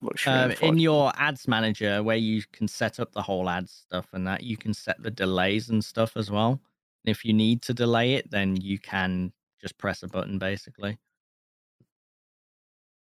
luxury. 0.00 0.32
Um, 0.32 0.50
in 0.62 0.78
your 0.78 1.12
ads 1.16 1.46
manager, 1.48 2.02
where 2.02 2.16
you 2.16 2.42
can 2.52 2.68
set 2.68 2.98
up 3.00 3.12
the 3.12 3.22
whole 3.22 3.48
ads 3.48 3.72
stuff 3.86 4.06
and 4.12 4.26
that, 4.26 4.42
you 4.42 4.56
can 4.56 4.72
set 4.74 5.02
the 5.02 5.10
delays 5.10 5.68
and 5.70 5.84
stuff 5.84 6.16
as 6.16 6.30
well. 6.30 6.60
If 7.04 7.24
you 7.24 7.32
need 7.32 7.62
to 7.62 7.74
delay 7.74 8.14
it, 8.14 8.30
then 8.30 8.56
you 8.56 8.78
can 8.78 9.32
just 9.60 9.78
press 9.78 10.02
a 10.02 10.08
button, 10.08 10.38
basically. 10.38 10.98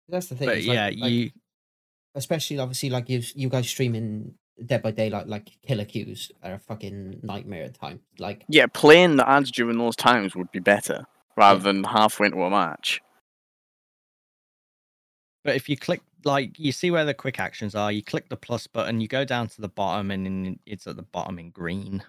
That's 0.08 0.28
the 0.28 0.36
thing. 0.36 0.48
But 0.48 0.58
it's 0.58 0.68
like- 0.68 0.76
yeah, 0.76 0.86
like, 1.04 1.12
you 1.12 1.32
especially 2.16 2.58
obviously 2.60 2.90
like 2.90 3.08
you 3.10 3.22
you 3.36 3.50
guys 3.50 3.70
streaming 3.70 4.34
Dead 4.66 4.82
by 4.82 4.92
Daylight 4.92 5.28
like 5.28 5.52
killer 5.66 5.86
queues 5.86 6.32
are 6.44 6.54
a 6.56 6.60
fucking 6.60 7.20
nightmare 7.24 7.64
at 7.66 7.76
times. 7.76 8.02
Like 8.18 8.44
yeah, 8.50 8.66
playing 8.68 9.16
the 9.18 9.30
ads 9.30 9.52
during 9.52 9.78
those 9.78 9.96
times 9.96 10.36
would 10.36 10.52
be 10.52 10.60
better 10.60 11.06
rather 11.38 11.60
Yeah. 11.60 11.64
than 11.64 11.84
halfway 11.86 12.26
into 12.26 12.42
a 12.42 12.50
match. 12.50 13.00
But 15.46 15.56
if 15.56 15.70
you 15.70 15.78
click, 15.78 16.02
like, 16.24 16.60
you 16.60 16.72
see 16.72 16.92
where 16.92 17.06
the 17.06 17.14
quick 17.14 17.40
actions 17.40 17.76
are, 17.76 17.92
you 17.92 18.04
click 18.04 18.30
the 18.30 18.38
plus 18.38 18.68
button, 18.68 19.02
you 19.02 19.08
go 19.08 19.26
down 19.26 19.48
to 19.48 19.62
the 19.62 19.70
bottom, 19.70 20.12
and 20.12 20.28
in, 20.28 20.60
it's 20.66 20.88
at 20.88 20.96
the 20.96 21.04
bottom 21.04 21.40
in 21.40 21.52
green. 21.52 22.04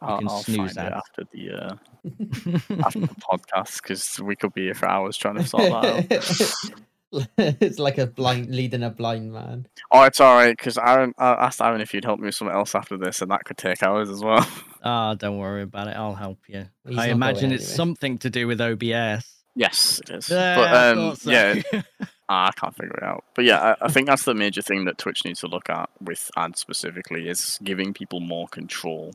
I'll, 0.00 0.18
can 0.18 0.28
I'll 0.28 0.42
snooze 0.42 0.72
find 0.74 0.88
it 0.88 0.92
after 0.92 1.24
the 1.32 1.50
uh, 1.50 2.84
after 2.84 3.00
the 3.00 3.06
podcast 3.30 3.82
because 3.82 4.20
we 4.20 4.36
could 4.36 4.54
be 4.54 4.62
here 4.62 4.74
for 4.74 4.86
hours 4.86 5.16
trying 5.16 5.36
to 5.36 5.44
sort 5.44 5.64
that 5.64 6.72
out. 7.12 7.32
it's 7.38 7.78
like 7.78 7.98
a 7.98 8.06
blind 8.06 8.54
leading 8.54 8.82
a 8.82 8.90
blind 8.90 9.32
man. 9.32 9.66
Oh, 9.90 10.04
it's 10.04 10.20
all 10.20 10.34
right 10.34 10.56
because 10.56 10.78
Aaron 10.78 11.12
I 11.18 11.32
asked 11.32 11.60
Aaron 11.60 11.80
if 11.80 11.92
you'd 11.92 12.04
help 12.04 12.20
me 12.20 12.26
with 12.26 12.34
something 12.34 12.54
else 12.54 12.74
after 12.74 12.96
this, 12.96 13.20
and 13.20 13.30
that 13.30 13.44
could 13.44 13.58
take 13.58 13.82
hours 13.82 14.10
as 14.10 14.22
well. 14.22 14.46
Ah, 14.84 15.14
don't 15.14 15.38
worry 15.38 15.62
about 15.62 15.86
it. 15.86 15.96
I'll 15.96 16.16
help 16.16 16.40
you. 16.48 16.66
He's 16.84 16.98
I 16.98 17.06
imagine 17.10 17.52
it's 17.52 17.62
anywhere. 17.62 17.76
something 17.76 18.18
to 18.18 18.30
do 18.30 18.48
with 18.48 18.60
OBS. 18.60 19.24
yes, 19.54 20.00
it 20.00 20.10
is. 20.10 20.28
Yeah, 20.28 20.56
but 20.56 20.98
um, 20.98 21.14
so. 21.14 21.30
yeah, 21.30 21.62
ah, 21.72 22.08
I 22.28 22.50
can't 22.52 22.74
figure 22.74 22.96
it 22.96 23.02
out. 23.02 23.24
But 23.34 23.44
yeah, 23.44 23.74
I, 23.80 23.86
I 23.86 23.88
think 23.90 24.06
that's 24.06 24.24
the 24.24 24.34
major 24.34 24.62
thing 24.62 24.84
that 24.86 24.98
Twitch 24.98 25.24
needs 25.24 25.40
to 25.40 25.46
look 25.48 25.68
at 25.68 25.90
with 26.00 26.30
ads 26.36 26.60
specifically 26.60 27.28
is 27.28 27.58
giving 27.62 27.92
people 27.92 28.20
more 28.20 28.48
control 28.48 29.12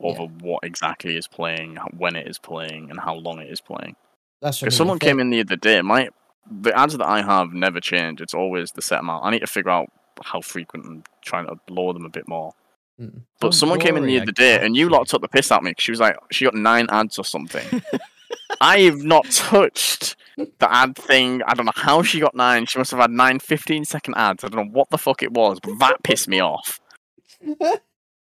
Yeah. 0.00 0.08
over 0.10 0.22
what 0.40 0.64
exactly 0.64 1.16
is 1.16 1.28
playing, 1.28 1.76
when 1.96 2.16
it 2.16 2.26
is 2.26 2.38
playing, 2.38 2.90
and 2.90 2.98
how 3.00 3.14
long 3.14 3.38
it 3.40 3.50
is 3.50 3.60
playing. 3.60 3.96
That's 4.40 4.62
If 4.62 4.72
someone 4.74 4.98
came 4.98 5.20
in 5.20 5.30
the 5.30 5.40
other 5.40 5.56
day, 5.56 5.82
my 5.82 6.08
the 6.50 6.76
ads 6.76 6.96
that 6.96 7.06
I 7.06 7.22
have 7.22 7.52
never 7.52 7.80
change. 7.80 8.20
It's 8.20 8.34
always 8.34 8.72
the 8.72 8.82
set 8.82 8.98
amount. 9.00 9.24
I 9.24 9.30
need 9.30 9.40
to 9.40 9.46
figure 9.46 9.70
out 9.70 9.88
how 10.24 10.40
frequent 10.40 10.84
and 10.86 11.06
trying 11.22 11.46
to 11.46 11.54
lower 11.70 11.92
them 11.92 12.04
a 12.04 12.08
bit 12.08 12.26
more. 12.26 12.52
Mm. 13.00 13.20
But 13.40 13.54
someone 13.54 13.78
came 13.78 13.96
in 13.96 14.06
the 14.06 14.20
other 14.20 14.32
day, 14.32 14.58
and 14.64 14.76
you 14.76 14.88
lot 14.88 15.06
took 15.06 15.22
the 15.22 15.28
piss 15.28 15.52
out 15.52 15.58
of 15.60 15.64
me. 15.64 15.74
She 15.78 15.92
was 15.92 16.00
like, 16.00 16.16
she 16.32 16.44
got 16.44 16.54
nine 16.54 16.86
ads 16.90 17.18
or 17.18 17.24
something. 17.24 17.82
I've 18.62 19.02
not 19.02 19.28
touched 19.30 20.16
the 20.36 20.72
ad 20.74 20.96
thing. 20.96 21.42
I 21.46 21.54
don't 21.54 21.66
know 21.66 21.72
how 21.74 22.02
she 22.02 22.20
got 22.20 22.34
nine. 22.34 22.64
She 22.66 22.78
must 22.78 22.92
have 22.92 23.00
had 23.00 23.10
nine 23.10 23.38
15 23.40 23.84
second 23.84 24.14
ads. 24.16 24.44
I 24.44 24.48
don't 24.48 24.66
know 24.66 24.72
what 24.72 24.88
the 24.90 24.98
fuck 24.98 25.22
it 25.22 25.32
was, 25.32 25.58
but 25.60 25.78
that 25.80 26.02
pissed 26.04 26.28
me 26.28 26.40
off. 26.40 26.80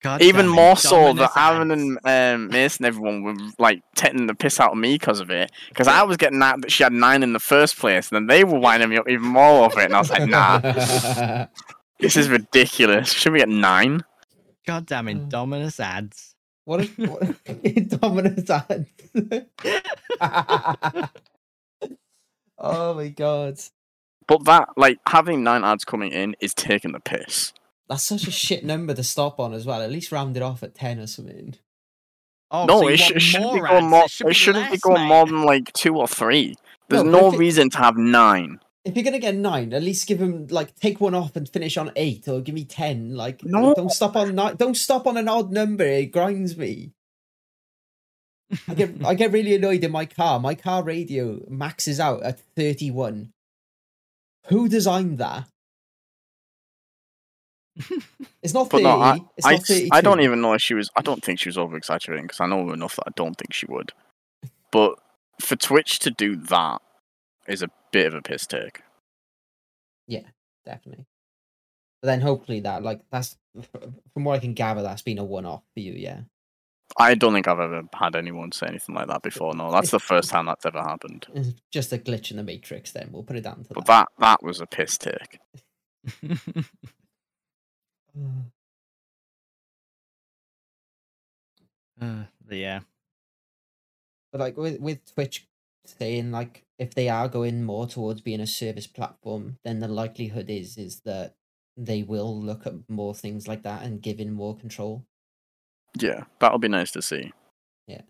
God 0.02 0.22
Even 0.22 0.46
damn 0.48 0.54
it, 0.54 0.56
more 0.56 0.76
so 0.78 0.90
Dominus 1.14 1.34
that 1.34 1.38
Aaron 1.38 1.72
ads. 1.72 1.82
and 1.82 2.00
um, 2.06 2.48
Mason, 2.50 2.86
everyone 2.86 3.24
were 3.24 3.36
like 3.60 3.82
taking 3.96 4.28
the 4.28 4.36
piss 4.36 4.60
out 4.60 4.72
of 4.72 4.78
me 4.78 4.96
because 4.96 5.20
of 5.20 5.30
it. 5.30 5.52
Because 5.70 5.88
I 5.88 6.04
was 6.04 6.18
getting 6.18 6.40
that 6.40 6.62
that 6.62 6.72
she 6.72 6.84
had 6.84 6.92
nine 6.94 7.24
in 7.24 7.34
the 7.34 7.40
first 7.40 7.78
place, 7.78 8.10
and 8.12 8.16
then 8.16 8.28
they 8.28 8.44
were 8.44 8.60
winding 8.60 8.90
me 8.90 8.98
up 8.98 9.08
even 9.10 9.28
more 9.28 9.66
over 9.66 9.80
it. 9.82 9.86
And 9.86 9.96
I 9.96 10.00
was 10.00 10.10
like, 10.10 10.28
nah, 10.30 10.60
this 12.00 12.18
is 12.18 12.28
ridiculous. 12.30 13.12
Should 13.14 13.34
we 13.34 13.40
get 13.40 13.50
nine? 13.50 14.04
God 14.66 14.86
damn 14.86 15.06
Mm. 15.08 15.30
Indominus 15.30 15.80
ads. 15.80 16.33
What 16.66 16.82
is 16.82 16.90
what 16.98 17.22
Dominus 18.02 18.50
ads? 18.50 18.88
oh 22.58 22.94
my 22.94 23.08
god. 23.10 23.60
But 24.28 24.46
that, 24.46 24.70
like, 24.78 25.00
having 25.08 25.44
nine 25.44 25.64
ads 25.66 25.84
coming 25.84 26.12
in 26.14 26.36
is 26.40 26.54
taking 26.54 26.94
the 26.94 27.00
piss. 27.02 27.52
That's 27.90 28.04
such 28.04 28.26
a 28.28 28.32
shit 28.32 28.64
number 28.64 28.94
to 28.94 29.04
stop 29.04 29.38
on 29.40 29.54
as 29.54 29.66
well. 29.66 29.82
At 29.82 29.92
least 29.92 30.12
round 30.14 30.38
it 30.38 30.44
off 30.44 30.64
at 30.64 30.74
ten 30.76 31.00
or 31.00 31.08
something. 31.08 31.56
Oh, 32.50 32.66
no, 32.66 32.82
so 32.82 32.88
it, 32.88 32.98
sh- 32.98 33.12
it 33.12 33.20
shouldn't 33.22 33.54
be 33.54 33.60
more 33.60 33.68
going 33.70 33.90
more. 33.90 34.04
It, 34.06 34.12
should 34.12 34.26
It 34.28 34.30
be 34.30 34.34
shouldn't 34.36 34.66
be 34.68 34.72
less, 34.72 34.80
going 34.82 35.02
mate. 35.02 35.08
more 35.08 35.26
than 35.26 35.42
like 35.44 35.74
two 35.74 35.98
or 35.98 36.08
three. 36.08 36.56
There's 36.88 37.04
No, 37.04 37.12
no, 37.12 37.20
but 37.22 37.28
if 37.30 37.34
it- 37.34 37.40
reason 37.40 37.70
to 37.72 37.78
have 37.80 37.98
nine. 37.98 38.60
If 38.86 38.96
you're 38.96 39.04
gonna 39.04 39.20
get 39.20 39.36
nine, 39.36 39.74
at 39.74 39.82
least 39.82 40.08
give 40.08 40.20
him 40.22 40.48
like 40.48 40.76
take 40.76 41.00
one 41.00 41.16
off 41.16 41.36
and 41.38 41.48
finish 41.48 41.78
on 41.78 41.92
eight, 41.96 42.28
or 42.28 42.42
give 42.42 42.54
me 42.56 42.66
ten. 42.66 43.16
Like 43.16 43.44
No. 43.44 43.74
don't 43.74 43.92
stop 43.92 44.16
on 44.18 44.36
nine. 44.36 44.56
Don't 44.58 44.76
stop 44.76 45.08
on 45.08 45.16
an 45.18 45.30
odd 45.30 45.52
number. 45.52 45.86
It 45.86 46.08
grinds 46.12 46.58
me. 46.58 46.92
I 48.68 48.74
get 48.74 48.94
I 49.06 49.14
get 49.14 49.32
really 49.32 49.56
annoyed 49.56 49.84
in 49.84 49.92
my 49.92 50.06
car. 50.06 50.40
My 50.40 50.54
car 50.56 50.84
radio 50.84 51.40
maxes 51.48 52.00
out 52.00 52.24
at 52.24 52.40
thirty 52.58 52.92
one. 52.92 53.32
Who 54.48 54.68
designed 54.68 55.18
that? 55.20 55.48
It's 58.44 58.54
not 58.54 58.70
But 58.70 58.80
thirty. 58.80 58.84
no, 58.84 59.00
I, 59.02 59.20
it's 59.38 59.48
I, 59.48 59.52
not 59.54 59.66
thirty. 59.66 59.90
I 59.94 60.02
don't 60.02 60.20
even 60.20 60.42
know 60.42 60.52
if 60.52 60.62
she 60.62 60.74
was. 60.74 60.90
I 60.98 61.02
don't 61.02 61.24
think 61.24 61.40
she 61.40 61.48
was 61.48 61.58
over 61.58 61.78
exaggerating 61.78 62.26
because 62.26 62.42
I 62.42 62.46
know 62.48 62.70
enough 62.74 62.98
that 62.98 63.06
I 63.08 63.12
don't 63.16 63.36
think 63.38 63.54
she 63.54 63.66
would. 63.68 63.94
But 64.72 64.96
for 65.40 65.56
Twitch 65.56 66.00
to 66.00 66.12
do 66.12 66.36
that 66.36 66.82
is 67.48 67.64
a 67.64 67.70
bit 67.94 68.08
of 68.08 68.16
a 68.16 68.22
piss 68.22 68.46
take. 68.46 68.82
Yeah, 70.08 70.28
definitely. 70.66 71.06
But 72.02 72.08
then 72.08 72.20
hopefully 72.20 72.60
that 72.62 72.84
like 72.84 73.00
that's 73.10 73.38
from 74.14 74.26
what 74.26 74.36
I 74.36 74.40
can 74.40 74.54
gather 74.54 74.84
that's 74.84 75.04
been 75.04 75.20
a 75.20 75.24
one 75.24 75.46
off 75.46 75.64
for 75.74 75.80
you, 75.80 75.94
yeah. 75.94 76.22
I 76.98 77.16
don't 77.16 77.34
think 77.34 77.48
I've 77.48 77.60
ever 77.60 77.84
had 77.94 78.16
anyone 78.16 78.52
say 78.52 78.68
anything 78.68 78.94
like 78.94 79.08
that 79.08 79.24
before. 79.24 79.56
No, 79.56 79.72
that's 79.72 79.92
the 79.92 80.00
first 80.00 80.30
time 80.30 80.48
that's 80.48 80.66
ever 80.66 80.82
happened. 80.82 81.56
Just 81.72 81.94
a 81.94 81.98
glitch 81.98 82.30
in 82.30 82.38
the 82.38 82.44
matrix. 82.44 82.92
Then 82.92 83.10
we'll 83.12 83.24
put 83.24 83.38
it 83.38 83.42
down 83.42 83.64
to 83.64 83.70
that. 83.70 83.74
But 83.74 83.86
that 83.86 84.10
that 84.20 84.44
was 84.44 84.60
a 84.60 84.66
piss 84.66 84.98
take. 84.98 85.40
uh, 92.02 92.24
yeah. 92.50 92.82
But 94.32 94.42
like 94.42 94.58
with 94.58 94.82
with 94.82 95.14
Twitch 95.14 95.48
saying 95.86 96.32
like 96.32 96.64
if 96.80 96.94
they 96.94 97.10
are 97.10 97.28
going 97.28 97.64
more 97.64 97.88
towards 97.88 98.22
being 98.22 98.40
a 98.40 98.48
service 98.48 98.88
platform, 98.88 99.58
then 99.64 99.80
the 99.80 99.88
likelihood 99.88 100.50
is 100.50 100.78
is 100.78 101.02
that 101.02 101.36
they 101.76 102.04
will 102.04 102.40
look 102.40 102.66
at 102.66 102.90
more 102.90 103.16
things 103.16 103.48
like 103.48 103.64
that 103.64 103.84
and 103.84 104.02
give 104.02 104.20
in 104.20 104.32
more 104.32 104.56
control. 104.56 105.06
Yeah, 106.00 106.24
that'll 106.40 106.60
be 106.60 106.68
nice 106.68 106.92
to 106.92 107.02
see. 107.02 107.32
Yeah. 107.88 108.02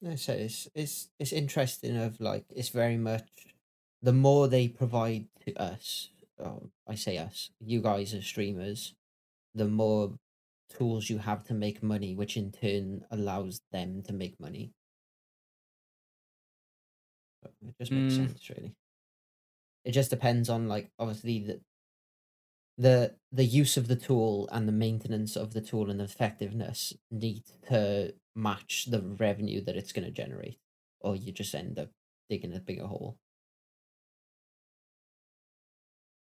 No, 0.00 0.16
so 0.16 0.32
it's 0.32 0.68
it's 0.74 1.08
it's 1.18 1.32
interesting. 1.32 1.96
Of 1.96 2.20
like, 2.20 2.44
it's 2.54 2.68
very 2.68 2.96
much 2.96 3.28
the 4.02 4.12
more 4.12 4.48
they 4.48 4.68
provide 4.68 5.26
to 5.46 5.54
us. 5.54 6.10
Oh, 6.38 6.70
I 6.86 6.96
say 6.96 7.16
us, 7.18 7.50
you 7.60 7.80
guys 7.80 8.12
as 8.12 8.24
streamers, 8.24 8.94
the 9.54 9.66
more 9.66 10.18
tools 10.68 11.10
you 11.10 11.18
have 11.18 11.44
to 11.44 11.54
make 11.54 11.82
money, 11.82 12.14
which 12.14 12.36
in 12.36 12.52
turn 12.52 13.04
allows 13.10 13.60
them 13.72 14.02
to 14.04 14.12
make 14.12 14.38
money. 14.40 14.72
It 17.62 17.74
just 17.78 17.94
makes 17.94 18.12
Mm. 18.12 18.14
sense, 18.14 18.50
really. 18.50 18.76
It 19.84 19.92
just 19.92 20.10
depends 20.10 20.48
on 20.50 20.68
like 20.68 20.92
obviously 20.98 21.38
the 21.40 21.60
the 22.76 23.16
the 23.30 23.44
use 23.44 23.76
of 23.76 23.88
the 23.88 23.96
tool 23.96 24.48
and 24.52 24.66
the 24.66 24.72
maintenance 24.72 25.36
of 25.36 25.52
the 25.52 25.60
tool 25.60 25.90
and 25.90 26.00
the 26.00 26.04
effectiveness 26.04 26.92
need 27.10 27.44
to 27.68 28.14
match 28.34 28.86
the 28.86 29.00
revenue 29.02 29.62
that 29.64 29.76
it's 29.76 29.92
going 29.92 30.04
to 30.04 30.10
generate, 30.10 30.58
or 31.00 31.14
you 31.16 31.32
just 31.32 31.54
end 31.54 31.78
up 31.78 31.90
digging 32.28 32.54
a 32.54 32.60
bigger 32.60 32.86
hole 32.86 33.18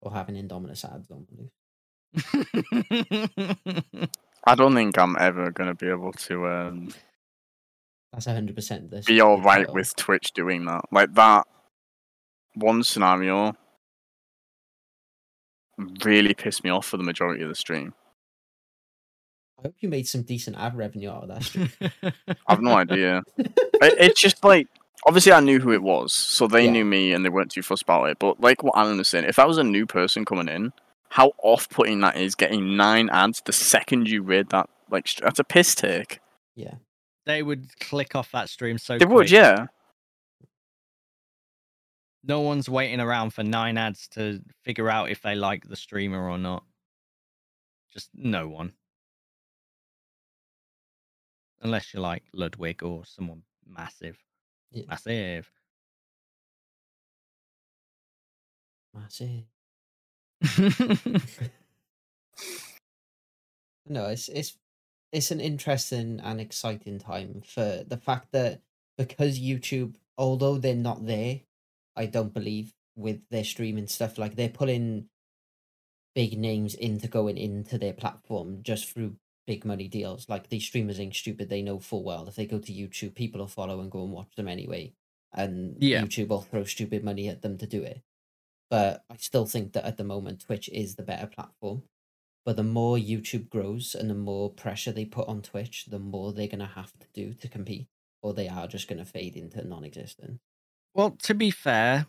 or 0.01 0.13
having 0.13 0.35
Indominus 0.35 0.85
ads 0.85 1.09
on 1.11 1.27
loose. 1.31 1.51
I 4.45 4.55
don't 4.55 4.73
think 4.73 4.97
I'm 4.97 5.15
ever 5.19 5.51
going 5.51 5.69
to 5.69 5.75
be 5.75 5.89
able 5.89 6.13
to 6.13 6.47
um, 6.47 6.93
That's 8.11 8.25
hundred 8.25 8.55
percent 8.55 8.89
this. 8.89 9.05
be 9.05 9.21
all 9.21 9.39
right 9.41 9.59
the 9.59 9.65
title. 9.65 9.73
with 9.75 9.95
Twitch 9.95 10.31
doing 10.33 10.65
that. 10.65 10.81
Like 10.91 11.13
that 11.13 11.45
one 12.55 12.83
scenario 12.83 13.55
really 16.03 16.33
pissed 16.33 16.63
me 16.63 16.69
off 16.69 16.85
for 16.85 16.97
the 16.97 17.03
majority 17.03 17.43
of 17.43 17.49
the 17.49 17.55
stream. 17.55 17.93
I 19.59 19.63
hope 19.67 19.75
you 19.79 19.89
made 19.89 20.07
some 20.07 20.23
decent 20.23 20.57
ad 20.57 20.75
revenue 20.75 21.09
out 21.11 21.23
of 21.23 21.29
that. 21.29 21.43
stream. 21.43 21.69
I've 22.47 22.61
no 22.61 22.73
idea. 22.73 23.21
It, 23.37 23.53
it's 23.81 24.19
just 24.21 24.43
like 24.43 24.67
obviously 25.05 25.31
I 25.33 25.39
knew 25.39 25.59
who 25.59 25.71
it 25.71 25.83
was, 25.83 26.13
so 26.13 26.47
they 26.47 26.65
Yeah. 26.65 26.71
knew 26.71 26.85
me 26.85 27.13
and 27.13 27.23
they 27.23 27.29
weren't 27.29 27.51
too 27.51 27.61
fussed 27.61 27.83
about 27.83 28.09
it. 28.09 28.17
But 28.19 28.41
like 28.41 28.63
what 28.63 28.75
Alan 28.75 28.97
was 28.97 29.07
saying, 29.07 29.25
if 29.25 29.37
I 29.39 29.45
was 29.45 29.57
a 29.59 29.63
new 29.63 29.85
person 29.85 30.25
coming 30.25 30.47
in, 30.47 30.73
how 31.11 31.33
off-putting 31.43 31.99
that 31.99 32.15
is 32.15 32.35
getting 32.35 32.77
nine 32.77 33.09
ads 33.09 33.41
the 33.45 33.51
second 33.51 34.07
you 34.07 34.23
read 34.23 34.49
that. 34.49 34.69
Like 34.89 35.13
that's 35.15 35.39
a 35.39 35.43
piss 35.43 35.75
take. 35.75 36.19
yeah, 36.55 36.75
they 37.25 37.43
would 37.43 37.77
click 37.79 38.15
off 38.15 38.31
that 38.31 38.49
stream 38.49 38.77
so 38.77 38.97
They 38.97 39.05
would, 39.05 39.29
yeah. 39.29 39.67
No 42.23 42.39
one's 42.39 42.69
waiting 42.69 43.01
around 43.01 43.33
for 43.33 43.43
nine 43.43 43.77
ads 43.77 44.07
to 44.09 44.41
figure 44.63 44.89
out 44.89 45.09
if 45.09 45.21
they 45.21 45.35
like 45.35 45.67
the 45.67 45.75
streamer 45.75 46.29
or 46.29 46.37
not. 46.37 46.63
Just 47.91 48.09
no 48.13 48.47
one. 48.47 48.71
Unless 51.61 51.93
you're 51.93 52.01
like 52.01 52.23
Ludwig 52.33 52.83
or 52.83 53.05
someone 53.05 53.43
massive. 53.67 54.17
Yeah. 54.71 54.85
Massive. 54.87 55.51
massive. 58.93 59.43
No, 63.87 64.07
it's 64.07 64.29
it's 64.29 64.57
it's 65.11 65.31
an 65.31 65.39
interesting 65.41 66.19
and 66.21 66.39
exciting 66.39 66.99
time 66.99 67.41
for 67.45 67.83
the 67.87 67.97
fact 67.97 68.31
that 68.31 68.61
because 68.97 69.39
YouTube, 69.39 69.95
although 70.17 70.57
they're 70.57 70.75
not 70.75 71.05
there, 71.05 71.41
I 71.95 72.05
don't 72.05 72.33
believe 72.33 72.73
with 72.95 73.21
their 73.29 73.43
streaming 73.43 73.87
stuff, 73.87 74.17
like 74.17 74.35
they're 74.35 74.49
pulling 74.49 75.09
big 76.15 76.37
names 76.37 76.73
into 76.75 77.07
going 77.07 77.37
into 77.37 77.77
their 77.77 77.93
platform 77.93 78.61
just 78.63 78.89
through 78.91 79.15
big 79.47 79.65
money 79.65 79.87
deals. 79.87 80.27
Like 80.29 80.49
these 80.49 80.65
streamers 80.65 80.99
ain't 80.99 81.15
stupid; 81.15 81.49
they 81.49 81.61
know 81.61 81.79
full 81.79 82.03
well 82.03 82.27
if 82.27 82.35
they 82.35 82.45
go 82.45 82.59
to 82.59 82.73
YouTube, 82.73 83.15
people 83.15 83.39
will 83.39 83.47
follow 83.47 83.79
and 83.81 83.91
go 83.91 84.03
and 84.03 84.11
watch 84.11 84.35
them 84.35 84.47
anyway, 84.47 84.93
and 85.33 85.77
Yeah. 85.79 86.01
YouTube 86.03 86.29
will 86.29 86.41
throw 86.41 86.63
stupid 86.63 87.03
money 87.03 87.27
at 87.29 87.41
them 87.41 87.57
to 87.57 87.67
do 87.67 87.83
it. 87.83 88.03
But 88.71 89.03
I 89.09 89.17
still 89.17 89.45
think 89.45 89.73
that 89.73 89.85
at 89.85 89.97
the 89.97 90.05
moment, 90.05 90.45
Twitch 90.45 90.69
is 90.69 90.95
the 90.95 91.03
better 91.03 91.27
platform. 91.27 91.83
But 92.45 92.55
the 92.55 92.63
more 92.63 92.97
YouTube 92.97 93.49
grows 93.49 93.93
and 93.93 94.09
the 94.09 94.15
more 94.15 94.49
pressure 94.49 94.93
they 94.93 95.05
put 95.05 95.27
on 95.27 95.41
Twitch, 95.41 95.85
the 95.85 95.99
more 95.99 96.31
they're 96.31 96.47
gonna 96.47 96.65
have 96.65 96.93
to 96.99 97.07
do 97.13 97.33
to 97.33 97.47
compete, 97.49 97.87
or 98.23 98.33
they 98.33 98.47
are 98.47 98.67
just 98.67 98.87
gonna 98.87 99.05
fade 99.05 99.35
into 99.35 99.67
non-existent. 99.67 100.39
Well, 100.95 101.11
to 101.23 101.35
be 101.35 101.51
fair, 101.51 102.07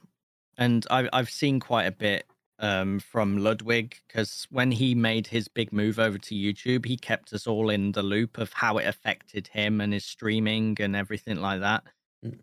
and 0.56 0.86
I've 0.88 1.08
I've 1.12 1.30
seen 1.30 1.58
quite 1.58 1.86
a 1.86 1.92
bit 1.92 2.26
um, 2.60 3.00
from 3.00 3.38
Ludwig 3.38 3.96
because 4.06 4.46
when 4.50 4.70
he 4.70 4.94
made 4.94 5.26
his 5.26 5.48
big 5.48 5.72
move 5.72 5.98
over 5.98 6.16
to 6.16 6.34
YouTube, 6.34 6.86
he 6.86 6.96
kept 6.96 7.32
us 7.32 7.48
all 7.48 7.70
in 7.70 7.90
the 7.92 8.04
loop 8.04 8.38
of 8.38 8.52
how 8.52 8.78
it 8.78 8.86
affected 8.86 9.48
him 9.48 9.80
and 9.80 9.92
his 9.92 10.04
streaming 10.04 10.76
and 10.80 10.94
everything 10.94 11.40
like 11.40 11.60
that. 11.60 11.82
Mm. 12.24 12.38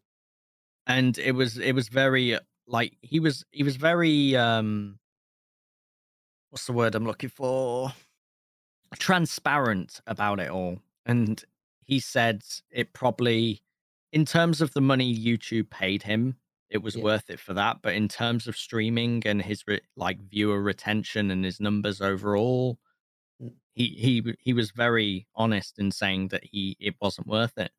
And 0.86 1.18
it 1.18 1.32
was 1.32 1.58
it 1.58 1.72
was 1.72 1.88
very 1.88 2.38
like 2.70 2.98
he 3.02 3.20
was 3.20 3.46
he 3.52 3.64
was 3.64 3.76
very 3.76 4.36
um 4.36 5.00
what's 6.50 6.66
the 6.66 6.74
word 6.74 6.96
I'm 6.96 7.06
looking 7.06 7.30
for 7.30 7.94
transparent 8.98 10.02
about 10.08 10.40
it 10.40 10.50
all. 10.50 10.80
And 11.06 11.44
he 11.84 12.00
said 12.00 12.44
it 12.72 12.94
probably 12.94 13.62
in 14.12 14.26
terms 14.26 14.62
of 14.62 14.74
the 14.74 14.82
money 14.82 15.16
YouTube 15.16 15.70
paid 15.70 16.04
him, 16.04 16.38
it 16.70 16.80
was 16.80 16.96
Yeah. 16.96 17.04
worth 17.04 17.30
it 17.30 17.40
for 17.40 17.54
that. 17.54 17.82
But 17.82 17.96
in 17.96 18.08
terms 18.08 18.48
of 18.48 18.58
streaming 18.58 19.26
and 19.26 19.42
his 19.42 19.64
re- 19.68 19.82
like 19.96 20.20
viewer 20.22 20.62
retention 20.62 21.32
and 21.32 21.46
his 21.46 21.60
numbers 21.60 22.02
overall, 22.02 22.80
Mm. 23.42 23.56
he 23.74 23.88
he 23.90 24.36
he 24.40 24.54
was 24.54 24.72
very 24.72 25.28
honest 25.36 25.80
in 25.80 25.92
saying 25.92 26.30
that 26.30 26.44
he 26.46 26.76
it 26.80 26.96
wasn't 27.02 27.28
worth 27.28 27.58
it. 27.58 27.72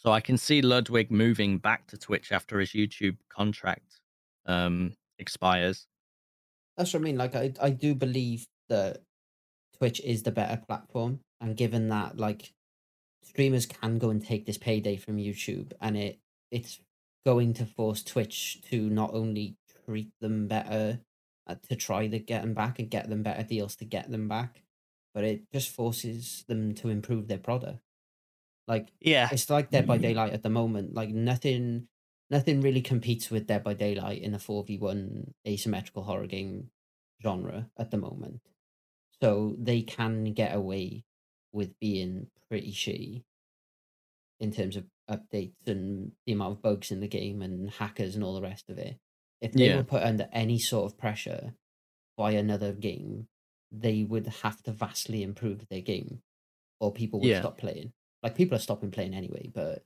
So 0.00 0.12
I 0.12 0.20
can 0.20 0.38
see 0.38 0.62
Ludwig 0.62 1.10
moving 1.10 1.58
back 1.58 1.86
to 1.88 1.98
Twitch 1.98 2.32
after 2.32 2.58
his 2.58 2.70
YouTube 2.70 3.18
contract 3.28 4.00
um 4.46 4.94
expires. 5.18 5.86
That's 6.76 6.94
what 6.94 7.00
I 7.00 7.02
mean. 7.02 7.18
Like 7.18 7.36
I, 7.36 7.52
I 7.60 7.68
do 7.68 7.94
believe 7.94 8.46
that 8.70 9.02
Twitch 9.76 10.00
is 10.00 10.22
the 10.22 10.32
better 10.32 10.56
platform, 10.66 11.20
and 11.38 11.54
given 11.54 11.88
that 11.88 12.16
like 12.16 12.54
streamers 13.22 13.66
can 13.66 13.98
go 13.98 14.08
and 14.08 14.24
take 14.24 14.46
this 14.46 14.56
payday 14.56 14.96
from 14.96 15.18
YouTube, 15.18 15.72
and 15.82 15.98
it 15.98 16.18
it's 16.50 16.80
going 17.26 17.52
to 17.52 17.66
force 17.66 18.02
Twitch 18.02 18.62
to 18.70 18.88
not 18.88 19.12
only 19.12 19.56
treat 19.84 20.12
them 20.22 20.48
better, 20.48 21.00
uh, 21.46 21.56
to 21.68 21.76
try 21.76 22.06
to 22.06 22.18
get 22.18 22.40
them 22.40 22.54
back 22.54 22.78
and 22.78 22.90
get 22.90 23.10
them 23.10 23.22
better 23.22 23.42
deals 23.42 23.76
to 23.76 23.84
get 23.84 24.10
them 24.10 24.28
back, 24.28 24.62
but 25.12 25.24
it 25.24 25.42
just 25.52 25.68
forces 25.68 26.46
them 26.48 26.72
to 26.76 26.88
improve 26.88 27.28
their 27.28 27.36
product. 27.36 27.80
Like 28.70 28.92
Yeah. 29.00 29.28
it's 29.32 29.50
like 29.50 29.70
Dead 29.70 29.86
by 29.88 29.98
Daylight 29.98 30.32
at 30.32 30.44
the 30.44 30.48
moment. 30.48 30.94
Like 30.94 31.08
nothing, 31.10 31.88
nothing 32.30 32.60
really 32.60 32.80
competes 32.82 33.28
with 33.28 33.48
Dead 33.48 33.64
by 33.64 33.74
Daylight 33.74 34.22
in 34.22 34.30
the 34.30 34.38
four 34.38 34.62
v 34.64 34.78
one 34.78 35.34
asymmetrical 35.46 36.04
horror 36.04 36.28
game 36.28 36.70
genre 37.20 37.68
at 37.76 37.90
the 37.90 37.96
moment. 37.98 38.40
So 39.20 39.56
they 39.58 39.82
can 39.82 40.32
get 40.34 40.54
away 40.54 41.04
with 41.52 41.78
being 41.80 42.28
pretty 42.48 42.70
shitty 42.72 43.24
in 44.38 44.52
terms 44.52 44.76
of 44.76 44.86
updates 45.10 45.66
and 45.66 46.12
the 46.24 46.32
amount 46.32 46.52
of 46.58 46.62
bugs 46.62 46.92
in 46.92 47.00
the 47.00 47.08
game 47.08 47.42
and 47.42 47.68
hackers 47.70 48.14
and 48.14 48.22
all 48.22 48.34
the 48.34 48.40
rest 48.40 48.70
of 48.70 48.78
it. 48.78 48.98
If 49.40 49.52
they 49.52 49.66
Yeah. 49.66 49.76
were 49.78 49.84
put 49.84 50.04
under 50.04 50.28
any 50.32 50.60
sort 50.60 50.92
of 50.92 50.96
pressure 50.96 51.56
by 52.16 52.32
another 52.32 52.72
game, 52.72 53.28
they 53.72 54.04
would 54.04 54.28
have 54.28 54.62
to 54.62 54.72
vastly 54.72 55.22
improve 55.24 55.66
their 55.68 55.80
game, 55.80 56.22
or 56.78 56.92
people 56.92 57.20
would 57.20 57.28
Yeah. 57.28 57.40
stop 57.40 57.58
playing. 57.58 57.92
Like 58.22 58.34
people 58.34 58.56
are 58.56 58.60
stopping 58.60 58.90
playing 58.90 59.14
anyway, 59.14 59.50
but 59.52 59.84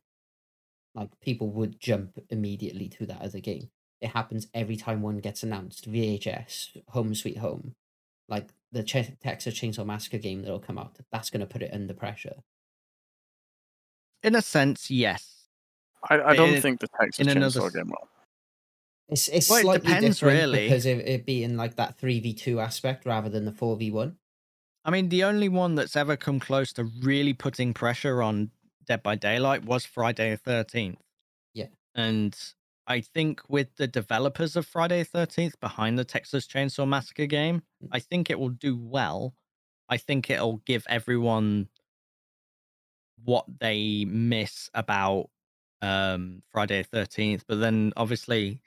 like 0.94 1.10
people 1.20 1.50
would 1.50 1.78
jump 1.80 2.18
immediately 2.30 2.88
to 2.88 3.06
that 3.06 3.20
other 3.22 3.40
game. 3.40 3.70
It 4.00 4.08
happens 4.08 4.48
every 4.54 4.76
time 4.76 5.02
one 5.02 5.18
gets 5.18 5.42
announced. 5.42 5.90
VHS, 5.90 6.76
Home 6.88 7.14
Sweet 7.14 7.38
Home, 7.38 7.74
like 8.28 8.48
the 8.72 8.82
Ch- 8.82 9.16
Texas 9.22 9.58
Chainsaw 9.58 9.86
Massacre 9.86 10.18
game 10.18 10.42
that'll 10.42 10.58
come 10.58 10.78
out. 10.78 10.98
That's 11.12 11.30
going 11.30 11.40
to 11.40 11.46
put 11.46 11.62
it 11.62 11.72
under 11.72 11.94
pressure. 11.94 12.36
In 14.22 14.34
a 14.34 14.42
sense, 14.42 14.90
yes. 14.90 15.46
I, 16.08 16.20
I 16.20 16.36
don't 16.36 16.54
In- 16.54 16.60
think 16.62 16.80
the 16.80 16.88
Texas 17.00 17.26
in 17.26 17.32
Chainsaw 17.34 17.66
s- 17.66 17.72
game 17.74 17.88
will. 17.88 18.08
It's 19.08 19.28
it's 19.28 19.50
Well, 19.50 19.58
it 19.58 19.62
slightly 19.62 19.86
depends, 19.92 20.18
different 20.18 20.38
really. 20.40 20.64
because 20.64 20.86
of 20.86 20.98
it 20.98 21.26
being 21.26 21.56
like 21.56 21.76
that 21.76 21.98
three 21.98 22.20
v 22.20 22.32
two 22.34 22.58
aspect 22.58 23.04
rather 23.04 23.28
than 23.28 23.44
the 23.44 23.52
four 23.52 23.76
v 23.76 23.90
one. 23.90 24.16
I 24.84 24.90
mean, 24.90 25.08
the 25.08 25.24
only 25.24 25.48
one 25.48 25.74
that's 25.74 25.96
ever 25.96 26.16
come 26.16 26.40
close 26.40 26.72
to 26.74 26.84
really 26.84 27.32
putting 27.32 27.72
pressure 27.72 28.22
on 28.22 28.50
Dead 28.86 29.02
by 29.02 29.14
Daylight 29.14 29.64
was 29.64 29.86
Friday 29.86 30.36
the 30.44 30.50
13th. 30.50 30.98
Yeah. 31.54 31.68
And 31.94 32.36
I 32.86 33.00
think 33.00 33.40
with 33.48 33.76
the 33.76 33.86
developers 33.86 34.56
of 34.56 34.66
Friday 34.66 35.02
the 35.02 35.18
13th 35.26 35.58
behind 35.60 35.98
the 35.98 36.04
Texas 36.04 36.46
Chainsaw 36.46 36.86
Massacre 36.86 37.26
game, 37.26 37.62
Mm. 37.82 37.88
I 37.92 38.00
think 38.00 38.30
it 38.30 38.38
will 38.38 38.50
do 38.50 38.76
well. 38.76 39.34
I 39.88 39.96
think 39.96 40.30
it'll 40.30 40.58
give 40.66 40.86
everyone 40.88 41.68
what 43.24 43.46
they 43.60 44.04
miss 44.06 44.70
about 44.74 45.30
um, 45.82 46.42
Friday 46.50 46.82
the 46.82 46.88
Thirteenth. 46.88 47.44
But 47.46 47.60
then 47.60 47.92
obviously 47.96 48.60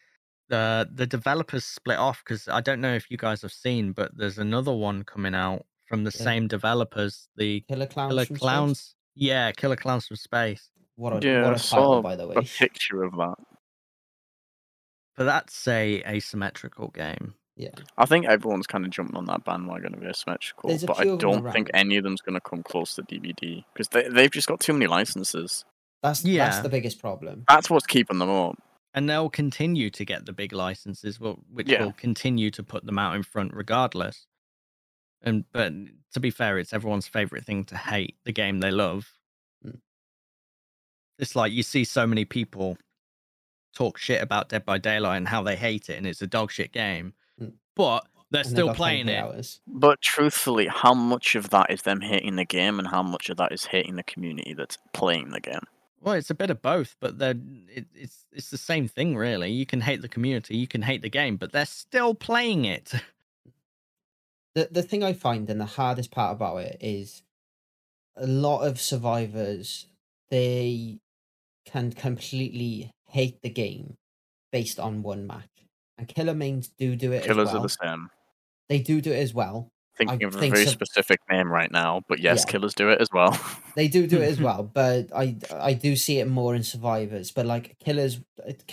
the 0.49 0.89
the 0.91 1.07
developers 1.07 1.65
split 1.65 1.97
off 1.97 2.23
because 2.23 2.47
I 2.47 2.61
don't 2.61 2.81
know 2.81 2.93
if 2.93 3.09
you 3.11 3.17
guys 3.17 3.41
have 3.41 3.51
seen, 3.53 3.91
but 3.91 4.17
there's 4.17 4.37
another 4.37 4.73
one 4.73 5.03
coming 5.03 5.35
out 5.35 5.65
from 5.87 6.03
the 6.03 6.11
Yeah. 6.17 6.23
same 6.23 6.47
developers, 6.47 7.27
the 7.35 7.61
Killer 7.61 7.87
Clowns. 7.87 8.11
Killer 8.11 8.25
from 8.25 8.35
Space? 8.35 8.41
Clowns. 8.41 8.95
Yeah, 9.15 9.51
Killer 9.51 9.75
Clowns 9.75 10.07
from 10.07 10.17
Space. 10.17 10.69
What 10.95 11.13
a 11.23 11.27
Yeah, 11.27 11.43
what 11.43 11.53
I 11.53 11.55
a 11.55 11.59
saw 11.59 11.75
title, 11.77 12.01
by 12.01 12.15
the 12.15 12.27
way. 12.27 12.35
A 12.37 12.41
picture 12.41 13.03
of 13.03 13.13
that. 13.17 13.35
But 15.15 15.23
that's 15.25 15.67
a 15.67 16.03
asymmetrical 16.03 16.89
game. 16.89 17.33
Yeah. 17.55 17.69
I 17.97 18.05
think 18.05 18.27
everyone's 18.27 18.67
kind 18.67 18.85
of 18.85 18.91
jumping 18.91 19.15
on 19.15 19.25
that 19.25 19.43
bandwagon 19.43 19.95
of 19.95 20.03
asymmetrical, 20.03 20.69
There's 20.69 20.85
but 20.85 20.99
I 20.99 21.03
few 21.03 21.13
of 21.13 21.23
'em 21.23 21.29
don't 21.41 21.51
think 21.51 21.71
any 21.73 21.97
of 21.97 22.03
them's 22.03 22.21
going 22.21 22.35
to 22.35 22.41
come 22.41 22.61
close 22.61 22.93
to 22.95 23.01
DBD 23.03 23.65
because 23.73 23.87
they 23.87 24.07
they've 24.09 24.29
just 24.31 24.47
got 24.47 24.59
too 24.59 24.73
many 24.73 24.85
licenses. 24.85 25.65
That's 26.03 26.23
yeah. 26.23 26.45
that's 26.49 26.59
the 26.61 26.69
biggest 26.69 26.99
problem. 26.99 27.45
That's 27.47 27.69
what's 27.69 27.87
keeping 27.87 28.19
them 28.19 28.29
up. 28.29 28.57
and 28.93 29.07
they'll 29.09 29.29
continue 29.29 29.89
to 29.91 30.05
get 30.05 30.25
the 30.25 30.33
big 30.33 30.53
licenses 30.53 31.19
which 31.19 31.67
Yeah. 31.69 31.83
will 31.83 31.93
continue 31.93 32.49
to 32.51 32.63
put 32.63 32.83
them 32.85 32.97
out 32.97 33.15
in 33.15 33.21
front 33.21 33.53
regardless 33.53 34.25
and 35.23 35.45
but 35.51 35.73
to 36.13 36.19
be 36.19 36.29
fair 36.31 36.57
it's 36.59 36.73
everyone's 36.73 37.07
favorite 37.07 37.45
thing 37.45 37.63
to 37.65 37.75
hate 37.77 38.15
the 38.25 38.31
game 38.31 38.59
they 38.59 38.71
love 38.71 39.09
Mm. 39.65 39.79
it's 41.19 41.35
like 41.35 41.51
you 41.51 41.63
see 41.63 41.83
so 41.83 42.05
many 42.05 42.25
people 42.25 42.77
talk 43.75 43.97
shit 43.97 44.21
about 44.21 44.49
dead 44.49 44.65
by 44.65 44.77
daylight 44.77 45.17
and 45.17 45.27
how 45.27 45.41
they 45.43 45.55
hate 45.55 45.89
it 45.89 45.97
and 45.97 46.05
it's 46.07 46.21
a 46.21 46.27
dog 46.27 46.51
shit 46.51 46.71
game 46.71 47.13
Mm. 47.41 47.53
but 47.75 48.05
they're 48.29 48.41
And 48.41 48.49
still 48.49 48.67
got 48.67 48.73
10K 48.73 48.77
playing 48.77 49.09
it 49.09 49.23
Hours. 49.23 49.61
But 49.67 50.01
truthfully, 50.01 50.67
how 50.67 50.93
much 50.93 51.35
of 51.35 51.49
that 51.51 51.71
is 51.71 51.83
them 51.83 52.01
hating 52.01 52.35
the 52.35 52.43
game, 52.43 52.77
and 52.77 52.85
how 52.89 53.01
much 53.01 53.29
of 53.29 53.37
that 53.37 53.53
is 53.53 53.63
hating 53.65 53.95
the 53.95 54.03
community 54.03 54.53
that's 54.53 54.77
playing 54.93 55.29
the 55.29 55.39
game? 55.39 55.61
well 56.01 56.13
it's 56.13 56.29
a 56.29 56.35
bit 56.35 56.51
of 56.51 56.61
both 56.61 56.95
but 56.99 57.17
they're 57.17 57.33
it, 57.69 57.85
it's 57.95 58.25
it's 58.31 58.51
the 58.51 58.57
same 58.57 58.87
thing 58.87 59.15
really 59.15 59.49
you 59.49 59.65
can 59.65 59.81
hate 59.81 60.01
the 60.03 60.07
community 60.07 60.55
you 60.55 60.67
can 60.67 60.83
hate 60.83 61.01
the 61.01 61.09
game 61.09 61.37
but 61.37 61.51
they're 61.51 61.65
still 61.65 62.13
playing 62.13 62.65
it 62.65 62.93
the 64.57 64.67
the 64.71 64.83
thing 64.89 65.03
I 65.03 65.13
find 65.13 65.49
and 65.51 65.59
the 65.61 65.65
hardest 65.79 66.09
part 66.11 66.31
about 66.35 66.57
it 66.57 66.77
is 66.81 67.21
a 68.15 68.25
lot 68.25 68.61
of 68.61 68.81
survivors 68.81 69.85
they 70.31 70.97
can 71.65 71.91
completely 71.91 72.89
hate 73.09 73.41
the 73.43 73.49
game 73.49 73.95
based 74.51 74.79
on 74.79 75.03
one 75.03 75.27
match. 75.27 75.49
And 75.97 76.07
killer 76.07 76.33
mains 76.33 76.69
do 76.79 76.95
do 76.95 77.11
it 77.11 77.23
Killers 77.23 77.49
as 77.49 77.53
well. 77.53 77.61
are 77.61 77.67
the 77.67 77.77
same. 77.83 78.09
They 78.69 78.79
do 78.79 78.99
do 79.01 79.11
it 79.11 79.19
as 79.19 79.33
well. 79.33 79.69
Thinking 79.97 80.23
of 80.27 80.35
a 80.35 80.39
very 80.49 80.65
so- 80.65 80.71
specific 80.71 81.19
name 81.31 81.49
right 81.51 81.71
now, 81.71 82.01
but 82.07 82.19
yes, 82.19 82.43
Yeah. 82.45 82.51
killers 82.51 82.73
do 82.75 82.89
it 82.89 82.99
as 83.01 83.09
well. 83.13 83.31
They 83.77 83.87
do 83.87 84.07
do 84.07 84.17
it 84.17 84.29
as 84.33 84.41
well, 84.47 84.63
but 84.63 85.09
I 85.15 85.35
I 85.71 85.73
do 85.73 85.95
see 85.95 86.17
it 86.19 86.27
more 86.27 86.55
in 86.55 86.63
survivors. 86.63 87.31
But 87.31 87.45
like 87.45 87.75
killers, 87.79 88.19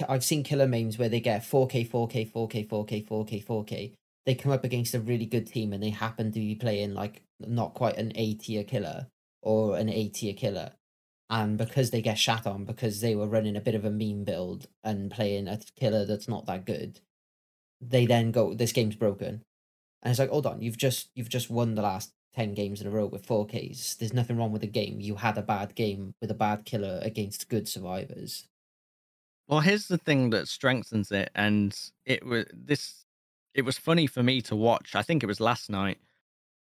I've 0.09 0.24
seen 0.24 0.43
killer 0.44 0.66
mains 0.66 0.98
where 0.98 1.11
they 1.11 1.20
get 1.20 1.43
4K, 1.43 1.86
4K, 1.90 2.32
4K, 2.32 2.66
4K, 2.66 3.06
4K, 3.06 3.44
4K. 3.44 3.93
They 4.27 4.35
come 4.35 4.53
up 4.53 4.65
against 4.65 4.95
a 4.95 5.01
really 5.01 5.27
good 5.27 5.47
team 5.47 5.73
and 5.73 5.83
they 5.83 5.91
happen 5.91 6.33
to 6.33 6.41
be 6.41 6.55
playing 6.55 6.95
like 6.95 7.23
not 7.41 7.75
quite 7.75 7.97
an 7.97 8.13
A 8.15 8.35
tier 8.35 8.65
killer 8.65 9.09
or 9.43 9.77
an 9.77 9.89
A 9.89 10.09
tier 10.09 10.35
killer. 10.35 10.73
And 11.31 11.59
because 11.59 11.91
they 11.91 12.03
get 12.03 12.19
shat 12.19 12.47
on 12.47 12.65
because 12.65 13.01
they 13.01 13.15
were 13.15 13.27
running 13.27 13.57
a 13.57 13.61
bit 13.61 13.75
of 13.75 13.85
a 13.85 13.91
meme 13.91 14.25
build 14.25 14.69
and 14.83 15.11
playing 15.11 15.49
a 15.49 15.59
killer 15.79 16.05
that's 16.05 16.29
not 16.29 16.47
that 16.47 16.65
good, 16.65 17.01
they 17.81 18.07
then 18.07 18.31
go, 18.31 18.55
This 18.55 18.73
game's 18.73 18.97
broken. 18.97 19.43
And 20.03 20.11
it's 20.11 20.21
like, 20.21 20.31
hold 20.31 20.47
on, 20.47 20.61
you've 20.61 20.77
just 20.77 21.09
you've 21.15 21.31
just 21.31 21.51
won 21.51 21.75
the 21.75 21.83
last 21.83 22.13
ten 22.35 22.53
games 22.53 22.81
in 22.81 22.87
a 22.87 22.91
row 22.91 23.07
with 23.07 23.25
four 23.25 23.47
Ks. 23.47 23.95
There's 23.95 24.13
nothing 24.13 24.37
wrong 24.37 24.53
with 24.53 24.61
the 24.61 24.67
game. 24.67 25.01
You 25.01 25.17
had 25.17 25.39
a 25.39 25.43
bad 25.43 25.75
game 25.75 26.15
with 26.21 26.31
a 26.31 26.35
bad 26.35 26.67
killer 26.67 26.99
against 27.03 27.49
good 27.49 27.69
survivors. 27.69 28.47
Well, 29.49 29.61
here's 29.61 29.89
the 29.89 29.99
thing 29.99 30.31
that 30.31 30.49
strengthens 30.49 31.11
it, 31.11 31.31
and 31.35 31.75
it 32.05 32.25
was 32.25 32.45
this. 32.53 33.04
It 33.55 33.63
was 33.65 33.79
funny 33.79 34.07
for 34.07 34.23
me 34.23 34.41
to 34.43 34.57
watch. 34.57 34.95
I 34.95 35.03
think 35.03 35.23
it 35.23 35.27
was 35.27 35.41
last 35.41 35.71
night, 35.71 35.99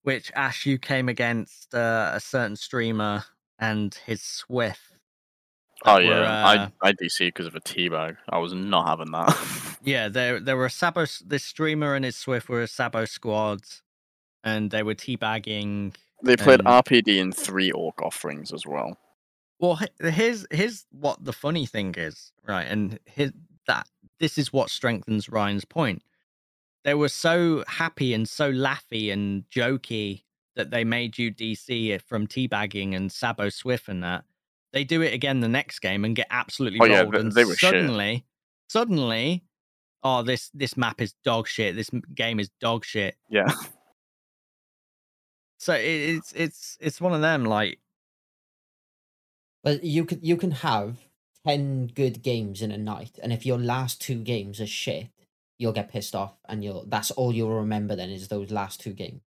which 0.04 0.32
Ash 0.36 0.66
you 0.66 0.78
came 0.78 1.10
against 1.10 1.74
uh, 1.76 2.12
a 2.14 2.20
certain 2.20 2.56
streamer 2.56 3.26
and 3.60 3.94
his 4.06 4.22
Swift. 4.22 4.82
oh 5.86 5.98
yeah, 6.00 6.10
were, 6.10 6.24
uh, 6.26 6.70
I 6.84 6.90
I 6.90 6.94
DC 6.94 7.20
because 7.20 7.46
of 7.48 7.56
a 7.56 7.60
teabag. 7.60 8.18
I 8.30 8.38
was 8.38 8.54
not 8.54 8.88
having 8.88 9.12
that. 9.12 9.36
Yeah, 9.84 10.10
there 10.10 10.40
there 10.42 10.58
were 10.58 10.66
a 10.66 10.70
Sabo. 10.72 11.06
This 11.26 11.46
streamer 11.46 11.94
and 11.96 12.04
his 12.04 12.18
Swift 12.18 12.50
were 12.50 12.62
a 12.64 12.68
Sabo 12.68 13.06
squad, 13.06 13.62
and 14.44 14.70
they 14.72 14.84
were 14.84 14.96
teabagging. 14.96 15.94
they 16.24 16.36
played 16.36 16.60
Um, 16.62 16.66
RPD 16.84 17.18
in 17.18 17.32
three 17.32 17.72
orc 17.72 18.02
offerings 18.02 18.52
as 18.52 18.66
well. 18.66 18.98
Well, 19.60 19.76
he- 19.78 20.10
here's 20.10 20.46
here's 20.52 20.86
what 20.92 21.24
the 21.24 21.32
funny 21.32 21.66
thing 21.66 21.94
is, 21.96 22.34
right? 22.46 22.66
And 22.68 23.00
his, 23.06 23.32
that 23.68 23.88
this 24.20 24.38
is 24.38 24.52
what 24.52 24.70
strengthens 24.72 25.30
Ryan's 25.30 25.64
point. 25.66 26.02
They 26.88 26.94
were 26.94 27.10
so 27.10 27.66
happy 27.68 28.14
and 28.14 28.30
so 28.30 28.50
laughy 28.50 29.12
and 29.12 29.44
jokey 29.50 30.24
that 30.56 30.72
they 30.72 30.86
made 30.86 31.18
you 31.18 31.34
DC 31.34 31.90
it 31.90 32.02
from 32.02 32.28
teabagging 32.28 32.96
and 32.96 33.12
Sabo 33.12 33.50
Swift 33.50 33.90
and 33.90 34.02
that. 34.04 34.24
They 34.72 34.86
do 34.86 35.02
it 35.02 35.14
again 35.14 35.42
the 35.42 35.50
next 35.50 35.80
game 35.80 36.06
and 36.06 36.16
get 36.16 36.28
absolutely 36.30 36.80
Oh, 36.80 36.88
rolled. 36.88 37.12
th- 37.12 37.22
and 37.24 37.32
they 37.34 37.44
were 37.44 37.58
shit. 37.58 37.72
suddenly, 37.72 38.26
suddenly, 38.70 39.44
oh 40.02 40.24
this 40.24 40.50
this 40.54 40.78
map 40.78 41.02
is 41.02 41.12
dog 41.26 41.50
shit. 41.50 41.76
This 41.76 41.90
game 42.16 42.40
is 42.40 42.48
dog 42.62 42.86
shit. 42.86 43.18
Yeah, 43.30 43.52
So 45.58 45.74
it, 45.74 45.82
it's 45.84 46.32
it's 46.34 46.78
it's 46.80 47.02
one 47.02 47.14
of 47.14 47.20
them 47.20 47.44
like 47.44 47.80
But 49.62 49.84
you 49.84 50.06
can 50.06 50.20
you 50.24 50.38
can 50.38 50.52
have 50.52 50.96
ten 51.46 51.88
good 51.88 52.24
games 52.24 52.62
in 52.62 52.72
a 52.72 52.78
night, 52.78 53.20
and 53.22 53.34
if 53.34 53.46
your 53.46 53.58
last 53.60 54.00
two 54.00 54.24
games 54.24 54.62
are 54.62 54.66
shit, 54.68 55.10
you'll 55.60 55.74
get 55.74 55.90
pissed 55.92 56.16
off, 56.16 56.36
and 56.48 56.64
you'll 56.64 56.86
that's 56.88 57.12
all 57.12 57.34
you'll 57.34 57.56
remember 57.60 57.96
then 57.96 58.10
is 58.10 58.28
those 58.28 58.52
last 58.52 58.80
two 58.80 58.94
games. 58.94 59.22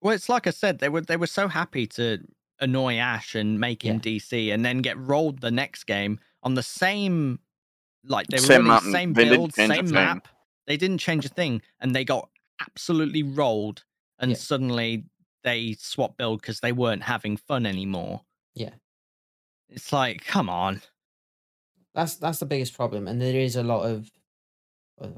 Well, 0.00 0.14
it's 0.14 0.28
like 0.28 0.46
I 0.46 0.50
said, 0.50 0.78
they 0.78 0.88
were 0.88 1.00
they 1.00 1.16
were 1.16 1.26
so 1.26 1.48
happy 1.48 1.86
to 1.88 2.18
annoy 2.60 2.96
Ash 2.96 3.34
and 3.34 3.58
make 3.58 3.82
him 3.84 4.00
DC, 4.00 4.52
and 4.52 4.64
then 4.64 4.78
get 4.78 4.98
rolled 4.98 5.40
the 5.40 5.50
next 5.50 5.84
game 5.84 6.20
on 6.42 6.54
the 6.54 6.62
same, 6.62 7.38
like 8.04 8.26
they 8.28 8.38
were 8.38 8.46
Same 8.46 8.66
map, 8.66 8.82
the 8.82 8.90
same 8.92 9.12
they 9.12 9.24
build, 9.24 9.54
change 9.54 9.70
a 9.70 9.74
same 9.76 9.84
thing. 9.86 9.94
map. 9.94 10.28
They 10.66 10.76
didn't 10.76 10.98
change 10.98 11.24
a 11.24 11.28
thing, 11.28 11.62
and 11.80 11.94
they 11.94 12.04
got 12.04 12.28
absolutely 12.60 13.22
rolled. 13.22 13.84
And 14.18 14.30
Yeah. 14.32 14.36
suddenly 14.36 15.04
they 15.42 15.74
swapped 15.78 16.16
build 16.18 16.40
because 16.40 16.60
they 16.60 16.70
weren't 16.72 17.02
having 17.02 17.36
fun 17.36 17.66
anymore. 17.66 18.22
Yeah. 18.54 18.74
It's 19.68 19.92
like, 19.92 20.24
come 20.24 20.48
on. 20.48 20.82
That's 21.94 22.14
that's 22.16 22.38
the 22.38 22.46
biggest 22.46 22.74
problem, 22.74 23.08
and 23.08 23.20
there 23.20 23.34
is 23.40 23.56
a 23.56 23.62
lot 23.62 23.84
of, 23.84 24.10
Uh, 25.02 25.08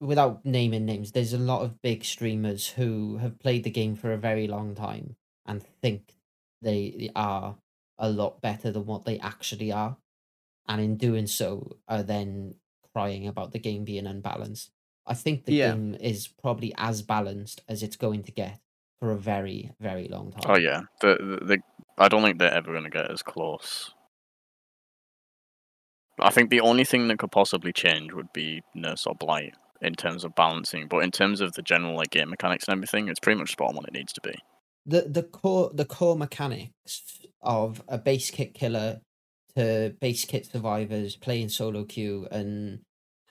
without 0.00 0.44
naming 0.44 0.86
names, 0.86 1.12
there's 1.12 1.32
a 1.32 1.38
lot 1.38 1.62
of 1.62 1.80
big 1.82 2.04
streamers 2.04 2.68
who 2.68 3.18
have 3.18 3.38
played 3.38 3.64
the 3.64 3.70
game 3.70 3.94
for 3.94 4.12
a 4.12 4.18
very 4.18 4.46
long 4.48 4.74
time 4.74 5.16
and 5.46 5.62
think 5.82 6.14
they 6.62 7.10
are 7.14 7.56
a 7.98 8.08
lot 8.10 8.40
better 8.40 8.70
than 8.70 8.86
what 8.86 9.04
they 9.04 9.18
actually 9.18 9.70
are, 9.72 9.96
and 10.66 10.80
in 10.80 10.96
doing 10.96 11.26
so, 11.26 11.76
are 11.86 12.02
then 12.02 12.54
crying 12.94 13.26
about 13.26 13.52
the 13.52 13.58
game 13.58 13.84
being 13.84 14.06
unbalanced. 14.06 14.70
I 15.06 15.14
think 15.14 15.44
the 15.44 15.54
Yeah. 15.54 15.70
game 15.72 15.94
is 16.00 16.28
probably 16.28 16.72
as 16.76 17.02
balanced 17.02 17.62
as 17.68 17.82
it's 17.82 17.96
going 17.96 18.22
to 18.24 18.32
get 18.32 18.60
for 18.98 19.10
a 19.10 19.16
very 19.16 19.72
very 19.80 20.08
long 20.08 20.32
oh, 20.36 20.40
time. 20.40 20.52
oh 20.52 20.58
yeah. 20.58 20.82
The, 21.00 21.38
the, 21.40 21.44
the 21.44 21.58
I 21.98 22.08
don't 22.08 22.22
think 22.22 22.38
they're 22.38 22.52
ever 22.52 22.72
going 22.72 22.84
to 22.84 22.90
get 22.90 23.10
as 23.10 23.22
close. 23.22 23.92
I 26.22 26.30
think 26.30 26.50
the 26.50 26.60
only 26.60 26.84
thing 26.84 27.08
that 27.08 27.18
could 27.18 27.32
possibly 27.32 27.72
change 27.72 28.12
would 28.12 28.32
be 28.32 28.62
Nurse 28.74 29.06
or 29.06 29.14
Blight 29.14 29.54
in 29.80 29.94
terms 29.94 30.24
of 30.24 30.34
balancing, 30.34 30.88
but 30.88 30.98
in 30.98 31.10
terms 31.10 31.40
of 31.40 31.52
the 31.54 31.62
general 31.62 31.96
like 31.96 32.10
game 32.10 32.30
mechanics 32.30 32.66
and 32.68 32.74
everything, 32.76 33.08
it's 33.08 33.20
pretty 33.20 33.38
much 33.38 33.52
spot 33.52 33.70
on 33.70 33.76
what 33.76 33.86
it 33.88 33.94
needs 33.94 34.12
to 34.12 34.20
be. 34.22 34.34
the 34.86 35.02
the 35.08 35.22
core 35.22 35.70
the 35.74 35.84
core 35.84 36.16
mechanics 36.16 37.20
of 37.42 37.82
a 37.88 37.98
base 37.98 38.30
kit 38.30 38.54
killer 38.54 39.00
to 39.56 39.94
base 40.00 40.24
kit 40.24 40.46
survivors 40.46 41.16
playing 41.16 41.48
solo 41.48 41.84
queue 41.84 42.26
and 42.30 42.80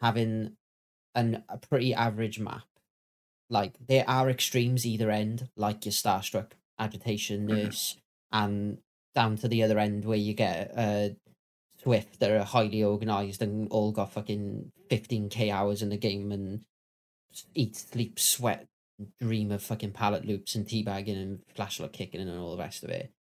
having 0.02 0.56
an 1.16 1.44
a 1.50 1.58
pretty 1.58 1.94
average 1.94 2.40
map 2.40 2.64
like 3.50 3.74
there 3.88 4.04
are 4.08 4.30
extremes 4.30 4.86
either 4.86 5.10
end 5.10 5.50
like 5.56 5.86
your 5.86 5.92
starstruck 5.92 6.52
agitation 6.78 7.48
Mhm. 7.48 7.64
nurse 7.66 7.98
and 8.32 8.78
down 9.16 9.36
to 9.38 9.48
the 9.48 9.64
other 9.64 9.80
end 9.80 10.06
where 10.06 10.18
you 10.18 10.34
get 10.34 10.72
uh 10.78 11.10
swift 11.82 12.20
that 12.20 12.32
are 12.32 12.44
highly 12.44 12.84
organized 12.84 13.42
and 13.42 13.68
all 13.70 13.92
got 13.92 14.14
fucking 14.14 14.72
15k 14.90 15.52
hours 15.52 15.82
in 15.82 15.90
the 15.90 15.98
game 15.98 16.32
and 16.32 16.62
eat 17.54 17.76
sleep 17.76 18.20
sweat 18.20 18.68
dream 19.20 19.52
of 19.52 19.64
fucking 19.64 19.92
pallet 19.92 20.26
loops 20.26 20.56
and 20.56 20.66
teabagging 20.66 21.22
and 21.22 21.40
flashlight 21.56 21.94
kicking 21.94 22.22
and 22.22 22.38
all 22.38 22.52
the 22.52 22.62
rest 22.62 22.84
of 22.84 22.90
it. 22.90 23.12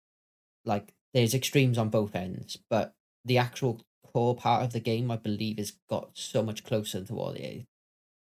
Like 0.65 0.93
there's 1.15 1.35
extremes 1.35 1.79
on 1.79 1.89
both 1.89 2.15
ends, 2.15 2.59
but 2.69 2.95
the 3.25 3.39
actual 3.39 3.81
core 4.13 4.35
part 4.35 4.65
of 4.65 4.73
the 4.73 4.81
game, 4.81 5.11
I 5.11 5.17
believe, 5.17 5.59
has 5.59 5.73
got 5.89 6.11
so 6.15 6.43
much 6.43 6.65
closer 6.65 7.05
to 7.05 7.15
what 7.15 7.37
to 7.37 7.65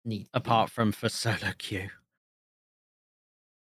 be. 0.06 0.26
apart 0.34 0.70
from 0.70 0.92
for 0.92 1.08
solo 1.08 1.52
queue. 1.58 1.90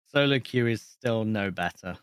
Solo 0.08 0.40
queue 0.40 0.68
is 0.68 0.82
still 0.82 1.24
no 1.24 1.52
better. 1.52 1.98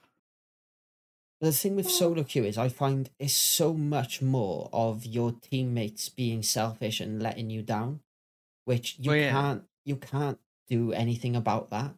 The 1.41 1.53
thing 1.53 1.75
with 1.75 1.91
solo 1.91 2.23
queue 2.23 2.45
is 2.45 2.59
I 2.59 2.69
find 2.69 3.09
it's 3.19 3.33
so 3.33 3.73
much 3.73 4.21
more 4.21 4.69
of 4.73 5.07
your 5.07 5.33
teammates 5.33 6.09
being 6.11 6.43
selfish 6.43 7.01
and 7.01 7.23
letting 7.23 7.49
you 7.49 7.63
down, 7.63 8.01
which 8.67 8.99
you 8.99 9.11
Well, 9.11 9.19
yeah. 9.19 9.31
can't 9.31 9.65
you 9.85 9.97
can't 9.97 10.39
do 10.69 10.93
anything 10.93 11.35
about 11.35 11.71
that. 11.71 11.95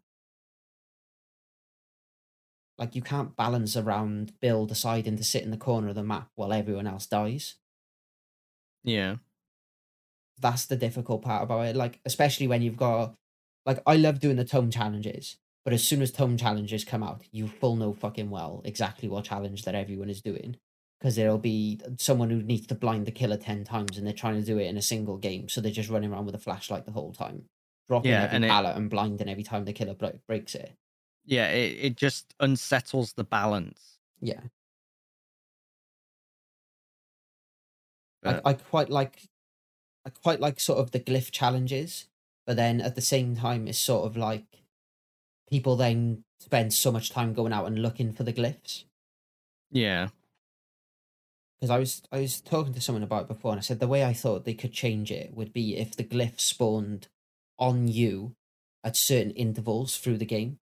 Like 2.79 2.95
you 2.95 3.03
can't 3.03 3.37
balance 3.37 3.77
around 3.77 4.39
Bill 4.41 4.67
deciding 4.67 5.17
to 5.17 5.25
sit 5.25 5.43
in 5.43 5.51
the 5.51 5.57
corner 5.57 5.89
of 5.89 5.95
the 5.95 6.03
map 6.05 6.31
while 6.37 6.53
everyone 6.53 6.87
else 6.87 7.07
dies. 7.07 7.57
Yeah. 8.85 9.17
That's 10.41 10.67
the 10.67 10.77
difficult 10.77 11.23
part 11.23 11.43
about 11.43 11.67
it. 11.67 11.77
Like 11.77 12.01
especially 12.05 12.49
when 12.49 12.63
you've 12.63 12.77
got 12.77 13.15
like 13.67 13.81
I 13.87 13.97
love 13.97 14.21
doing 14.21 14.37
the 14.37 14.45
tome 14.45 14.71
challenges, 14.71 15.37
but 15.65 15.73
as 15.75 15.87
soon 15.87 16.03
as 16.03 16.11
tome 16.13 16.37
challenges 16.37 16.85
come 16.85 17.03
out, 17.03 17.23
you 17.31 17.47
full 17.49 17.77
know 17.77 17.93
fucking 17.93 18.31
well 18.31 18.63
exactly 18.65 19.09
what 19.09 19.25
challenge 19.25 19.63
that 19.65 19.75
everyone 19.75 20.11
is 20.11 20.21
doing. 20.23 20.57
Because 21.01 21.17
there'll 21.17 21.39
be 21.39 21.81
someone 21.99 22.31
who 22.31 22.43
needs 22.43 22.69
to 22.69 22.77
blind 22.77 23.07
the 23.07 23.11
killer 23.13 23.37
ten 23.37 23.65
times, 23.65 23.99
and 23.99 24.07
they're 24.07 24.15
trying 24.15 24.39
to 24.41 24.47
do 24.47 24.59
it 24.59 24.67
in 24.69 24.77
a 24.77 24.83
single 24.83 25.17
game, 25.19 25.49
so 25.49 25.61
they're 25.61 25.73
just 25.73 25.91
running 25.91 26.13
around 26.13 26.27
with 26.27 26.35
a 26.37 26.39
flashlight 26.39 26.87
the 26.87 26.93
whole 26.93 27.13
time, 27.13 27.47
dropping 27.89 28.13
Yeah, 28.13 28.23
every 28.25 28.37
and 28.37 28.45
it- 28.45 28.77
and 28.77 28.89
blinding 28.89 29.29
every 29.29 29.43
time 29.43 29.65
the 29.65 29.73
killer 29.73 29.95
bre- 29.95 30.19
breaks 30.29 30.55
it. 30.55 30.73
Yeah, 31.25 31.49
it, 31.49 31.77
it 31.81 31.97
just 31.97 32.35
unsettles 32.39 33.15
the 33.15 33.25
balance. 33.25 33.99
Yeah, 34.21 34.41
But 38.23 38.43
I, 38.47 38.51
I 38.51 38.53
quite 38.55 38.91
like, 38.91 39.29
I 40.07 40.11
quite 40.11 40.41
like 40.41 40.61
sort 40.61 40.79
of 40.79 40.93
the 40.93 41.01
glyph 41.01 41.31
challenges, 41.33 42.07
but 42.47 42.57
then 42.57 42.81
at 42.81 42.95
the 42.95 43.01
same 43.01 43.35
time, 43.37 43.67
it's 43.67 43.79
sort 43.79 44.07
of 44.07 44.17
like 44.17 44.62
people 45.53 45.77
then 45.77 46.25
spend 46.41 46.73
so 46.73 46.91
much 46.93 47.11
time 47.11 47.35
going 47.35 47.53
out 47.53 47.67
and 47.67 47.81
looking 47.83 48.13
for 48.13 48.25
the 48.25 48.33
glyphs. 48.33 48.85
yeah. 49.71 50.09
because 51.61 51.71
I 51.71 51.79
was 51.79 52.03
I 52.13 52.21
was 52.21 52.41
talking 52.41 52.75
to 52.75 52.81
someone 52.81 53.03
about 53.05 53.23
it 53.23 53.29
before, 53.29 53.53
and 53.53 53.59
I 53.59 53.63
said 53.63 53.81
the 53.81 53.89
way 53.89 54.05
I 54.05 54.13
thought 54.13 54.45
they 54.45 54.55
could 54.55 54.73
change 54.73 55.11
it 55.13 55.35
would 55.35 55.53
be 55.53 55.77
if 55.77 55.97
the 55.97 56.05
glyph 56.05 56.41
spawned 56.41 57.09
on 57.59 57.89
you 57.89 58.35
at 58.85 58.97
certain 58.97 59.31
intervals 59.33 59.97
through 59.99 60.19
the 60.19 60.27
game. 60.27 60.59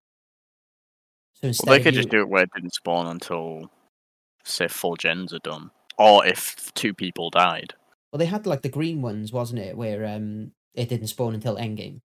So 1.34 1.48
instead 1.48 1.66
Well, 1.68 1.78
they 1.78 1.80
could 1.80 1.94
you, 1.94 2.00
just 2.02 2.08
do 2.08 2.20
it 2.20 2.28
where 2.28 2.42
it 2.42 2.50
didn't 2.54 2.74
spawn 2.74 3.06
until, 3.06 3.70
say, 4.44 4.68
four 4.68 4.96
gens 4.96 5.32
are 5.34 5.38
done, 5.40 5.70
or 5.98 6.26
if 6.26 6.72
two 6.74 6.94
people 6.94 7.30
died. 7.30 7.74
well, 8.12 8.18
they 8.18 8.26
had 8.26 8.46
like 8.46 8.62
the 8.62 8.68
green 8.68 9.02
ones, 9.02 9.32
wasn't 9.32 9.60
it, 9.60 9.76
where 9.76 10.04
um 10.06 10.52
it 10.74 10.88
didn't 10.88 11.08
spawn 11.08 11.34
until 11.34 11.56
endgame. 11.56 12.00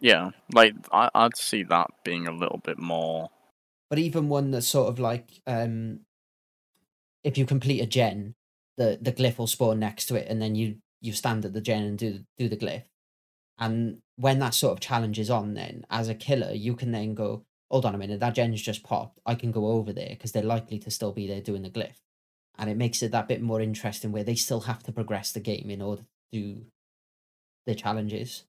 Yeah, 0.00 0.30
like 0.52 0.74
I, 0.92 1.10
I'd 1.14 1.36
see 1.36 1.62
that 1.64 1.90
being 2.04 2.26
a 2.26 2.32
little 2.32 2.60
bit 2.64 2.78
more. 2.78 3.30
But 3.88 3.98
even 3.98 4.28
one 4.28 4.50
that's 4.50 4.68
sort 4.68 4.88
of 4.88 4.98
like 4.98 5.42
um, 5.46 6.00
if 7.22 7.36
you 7.36 7.44
complete 7.46 7.80
a 7.80 7.86
gen, 7.86 8.34
the 8.76 8.98
the 9.00 9.12
glyph 9.12 9.38
will 9.38 9.46
spawn 9.46 9.78
next 9.78 10.06
to 10.06 10.16
it, 10.16 10.26
and 10.28 10.40
then 10.40 10.54
you 10.54 10.76
you 11.00 11.12
stand 11.12 11.44
at 11.44 11.52
the 11.52 11.60
gen 11.60 11.82
and 11.82 11.98
do 11.98 12.20
do 12.38 12.48
the 12.48 12.56
glyph. 12.56 12.84
And 13.58 14.00
when 14.16 14.38
that 14.38 14.54
sort 14.54 14.72
of 14.72 14.80
challenge 14.80 15.18
is 15.18 15.30
on, 15.30 15.54
then 15.54 15.84
as 15.90 16.08
a 16.08 16.14
killer, 16.14 16.52
you 16.52 16.74
can 16.74 16.92
then 16.92 17.14
go, 17.14 17.44
hold 17.70 17.84
on 17.84 17.94
a 17.94 17.98
minute, 17.98 18.20
that 18.20 18.34
gen's 18.34 18.62
just 18.62 18.82
popped. 18.82 19.18
I 19.26 19.34
can 19.34 19.52
go 19.52 19.66
over 19.66 19.92
there 19.92 20.08
because 20.10 20.32
they're 20.32 20.42
likely 20.42 20.78
to 20.78 20.90
still 20.90 21.12
be 21.12 21.26
there 21.26 21.42
doing 21.42 21.62
the 21.62 21.70
glyph, 21.70 22.00
and 22.58 22.70
it 22.70 22.76
makes 22.76 23.02
it 23.02 23.12
that 23.12 23.28
bit 23.28 23.42
more 23.42 23.60
interesting 23.60 24.12
where 24.12 24.24
they 24.24 24.34
still 24.34 24.60
have 24.60 24.82
to 24.84 24.92
progress 24.92 25.32
the 25.32 25.40
game 25.40 25.68
in 25.68 25.82
order 25.82 26.02
to 26.02 26.08
do 26.32 26.62
the 27.66 27.74
challenges. 27.74 28.44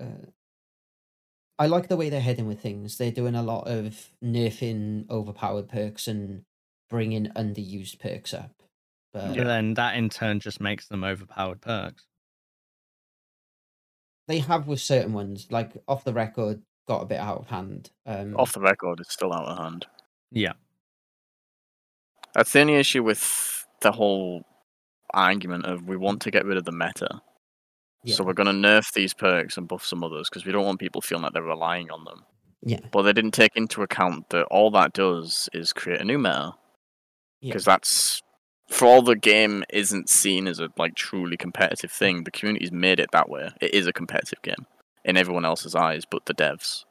Uh, 0.00 0.30
I 1.58 1.66
like 1.66 1.88
the 1.88 1.96
way 1.96 2.08
they're 2.08 2.20
heading 2.20 2.46
with 2.46 2.60
things. 2.60 2.96
They're 2.96 3.10
doing 3.10 3.34
a 3.34 3.42
lot 3.42 3.68
of 3.68 4.08
nerfing 4.24 5.08
overpowered 5.10 5.68
perks 5.68 6.08
and 6.08 6.44
bringing 6.88 7.26
underused 7.26 7.98
perks 8.00 8.32
up. 8.32 8.62
But 9.12 9.36
But 9.36 9.44
then 9.44 9.74
that 9.74 9.96
in 9.96 10.08
turn 10.08 10.40
just 10.40 10.60
makes 10.60 10.86
them 10.88 11.04
overpowered 11.04 11.60
perks. 11.60 12.04
they 14.26 14.38
have 14.38 14.68
with 14.68 14.80
certain 14.80 15.12
ones, 15.12 15.48
like 15.50 15.72
off 15.88 16.04
the 16.04 16.12
record, 16.14 16.62
got 16.86 17.02
a 17.02 17.06
bit 17.06 17.18
out 17.18 17.38
of 17.38 17.48
hand. 17.48 17.90
Um, 18.06 18.36
Off 18.36 18.52
the 18.52 18.60
record, 18.60 19.00
it's 19.00 19.12
still 19.12 19.32
out 19.32 19.46
of 19.48 19.58
hand. 19.58 19.86
Yeah. 20.30 20.52
That's 22.34 22.52
the 22.52 22.60
only 22.60 22.74
issue 22.76 23.02
with 23.02 23.66
the 23.80 23.90
whole 23.92 24.44
argument 25.12 25.66
of 25.66 25.88
we 25.88 25.96
want 25.96 26.22
to 26.22 26.30
get 26.30 26.44
rid 26.44 26.56
of 26.56 26.64
the 26.64 26.72
meta. 26.72 27.20
Yeah, 28.04 28.14
So 28.14 28.24
we're 28.24 28.32
going 28.32 28.46
to 28.46 28.68
nerf 28.68 28.92
these 28.92 29.12
perks 29.14 29.56
and 29.56 29.68
buff 29.68 29.84
some 29.84 30.02
others 30.04 30.28
because 30.28 30.44
we 30.46 30.52
don't 30.52 30.64
want 30.64 30.80
people 30.80 31.00
feeling 31.00 31.22
like 31.24 31.32
they're 31.32 31.42
relying 31.42 31.90
on 31.90 32.04
them. 32.04 32.24
yeah, 32.62 32.80
But 32.92 33.02
they 33.02 33.12
didn't 33.12 33.32
take 33.32 33.56
into 33.56 33.82
account 33.82 34.30
that 34.30 34.44
all 34.46 34.70
that 34.72 34.92
does 34.92 35.48
is 35.52 35.72
create 35.72 36.00
a 36.00 36.04
new 36.04 36.18
meta. 36.18 36.52
Yeah. 37.40 37.48
Because 37.52 37.64
that's 37.64 38.22
for 38.68 38.86
all 38.86 39.02
the 39.02 39.16
game 39.16 39.64
isn't 39.70 40.08
seen 40.08 40.46
as 40.46 40.60
a 40.60 40.68
like 40.76 40.94
truly 40.94 41.36
competitive 41.36 41.90
thing. 41.90 42.24
The 42.24 42.30
community's 42.30 42.70
made 42.72 43.00
it 43.00 43.10
that 43.12 43.28
way. 43.28 43.50
It 43.60 43.74
is 43.74 43.86
a 43.86 43.92
competitive 43.92 44.40
game 44.42 44.66
in 45.04 45.16
everyone 45.16 45.44
else's 45.44 45.74
eyes, 45.74 46.04
but 46.08 46.26
the 46.26 46.34
devs. 46.34 46.84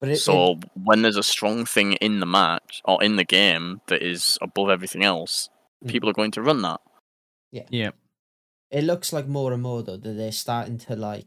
but 0.00 0.08
it, 0.10 0.16
so 0.16 0.52
it, 0.52 0.64
when 0.82 1.02
there's 1.02 1.18
a 1.18 1.22
strong 1.22 1.64
thing 1.66 1.92
in 1.94 2.18
the 2.20 2.26
match 2.26 2.80
or 2.86 3.02
in 3.04 3.16
the 3.16 3.24
game 3.24 3.82
that 3.88 4.02
is 4.02 4.38
above 4.42 4.68
everything 4.70 5.04
else, 5.04 5.48
Mm. 5.84 5.88
people 5.90 6.08
are 6.08 6.12
going 6.14 6.30
to 6.30 6.42
run 6.42 6.62
that. 6.62 6.80
Yeah. 7.50 7.64
Yeah. 7.70 7.90
It 8.72 8.84
looks 8.84 9.12
like 9.12 9.28
more 9.28 9.52
and 9.52 9.62
more 9.62 9.82
though 9.82 9.98
that 9.98 10.12
they're 10.16 10.32
starting 10.32 10.78
to 10.78 10.96
like, 10.96 11.26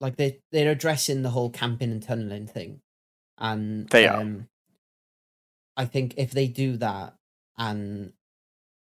like 0.00 0.16
they 0.16 0.40
they're 0.50 0.72
addressing 0.72 1.22
the 1.22 1.30
whole 1.30 1.48
camping 1.50 1.92
and 1.92 2.02
tunneling 2.02 2.46
thing, 2.46 2.80
and 3.38 3.88
They 3.88 4.06
are. 4.06 4.20
um, 4.20 4.48
I 5.76 5.84
think 5.86 6.14
if 6.16 6.32
they 6.32 6.48
do 6.48 6.76
that 6.78 7.14
and 7.56 8.12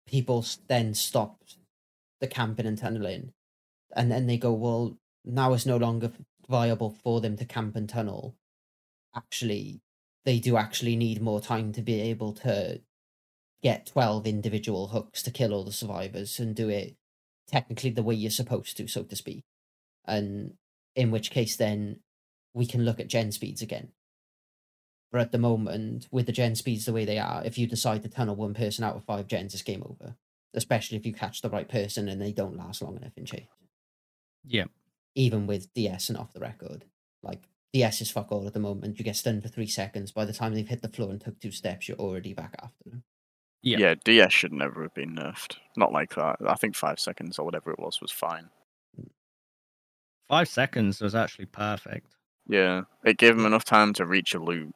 people 0.06 0.46
then 0.68 0.94
stop 0.94 1.42
the 2.20 2.28
camping 2.28 2.66
and 2.66 2.78
tunneling, 2.78 3.32
and 3.96 4.12
then 4.12 4.28
they 4.28 4.38
go, 4.38 4.52
well, 4.52 4.98
now 5.24 5.54
it's 5.54 5.66
no 5.66 5.78
longer 5.78 6.12
viable 6.50 6.90
for 6.90 7.22
them 7.22 7.38
to 7.38 7.46
camp 7.46 7.76
and 7.78 7.88
tunnel. 7.88 8.36
Actually, 9.16 9.82
they 10.26 10.40
do 10.40 10.58
actually 10.58 10.96
need 10.98 11.22
more 11.22 11.40
time 11.42 11.72
to 11.74 11.82
be 11.82 12.02
able 12.02 12.34
to 12.34 12.82
get 13.62 13.86
12 13.86 14.26
individual 14.26 14.88
hooks 14.88 15.22
to 15.24 15.32
kill 15.32 15.54
all 15.54 15.64
the 15.64 15.72
survivors 15.72 16.40
and 16.40 16.56
do 16.56 16.70
it 16.70 16.96
technically 17.48 17.90
the 17.90 18.04
way 18.04 18.16
you're 18.16 18.32
supposed 18.32 18.78
to, 18.78 18.88
so 18.88 19.04
to 19.04 19.16
speak. 19.16 19.44
And 20.06 20.54
in 20.96 21.12
which 21.12 21.32
case, 21.32 21.56
then 21.56 22.00
we 22.54 22.66
can 22.66 22.84
look 22.84 23.00
at 23.00 23.08
gen 23.08 23.32
speeds 23.32 23.62
again. 23.62 23.90
But 25.12 25.22
at 25.22 25.32
the 25.32 25.38
moment, 25.38 26.08
with 26.12 26.26
the 26.26 26.32
gen 26.32 26.56
speeds 26.56 26.86
the 26.86 26.94
way 26.94 27.06
they 27.06 27.20
are, 27.20 27.44
if 27.44 27.58
you 27.58 27.68
decide 27.68 28.02
to 28.04 28.10
tunnel 28.10 28.36
one 28.36 28.54
person 28.54 28.84
out 28.84 28.96
of 28.96 29.04
five 29.04 29.28
gens, 29.28 29.54
it's 29.54 29.62
game 29.62 29.84
over. 29.86 30.16
Especially 30.54 30.98
if 30.98 31.06
you 31.06 31.14
catch 31.14 31.42
the 31.42 31.50
right 31.50 31.68
person 31.68 32.08
and 32.08 32.22
they 32.22 32.32
don't 32.32 32.58
last 32.58 32.82
long 32.82 32.96
enough 32.96 33.18
in 33.18 33.26
chase. 33.26 33.44
Yeah. 34.46 34.66
Even 35.16 35.48
with 35.48 35.74
DS 35.74 36.10
and 36.10 36.18
off 36.18 36.34
the 36.34 36.40
record. 36.40 36.86
Like, 37.22 37.44
DS 37.74 38.02
is 38.02 38.12
fuck 38.12 38.32
all 38.32 38.48
at 38.48 38.54
the 38.54 38.60
moment. 38.60 38.98
You 38.98 39.06
get 39.06 39.16
stunned 39.16 39.44
for 39.44 39.50
three 39.50 39.68
seconds. 39.68 40.12
By 40.12 40.26
the 40.26 40.34
time 40.34 40.54
they've 40.54 40.68
hit 40.68 40.82
the 40.82 40.90
floor 40.90 41.12
and 41.12 41.22
took 41.22 41.40
two 41.40 41.52
steps, 41.52 41.88
you're 41.88 41.98
already 41.98 42.34
back 42.34 42.56
after 42.62 42.90
them. 42.90 43.04
Yeah. 43.64 43.78
Yeah, 43.78 43.96
DS 44.04 44.34
should 44.34 44.54
never 44.54 44.82
have 44.84 44.94
been 44.94 45.16
nerfed. 45.16 45.58
Not 45.78 45.92
like 45.92 46.16
that. 46.16 46.38
I 46.48 46.56
think 46.56 46.76
five 46.76 47.00
seconds 47.00 47.38
or 47.38 47.46
whatever 47.46 47.72
it 47.72 47.80
was 47.80 48.02
was 48.02 48.12
fine. 48.12 48.50
Five 50.28 50.48
seconds 50.48 51.02
was 51.02 51.14
actually 51.14 51.46
perfect. 51.46 52.08
Yeah, 52.48 52.84
it 53.06 53.18
gave 53.18 53.36
them 53.38 53.46
enough 53.46 53.66
time 53.66 53.94
to 53.94 54.06
reach 54.06 54.34
a 54.34 54.40
loop. 54.40 54.74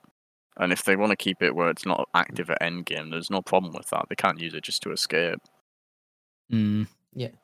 And 0.57 0.71
if 0.71 0.83
they 0.83 0.95
want 0.95 1.09
to 1.11 1.15
keep 1.17 1.41
it 1.41 1.55
where 1.55 1.69
it's 1.69 1.85
not 1.85 2.07
active 2.13 2.49
at 2.49 2.61
endgame, 2.61 3.11
there's 3.11 3.29
no 3.29 3.41
problem 3.41 3.73
with 3.73 3.89
that. 3.89 4.05
They 4.07 4.15
can't 4.15 4.39
use 4.39 4.53
it 4.53 4.63
just 4.63 4.83
to 4.83 4.91
escape. 4.91 5.39
Mm. 6.51 6.87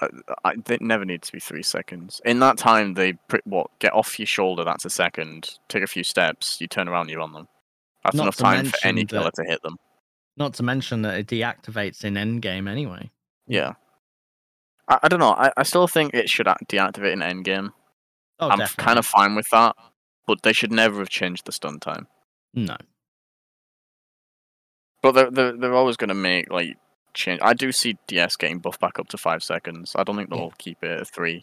I, 0.01 0.07
I, 0.45 0.53
they 0.65 0.77
never 0.79 1.05
need 1.05 1.21
to 1.23 1.31
be 1.31 1.39
three 1.39 1.63
seconds. 1.63 2.21
In 2.25 2.39
that 2.39 2.57
time, 2.57 2.93
they 2.93 3.13
pr- 3.27 3.37
what 3.45 3.67
get 3.79 3.93
off 3.93 4.19
your 4.19 4.25
shoulder. 4.27 4.63
That's 4.63 4.85
a 4.85 4.89
second. 4.89 5.49
Take 5.69 5.83
a 5.83 5.87
few 5.87 6.03
steps. 6.03 6.59
You 6.61 6.67
turn 6.67 6.87
around. 6.87 7.09
You're 7.09 7.21
on 7.21 7.33
them. 7.33 7.47
That's 8.03 8.15
Not 8.15 8.23
enough 8.23 8.37
to 8.37 8.43
time 8.43 8.65
for 8.65 8.77
any 8.83 9.01
mention 9.01 9.17
killer 9.17 9.31
that- 9.35 9.43
to 9.43 9.49
hit 9.49 9.61
them. 9.63 9.77
Not 10.37 10.53
to 10.55 10.63
mention 10.63 11.01
that 11.03 11.17
it 11.17 11.27
deactivates 11.27 12.03
in 12.03 12.13
endgame 12.15 12.69
anyway. 12.69 13.09
Yeah. 13.47 13.73
I, 14.87 14.99
I 15.03 15.07
don't 15.07 15.19
know. 15.19 15.31
I, 15.33 15.51
I 15.57 15.63
still 15.63 15.87
think 15.87 16.13
it 16.13 16.29
should 16.29 16.45
deactivate 16.47 17.13
in 17.13 17.19
endgame. 17.19 17.71
Oh, 18.39 18.49
I'm 18.49 18.59
definitely. 18.59 18.83
kind 18.85 18.99
of 18.99 19.05
fine 19.05 19.35
with 19.35 19.49
that, 19.51 19.75
but 20.25 20.41
they 20.41 20.53
should 20.53 20.71
never 20.71 20.99
have 20.99 21.09
changed 21.09 21.45
the 21.45 21.51
stun 21.51 21.79
time. 21.79 22.07
no. 22.53 22.77
But 25.01 25.13
they're 25.13 25.31
they're, 25.31 25.57
they're 25.57 25.73
always 25.73 25.97
going 25.97 26.09
to 26.09 26.13
make 26.13 26.51
like 26.51 26.77
change. 27.13 27.41
I 27.43 27.53
do 27.53 27.71
see 27.71 27.97
DS 28.07 28.35
getting 28.35 28.59
buffed 28.59 28.79
back 28.79 28.99
up 28.99 29.07
to 29.09 29.17
five 29.17 29.43
seconds. 29.43 29.95
I 29.95 30.03
don't 30.03 30.15
think 30.15 30.29
they'll 30.29 30.53
keep 30.59 30.83
it 30.83 31.01
at 31.01 31.07
three, 31.07 31.41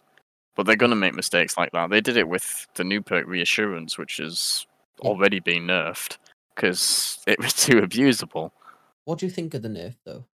but 0.56 0.64
they're 0.66 0.76
going 0.76 0.90
to 0.90 0.96
make 0.96 1.14
mistakes 1.14 1.56
like 1.58 1.72
that. 1.72 1.90
They 1.90 2.00
did 2.00 2.16
it 2.16 2.28
with 2.28 2.66
the 2.74 2.84
new 2.84 3.02
perk 3.02 3.26
reassurance, 3.26 3.98
which 3.98 4.18
has 4.18 4.64
Yeah. 5.02 5.10
already 5.10 5.40
been 5.40 5.66
nerfed 5.66 6.18
because 6.54 7.18
it 7.26 7.38
was 7.40 7.52
too 7.66 7.80
abusable. 7.80 8.52
What 9.08 9.20
do 9.20 9.24
you 9.24 9.32
think 9.32 9.54
of 9.54 9.62
the 9.62 9.70
nerf, 9.70 9.94
though? 10.04 10.26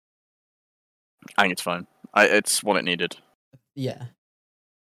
I 1.36 1.42
think 1.42 1.52
it's 1.52 1.60
fine. 1.60 1.86
I, 2.14 2.24
it's 2.24 2.64
what 2.64 2.78
it 2.78 2.86
needed. 2.86 3.16
Yeah. 3.74 4.04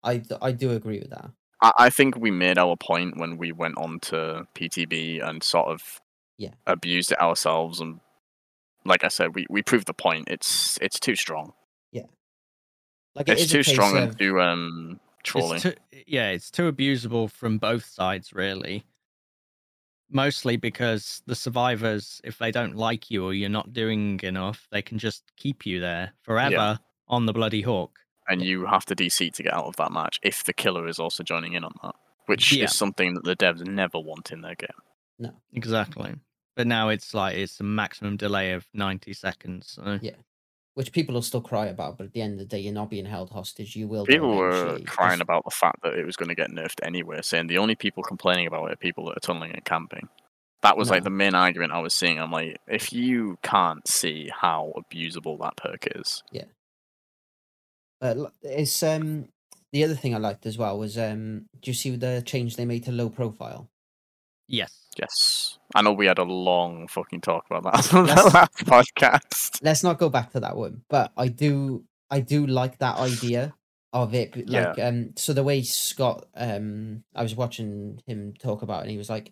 I, 0.04 0.24
I 0.42 0.54
do 0.54 0.72
agree 0.72 0.98
with 0.98 1.12
that. 1.12 1.30
I, 1.62 1.72
I 1.78 1.90
think 1.92 2.18
we 2.18 2.32
made 2.32 2.58
our 2.58 2.76
point 2.78 3.18
when 3.18 3.38
we 3.38 3.52
went 3.52 3.78
on 3.78 4.00
to 4.00 4.48
PTB 4.56 5.24
and 5.24 5.44
sort 5.44 5.68
of 5.68 6.02
Yeah. 6.40 6.56
abused 6.66 7.12
it 7.12 7.22
ourselves 7.22 7.80
and 7.80 8.00
like 8.86 9.04
I 9.04 9.10
said, 9.10 9.36
we, 9.36 9.46
we 9.52 9.62
proved 9.62 9.86
the 9.86 9.94
point. 9.94 10.30
It's 10.32 10.80
it's 10.82 11.00
too 11.00 11.16
strong. 11.16 11.54
Yeah, 11.92 12.06
like 13.14 13.30
it 13.30 13.34
It's 13.34 13.44
is 13.44 13.52
too 13.52 13.58
case 13.60 13.70
strong 13.72 13.98
and 13.98 14.18
too 14.18 14.42
um 14.42 15.00
trolling. 15.24 15.58
It's 15.58 15.64
too, 15.64 15.74
yeah, 16.08 16.30
it's 16.32 16.50
too 16.50 16.72
abusable 16.72 17.30
from 17.30 17.60
both 17.60 17.86
sides, 17.86 18.34
really. 18.34 18.84
Mostly 20.16 20.56
because 20.56 21.22
the 21.28 21.36
survivors, 21.36 22.22
if 22.24 22.38
they 22.38 22.50
don't 22.50 22.76
like 22.78 23.12
you 23.12 23.26
or 23.26 23.34
you're 23.34 23.50
not 23.50 23.74
doing 23.74 24.18
enough, 24.24 24.66
they 24.72 24.82
can 24.82 24.98
just 24.98 25.24
keep 25.36 25.66
you 25.66 25.82
there 25.82 26.14
forever 26.22 26.80
on 27.10 27.26
the 27.26 27.34
bloody 27.34 27.62
hook. 27.62 28.00
and 28.30 28.42
you 28.42 28.66
have 28.66 28.86
to 28.86 28.96
DC 28.96 29.32
to 29.34 29.44
get 29.44 29.54
out 29.54 29.66
of 29.66 29.76
that 29.76 29.92
match 29.92 30.20
if 30.24 30.44
the 30.46 30.54
killer 30.54 30.88
is 30.88 30.98
also 31.00 31.22
joining 31.22 31.54
in 31.54 31.64
on 31.66 31.74
that, 31.84 31.96
which 32.28 32.52
Yeah. 32.54 32.64
is 32.64 32.74
something 32.74 33.14
that 33.14 33.24
the 33.26 33.36
devs 33.36 33.64
never 33.68 34.00
want 34.00 34.32
in 34.32 34.40
their 34.42 34.56
game. 34.56 34.80
No, 35.20 35.32
exactly. 35.54 36.16
But 36.56 36.66
now 36.66 36.88
it's 36.90 37.14
like 37.14 37.36
it's 37.36 37.60
a 37.60 37.64
maximum 37.64 38.16
delay 38.18 38.54
of 38.54 38.66
90 38.74 39.12
seconds. 39.14 39.72
So. 39.74 40.00
Yeah. 40.02 40.16
Which 40.76 40.92
people 40.92 41.16
will 41.16 41.22
still 41.22 41.42
cry 41.42 41.68
about, 41.68 41.98
but 41.98 42.06
at 42.06 42.14
the 42.14 42.22
end 42.22 42.34
of 42.34 42.40
the 42.40 42.46
day, 42.46 42.60
you're 42.60 42.74
not 42.74 42.90
being 42.90 43.06
held 43.06 43.32
hostage. 43.32 43.76
You 43.76 43.88
will. 43.88 44.06
People 44.06 44.36
were 44.36 44.80
crying 44.86 45.22
about 45.22 45.46
the 45.46 45.52
fact 45.52 45.82
that 45.84 45.96
it 45.96 46.06
was 46.06 46.18
going 46.18 46.30
to 46.30 46.36
get 46.36 46.52
nerfed 46.52 46.84
anyway, 46.84 47.20
saying 47.22 47.48
the 47.48 47.58
only 47.58 47.76
people 47.76 48.04
complaining 48.04 48.46
about 48.46 48.66
it 48.70 48.74
are 48.74 48.78
people 48.78 49.06
that 49.06 49.18
are 49.18 49.22
tunneling 49.22 49.52
and 49.52 49.66
camping. 49.66 50.10
That 50.62 50.78
was 50.78 50.90
like 50.90 51.04
the 51.04 51.10
main 51.10 51.36
argument 51.36 51.72
I 51.72 51.80
was 51.80 51.94
seeing. 51.94 52.20
I'm 52.20 52.32
like, 52.32 52.58
if 52.68 52.92
you 52.92 53.38
can't 53.42 53.88
see 53.88 54.30
how 54.34 54.74
abusable 54.78 55.40
that 55.40 55.58
perk 55.58 55.88
is, 55.96 56.24
yeah 56.32 56.46
But 58.02 58.18
it's 58.42 58.84
um 58.84 59.30
the 59.72 59.84
other 59.84 59.96
thing 59.96 60.16
I 60.16 60.18
liked 60.18 60.46
as 60.46 60.58
well 60.58 60.78
was 60.78 60.98
um 60.98 61.46
do 61.62 61.72
you 61.72 61.76
see 61.76 61.96
the 61.96 62.22
change 62.26 62.56
they 62.56 62.66
made 62.66 62.84
to 62.86 62.92
low 62.92 63.10
profile? 63.10 63.70
Yes. 64.48 64.72
yes, 64.98 65.58
I 65.74 65.82
know 65.82 65.94
we 65.94 66.06
had 66.06 66.20
a 66.20 66.24
long 66.24 66.88
fucking 66.88 67.22
talk 67.22 67.46
about 67.50 67.64
that 67.64 67.94
on 67.94 68.06
the 68.06 68.14
last 68.14 68.58
podcast. 68.66 69.60
Let's 69.64 69.84
not 69.84 69.98
go 69.98 70.10
back 70.10 70.32
to 70.34 70.40
that 70.42 70.56
one, 70.56 70.84
but 70.90 71.12
I 71.18 71.28
do 71.30 71.84
I 72.12 72.20
do 72.20 72.46
like 72.46 72.78
that 72.80 72.98
idea 72.98 73.56
of 73.92 74.14
it. 74.14 74.34
b- 74.34 74.44
Yeah. 74.48 74.70
Like 74.70 74.80
um 74.80 75.14
so 75.16 75.34
the 75.34 75.44
way 75.44 75.64
Scott 75.64 76.28
um 76.36 77.04
I 77.16 77.24
was 77.24 77.36
watching 77.36 78.02
him 78.06 78.34
talk 78.40 78.62
about 78.62 78.80
it 78.80 78.82
and 78.84 78.92
he 78.92 78.98
was 78.98 79.10
like 79.10 79.32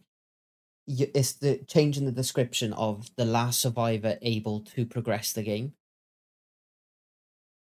it's 0.88 1.34
the 1.34 1.60
change 1.60 1.98
in 1.98 2.06
the 2.06 2.12
description 2.12 2.74
of 2.74 3.10
the 3.16 3.24
last 3.26 3.62
survivor 3.62 4.18
able 4.22 4.62
to 4.62 4.86
progress 4.86 5.32
the 5.32 5.44
game. 5.44 5.74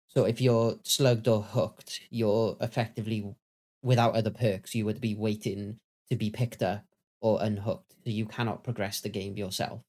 So 0.07 0.25
if 0.25 0.41
you're 0.41 0.79
slugged 0.83 1.27
or 1.27 1.41
hooked, 1.43 2.01
you're 2.09 2.57
effectively 2.59 3.35
without 3.83 4.15
other 4.15 4.31
perks. 4.31 4.73
You 4.75 4.85
would 4.85 4.99
be 5.01 5.15
waiting 5.15 5.79
to 6.09 6.15
be 6.15 6.29
picked 6.29 6.61
up 6.63 6.83
or 7.25 7.41
unhooked. 7.41 7.95
So 8.03 8.11
you 8.11 8.27
cannot 8.27 8.63
progress 8.63 9.01
the 9.01 9.09
game 9.09 9.35
yourself. 9.35 9.81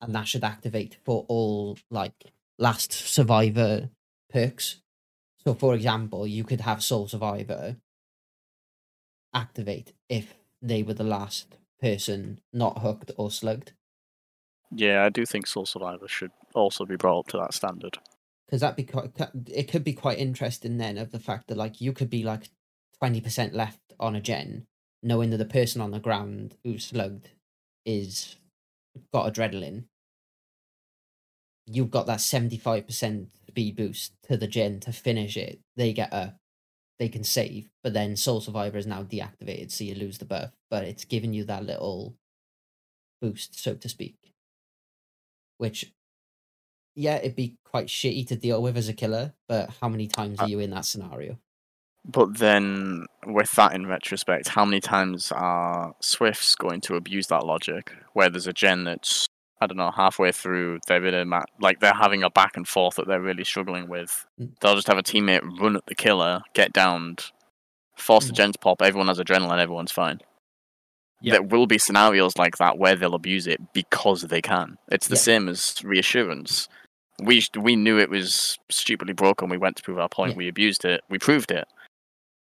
And 0.00 0.14
that 0.14 0.26
should 0.26 0.42
activate 0.42 0.96
for 1.04 1.26
all 1.28 1.76
like 1.90 2.32
last 2.58 2.92
survivor 2.92 3.90
perks. 4.32 4.80
So 5.44 5.52
for 5.52 5.74
example, 5.74 6.26
you 6.26 6.44
could 6.44 6.62
have 6.62 6.82
Sole 6.82 7.08
Survivor 7.08 7.76
activate 9.34 9.92
if 10.08 10.34
they 10.62 10.82
were 10.82 10.94
the 10.94 11.04
last 11.04 11.58
person 11.78 12.40
not 12.54 12.78
hooked 12.78 13.10
or 13.18 13.30
slugged. 13.30 13.74
Yeah, 14.74 15.04
I 15.04 15.10
do 15.10 15.26
think 15.26 15.46
Sole 15.46 15.66
Survivor 15.66 16.08
should 16.08 16.32
also 16.54 16.86
be 16.86 16.96
brought 16.96 17.18
up 17.20 17.28
to 17.28 17.36
that 17.36 17.52
standard. 17.52 17.98
because 18.46 18.62
that'd 18.62 18.76
be 18.76 18.84
quite 18.84 19.10
it 19.52 19.70
could 19.70 19.84
be 19.84 19.92
quite 19.92 20.18
interesting 20.18 20.78
then 20.78 20.96
of 20.96 21.12
the 21.12 21.20
fact 21.20 21.48
that 21.48 21.58
like 21.58 21.82
you 21.82 21.92
could 21.92 22.08
be 22.08 22.22
like 22.22 22.48
20% 23.02 23.52
left 23.52 23.80
on 24.00 24.16
a 24.16 24.22
gen 24.22 24.66
knowing 25.02 25.30
that 25.30 25.36
the 25.38 25.44
person 25.44 25.80
on 25.80 25.90
the 25.90 26.00
ground 26.00 26.56
who's 26.64 26.86
slugged 26.86 27.30
is 27.84 28.36
got 29.12 29.32
adrenaline. 29.32 29.84
You've 31.66 31.90
got 31.90 32.06
that 32.06 32.18
75% 32.18 33.26
speed 33.48 33.76
boost 33.76 34.12
to 34.28 34.36
the 34.36 34.46
gen 34.46 34.80
to 34.80 34.92
finish 34.92 35.36
it. 35.36 35.60
They 35.76 35.92
get 35.92 36.12
a 36.12 36.34
they 36.98 37.08
can 37.10 37.24
save 37.24 37.68
but 37.82 37.92
then 37.92 38.16
sole 38.16 38.40
survivor 38.40 38.78
is 38.78 38.86
now 38.86 39.02
deactivated 39.02 39.70
so 39.70 39.84
you 39.84 39.94
lose 39.94 40.16
the 40.16 40.24
buff 40.24 40.52
but 40.70 40.82
it's 40.82 41.04
giving 41.04 41.34
you 41.34 41.44
that 41.44 41.62
little 41.62 42.16
boost 43.20 43.58
so 43.58 43.74
to 43.74 43.88
speak. 43.88 44.16
Which 45.58 45.92
yeah, 46.94 47.16
it'd 47.16 47.36
be 47.36 47.56
quite 47.64 47.88
shitty 47.88 48.26
to 48.28 48.36
deal 48.36 48.62
with 48.62 48.76
as 48.76 48.88
a 48.88 48.94
killer, 48.94 49.34
but 49.46 49.70
how 49.80 49.88
many 49.88 50.06
times 50.06 50.40
Uh 50.40 50.44
are 50.44 50.48
you 50.48 50.60
in 50.60 50.70
that 50.70 50.86
scenario? 50.86 51.38
But 52.08 52.38
then, 52.38 53.06
with 53.26 53.50
that 53.52 53.74
in 53.74 53.86
retrospect, 53.86 54.48
how 54.48 54.64
many 54.64 54.80
times 54.80 55.32
are 55.32 55.92
Swifts 56.00 56.54
going 56.54 56.80
to 56.82 56.94
abuse 56.94 57.26
that 57.28 57.44
logic? 57.44 57.92
Where 58.12 58.28
there's 58.30 58.46
a 58.46 58.52
gen 58.52 58.84
that's, 58.84 59.26
I 59.60 59.66
don't 59.66 59.76
know, 59.76 59.90
halfway 59.90 60.30
through, 60.30 60.78
they're 60.86 61.04
in 61.04 61.14
a 61.14 61.24
ma- 61.24 61.42
like 61.60 61.80
they're 61.80 61.92
having 61.92 62.22
a 62.22 62.30
back 62.30 62.56
and 62.56 62.66
forth 62.66 62.94
that 62.96 63.08
they're 63.08 63.20
really 63.20 63.42
struggling 63.42 63.88
with. 63.88 64.24
Mm. 64.40 64.52
They'll 64.60 64.76
just 64.76 64.86
have 64.86 64.98
a 64.98 65.02
teammate 65.02 65.42
run 65.60 65.74
at 65.76 65.86
the 65.86 65.96
killer, 65.96 66.42
get 66.54 66.72
downed, 66.72 67.32
force 67.96 68.26
the 68.26 68.32
Mm. 68.32 68.36
gen 68.36 68.52
to 68.52 68.58
pop, 68.60 68.82
everyone 68.82 69.08
has 69.08 69.18
adrenaline, 69.18 69.58
everyone's 69.58 69.90
fine. 69.92 70.20
Yep. 71.22 71.32
There 71.32 71.42
will 71.42 71.66
be 71.66 71.78
scenarios 71.78 72.36
like 72.36 72.58
that 72.58 72.78
where 72.78 72.94
they'll 72.94 73.14
abuse 73.14 73.48
it 73.48 73.60
because 73.72 74.22
they 74.22 74.42
can. 74.42 74.76
It's 74.92 75.08
the 75.08 75.16
Yeah. 75.16 75.20
same 75.22 75.48
as 75.48 75.74
reassurance. 75.82 76.68
We 77.18 77.42
we 77.58 77.74
knew 77.74 77.98
it 77.98 78.10
was 78.10 78.58
stupidly 78.70 79.14
broken. 79.14 79.48
We 79.48 79.56
went 79.56 79.76
to 79.76 79.82
prove 79.82 79.98
our 79.98 80.08
point. 80.10 80.32
Yeah. 80.32 80.36
We 80.36 80.48
abused 80.48 80.84
it. 80.84 81.00
We 81.08 81.18
proved 81.18 81.50
it 81.50 81.66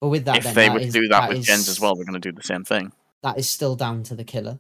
But 0.02 0.10
with 0.10 0.26
that, 0.26 0.38
if 0.38 0.44
then, 0.44 0.54
they 0.56 0.68
that 0.68 0.74
would 0.74 0.82
is- 0.84 0.94
do 0.94 1.08
that, 1.10 1.30
with 1.30 1.40
is- 1.40 1.46
gens 1.46 1.68
as 1.70 1.80
well, 1.80 1.96
they're 1.96 2.06
going 2.06 2.20
to 2.22 2.32
do 2.32 2.36
the 2.36 2.44
same 2.44 2.64
thing. 2.64 2.92
That 3.24 3.38
is 3.40 3.50
still 3.50 3.76
down 3.76 4.04
to 4.04 4.16
the 4.16 4.24
killer. 4.24 4.60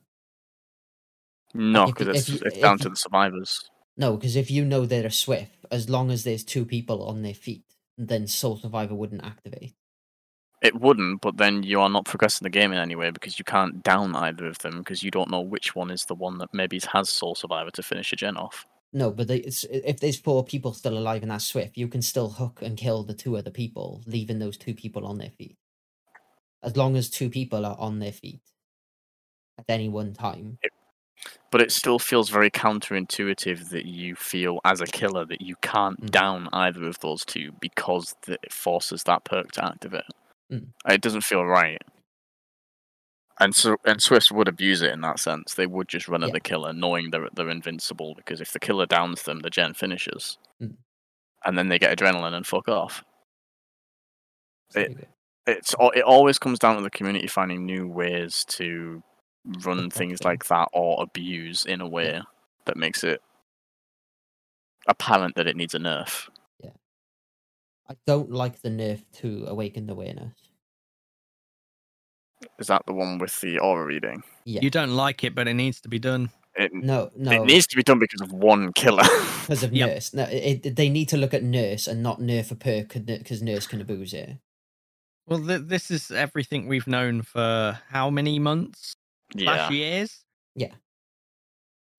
No, 1.53 1.85
because 1.87 2.07
it's, 2.09 2.29
you- 2.29 2.39
it's 2.45 2.57
down 2.59 2.77
you- 2.77 2.83
to 2.83 2.89
the 2.89 2.95
survivors. 2.95 3.69
No, 3.95 4.15
because 4.15 4.35
if 4.35 4.51
you 4.51 4.63
know 4.63 4.85
they're 4.85 5.07
a 5.07 5.11
swift, 5.11 5.65
as 5.71 5.89
long 5.89 6.11
as 6.11 6.23
there's 6.23 6.43
two 6.43 6.65
people 6.65 7.03
on 7.07 7.23
their 7.23 7.33
feet, 7.33 7.63
then 7.97 8.27
Sole 8.27 8.57
Survivor 8.57 8.93
wouldn't 8.93 9.25
activate. 9.25 9.73
It 10.61 10.79
wouldn't, 10.79 11.21
but 11.21 11.37
then 11.37 11.63
you 11.63 11.79
are 11.81 11.89
not 11.89 12.05
progressing 12.05 12.45
the 12.45 12.49
game 12.51 12.71
in 12.71 12.77
any 12.77 12.95
way 12.95 13.09
because 13.11 13.39
you 13.39 13.45
can't 13.45 13.81
down 13.83 14.15
either 14.15 14.45
of 14.47 14.57
them 14.59 14.79
because 14.79 15.01
you 15.03 15.09
don't 15.11 15.29
know 15.31 15.41
which 15.41 15.75
one 15.75 15.89
is 15.91 16.05
the 16.05 16.15
one 16.15 16.37
that 16.39 16.53
maybe 16.53 16.79
has 16.93 17.09
Sole 17.09 17.35
Survivor 17.35 17.71
to 17.71 17.83
finish 17.83 18.11
a 18.13 18.15
gen 18.15 18.37
off. 18.37 18.65
No, 18.93 19.11
but 19.11 19.27
they, 19.27 19.37
it's, 19.37 19.63
if 19.65 19.99
there's 19.99 20.19
four 20.19 20.43
people 20.45 20.73
still 20.73 20.97
alive 20.97 21.23
in 21.23 21.29
that 21.29 21.41
swift, 21.41 21.77
you 21.77 21.87
can 21.87 22.01
still 22.01 22.29
hook 22.29 22.59
and 22.61 22.77
kill 22.77 23.03
the 23.03 23.13
two 23.13 23.37
other 23.37 23.51
people, 23.51 24.01
leaving 24.05 24.39
those 24.39 24.57
two 24.57 24.73
people 24.73 25.05
on 25.05 25.17
their 25.17 25.29
feet. 25.29 25.57
As 26.63 26.75
long 26.77 26.95
as 26.95 27.09
two 27.09 27.29
people 27.29 27.65
are 27.65 27.75
on 27.77 27.99
their 27.99 28.11
feet 28.11 28.41
at 29.59 29.65
any 29.67 29.89
one 29.89 30.13
time. 30.13 30.57
But 31.51 31.61
it 31.61 31.71
still 31.71 31.99
feels 31.99 32.29
very 32.29 32.49
counterintuitive 32.49 33.69
that 33.69 33.85
you 33.85 34.15
feel 34.15 34.59
as 34.65 34.81
a 34.81 34.85
killer 34.85 35.25
that 35.25 35.41
you 35.41 35.55
can't 35.61 35.99
Mm. 36.01 36.11
down 36.11 36.49
either 36.53 36.87
of 36.87 36.99
those 36.99 37.25
two 37.25 37.53
because 37.59 38.15
it 38.27 38.51
forces 38.51 39.03
that 39.03 39.23
perk 39.23 39.51
to 39.53 39.65
activate. 39.65 40.03
Mm. 40.51 40.67
It 40.87 41.01
doesn't 41.01 41.23
feel 41.23 41.45
right. 41.45 41.81
And 43.39 43.55
so 43.55 43.77
and 43.85 44.01
Swifts 44.01 44.31
would 44.31 44.47
abuse 44.47 44.81
it 44.81 44.91
in 44.91 45.01
that 45.01 45.19
sense. 45.19 45.53
They 45.53 45.67
would 45.67 45.87
just 45.87 46.07
run 46.07 46.23
at 46.23 46.29
Yeah. 46.29 46.33
the 46.33 46.39
killer 46.39 46.73
knowing 46.73 47.11
they're 47.11 47.29
they're 47.33 47.49
invincible 47.49 48.15
because 48.15 48.41
if 48.41 48.51
the 48.51 48.59
killer 48.59 48.85
downs 48.87 49.23
them, 49.23 49.39
the 49.41 49.49
gen 49.51 49.73
finishes. 49.75 50.37
Mm. 50.61 50.75
And 51.45 51.57
then 51.57 51.69
they 51.69 51.77
get 51.79 51.95
adrenaline 51.97 52.33
and 52.33 52.45
fuck 52.47 52.67
off. 52.67 53.03
It- 54.75 55.07
It's 55.45 55.73
it 55.95 56.03
always 56.03 56.37
comes 56.39 56.59
down 56.59 56.75
to 56.75 56.81
the 56.81 56.89
community 56.89 57.27
finding 57.27 57.65
new 57.65 57.87
ways 57.87 58.43
to 58.49 59.01
run 59.63 59.89
things 59.89 60.23
like 60.25 60.45
that 60.47 60.67
or 60.73 61.01
abuse 61.01 61.63
in 61.65 61.79
a 61.79 61.87
way 61.87 62.21
that 62.65 62.75
makes 62.75 63.01
it 63.03 63.21
apparent 64.87 65.35
that 65.35 65.47
it 65.47 65.55
needs 65.55 65.73
a 65.73 65.79
nerf. 65.79 66.27
Yeah, 66.61 66.71
I 67.89 67.95
don't 68.05 68.29
like 68.31 68.61
the 68.61 68.67
nerf 68.69 69.05
to 69.19 69.45
Awakened 69.47 69.89
Awareness. 69.89 70.46
Is 72.59 72.67
that 72.67 72.83
the 72.85 72.93
one 72.93 73.17
with 73.17 73.39
the 73.41 73.59
aura 73.59 73.85
reading? 73.85 74.23
Yeah. 74.45 74.61
You 74.61 74.69
don't 74.69 74.91
like 74.95 75.23
it, 75.23 75.33
but 75.35 75.47
it 75.47 75.53
needs 75.55 75.81
to 75.81 75.89
be 75.89 75.99
done. 75.99 76.29
It, 76.55 76.73
No, 76.73 77.11
no. 77.15 77.31
it 77.31 77.45
needs 77.45 77.67
to 77.67 77.75
be 77.75 77.83
done 77.83 77.99
because 77.99 78.21
of 78.21 78.31
one 78.31 78.73
killer. 78.73 79.03
because 79.41 79.63
of 79.63 79.73
Yep. 79.73 79.89
nurse. 79.89 80.13
No, 80.13 80.23
it, 80.23 80.65
it- 80.65 80.75
they 80.75 80.89
need 80.89 81.09
to 81.09 81.17
look 81.17 81.33
at 81.33 81.43
nurse 81.43 81.87
and 81.87 82.01
not 82.01 82.19
nerf 82.19 82.51
a 82.51 82.55
perk 82.55 82.93
because 83.05 83.41
nurse 83.43 83.67
can 83.67 83.79
abuse 83.81 84.13
it. 84.13 84.37
Well, 85.27 85.45
th- 85.45 85.63
this 85.65 85.91
is 85.91 86.09
everything 86.11 86.67
we've 86.67 86.87
known 86.87 87.21
for 87.21 87.79
how 87.89 88.09
many 88.09 88.39
months? 88.39 88.95
yeah. 89.35 89.45
Slash 89.67 89.71
years? 89.71 90.23
Yeah. 90.55 90.71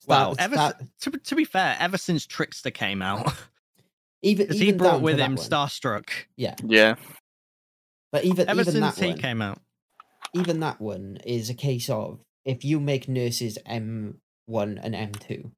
Wow. 0.07 0.33
Start- 0.35 0.41
Ever 0.41 0.55
start- 0.55 0.77
s- 0.81 0.89
to, 1.03 1.11
to 1.11 1.35
be 1.37 1.45
fair, 1.45 1.77
ever 1.79 1.99
since 1.99 2.27
Trickster 2.27 2.71
came 2.71 3.03
out, 3.03 3.33
even 4.23 4.47
because 4.47 4.61
he 4.61 4.73
brought 4.73 5.03
with 5.03 5.19
him 5.19 5.37
one. 5.37 5.45
Starstruck. 5.45 6.09
Yeah. 6.37 6.55
Yeah. 6.65 6.95
But 8.11 8.25
even 8.25 8.49
Ever 8.49 8.63
even 8.63 8.73
since 8.73 8.95
that 8.97 9.05
he 9.05 9.11
one, 9.11 9.19
came 9.19 9.43
out. 9.43 9.61
Even 10.35 10.61
that 10.61 10.81
one 10.81 11.19
is 11.25 11.49
a 11.51 11.55
case 11.55 11.89
of 11.91 12.21
if 12.45 12.65
you 12.65 12.81
make 12.81 13.09
nurses 13.09 13.59
M 13.67 14.21
one 14.47 14.79
and 14.79 14.95
M 14.95 15.13
two, 15.13 15.53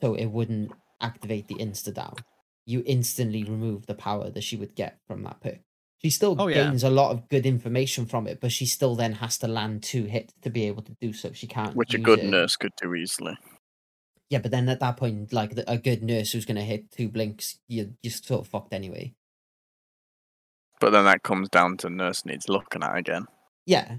so 0.00 0.14
it 0.14 0.26
wouldn't 0.26 0.72
activate 1.00 1.48
the 1.48 1.54
insta 1.56 1.92
down. 1.92 2.14
You 2.64 2.82
instantly 2.86 3.44
remove 3.44 3.86
the 3.86 3.94
power 3.94 4.30
that 4.30 4.42
she 4.42 4.56
would 4.56 4.74
get 4.74 4.98
from 5.06 5.22
that 5.24 5.40
perk. 5.40 5.58
She 6.02 6.10
still 6.10 6.36
Oh, 6.38 6.48
yeah. 6.48 6.64
gains 6.64 6.84
a 6.84 6.90
lot 6.90 7.10
of 7.12 7.28
good 7.28 7.46
information 7.46 8.06
from 8.06 8.26
it, 8.26 8.40
but 8.40 8.52
she 8.52 8.66
still 8.66 8.94
then 8.96 9.12
has 9.14 9.38
to 9.38 9.48
land 9.48 9.82
two 9.82 10.04
hits 10.04 10.34
to 10.42 10.50
be 10.50 10.66
able 10.66 10.82
to 10.82 10.94
do 11.00 11.12
so. 11.12 11.32
She 11.32 11.46
can't. 11.46 11.74
Which 11.74 11.94
a 11.94 11.98
good 11.98 12.18
it. 12.20 12.26
nurse 12.26 12.56
could 12.56 12.72
do 12.80 12.94
easily. 12.94 13.38
Yeah, 14.28 14.40
but 14.40 14.50
then 14.50 14.68
at 14.68 14.80
that 14.80 14.96
point, 14.96 15.32
like 15.32 15.52
a 15.66 15.78
good 15.78 16.02
nurse 16.02 16.32
who's 16.32 16.44
going 16.44 16.56
to 16.56 16.62
hit 16.62 16.90
two 16.90 17.08
blinks, 17.08 17.58
you 17.68 17.94
you're 18.02 18.10
sort 18.12 18.40
of 18.40 18.48
fucked 18.48 18.74
anyway. 18.74 19.14
But 20.80 20.90
then 20.90 21.04
that 21.04 21.22
comes 21.22 21.48
down 21.48 21.78
to 21.78 21.90
nurse 21.90 22.24
needs 22.26 22.48
looking 22.48 22.82
at 22.82 22.96
again. 22.96 23.26
Yeah, 23.64 23.96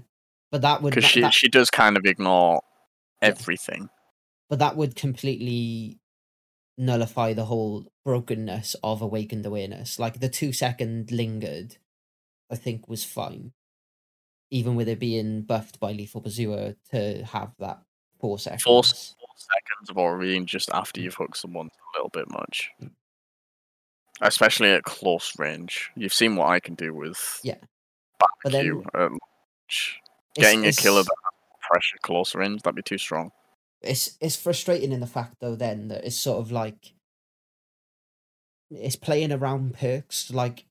but 0.50 0.62
that 0.62 0.82
would 0.82 0.94
Because 0.94 1.04
she, 1.10 1.20
that- 1.20 1.34
she 1.34 1.48
does 1.48 1.70
kind 1.70 1.96
of 1.96 2.04
ignore 2.04 2.60
Yeah. 3.22 3.28
everything. 3.28 3.88
but 4.48 4.58
that 4.60 4.76
would 4.76 4.96
completely 4.96 5.98
nullify 6.78 7.32
the 7.34 7.44
whole 7.46 7.92
brokenness 8.04 8.74
of 8.82 9.02
awakened 9.02 9.44
awareness. 9.44 9.98
Like 9.98 10.20
the 10.20 10.28
two 10.28 10.52
second 10.52 11.10
lingered, 11.10 11.76
I 12.50 12.56
think 12.56 12.88
was 12.88 13.04
fine, 13.04 13.52
even 14.50 14.74
with 14.76 14.88
it 14.88 14.98
being 15.00 15.42
buffed 15.42 15.80
by 15.80 15.92
lethal 15.92 16.20
pursuer 16.22 16.76
to 16.92 17.24
have 17.24 17.52
that 17.58 17.82
four 18.20 18.38
seconds. 18.38 18.62
Four, 18.62 18.82
four 18.84 19.34
seconds 19.36 19.90
of 19.90 19.98
aura 19.98 20.40
just 20.44 20.70
after 20.70 21.00
you've 21.00 21.14
hooked 21.16 21.36
someone's 21.36 21.72
a 21.72 21.98
little 21.98 22.10
bit 22.10 22.30
much. 22.30 22.70
Mm. 22.80 22.92
Especially 24.20 24.70
at 24.70 24.82
close 24.84 25.38
range. 25.38 25.90
You've 25.94 26.14
seen 26.14 26.36
what 26.36 26.48
I 26.48 26.58
can 26.60 26.74
do 26.74 26.94
with 26.94 27.40
Yeah. 27.44 27.58
But 28.18 28.52
then- 28.52 28.82
barbecue 28.82 28.82
at 28.94 29.10
launch. 30.38 30.46
It's- 30.46 30.54
Getting 30.54 30.68
a 30.68 30.72
killer 30.72 31.02
that 31.02 31.14
pressure 31.68 31.98
close 32.02 32.34
range, 32.34 32.62
that'd 32.62 32.74
be 32.76 32.82
too 32.82 32.98
strong. 32.98 33.30
it's 33.82 34.16
it's 34.20 34.34
frustrating 34.36 34.90
in 34.92 34.98
the 35.00 35.06
fact 35.06 35.36
though 35.40 35.54
then 35.54 35.86
that 35.88 36.04
it's 36.04 36.16
sort 36.18 36.40
of 36.40 36.50
like 36.50 36.94
it's 38.70 38.96
playing 38.96 39.32
around 39.32 39.74
perks 39.78 40.30
like 40.32 40.64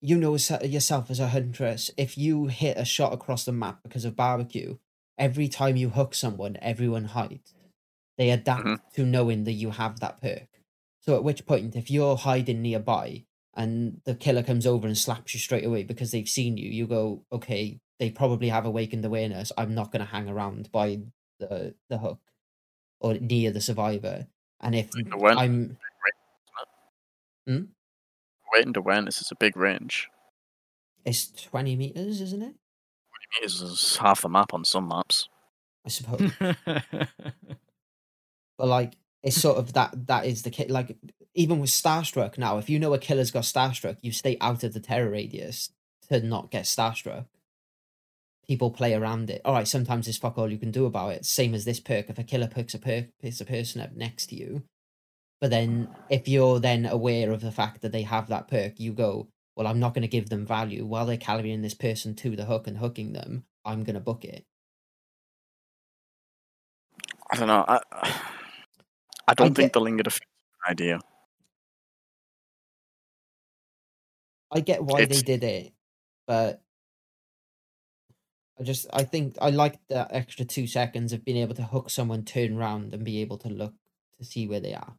you 0.00 0.16
know 0.16 0.36
yourself 0.62 1.10
as 1.10 1.18
a 1.18 1.28
huntress 1.28 1.90
if 1.96 2.18
you 2.18 2.46
hit 2.46 2.76
a 2.76 2.84
shot 2.84 3.12
across 3.14 3.44
the 3.46 3.52
map 3.52 3.78
because 3.82 4.04
of 4.04 4.14
barbecue 4.14 4.76
every 5.18 5.48
time 5.48 5.76
you 5.76 5.88
hook 5.90 6.14
someone 6.14 6.58
everyone 6.60 7.06
hides 7.06 7.54
they 8.18 8.30
adapt 8.30 8.64
Mhm. 8.66 8.80
to 8.94 9.04
knowing 9.06 9.44
that 9.44 9.52
you 9.52 9.70
have 9.70 10.00
that 10.00 10.20
perk 10.20 10.48
so 11.00 11.16
at 11.16 11.24
which 11.24 11.46
point 11.46 11.74
if 11.74 11.90
you're 11.90 12.16
hiding 12.16 12.60
nearby 12.62 13.24
and 13.54 14.00
the 14.04 14.14
killer 14.14 14.42
comes 14.42 14.66
over 14.66 14.86
and 14.86 14.98
slaps 14.98 15.32
you 15.34 15.40
straight 15.40 15.64
away 15.64 15.82
because 15.84 16.10
they've 16.10 16.28
seen 16.28 16.56
you 16.58 16.68
you 16.68 16.86
go 16.86 17.24
okay 17.32 17.80
they 17.98 18.10
probably 18.10 18.48
have 18.48 18.66
awakened 18.66 19.04
awareness 19.04 19.52
i'm 19.56 19.74
not 19.74 19.90
going 19.92 20.04
to 20.04 20.10
hang 20.10 20.28
around 20.28 20.70
by 20.72 21.00
the 21.38 21.74
the 21.88 21.98
hook 21.98 22.20
or 23.00 23.14
near 23.14 23.50
the 23.50 23.60
survivor. 23.60 24.26
And 24.60 24.74
if 24.74 24.94
Like 24.94 25.10
the 25.10 25.16
one- 25.18 25.38
i'm 25.38 25.76
Weighted 28.52 28.76
hmm? 28.76 28.78
awareness 28.80 29.20
is 29.20 29.30
a 29.30 29.34
big 29.36 29.56
range. 29.56 30.08
it's 31.04 31.30
20 31.30 31.76
meters 31.76 32.20
isn't 32.20 32.42
it? 32.42 32.54
Meters 33.40 33.60
is 33.60 33.96
half 33.96 34.22
the 34.22 34.28
map 34.28 34.54
on 34.54 34.64
some 34.64 34.88
maps. 34.88 35.28
i 35.84 35.88
suppose. 35.90 36.30
But 38.56 38.68
like 38.68 38.96
it's 39.22 39.40
sort 39.40 39.58
of 39.58 39.72
that 39.72 40.06
that 40.06 40.26
is 40.26 40.42
the 40.42 40.50
kit 40.50 40.70
like 40.70 40.96
even 41.34 41.58
with 41.58 41.70
starstruck 41.70 42.38
now 42.38 42.58
if 42.58 42.70
you 42.70 42.78
know 42.78 42.94
a 42.94 42.98
killer's 42.98 43.30
got 43.32 43.42
starstruck 43.42 43.96
you 44.00 44.12
stay 44.12 44.36
out 44.40 44.62
of 44.62 44.72
the 44.74 44.80
terror 44.80 45.10
radius 45.10 45.70
to 46.08 46.20
not 46.20 46.50
get 46.52 46.64
starstruck 46.64 47.26
people 48.46 48.70
play 48.70 48.94
around 48.94 49.30
it. 49.30 49.40
All 49.44 49.54
right 49.54 49.66
sometimes 49.68 50.06
there's 50.06 50.18
fuck 50.18 50.38
all 50.38 50.50
you 50.50 50.58
can 50.58 50.70
do 50.70 50.86
about 50.86 51.12
it. 51.12 51.24
Same 51.24 51.54
as 51.54 51.64
this 51.64 51.80
perk. 51.80 52.08
If 52.10 52.18
a 52.18 52.24
killer 52.24 52.48
picks 52.48 52.74
a 52.74 52.78
perk 52.78 53.06
picks 53.20 53.40
a 53.40 53.44
person 53.44 53.80
up 53.80 53.92
next 53.94 54.26
to 54.26 54.36
you 54.36 54.62
but 55.40 55.50
then 55.50 55.88
if 56.08 56.26
you're 56.28 56.58
then 56.60 56.86
aware 56.86 57.30
of 57.30 57.40
the 57.42 57.52
fact 57.52 57.82
that 57.82 57.92
they 57.92 58.02
have 58.02 58.28
that 58.28 58.48
perk 58.48 58.78
you 58.78 58.92
go 58.92 59.28
well 59.56 59.66
i'm 59.66 59.80
not 59.80 59.92
going 59.92 60.02
to 60.02 60.08
give 60.08 60.28
them 60.30 60.46
value. 60.46 60.86
While 60.86 61.04
they're 61.06 61.16
calibrating 61.18 61.60
this 61.62 61.74
person 61.74 62.14
to 62.16 62.34
the 62.36 62.44
hook 62.46 62.66
and 62.66 62.78
hooking 62.78 63.12
them 63.12 63.44
i'm 63.64 63.82
going 63.84 63.94
to 63.94 64.00
book 64.00 64.24
it. 64.24 64.44
I 67.30 67.36
don't 67.36 67.48
know. 67.48 67.64
I, 67.66 67.80
I 69.26 69.34
don't 69.34 69.48
get- 69.48 69.56
think 69.56 69.72
the 69.72 69.80
lingered 69.80 70.06
effect 70.06 70.26
idea. 70.68 71.00
I 74.50 74.60
get 74.60 74.84
why 74.84 75.00
It's- 75.02 75.18
they 75.18 75.22
did 75.22 75.44
it, 75.44 75.72
but 76.26 76.62
I 78.58 78.62
just 78.62 78.86
I 78.92 79.02
think 79.02 79.36
I 79.40 79.50
like 79.50 79.80
that 79.88 80.08
extra 80.10 80.44
two 80.44 80.66
seconds 80.66 81.12
of 81.12 81.24
being 81.24 81.38
able 81.38 81.54
to 81.56 81.62
hook 81.64 81.90
someone, 81.90 82.24
turn 82.24 82.56
round, 82.56 82.94
and 82.94 83.04
be 83.04 83.20
able 83.20 83.38
to 83.38 83.48
look 83.48 83.74
to 84.18 84.24
see 84.24 84.46
where 84.46 84.60
they 84.60 84.74
are. 84.74 84.94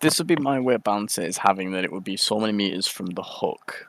This 0.00 0.18
would 0.18 0.26
be 0.26 0.36
my 0.36 0.60
way 0.60 0.74
of 0.74 0.84
balance 0.84 1.18
it 1.18 1.28
is 1.28 1.38
having 1.38 1.72
that 1.72 1.84
it 1.84 1.92
would 1.92 2.04
be 2.04 2.16
so 2.16 2.38
many 2.38 2.52
meters 2.52 2.86
from 2.86 3.06
the 3.06 3.22
hook, 3.22 3.88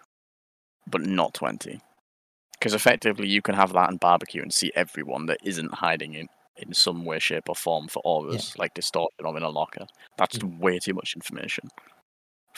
but 0.87 1.01
not 1.01 1.33
20. 1.35 1.79
Because 2.53 2.73
effectively, 2.73 3.27
you 3.27 3.41
can 3.41 3.55
have 3.55 3.71
that 3.73 3.89
and 3.89 3.99
barbecue 3.99 4.41
and 4.41 4.53
see 4.53 4.71
everyone 4.75 5.27
that 5.27 5.37
isn't 5.43 5.75
hiding 5.75 6.15
in, 6.15 6.27
in 6.57 6.73
some 6.73 7.05
way, 7.05 7.19
shape, 7.19 7.47
or 7.47 7.55
form 7.55 7.87
for 7.87 8.01
auras, 8.03 8.57
like 8.57 8.73
distortion 8.73 9.25
or 9.25 9.37
in 9.37 9.43
a 9.43 9.49
locker. 9.49 9.85
That's 10.17 10.37
just 10.37 10.45
way 10.59 10.79
too 10.79 10.93
much 10.93 11.15
information. 11.15 11.69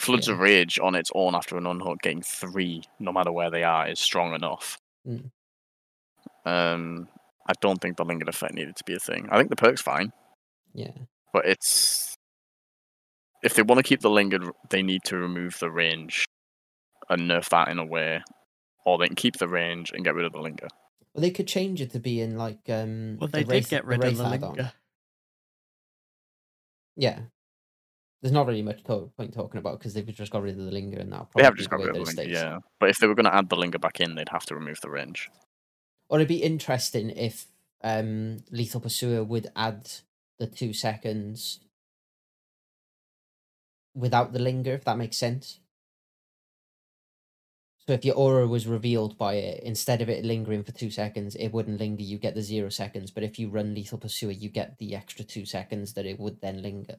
Floods 0.02 0.26
Yeah. 0.28 0.34
of 0.34 0.40
Rage 0.40 0.78
on 0.80 0.94
its 0.94 1.10
own 1.14 1.34
after 1.34 1.56
an 1.56 1.66
unhook, 1.66 2.00
getting 2.02 2.22
three, 2.22 2.82
no 2.98 3.12
matter 3.12 3.30
where 3.32 3.50
they 3.50 3.62
are, 3.62 3.88
is 3.88 4.00
strong 4.00 4.34
enough. 4.34 4.76
Mm. 5.06 5.30
Um, 6.44 7.08
I 7.46 7.52
don't 7.60 7.80
think 7.80 7.96
the 7.96 8.04
lingered 8.04 8.28
effect 8.28 8.54
needed 8.54 8.74
to 8.76 8.84
be 8.84 8.94
a 8.94 8.98
thing. 8.98 9.28
I 9.30 9.38
think 9.38 9.50
the 9.50 9.56
perk's 9.56 9.80
fine, 9.80 10.12
Yeah, 10.74 10.90
but 11.32 11.46
it's 11.46 12.16
if 13.44 13.54
they 13.54 13.62
want 13.62 13.78
to 13.78 13.82
keep 13.84 14.00
the 14.00 14.10
lingered, 14.10 14.44
they 14.70 14.82
need 14.82 15.02
to 15.04 15.16
remove 15.16 15.58
the 15.60 15.70
range 15.70 16.24
and 17.08 17.22
nerf 17.30 17.48
that 17.50 17.68
in 17.68 17.78
a 17.78 17.84
way, 17.86 18.22
or 18.84 18.98
they 18.98 19.06
can 19.06 19.14
keep 19.16 19.36
the 19.38 19.48
range 19.48 19.92
and 19.92 20.04
get 20.04 20.14
rid 20.14 20.24
of 20.26 20.32
the 20.32 20.40
linger. 20.40 20.68
well 21.14 21.22
they 21.22 21.30
could 21.30 21.46
change 21.46 21.80
it 21.80 21.90
to 21.92 22.00
be 22.00 22.20
in 22.20 22.36
like 22.36 22.58
um. 22.68 23.18
well, 23.20 23.28
the 23.28 23.38
they 23.38 23.42
did 23.44 23.50
Wraith- 23.50 23.70
get 23.70 23.84
rid 23.84 24.02
of 24.04 24.16
the 24.16 24.28
linger. 24.28 24.72
Yeah, 26.96 27.20
there's 28.22 28.32
not 28.32 28.46
really 28.46 28.62
much 28.62 28.84
to- 28.84 29.10
point 29.16 29.34
talking 29.34 29.58
about 29.58 29.78
because 29.78 29.94
they've 29.94 30.06
just 30.06 30.30
got 30.30 30.42
rid 30.42 30.56
of 30.58 30.64
the 30.64 30.70
linger 30.70 30.98
and 30.98 31.12
that. 31.12 31.26
They 31.34 31.42
have 31.42 31.56
just 31.56 31.68
got 31.68 31.80
rid 31.80 31.88
of 31.88 31.94
the 31.94 32.02
linger, 32.02 32.22
yeah. 32.32 32.58
But 32.78 32.90
if 32.90 32.98
they 32.98 33.08
were 33.08 33.16
going 33.16 33.26
to 33.26 33.34
add 33.34 33.48
the 33.48 33.56
linger 33.56 33.78
back 33.78 34.00
in, 34.00 34.14
they'd 34.14 34.28
have 34.28 34.46
to 34.46 34.54
remove 34.54 34.80
the 34.80 34.90
range. 34.90 35.28
Or 36.08 36.18
it'd 36.18 36.28
be 36.28 36.42
interesting 36.42 37.10
if 37.10 37.46
um 37.82 38.38
Lethal 38.50 38.80
Pursuer 38.80 39.24
would 39.24 39.50
add 39.56 39.90
the 40.38 40.46
two 40.46 40.72
seconds 40.72 41.60
without 43.94 44.32
the 44.32 44.38
linger, 44.38 44.72
if 44.74 44.84
that 44.84 44.98
makes 44.98 45.16
sense. 45.16 45.58
So 47.86 47.94
if 47.94 48.04
your 48.04 48.14
aura 48.14 48.46
was 48.46 48.68
revealed 48.68 49.18
by 49.18 49.34
it, 49.34 49.64
instead 49.64 50.00
of 50.00 50.08
it 50.08 50.24
lingering 50.24 50.62
for 50.62 50.70
two 50.70 50.90
seconds, 50.90 51.34
it 51.34 51.48
wouldn't 51.48 51.80
linger, 51.80 52.02
you 52.02 52.16
get 52.16 52.36
the 52.36 52.42
zero 52.42 52.68
seconds. 52.68 53.10
But 53.10 53.24
if 53.24 53.40
you 53.40 53.48
run 53.48 53.74
Lethal 53.74 53.98
Pursuer, 53.98 54.30
you 54.30 54.48
get 54.48 54.78
the 54.78 54.94
extra 54.94 55.24
two 55.24 55.44
seconds 55.44 55.94
that 55.94 56.06
it 56.06 56.20
would 56.20 56.40
then 56.40 56.62
linger. 56.62 56.96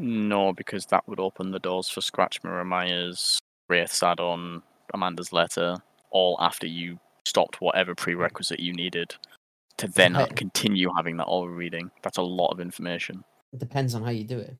No, 0.00 0.52
because 0.52 0.86
that 0.86 1.06
would 1.08 1.18
open 1.18 1.50
the 1.50 1.58
doors 1.58 1.88
for 1.88 2.00
Scratch 2.00 2.42
Mirror 2.44 2.64
Myers, 2.66 3.38
Wraith's 3.68 4.00
add-on, 4.02 4.62
Amanda's 4.94 5.32
letter, 5.32 5.76
all 6.10 6.36
after 6.40 6.66
you 6.68 7.00
stopped 7.26 7.60
whatever 7.60 7.94
prerequisite 7.96 8.60
you 8.60 8.72
needed 8.72 9.14
to 9.76 9.88
then 9.88 10.14
ha- 10.14 10.26
continue 10.26 10.88
having 10.96 11.16
that 11.16 11.24
aura 11.24 11.52
reading. 11.52 11.90
That's 12.02 12.16
a 12.18 12.22
lot 12.22 12.50
of 12.52 12.60
information. 12.60 13.24
It 13.52 13.58
depends 13.58 13.94
on 13.94 14.02
how 14.04 14.10
you 14.10 14.24
do 14.24 14.38
it. 14.38 14.56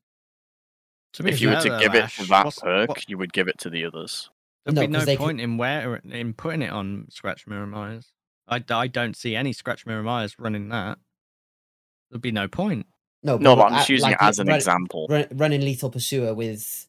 To 1.13 1.23
be 1.23 1.31
If 1.31 1.41
you 1.41 1.47
were 1.47 1.53
fair 1.55 1.63
to 1.63 1.69
though, 1.69 1.79
give 1.79 1.95
it 1.95 2.03
Ash, 2.03 2.17
to 2.17 2.25
that 2.25 2.45
what's- 2.45 2.59
perk, 2.59 2.89
what- 2.89 3.09
you 3.09 3.17
would 3.17 3.31
give 3.33 3.47
it 3.47 3.57
to 3.59 3.69
the 3.69 3.85
others. 3.85 4.29
There'd 4.65 4.75
No, 4.75 4.81
be 4.81 4.87
'cause 4.87 4.91
no 4.93 5.05
they 5.05 5.15
could- 5.15 5.23
point 5.23 5.41
in 5.41 5.57
where 5.57 5.95
in 5.95 6.33
putting 6.33 6.61
it 6.61 6.69
on 6.71 7.07
Scratch 7.09 7.47
Mirror 7.47 7.67
Myers. 7.67 8.11
I, 8.47 8.61
I 8.69 8.87
don't 8.87 9.15
see 9.15 9.35
any 9.37 9.53
Scratch 9.53 9.85
Mirror 9.85 10.03
Myers 10.03 10.37
running 10.37 10.67
that. 10.69 10.99
There'd 12.11 12.21
be 12.21 12.31
no 12.31 12.47
point. 12.49 12.87
No, 13.23 13.37
No, 13.37 13.55
but 13.55 13.71
I'm 13.71 13.85
using 13.89 14.01
like, 14.11 14.13
it 14.13 14.21
as 14.21 14.39
an 14.39 14.47
run- 14.47 14.55
example. 14.55 15.07
run, 15.09 15.27
running 15.31 15.61
lethal 15.61 15.89
pursuer 15.89 16.33
with 16.33 16.87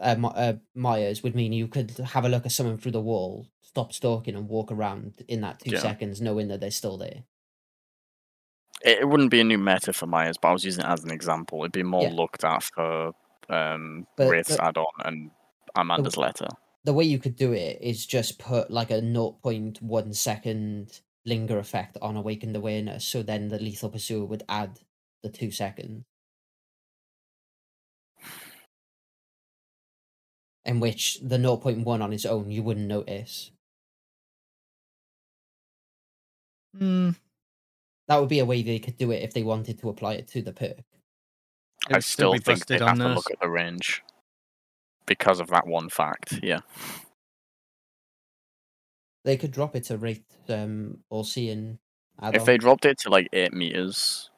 uh, 0.00 0.16
uh, 0.24 0.52
Myers 0.74 1.22
would 1.22 1.34
mean 1.34 1.52
you 1.52 1.66
could 1.68 1.90
have 1.92 2.24
a 2.24 2.28
look 2.28 2.46
at 2.46 2.52
someone 2.52 2.78
through 2.78 2.92
the 2.92 3.00
wall, 3.00 3.48
stop 3.62 3.92
stalking, 3.92 4.34
and 4.36 4.48
walk 4.48 4.70
around 4.70 5.24
in 5.28 5.40
that 5.42 5.60
two 5.60 5.72
Yeah. 5.72 5.80
seconds, 5.80 6.20
knowing 6.20 6.48
that 6.48 6.60
they're 6.60 6.70
still 6.70 6.96
there. 6.98 7.24
It, 8.84 8.98
it 9.00 9.08
wouldn't 9.08 9.30
be 9.30 9.40
a 9.40 9.44
new 9.44 9.58
meta 9.58 9.92
for 9.92 10.06
Myers, 10.06 10.36
but 10.40 10.48
I 10.48 10.52
was 10.52 10.64
using 10.64 10.84
it 10.84 10.88
as 10.88 11.04
an 11.04 11.10
example. 11.10 11.60
It'd 11.62 11.72
be 11.72 11.82
more 11.82 12.02
Yeah. 12.04 12.12
looked 12.12 12.44
at 12.44 12.62
for 12.64 13.12
um, 13.48 14.06
But- 14.16 14.30
Wraith's 14.30 14.56
but- 14.56 14.64
add-on 14.68 14.86
and 15.04 15.30
Amanda's 15.76 16.16
letter. 16.16 16.48
The 16.84 16.92
way 16.92 17.04
you 17.04 17.18
could 17.18 17.34
do 17.36 17.52
it 17.52 17.78
is 17.80 18.04
just 18.06 18.38
put 18.38 18.70
like 18.70 18.90
a 18.90 19.00
0.1 19.00 20.14
second 20.14 21.00
linger 21.24 21.58
effect 21.58 21.96
on 22.02 22.16
awakened 22.16 22.54
awareness, 22.56 23.04
so 23.06 23.22
then 23.22 23.48
the 23.48 23.58
lethal 23.58 23.88
pursuer 23.88 24.24
would 24.26 24.42
add 24.48 24.80
the 25.24 25.30
two 25.30 25.50
seconds. 25.50 26.04
In 30.66 30.78
which 30.78 31.20
the 31.22 31.38
0.1 31.38 31.86
on 32.02 32.12
its 32.12 32.26
own 32.26 32.50
you 32.50 32.62
wouldn't 32.62 32.86
notice. 32.86 33.50
Hmm. 36.76 37.10
That 38.08 38.18
would 38.20 38.28
be 38.30 38.38
a 38.40 38.44
way 38.46 38.62
they 38.62 38.78
could 38.78 38.96
do 38.98 39.10
it 39.12 39.22
if 39.22 39.34
they 39.34 39.42
wanted 39.42 39.78
to 39.80 39.90
apply 39.90 40.14
it 40.14 40.28
to 40.28 40.42
the 40.42 40.52
perk. 40.54 40.84
I 41.90 42.00
still 42.00 42.34
still 42.34 42.38
think 42.38 42.66
they'd 42.66 42.82
on 42.82 42.88
have 42.88 42.98
to 42.98 43.08
look 43.08 43.30
at 43.30 43.40
the 43.40 43.48
range. 43.48 44.02
because 45.06 45.40
of 45.40 45.48
that 45.48 45.66
one 45.66 45.88
fact. 45.88 46.40
Yeah. 46.42 46.60
They 49.24 49.36
could 49.36 49.50
drop 49.52 49.74
it 49.76 49.84
to 49.84 49.98
rate 49.98 50.24
um 50.48 51.02
or 51.10 51.24
seeing. 51.24 51.78
If 52.32 52.44
they 52.44 52.58
dropped 52.58 52.84
it 52.84 52.98
to 53.00 53.10
like 53.10 53.28
eight 53.32 53.52
meters, 53.52 54.30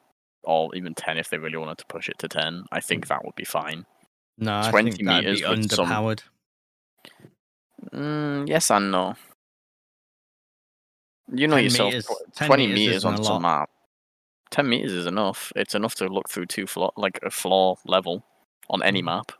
or 0.43 0.73
even 0.75 0.93
ten, 0.95 1.17
if 1.17 1.29
they 1.29 1.37
really 1.37 1.57
wanted 1.57 1.77
to 1.79 1.85
push 1.87 2.09
it 2.09 2.17
to 2.19 2.27
ten, 2.27 2.65
I 2.71 2.79
think 2.79 3.07
that 3.07 3.23
would 3.25 3.35
be 3.35 3.43
fine. 3.45 3.85
No, 4.37 4.59
I 4.59 4.69
20 4.69 4.91
think 4.91 5.05
that'd 5.07 5.23
be 5.25 5.31
meters 5.43 5.71
some- 5.73 5.87
underpowered. 5.87 6.21
Mm, 7.93 8.47
yes 8.47 8.69
and 8.71 8.91
no. 8.91 9.15
You 11.33 11.47
know 11.47 11.57
yourself. 11.57 11.89
meters- 11.91 12.07
Twenty 12.37 12.67
meters 12.67 12.87
meters 12.87 13.05
on 13.05 13.23
some 13.23 13.41
map. 13.41 13.69
Ten 14.49 14.69
meters 14.69 14.93
is 14.93 15.05
enough. 15.05 15.51
It's 15.55 15.75
enough 15.75 15.95
to 15.95 16.07
look 16.07 16.29
through 16.29 16.45
two 16.45 16.67
floor, 16.67 16.93
like 16.95 17.19
a 17.23 17.29
floor 17.29 17.77
level, 17.85 18.25
on 18.69 18.81
any 18.81 19.01
Mm. 19.01 19.05
map. 19.05 19.31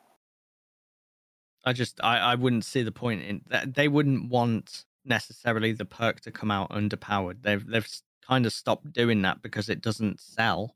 I 1.63 1.73
just 1.73 2.01
I, 2.03 2.17
I 2.19 2.35
wouldn't 2.35 2.65
see 2.65 2.83
the 2.83 2.91
point 2.91 3.23
in 3.23 3.41
that. 3.47 3.73
They 3.75 3.87
wouldn't 3.87 4.29
want 4.29 4.85
necessarily 5.05 5.71
the 5.71 5.85
perk 5.85 6.19
to 6.21 6.31
come 6.31 6.51
out 6.51 6.69
underpowered. 6.71 7.41
They've 7.41 7.65
they've 7.65 7.87
kind 8.27 8.45
of 8.45 8.51
stopped 8.53 8.91
doing 8.91 9.21
that 9.21 9.41
because 9.41 9.69
it 9.69 9.81
doesn't 9.81 10.19
sell. 10.19 10.75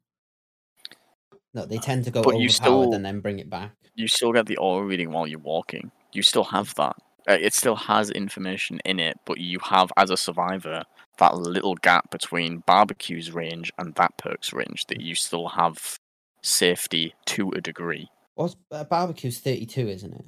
No, 1.54 1.66
they 1.66 1.78
tend 1.78 2.06
to 2.06 2.12
go 2.12 2.22
But 2.22 2.38
you 2.38 2.48
overpowered 2.48 2.84
still- 2.86 2.94
and 2.94 3.06
then 3.06 3.20
bring 3.20 3.40
it 3.40 3.50
back. 3.50 3.72
You 3.96 4.08
still 4.08 4.32
get 4.32 4.46
the 4.46 4.58
aura 4.58 4.86
reading 4.86 5.12
while 5.12 5.28
you're 5.28 5.40
walking. 5.40 5.92
You 6.14 6.24
still 6.24 6.46
have 6.46 6.74
that. 6.76 6.96
Uh, 7.30 7.34
It 7.40 7.54
still 7.54 7.76
has 7.76 8.10
information 8.10 8.80
in 8.86 9.00
it, 9.00 9.18
but 9.26 9.38
you 9.40 9.60
have, 9.64 9.92
as 9.98 10.10
a 10.10 10.18
survivor, 10.18 10.84
that 11.18 11.36
little 11.36 11.76
gap 11.76 12.10
between 12.10 12.60
barbecue's 12.66 13.32
range 13.32 13.72
and 13.78 13.94
that 13.96 14.18
perk's 14.18 14.54
range 14.54 14.86
that 14.88 15.02
you 15.02 15.14
still 15.14 15.50
have 15.50 16.00
safety 16.42 17.14
to 17.26 17.52
a 17.52 17.62
degree. 17.62 18.10
What's 18.36 18.56
uh, 18.72 18.86
barbecue's 18.86 19.40
thirty 19.40 19.66
two, 19.66 19.88
isn't 19.90 20.14
it? 20.14 20.26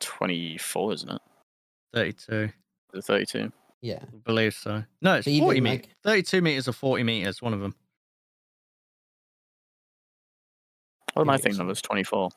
24, 0.00 0.92
isn't 0.94 1.10
it? 1.10 1.22
Thirty-two, 1.94 2.50
The 2.92 3.02
32. 3.02 3.52
Yeah. 3.80 4.00
I 4.02 4.16
believe 4.24 4.54
so. 4.54 4.84
No, 5.00 5.14
it's 5.14 5.24
But 5.26 5.38
forty 5.38 5.60
meters. 5.60 5.86
like- 5.86 5.96
Thirty-two 6.04 6.42
meters 6.42 6.68
or 6.68 6.72
forty 6.72 7.02
meters. 7.04 7.40
One 7.40 7.54
of 7.54 7.60
them. 7.60 7.74
What 11.14 11.22
am 11.22 11.30
I 11.30 11.36
Maybe 11.36 11.42
thinking 11.42 11.60
of 11.60 11.70
as 11.70 11.82
24? 11.82 12.30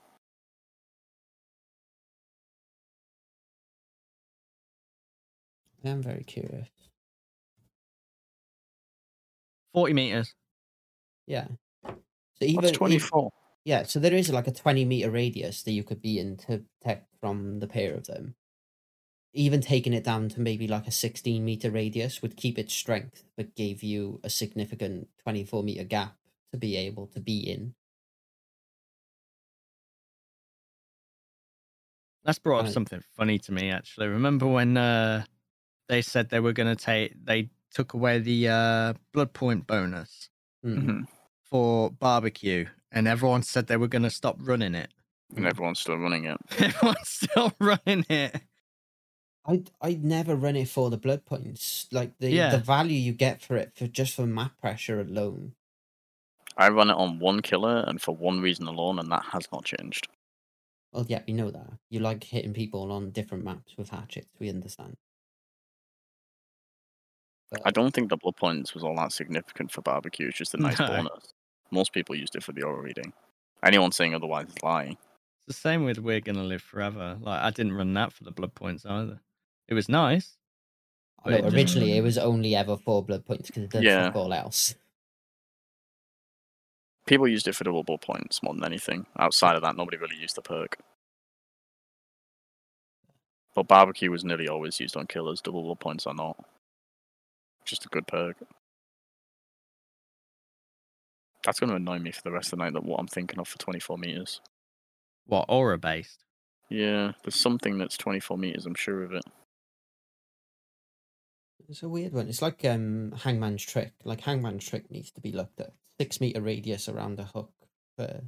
I 5.85 5.89
am 5.89 6.02
very 6.02 6.23
curious. 6.23 6.69
Forty 9.73 9.93
meters. 9.93 10.34
Yeah. 11.27 11.48
So 12.39 12.45
even 12.45 12.64
What's 12.64 12.72
ev- 12.72 12.77
24? 12.77 13.31
yeah, 13.65 13.84
so 13.84 13.99
there 13.99 14.14
is 14.14 14.30
like 14.31 14.48
a 14.48 14.52
twenty 14.52 14.85
meter 14.85 15.11
radius 15.11 15.64
that 15.64 15.72
you 15.72 15.84
could 15.84 16.02
be 16.02 16.19
in 16.19 16.38
to 16.38 16.64
protect 16.81 17.07
from 17.19 17.60
the 17.60 17.68
pair 17.68 17.93
of 17.95 18.07
them. 18.07 18.35
Even 19.34 19.61
taking 19.61 19.93
it 19.93 20.03
down 20.03 20.30
to 20.30 20.41
maybe 20.41 20.68
like 20.68 20.88
a 20.88 20.91
sixteen 20.91 21.45
meter 21.45 21.72
radius 21.72 22.22
would 22.22 22.38
keep 22.38 22.60
its 22.60 22.73
strength, 22.73 23.23
but 23.38 23.56
gave 23.56 23.84
you 23.84 24.19
a 24.23 24.30
significant 24.30 25.10
twenty 25.23 25.45
four 25.45 25.64
meter 25.64 25.84
gap 25.85 26.18
to 26.52 26.57
be 26.57 26.76
able 26.77 27.07
to 27.07 27.19
be 27.19 27.39
in. 27.39 27.76
That's 32.23 32.39
brought 32.39 32.60
up 32.60 32.65
Right. 32.65 32.73
something 32.73 33.02
funny 33.18 33.39
to 33.39 33.52
me 33.52 33.69
actually. 33.72 34.07
Remember 34.07 34.48
when 34.48 34.77
uh, 34.77 35.26
they 35.88 36.02
said 36.02 36.30
they 36.30 36.39
were 36.39 36.53
going 36.53 36.76
to 36.76 36.81
take 36.81 37.14
they 37.26 37.49
took 37.73 37.93
away 37.93 38.19
the 38.19 38.48
uh, 38.49 38.93
blood 39.14 39.34
point 39.34 39.65
bonus 39.68 40.30
Mm. 40.65 40.84
Mhm. 40.84 41.07
for 41.43 41.89
barbecue, 41.89 42.68
and 42.91 43.07
everyone 43.07 43.41
said 43.41 43.65
they 43.68 43.77
were 43.77 43.88
going 43.88 44.03
to 44.03 44.10
stop 44.11 44.38
running 44.39 44.76
it. 44.76 44.93
And 45.35 45.48
everyone's 45.48 45.80
still 45.80 45.98
running 45.98 46.26
it. 46.26 46.38
Everyone's 46.60 47.07
still 47.10 47.52
running 47.60 48.06
it. 48.10 48.41
I 49.45 49.64
I'd 49.81 50.03
never 50.03 50.35
run 50.35 50.56
it 50.56 50.69
for 50.69 50.91
the 50.91 50.98
blood 50.98 51.26
points. 51.26 51.88
Like 51.91 52.18
the 52.19 52.30
Yeah. 52.30 52.52
the 52.52 52.60
value 52.60 52.95
you 52.99 53.14
get 53.14 53.41
for 53.41 53.56
it 53.57 53.72
for 53.76 53.88
just 53.88 54.14
for 54.15 54.27
map 54.27 54.57
pressure 54.60 54.99
alone. 55.02 55.56
I 56.57 56.69
run 56.69 56.89
it 56.91 56.95
on 56.98 57.18
one 57.18 57.41
killer 57.41 57.84
and 57.88 57.99
for 57.99 58.15
one 58.15 58.39
reason 58.41 58.68
alone, 58.68 58.99
and 58.99 59.11
that 59.11 59.23
has 59.31 59.48
not 59.52 59.65
changed. 59.65 60.10
Well, 60.91 61.05
yeah, 61.07 61.22
we 61.27 61.34
know 61.34 61.49
that. 61.51 61.68
You 61.89 61.99
like 62.01 62.23
hitting 62.23 62.53
people 62.53 62.91
on 62.91 63.11
different 63.11 63.43
maps 63.45 63.76
with 63.77 63.89
hatchets. 63.89 64.27
We 64.39 64.49
understand. 64.49 64.97
But 67.51 67.61
I 67.65 67.72
don't 67.72 67.93
think 67.93 68.09
the 68.09 68.18
blood 68.18 68.35
points 68.38 68.73
was 68.73 68.84
all 68.84 68.95
that 68.97 69.11
significant 69.11 69.72
for 69.72 69.81
barbecue. 69.81 70.27
It's 70.27 70.38
just 70.38 70.53
a 70.53 70.57
nice 70.61 70.80
No. 70.80 70.88
bonus. 70.88 71.34
Most 71.72 71.93
people 71.93 72.15
used 72.15 72.35
it 72.35 72.43
for 72.43 72.51
the 72.51 72.63
aura 72.63 72.81
reading. 72.81 73.13
Anyone 73.63 73.91
saying 73.91 74.13
otherwise 74.15 74.47
is 74.47 74.61
lying. 74.63 74.91
It's 75.47 75.47
the 75.47 75.53
same 75.53 75.85
with 75.85 75.99
We're 75.99 76.19
Gonna 76.22 76.43
Live 76.43 76.61
Forever. 76.61 77.18
Like 77.22 77.41
I 77.41 77.51
didn't 77.51 77.73
run 77.73 77.93
that 77.93 78.11
for 78.13 78.23
the 78.23 78.31
blood 78.31 78.53
points 78.55 78.85
either. 78.85 79.19
It 79.68 79.73
was 79.73 79.88
nice. 79.88 80.38
no, 81.26 81.31
but 81.31 81.34
it 81.34 81.41
didn't 81.43 81.55
originally 81.55 81.97
it 81.97 82.01
was 82.03 82.18
only 82.18 82.55
ever 82.55 82.76
for 82.77 83.03
blood 83.03 83.26
points 83.26 83.47
because 83.47 83.63
it 83.63 83.69
does 83.69 83.84
Yeah. 83.84 84.05
fuck 84.07 84.15
all 84.18 84.34
else. 84.34 84.76
People 87.11 87.27
used 87.27 87.45
it 87.49 87.55
for 87.55 87.65
double 87.65 87.83
blood 87.83 87.99
points 87.99 88.41
more 88.41 88.53
than 88.53 88.63
anything. 88.63 89.05
Outside 89.19 89.57
of 89.57 89.61
that, 89.63 89.75
nobody 89.75 89.97
really 89.97 90.15
used 90.15 90.38
the 90.38 90.41
perk. 90.41 90.77
But 93.53 93.67
barbecue 93.67 94.09
was 94.09 94.23
nearly 94.23 94.47
always 94.47 94.79
used 94.79 94.95
on 94.95 95.07
killers. 95.07 95.41
Double 95.41 95.61
blood 95.61 95.81
points 95.81 96.07
are 96.07 96.13
not. 96.13 96.38
Just 97.65 97.85
a 97.85 97.89
good 97.89 98.07
perk. 98.07 98.38
That's 101.43 101.59
going 101.59 101.71
to 101.71 101.75
annoy 101.75 101.99
me 101.99 102.11
for 102.13 102.21
the 102.21 102.31
rest 102.31 102.53
of 102.53 102.59
the 102.59 102.63
night. 102.63 102.71
That 102.75 102.85
what 102.85 103.01
I'm 103.01 103.07
thinking 103.07 103.39
of 103.39 103.47
for 103.49 103.59
24 103.59 103.97
meters. 103.97 104.39
What 105.25 105.47
aura 105.49 105.77
based? 105.77 106.23
Yeah, 106.69 107.11
there's 107.25 107.35
something 107.35 107.77
that's 107.77 107.97
24 107.97 108.38
meters. 108.38 108.65
I'm 108.65 108.73
sure 108.73 109.03
of 109.03 109.11
it. 109.11 109.25
It's 111.67 111.83
a 111.83 111.89
weird 111.89 112.13
one. 112.13 112.29
It's 112.29 112.41
like 112.41 112.63
um 112.63 113.13
Hangman's 113.21 113.63
trick. 113.65 113.91
Like 114.05 114.21
Hangman's 114.21 114.65
trick 114.65 114.89
needs 114.89 115.11
to 115.11 115.19
be 115.19 115.33
looked 115.33 115.59
at. 115.59 115.73
Six 115.99 116.19
meter 116.22 116.41
radius 116.41 116.88
around 116.89 117.18
the 117.18 117.26
hook 117.26 117.51
for 117.97 118.22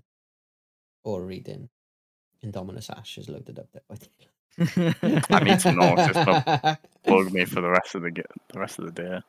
or 1.04 1.24
reading. 1.24 1.70
Indominus 2.46 2.90
Ash 2.90 3.18
is 3.18 3.30
loaded 3.30 3.58
up 3.60 3.68
there. 3.72 3.84
I 5.30 5.44
need 5.44 5.60
to 5.62 5.72
know 5.72 5.96
if 5.98 6.14
there's 6.14 6.28
no- 6.28 6.76
Bug 7.06 7.32
me 7.34 7.46
for 7.46 7.62
the 7.62 7.70
rest 7.70 7.96
of 7.96 8.02
the 8.04 8.12
the 8.52 8.60
rest 8.60 8.80
of 8.80 8.86
the 8.86 8.92
day. 8.92 9.20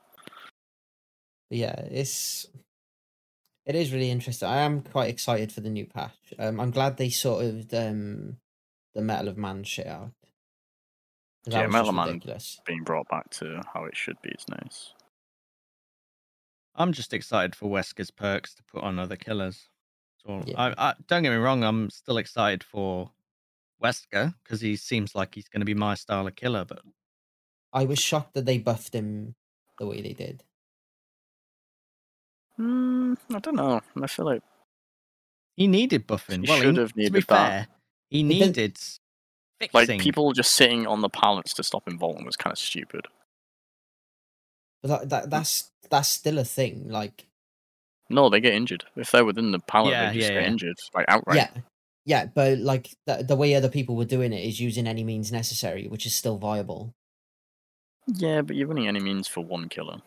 yeah, 1.51 1.75
it's 1.91 2.47
it 3.67 3.75
is 3.75 3.93
really 3.93 4.11
interesting. 4.11 4.49
I 4.49 4.59
am 4.59 4.83
quite 4.83 5.09
excited 5.11 5.51
for 5.53 5.61
the 5.63 5.71
new 5.71 5.87
patch. 5.87 6.35
Um, 6.39 6.61
I'm 6.61 6.71
glad 6.71 6.97
they 6.97 7.09
sort 7.09 7.45
of 7.45 7.73
um 7.73 8.37
the 8.95 9.01
Mettle 9.03 9.29
of 9.29 9.39
Man 9.39 9.65
shit 9.65 9.87
out. 9.87 10.11
Yeah, 11.47 11.67
Mettle 11.69 11.93
just 11.93 12.59
Man- 12.59 12.65
Being 12.67 12.85
brought 12.85 13.09
back 13.09 13.31
to 13.31 13.61
how 13.73 13.85
it 13.85 13.97
should 13.97 14.21
be 14.23 14.31
is 14.31 14.45
nice. 14.49 14.93
I'm 16.77 16.93
just 16.93 17.13
excited 17.13 17.55
for 17.55 17.69
Wesker's 17.71 18.11
perks 18.11 18.55
to 18.55 18.63
put 18.65 18.83
on 18.83 18.99
other 18.99 19.17
killers. 19.17 19.69
So 20.27 20.43
Yeah. 20.47 20.55
I, 20.77 20.91
I 20.91 20.95
don't 21.07 21.23
get 21.23 21.31
me 21.31 21.37
wrong, 21.37 21.63
I'm 21.63 21.91
still 21.91 22.17
excited 22.19 22.65
for 22.65 23.11
Wesker 23.83 24.35
because 24.43 24.61
he 24.61 24.77
seems 24.77 25.15
like 25.15 25.35
he's 25.35 25.49
going 25.49 25.61
to 25.61 25.67
be 25.67 25.75
my 25.75 25.95
style 25.95 26.27
of 26.27 26.35
killer. 26.37 26.65
But 26.65 26.81
I 27.73 27.85
was 27.85 27.99
shocked 27.99 28.35
that 28.35 28.47
they 28.47 28.59
buffed 28.59 28.95
him 28.95 29.35
the 29.79 29.87
way 29.87 30.01
they 30.01 30.13
did. 30.15 30.43
Hmm, 32.57 33.15
I 33.35 33.39
don't 33.41 33.57
know. 33.57 33.81
I 34.01 34.07
feel 34.07 34.25
like 34.27 34.43
he 35.57 35.67
needed 35.67 36.07
buffing. 36.07 36.45
He 36.45 36.51
well, 36.51 36.61
should 36.61 36.75
he, 36.75 36.81
have 36.81 36.89
to 36.91 36.95
be 36.95 37.03
needed 37.05 37.15
that. 37.15 37.27
fair, 37.29 37.67
he 38.11 38.23
didn't- 38.23 38.57
needed 38.57 38.79
like 39.73 39.87
fixing. 39.87 40.01
people 40.01 40.33
just 40.33 40.53
sitting 40.53 40.87
on 40.87 41.01
the 41.01 41.09
pallets 41.09 41.55
to 41.55 41.63
stop 41.63 41.87
him 41.89 41.99
vaulting 41.99 42.25
was 42.27 42.37
kind 42.37 42.53
of 42.53 42.59
stupid. 42.59 43.07
But 44.85 45.01
that, 45.01 45.09
that 45.09 45.31
that's 45.31 45.71
that's 45.89 46.09
still 46.11 46.39
a 46.39 46.45
thing. 46.45 46.91
Like 46.91 47.27
No, 48.11 48.29
they 48.29 48.41
get 48.41 48.53
injured 48.53 48.85
if 48.97 49.11
they're 49.11 49.25
within 49.25 49.51
the 49.51 49.59
pallet. 49.61 49.93
Yeah, 49.93 50.11
they 50.13 50.19
just 50.19 50.29
yeah, 50.29 50.35
get 50.35 50.43
yeah. 50.43 50.49
injured 50.51 50.77
like 50.95 51.07
outright. 51.09 51.37
yeah, 51.39 51.51
yeah, 52.05 52.27
but 52.27 52.59
like 52.59 52.91
the, 53.07 53.25
the 53.27 53.35
way 53.37 53.55
other 53.55 53.71
people 53.71 53.97
were 53.97 54.05
doing 54.05 54.35
it 54.35 54.45
is 54.47 54.61
using 54.61 54.87
any 54.87 55.03
means 55.03 55.33
necessary, 55.33 55.89
which 55.89 56.05
is 56.05 56.15
still 56.15 56.37
viable. 56.37 56.95
Yeah, 58.09 58.43
but 58.43 58.57
you're 58.57 58.69
running 58.69 58.87
any 58.89 59.01
means 59.01 59.27
for 59.27 59.43
one 59.43 59.71
killer. 59.71 60.03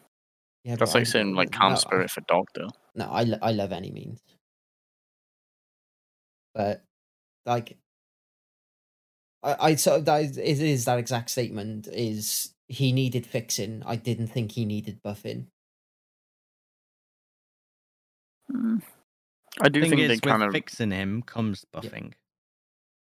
Yeah, 0.63 0.75
That's 0.75 0.93
like 0.93 1.01
I- 1.01 1.05
saying 1.05 1.33
like 1.33 1.51
no, 1.53 1.57
calm 1.57 1.73
I- 1.73 1.77
spirit 1.77 2.11
for 2.11 2.21
doctor. 2.27 2.67
No, 2.93 3.05
I 3.05 3.25
I 3.41 3.51
love 3.53 3.71
any 3.71 3.89
means, 3.89 4.19
but 6.53 6.83
like 7.47 7.77
I 9.41 9.55
I 9.71 9.75
sort 9.75 9.99
of 9.99 10.05
that 10.05 10.21
is, 10.21 10.37
it 10.37 10.59
is 10.61 10.85
that 10.85 10.99
exact 10.99 11.29
statement 11.31 11.87
is 11.87 12.53
he 12.67 12.91
needed 12.91 13.25
fixing. 13.25 13.83
I 13.85 13.95
didn't 13.95 14.27
think 14.27 14.51
he 14.51 14.65
needed 14.65 15.01
buffing. 15.03 15.47
Hmm. 18.51 18.77
I 19.59 19.69
do 19.69 19.81
thing 19.81 19.89
think 19.91 20.01
is, 20.01 20.07
they 20.07 20.15
with 20.15 20.23
kind 20.23 20.43
of 20.43 20.51
fixing 20.51 20.91
him 20.91 21.21
comes 21.23 21.65
buffing. 21.73 22.13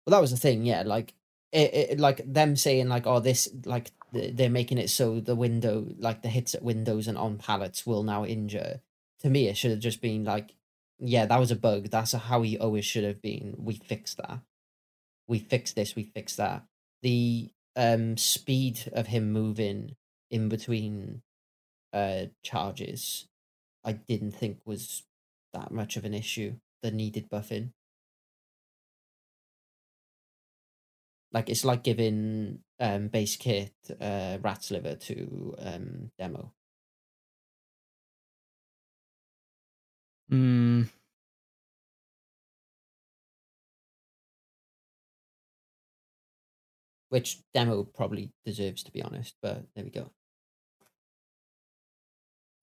Well, 0.06 0.12
that 0.12 0.20
was 0.20 0.30
the 0.30 0.36
thing, 0.36 0.64
yeah. 0.64 0.82
Like 0.82 1.14
it, 1.52 1.74
it 1.74 2.00
like 2.00 2.22
them 2.26 2.56
saying 2.56 2.88
like, 2.88 3.06
oh, 3.06 3.20
this 3.20 3.48
like 3.64 3.90
they're 4.12 4.48
making 4.48 4.78
it 4.78 4.90
so 4.90 5.20
the 5.20 5.34
window, 5.34 5.86
like 5.98 6.22
the 6.22 6.28
hits 6.28 6.54
at 6.54 6.62
windows 6.62 7.08
and 7.08 7.18
on 7.18 7.38
pallets 7.38 7.86
will 7.86 8.02
now 8.02 8.24
injure. 8.24 8.80
To 9.20 9.30
me, 9.30 9.48
it 9.48 9.56
should 9.56 9.72
have 9.72 9.80
just 9.80 10.00
been 10.00 10.24
like, 10.24 10.54
yeah, 10.98 11.26
that 11.26 11.40
was 11.40 11.50
a 11.50 11.56
bug. 11.56 11.90
That's 11.90 12.12
how 12.12 12.42
he 12.42 12.58
always 12.58 12.84
should 12.84 13.04
have 13.04 13.20
been. 13.20 13.54
We 13.58 13.74
fixed 13.74 14.18
that. 14.18 14.40
we 15.28 15.38
fixed 15.38 15.76
this, 15.76 15.94
we 15.94 16.04
fixed 16.04 16.38
that. 16.38 16.64
The 17.02 17.50
um 17.78 18.18
speed 18.18 18.90
of 18.94 19.08
him 19.08 19.32
moving 19.32 19.96
in 20.30 20.50
between 20.50 21.22
uh 21.92 22.26
charges, 22.44 23.28
I 23.84 23.94
didn't 23.94 24.32
think 24.32 24.60
was 24.66 25.04
that 25.54 25.72
much 25.72 25.96
of 25.96 26.04
an 26.06 26.14
issue 26.14 26.56
that 26.82 26.94
needed 26.94 27.30
buffing. 27.30 27.72
Like 31.32 31.48
it's 31.50 31.64
like 31.64 31.82
giving 31.84 32.60
um 32.80 33.08
base 33.08 33.36
kit 33.36 33.72
uh 34.00 34.38
rat's 34.40 34.70
liver 34.70 34.94
to 34.96 35.54
um 35.58 36.10
demo. 36.18 36.52
Hmm. 40.30 40.82
Which 47.08 47.38
demo 47.54 47.84
probably 47.84 48.32
deserves 48.44 48.82
to 48.84 48.92
be 48.92 49.02
honest, 49.02 49.34
but 49.42 49.64
there 49.74 49.84
we 49.84 49.90
go. 49.90 50.10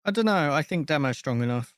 I 0.03 0.11
don't 0.11 0.26
know. 0.26 0.53
I 0.53 0.61
think 0.61 0.88
demo's 0.88 1.17
strong 1.17 1.41
enough. 1.41 1.73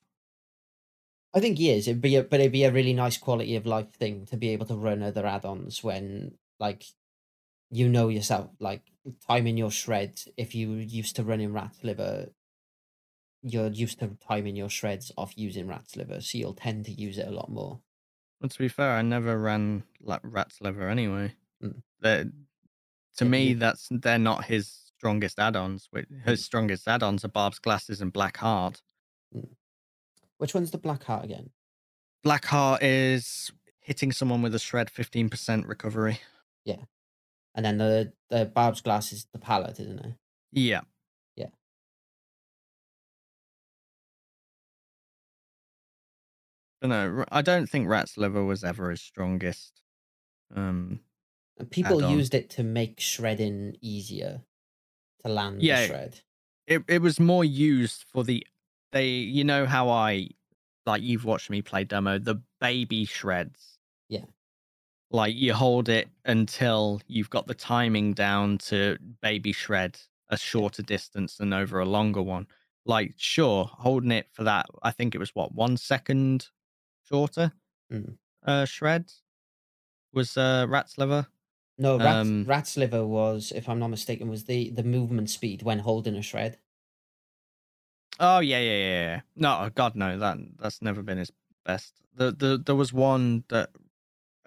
I 1.33 1.39
think 1.39 1.57
he 1.57 1.71
is. 1.71 1.87
It'd 1.87 2.01
be 2.01 2.15
a, 2.15 2.23
but 2.23 2.39
it'd 2.39 2.51
be 2.51 2.63
a 2.63 2.71
really 2.71 2.93
nice 2.93 3.17
quality 3.17 3.55
of 3.55 3.65
life 3.65 3.93
thing 3.93 4.25
to 4.27 4.37
be 4.37 4.49
able 4.49 4.65
to 4.67 4.75
run 4.75 5.03
other 5.03 5.25
add-ons 5.25 5.83
when 5.83 6.37
like 6.59 6.83
you 7.69 7.87
know 7.89 8.09
yourself, 8.09 8.49
like 8.59 8.81
timing 9.27 9.57
your 9.57 9.71
shreds. 9.71 10.27
If 10.37 10.55
you 10.55 10.73
used 10.73 11.15
to 11.17 11.23
running 11.23 11.53
Rat's 11.53 11.83
liver, 11.83 12.29
you're 13.43 13.67
used 13.67 13.99
to 13.99 14.17
timing 14.27 14.55
your 14.55 14.69
shreds 14.69 15.11
off 15.17 15.33
using 15.37 15.67
Rat's 15.67 15.95
liver, 15.95 16.21
so 16.21 16.37
you'll 16.37 16.53
tend 16.53 16.85
to 16.85 16.91
use 16.91 17.17
it 17.17 17.27
a 17.27 17.31
lot 17.31 17.49
more. 17.49 17.81
But 18.41 18.51
to 18.51 18.59
be 18.59 18.67
fair, 18.67 18.91
I 18.91 19.01
never 19.01 19.37
ran 19.37 19.83
like 20.01 20.21
rat's 20.23 20.61
liver 20.61 20.89
anyway. 20.89 21.35
Mm. 21.63 22.31
To 23.17 23.25
Yeah, 23.25 23.29
me, 23.31 23.53
that's 23.53 23.87
they're 23.91 24.17
not 24.17 24.45
his 24.45 24.67
strongest 24.97 25.37
add-ons. 25.39 25.89
His 26.25 26.43
strongest 26.43 26.87
add-ons 26.87 27.23
are 27.23 27.29
Barb's 27.29 27.59
glasses 27.59 28.01
and 28.01 28.11
Black 28.11 28.37
Heart. 28.37 28.81
Which 30.37 30.53
one's 30.53 30.71
the 30.71 30.77
black 30.77 31.03
heart 31.03 31.25
again? 31.25 31.49
Black 32.23 32.45
Heart 32.45 32.83
is 32.83 33.51
hitting 33.79 34.11
someone 34.11 34.41
with 34.41 34.53
a 34.55 34.59
shred, 34.59 34.89
fifteen 34.89 35.29
percent 35.29 35.65
recovery. 35.67 36.19
Yeah, 36.65 36.83
and 37.55 37.65
then 37.65 37.77
the 37.77 38.13
the 38.29 38.45
Barb's 38.45 38.81
glass 38.81 39.11
is 39.11 39.25
the 39.31 39.39
pallet, 39.39 39.79
isn't 39.79 39.99
it? 39.99 40.13
Yeah. 40.51 40.81
Yeah. 41.35 41.47
No, 46.81 47.17
r- 47.19 47.27
I 47.31 47.41
don't 47.41 47.67
think 47.67 47.87
rat's 47.87 48.17
liver 48.17 48.43
was 48.43 48.63
ever 48.63 48.91
his 48.91 49.01
strongest. 49.01 49.81
Um, 50.55 51.01
And 51.59 51.69
people 51.71 51.97
Add-on. 51.99 52.17
used 52.17 52.33
it 52.35 52.49
to 52.51 52.63
make 52.63 52.99
shredding 52.99 53.77
easier 53.81 54.43
to 55.23 55.29
land 55.29 55.61
Yeah, 55.61 55.81
the 55.81 55.87
shred. 55.87 56.21
it 56.67 56.83
it 56.87 57.01
was 57.01 57.19
more 57.19 57.43
used 57.45 58.03
for 58.11 58.23
the 58.23 58.45
they 58.91 59.07
you 59.09 59.43
know 59.43 59.65
how 59.65 59.89
I 59.89 60.29
like 60.85 61.01
you've 61.01 61.25
watched 61.25 61.49
me 61.49 61.61
play 61.61 61.83
demo 61.83 62.19
the 62.19 62.41
baby 62.61 63.05
shreds. 63.05 63.79
Yeah. 64.07 64.25
Like 65.09 65.35
you 65.35 65.53
hold 65.53 65.89
it 65.89 66.09
until 66.25 67.01
you've 67.07 67.29
got 67.29 67.47
the 67.47 67.53
timing 67.55 68.13
down 68.13 68.57
to 68.69 68.97
baby 69.21 69.51
shred 69.51 69.99
a 70.29 70.37
shorter 70.37 70.83
distance 70.83 71.37
than 71.37 71.53
over 71.53 71.79
a 71.79 71.85
longer 71.85 72.21
one. 72.21 72.47
Like 72.85 73.13
sure, 73.17 73.65
holding 73.65 74.11
it 74.11 74.27
for 74.31 74.43
that 74.43 74.67
I 74.83 74.91
think 74.91 75.15
it 75.15 75.19
was 75.19 75.33
what 75.35 75.53
one 75.55 75.75
second 75.77 76.49
shorter 77.03 77.51
Mm. 77.91 78.17
uh 78.45 78.65
shred 78.65 79.11
was 80.13 80.37
uh 80.37 80.65
rat's 80.69 80.97
liver. 80.97 81.25
No, 81.79 81.97
Rat's, 81.97 82.27
Um, 82.27 82.43
Rat's 82.45 82.75
liver 82.77 83.05
was, 83.05 83.51
if 83.55 83.69
I'm 83.69 83.79
not 83.79 83.89
mistaken, 83.89 84.29
was 84.29 84.45
the 84.45 84.69
the 84.71 84.83
movement 84.83 85.29
speed 85.29 85.61
when 85.61 85.79
holding 85.79 86.15
a 86.15 86.21
shred. 86.21 86.57
Oh 88.19 88.39
yeah, 88.39 88.59
yeah, 88.59 88.77
yeah, 88.77 89.01
yeah. 89.01 89.21
No, 89.35 89.59
oh, 89.65 89.69
God, 89.69 89.95
no. 89.95 90.17
That 90.17 90.37
that's 90.57 90.81
never 90.81 91.03
been 91.03 91.19
his 91.19 91.31
best. 91.65 91.93
The 92.15 92.31
the 92.31 92.57
there 92.57 92.75
was 92.75 92.91
one 92.91 93.43
that 93.49 93.69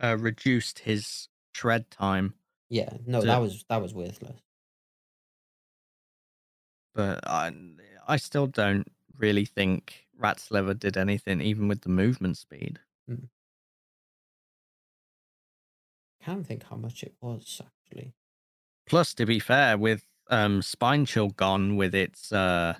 uh, 0.02 0.16
reduced 0.18 0.80
his 0.80 1.28
shred 1.54 1.90
time, 1.90 2.34
Yeah, 2.68 2.90
no, 3.06 3.20
So- 3.20 3.26
that 3.26 3.38
was 3.40 3.64
that 3.68 3.80
was 3.82 3.94
worthless. 3.94 4.40
but 6.94 7.20
I 7.28 7.52
I 8.08 8.16
still 8.16 8.46
don't 8.48 8.90
really 9.16 9.44
think 9.44 10.08
Rat's 10.16 10.50
liver 10.50 10.74
did 10.74 10.96
anything, 10.96 11.40
even 11.40 11.68
with 11.68 11.82
the 11.82 11.88
movement 11.90 12.36
speed. 12.38 12.80
Can't 16.24 16.46
think 16.46 16.64
how 16.64 16.76
much 16.76 17.02
it 17.02 17.14
was 17.20 17.60
actually. 17.64 18.14
Plus, 18.86 19.14
to 19.14 19.26
be 19.26 19.38
fair, 19.38 19.78
with 19.78 20.04
um 20.28 20.62
Spine 20.62 21.06
Chill 21.06 21.30
gone 21.30 21.76
with 21.76 21.94
its 21.94 22.32
uh 22.32 22.74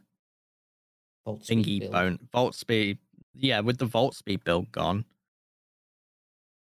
Vault 1.25 1.45
speed 1.45 1.65
thingy 1.67 1.81
build. 1.81 1.93
bone 1.93 2.19
vault 2.33 2.55
speed, 2.55 2.99
yeah, 3.35 3.61
with 3.61 3.79
the 3.79 3.87
vault 3.87 4.15
speed 4.15 4.43
build 4.45 4.73
gone, 4.73 5.05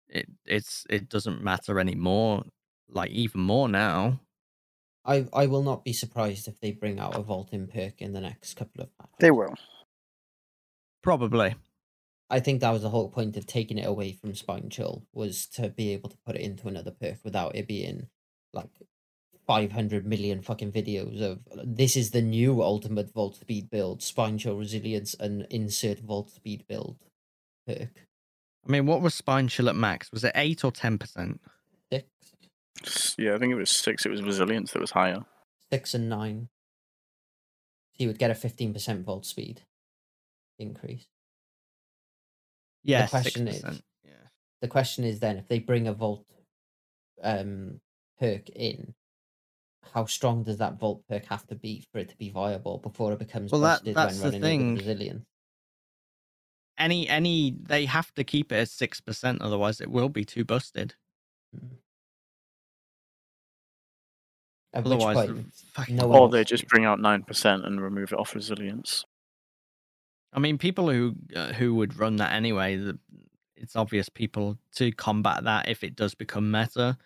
it 0.09 0.27
it's 0.45 0.87
it 0.91 1.09
doesn't 1.09 1.43
matter 1.43 1.79
anymore. 1.79 2.45
Like 2.89 3.11
even 3.11 3.41
more 3.43 3.69
now. 3.69 4.21
I 5.05 5.27
I 5.33 5.47
will 5.47 5.63
not 5.63 5.85
be 5.85 5.93
surprised 5.93 6.49
if 6.49 6.61
they 6.61 6.73
bring 6.73 6.99
out 6.99 7.17
a 7.17 7.23
vaulting 7.23 7.67
perk 7.67 8.01
in 8.01 8.13
the 8.13 8.21
next 8.21 8.55
couple 8.55 8.83
of 8.83 8.97
patches. 8.99 9.15
They 9.21 9.31
will. 9.31 9.55
Probably. 11.03 11.55
I 12.31 12.41
think 12.41 12.61
that 12.61 12.71
was 12.71 12.83
the 12.83 12.91
whole 12.91 13.09
point 13.09 13.37
of 13.37 13.47
taking 13.47 13.79
it 13.79 13.87
away 13.87 14.13
from 14.13 14.35
Spine 14.35 14.69
Chill 14.69 15.03
was 15.13 15.47
to 15.49 15.69
be 15.71 15.93
able 15.95 16.11
to 16.11 16.19
put 16.27 16.37
it 16.37 16.43
into 16.43 16.69
another 16.69 16.91
perk 16.91 17.19
without 17.25 17.57
it 17.57 17.67
being 17.67 18.09
like 18.53 18.69
500 19.47 20.07
million 20.07 20.43
fucking 20.43 20.73
videos 20.73 21.23
of 21.23 21.41
this 21.65 21.97
is 21.97 22.11
the 22.11 22.21
new 22.21 22.63
ultimate 22.63 23.13
vault 23.15 23.37
speed 23.37 23.71
build, 23.71 24.03
Spine 24.03 24.37
Chill 24.37 24.57
resilience, 24.57 25.15
and 25.15 25.47
insert 25.49 26.01
vault 26.01 26.31
speed 26.31 26.65
build 26.69 26.99
perk. 27.67 28.07
I 28.67 28.71
mean, 28.71 28.85
what 28.85 29.01
was 29.01 29.15
spine 29.15 29.49
chill 29.49 29.71
at 29.71 29.77
max? 29.77 30.13
Was 30.13 30.25
it 30.25 30.33
eight 30.35 30.65
or 30.65 30.71
ten 30.71 30.99
percent? 30.99 31.41
Six, 31.91 33.17
Yeah, 33.17 33.35
I 33.35 33.39
think 33.39 33.53
it 33.53 33.57
was 33.57 33.71
six. 33.71 34.05
It 34.05 34.11
was 34.11 34.23
resilience 34.23 34.73
that 34.73 34.81
was 34.81 34.91
higher. 34.91 35.25
six, 35.73 35.95
and 35.95 36.11
nine. 36.11 36.49
So 37.93 38.05
you 38.05 38.09
would 38.09 38.19
get 38.19 38.31
a 38.31 38.35
15% 38.35 39.03
vault 39.05 39.25
speed 39.25 39.63
increase. 40.59 41.07
Yeah, 42.85 43.07
question 43.09 43.47
six 43.47 43.65
is- 43.65 43.83
Yeah. 44.05 44.13
the 44.63 44.69
question 44.69 45.05
is 45.05 45.21
then 45.21 45.37
if 45.37 45.49
they 45.49 45.59
bring 45.59 45.87
a 45.89 45.93
vault 45.93 46.25
um 47.23 47.81
perk 48.19 48.49
in 48.51 48.95
how 49.93 50.05
strong 50.05 50.43
does 50.45 50.59
that 50.59 50.79
vault 50.79 51.03
perk 51.09 51.25
have 51.27 51.47
to 51.49 51.55
be 51.55 51.85
for 51.93 51.99
it 51.99 52.09
to 52.11 52.17
be 52.17 52.29
viable 52.31 52.79
before 52.79 53.13
it 53.13 53.19
becomes 53.19 53.51
Well, 53.53 53.61
that- 53.63 53.79
busted 53.81 53.95
that's 53.97 54.15
when 54.21 54.33
the 54.33 54.39
running 54.39 54.41
thing. 54.43 54.71
over 54.73 54.77
resilience 54.81 55.27
Any 56.79 57.09
any 57.09 57.57
they 57.61 57.87
have 57.87 58.13
to 58.15 58.23
keep 58.25 58.53
it 58.53 58.57
at 58.57 58.69
six 58.69 59.01
percent, 59.01 59.43
otherwise 59.43 59.81
it 59.81 59.91
will 59.91 60.09
be 60.09 60.25
too 60.25 60.45
busted. 60.45 60.95
at 64.75 64.85
Otherwise, 64.87 65.27
point 65.75 65.91
no 65.91 66.13
Or 66.13 66.29
they 66.29 66.45
just 66.45 66.69
bring 66.69 66.85
out 66.85 67.01
nine 67.01 67.23
percent 67.25 67.65
and 67.65 67.81
remove 67.81 68.13
it 68.13 68.19
off 68.19 68.35
resilience. 68.35 69.05
I 70.33 70.39
mean, 70.41 70.59
people 70.59 70.91
who 70.91 71.15
uh, 71.35 71.53
who 71.53 71.75
would 71.77 71.99
run 71.99 72.17
that 72.17 72.33
anyway. 72.33 72.77
The, 72.77 72.99
it's 73.57 73.75
obvious 73.75 74.09
people 74.09 74.57
to 74.77 74.93
combat 74.93 75.43
that 75.45 75.69
if 75.69 75.83
it 75.83 75.97
does 75.97 76.15
become 76.15 76.51
meta. 76.51 76.97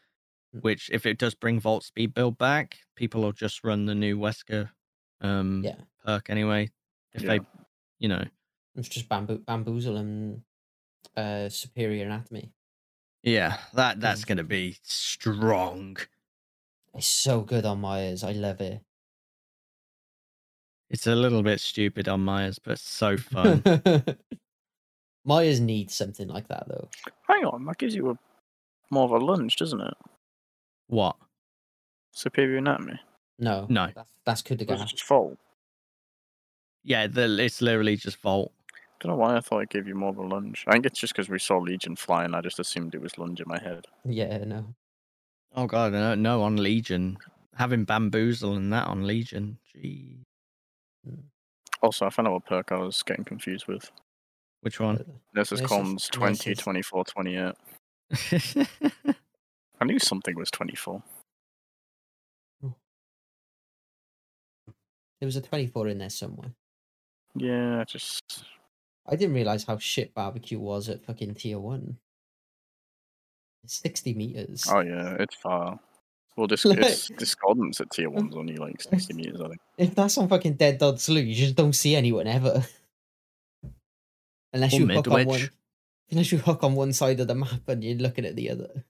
Mm. 0.55 0.63
Which, 0.63 0.91
if 0.93 1.07
it 1.07 1.19
does 1.19 1.35
bring 1.35 1.61
Vault 1.61 1.83
Speed 1.83 2.13
build 2.13 2.37
back, 2.37 2.79
people 2.95 3.23
will 3.23 3.33
just 3.33 3.65
run 3.65 3.87
the 3.87 3.95
new 3.95 4.19
Wesker 4.19 4.71
um, 5.23 5.63
yeah 5.65 5.77
perk 6.05 6.29
anyway. 6.31 6.71
If 7.15 7.23
Yeah. 7.23 7.39
they, 7.39 7.41
you 7.99 8.09
know, 8.09 8.25
it's 8.75 8.89
just 8.89 9.09
bamboo 9.09 9.39
bamboozle 9.39 9.97
and 9.97 10.43
uh 11.17 11.49
superior 11.49 12.07
anatomy 12.07 12.53
yeah, 13.23 13.59
that 13.75 14.01
that's 14.01 14.25
going 14.25 14.39
to 14.39 14.45
be 14.45 14.79
strong. 14.83 15.97
it's 16.95 17.07
so 17.07 17.41
good 17.43 17.65
on 17.65 17.81
myers 17.81 18.25
i 18.25 18.33
love 18.33 18.61
it 18.61 18.83
It's 20.93 21.07
a 21.09 21.15
little 21.17 21.43
bit 21.43 21.59
stupid 21.59 22.07
on 22.07 22.21
Myers, 22.21 22.61
but 22.61 22.79
so 22.79 23.17
fun. 23.17 23.65
myers 25.25 25.61
needs 25.61 25.95
something 25.95 26.29
like 26.29 26.49
that 26.49 26.65
though 26.69 26.89
Hang 27.29 27.45
on, 27.45 27.65
that 27.67 27.79
gives 27.79 27.95
you 27.95 28.11
a 28.11 28.19
more 28.91 29.05
of 29.05 29.13
a 29.13 29.25
lunge, 29.25 29.57
doesn't 29.57 29.81
it? 29.81 29.95
what? 30.89 31.17
Superior 32.13 32.59
anatomy. 32.59 33.01
no 33.39 33.67
No. 33.69 33.89
that's 33.95 34.13
that's 34.27 34.43
coup 34.43 34.55
de 34.57 34.65
Or 34.65 34.75
is 34.75 34.81
it 34.81 34.85
grace 34.85 34.91
just 34.91 35.05
fault? 35.05 35.39
Yeah, 36.85 37.07
the, 37.07 37.39
it's 37.41 37.63
literally 37.63 37.97
just 37.97 38.21
Vault. 38.21 38.53
Don't 39.01 39.11
know 39.13 39.17
why 39.17 39.37
I 39.37 39.41
thought 39.41 39.61
it 39.61 39.69
gave 39.71 39.87
you 39.87 39.95
more 39.95 40.11
of 40.11 40.19
a 40.19 40.23
lunge. 40.23 40.65
I 40.67 40.73
think 40.73 40.87
it's 40.87 40.99
just 40.99 41.13
because 41.13 41.29
we 41.29 41.39
saw 41.39 41.59
Legion 41.59 41.95
fly 41.95 42.25
and 42.25 42.35
I 42.35 42.41
just 42.41 42.59
assumed 42.59 42.95
it 42.95 43.01
was 43.01 43.17
lunge 43.19 43.41
in 43.41 43.47
my 43.49 43.61
head. 43.61 43.87
yeah 44.05 44.39
no 44.45 44.75
Oh 45.55 45.67
god, 45.67 45.93
no, 45.93 46.15
no 46.15 46.43
on 46.43 46.57
Legion. 46.57 47.19
Having 47.57 47.85
bamboozle 47.85 48.57
and 48.57 48.73
that 48.73 48.87
on 48.89 49.07
Legion. 49.07 49.59
Gee. 49.73 50.25
Mm. 51.09 51.19
Also, 51.83 52.07
I 52.07 52.11
found 52.11 52.29
out 52.29 52.35
what 52.35 52.47
perk 52.47 52.73
I 52.73 52.79
was 52.79 53.03
getting 53.03 53.25
confused 53.25 53.67
with. 53.67 53.91
Which 54.61 54.79
one? 54.79 55.05
Nurse's 55.35 55.61
Nurse's- 55.61 55.77
Comms 55.77 56.11
20, 56.11 56.51
Nurse's- 56.51 56.59
24, 56.63 57.05
28. 57.05 57.55
I 59.81 59.85
knew 59.85 59.99
something 59.99 60.37
was 60.37 60.51
24. 60.51 61.03
Hmm. 62.61 62.69
There 65.21 65.27
was 65.27 65.37
a 65.37 65.41
24 65.41 65.89
in 65.89 65.99
there 65.99 66.11
somewhere. 66.11 66.53
Yeah, 67.35 67.81
I 67.81 67.85
just 67.85 68.45
I 69.09 69.17
didn't 69.17 69.35
realize 69.35 69.65
how 69.65 69.79
shit 69.79 70.15
barbecue 70.15 70.59
was 70.61 70.89
at 70.89 71.05
fucking 71.05 71.35
tier 71.35 71.59
one. 71.59 71.97
It's 73.65 73.75
60 73.81 74.15
meters. 74.15 74.67
oh 74.71 74.81
yeah, 74.81 75.17
it's 75.19 75.35
far. 75.37 75.81
Well, 76.37 76.47
dis- 76.49 76.65
it's 76.65 77.09
discordance 77.09 77.81
at 77.81 77.91
tier 77.91 78.09
one's 78.11 78.35
only 78.35 78.57
like 78.57 78.81
60 78.81 79.15
meters, 79.15 79.41
I 79.41 79.49
think. 79.49 79.61
If 79.77 79.95
that's 79.95 80.17
on 80.19 80.29
fucking 80.29 80.55
Dead 80.55 80.79
Dawg 80.79 80.99
Slough, 80.99 81.25
you 81.25 81.35
just 81.35 81.55
don't 81.55 81.75
see 81.75 81.95
anyone 81.95 82.27
ever. 82.27 82.65
Unless 84.53 84.75
Or 84.75 84.81
you 84.81 84.87
hook 84.87 85.09
on 85.09 85.27
one. 85.27 85.51
Unless 86.11 86.33
you 86.33 86.39
hook 86.39 86.63
on 86.63 86.75
one 86.75 86.93
side 86.93 87.21
of 87.21 87.29
the 87.29 87.35
map 87.35 87.67
and 87.69 87.83
you're 87.83 87.97
looking 87.97 88.27
at 88.27 88.37
the 88.37 88.51
other. 88.51 88.85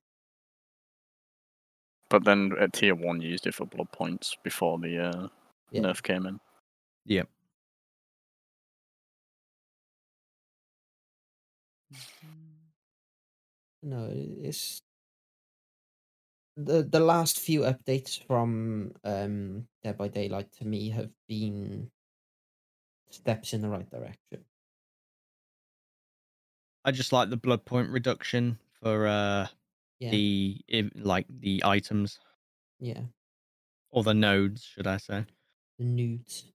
But 2.11 2.25
then 2.25 2.53
at 2.61 2.73
tier 2.73 2.95
one, 2.95 3.23
you 3.23 3.29
used 3.31 3.47
it 3.47 3.55
for 3.55 3.65
blood 3.65 3.91
points 3.93 4.37
before 4.43 4.79
the 4.79 4.99
uh, 4.99 5.29
Yeah. 5.71 5.83
nerf 5.83 6.03
came 6.03 6.27
in. 6.27 6.41
Yep. 7.07 7.29
No, 13.83 14.09
it's 14.13 14.83
the 16.57 16.83
the 16.83 17.01
last 17.01 17.39
few 17.39 17.61
updates 17.63 18.23
from 18.27 18.95
um 19.05 19.69
Dead 19.83 19.97
by 19.97 20.09
Daylight 20.09 20.53
to 20.53 20.67
me 20.67 20.91
have 20.91 21.11
been 21.29 21.91
steps 23.11 23.53
in 23.55 23.61
the 23.61 23.69
right 23.69 23.89
direction. 23.89 24.45
I 26.85 26.91
just 26.93 27.13
like 27.13 27.31
the 27.31 27.37
blood 27.37 27.65
point 27.65 27.91
reduction 27.91 28.59
for 28.73 29.07
uh 29.07 29.49
Yeah. 29.99 30.11
the 30.11 30.63
like 30.95 31.27
the 31.29 31.63
items 31.65 32.21
Yeah. 32.79 33.05
or 33.91 34.03
the 34.03 34.13
nodes, 34.13 34.65
should 34.65 34.89
I 34.89 34.97
say? 34.97 35.27
The 35.77 35.85
nudes. 35.85 36.51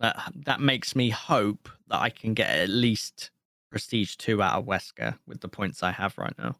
That 0.00 0.32
that 0.44 0.60
makes 0.60 0.94
me 0.94 1.10
hope 1.10 1.68
that 1.88 2.00
I 2.00 2.10
can 2.10 2.34
get 2.34 2.48
at 2.50 2.68
least 2.68 3.30
prestige 3.70 4.16
two 4.16 4.40
out 4.42 4.58
of 4.60 4.66
Wesker 4.66 5.18
with 5.26 5.40
the 5.40 5.48
points 5.48 5.82
I 5.82 5.90
have 5.92 6.16
right 6.18 6.36
now. 6.38 6.56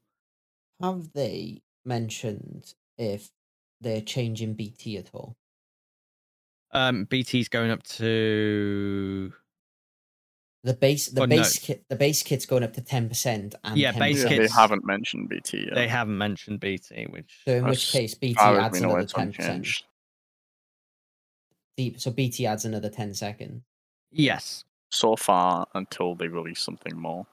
Have 0.80 1.12
they 1.12 1.62
mentioned 1.84 2.74
if 2.98 3.30
they're 3.80 4.00
changing 4.00 4.54
BT 4.54 4.96
at 4.98 5.10
all? 5.14 5.36
Um, 6.72 7.04
BT's 7.04 7.48
going 7.48 7.70
up 7.70 7.82
to 7.84 9.32
The 10.64 10.74
base 10.74 11.08
the 11.08 11.22
Oh, 11.22 11.26
no. 11.26 11.36
base 11.36 11.58
kit 11.58 11.84
the 11.88 11.94
base 11.96 12.22
kit's 12.22 12.46
going 12.46 12.64
up 12.64 12.72
to 12.72 12.80
ten 12.82 13.08
percent 13.08 13.54
and 13.62 13.78
Yeah, 13.78 13.92
10%. 13.92 13.98
base 13.98 14.22
Yeah, 14.24 14.28
they 14.38 14.48
haven't 14.48 14.84
mentioned 14.84 15.28
BT 15.28 15.66
yet. 15.66 15.74
they 15.74 15.86
haven't 15.86 16.18
mentioned 16.18 16.58
BT, 16.60 17.06
which 17.10 17.42
So 17.46 17.52
in 17.54 17.64
As 17.66 17.70
which 17.70 17.92
case 17.92 18.14
BT 18.14 18.34
adds 18.40 18.80
another 18.80 19.04
ten 19.06 19.32
percent. 19.32 19.66
unchanged. 19.66 19.84
So 22.00 22.10
BT 22.12 22.46
adds 22.46 22.64
another 22.64 22.88
10 22.88 23.14
seconds. 23.14 23.62
yes, 24.12 24.64
So 24.92 25.16
far, 25.16 25.66
until 25.74 26.14
they 26.14 26.28
release 26.28 26.60
something 26.60 26.96
more. 26.96 27.26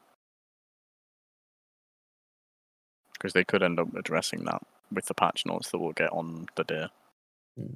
Because 3.22 3.34
they 3.34 3.44
could 3.44 3.62
end 3.62 3.80
up 3.80 3.94
addressing 3.96 4.46
that 4.46 4.64
with 4.92 5.06
the 5.06 5.14
patch 5.14 5.46
notes 5.46 5.70
that 5.70 5.78
we'll 5.78 5.92
get 5.92 6.12
on 6.12 6.48
the 6.56 6.64
day. 6.64 6.88
Hmm. 7.56 7.74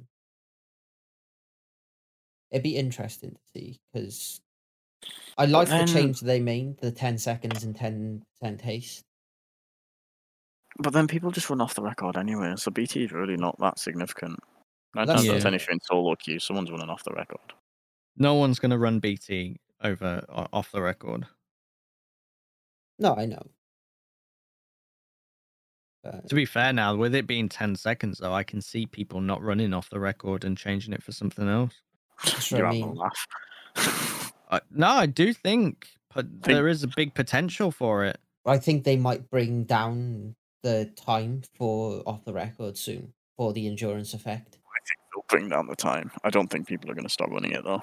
It'd 2.50 2.64
be 2.64 2.76
interesting 2.76 3.30
to 3.30 3.40
see 3.54 3.78
because 3.92 4.40
I 5.38 5.46
like 5.46 5.68
then- 5.68 5.86
the 5.86 5.92
change 5.92 6.20
they 6.20 6.40
made, 6.40 6.78
the 6.78 6.90
10 6.90 7.16
seconds 7.18 7.62
and 7.62 7.76
10% 7.76 8.60
haste. 8.60 9.04
But 10.78 10.92
then 10.92 11.06
people 11.06 11.30
just 11.30 11.48
run 11.48 11.60
off 11.60 11.74
the 11.74 11.82
record 11.82 12.16
anyway, 12.16 12.54
so 12.56 12.70
BT 12.72 13.04
is 13.04 13.12
really 13.12 13.36
not 13.36 13.56
that 13.60 13.78
significant. 13.78 14.38
Nine 14.94 15.06
That's 15.06 15.20
times 15.20 15.28
out 15.30 15.36
of 15.36 15.42
true. 15.42 15.50
ten, 15.50 15.54
if 15.54 15.68
you're 15.68 15.78
solo 15.84 16.14
queue, 16.16 16.38
someone's 16.40 16.70
running 16.70 16.90
off 16.90 17.04
the 17.04 17.12
record. 17.12 17.52
no 18.16 18.34
one's 18.34 18.58
going 18.58 18.70
to 18.72 18.78
run 18.78 18.98
BT 18.98 19.58
over 19.82 20.24
off 20.52 20.72
the 20.72 20.82
record. 20.82 21.26
No, 22.98 23.14
I 23.14 23.26
know. 23.26 23.42
But 26.12 26.28
To 26.28 26.34
be 26.34 26.44
fair, 26.44 26.72
now 26.72 26.94
with 26.96 27.14
it 27.14 27.26
being 27.26 27.48
ten 27.48 27.76
seconds, 27.76 28.18
though, 28.18 28.32
I 28.32 28.42
can 28.42 28.60
see 28.60 28.86
people 28.86 29.20
not 29.20 29.42
running 29.42 29.72
off 29.72 29.90
the 29.90 30.00
record 30.00 30.44
and 30.44 30.56
changing 30.56 30.92
it 30.92 31.02
for 31.02 31.12
something 31.12 31.48
else. 31.48 31.74
You're 32.50 32.66
I 32.66 32.70
mean. 32.70 32.94
laugh. 32.94 33.26
Uh, 34.48 34.60
no, 34.70 34.86
I 34.86 35.06
do 35.06 35.32
think, 35.32 35.88
but 36.14 36.44
there 36.44 36.68
is 36.68 36.84
a 36.84 36.88
big 36.94 37.14
potential 37.14 37.72
for 37.72 38.04
it. 38.04 38.16
I 38.44 38.58
think 38.58 38.84
they 38.84 38.96
might 38.96 39.28
bring 39.28 39.64
down 39.64 40.36
the 40.62 40.92
time 40.96 41.42
for 41.58 42.04
off 42.06 42.24
the 42.24 42.32
record 42.32 42.78
soon 42.78 43.12
for 43.36 43.52
the 43.52 43.66
endurance 43.66 44.14
effect. 44.14 44.58
I 44.58 44.78
think 44.86 45.00
they'll 45.12 45.24
bring 45.28 45.48
down 45.48 45.66
the 45.66 45.74
time. 45.74 46.12
I 46.22 46.30
don't 46.30 46.48
think 46.48 46.68
people 46.68 46.88
are 46.88 46.94
going 46.94 47.06
to 47.06 47.12
stop 47.12 47.30
running 47.30 47.50
it 47.50 47.64
though. 47.64 47.82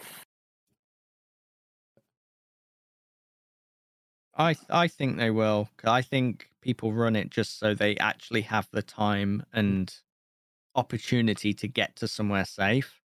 I 4.35 4.55
I 4.69 4.87
think 4.87 5.17
they 5.17 5.31
will. 5.31 5.69
I 5.83 6.01
think 6.01 6.49
people 6.61 6.93
run 6.93 7.15
it 7.15 7.29
just 7.29 7.59
so 7.59 7.73
they 7.73 7.97
actually 7.97 8.41
have 8.41 8.69
the 8.71 8.81
time 8.81 9.45
and 9.53 9.93
opportunity 10.75 11.53
to 11.53 11.67
get 11.67 11.95
to 11.97 12.07
somewhere 12.07 12.45
safe. 12.45 13.01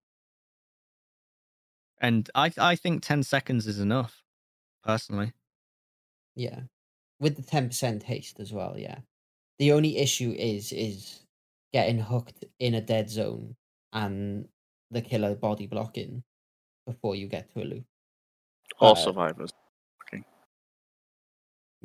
And 2.00 2.30
I 2.36 2.52
I 2.58 2.76
think 2.76 3.04
ten 3.04 3.24
seconds 3.24 3.68
is 3.68 3.80
enough, 3.80 4.24
personally. 4.84 5.34
Yeah. 6.36 6.62
With 7.20 7.36
the 7.36 7.42
10% 7.44 8.04
haste 8.04 8.40
as 8.40 8.54
well, 8.54 8.78
yeah. 8.78 9.00
The 9.60 9.72
only 9.72 9.98
issue 9.98 10.32
is 10.32 10.72
is 10.72 11.22
getting 11.74 12.00
hooked 12.00 12.46
in 12.60 12.76
a 12.76 12.82
dead 12.82 13.10
zone 13.10 13.56
and 13.94 14.48
the 14.92 15.02
killer 15.02 15.36
body 15.36 15.68
blocking 15.68 16.24
before 16.86 17.16
you 17.16 17.28
get 17.28 17.52
to 17.54 17.62
a 17.64 17.66
loop. 17.66 17.86
Or 18.80 18.92
Uh, 18.92 18.96
survivors. 18.96 19.52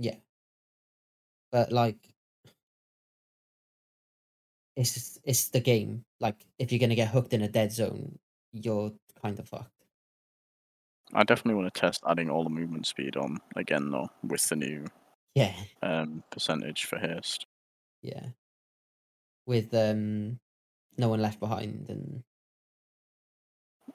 Yeah. 0.03 0.17
But 1.53 1.71
like 1.71 1.97
it's 4.77 4.95
just- 4.95 5.19
it's 5.25 5.49
the 5.49 5.61
game. 5.61 6.05
Like 6.21 6.45
if 6.59 6.73
you're 6.73 6.79
gonna 6.81 6.95
get 6.95 7.09
hooked 7.09 7.33
in 7.33 7.43
a 7.43 7.49
dead 7.49 7.73
zone, 7.73 8.19
you're 8.53 8.93
kind 9.21 9.39
of 9.39 9.49
fucked. 9.49 9.71
I 11.15 11.25
definitely 11.25 11.61
want 11.61 11.73
to 11.73 11.81
test 11.81 12.03
adding 12.07 12.31
all 12.31 12.43
the 12.43 12.51
movement 12.51 12.87
speed 12.87 13.17
on 13.17 13.39
again 13.55 13.91
though, 13.91 14.09
with 14.23 14.49
the 14.49 14.57
new 14.57 14.87
Yeah, 15.35 15.55
um, 15.83 16.25
percentage 16.31 16.85
for 16.87 16.99
haste. 16.99 17.47
yeah. 18.01 18.31
With 19.47 19.73
um 19.75 20.41
no 20.97 21.09
one 21.09 21.21
left 21.21 21.39
behind 21.41 21.89
and 21.91 22.25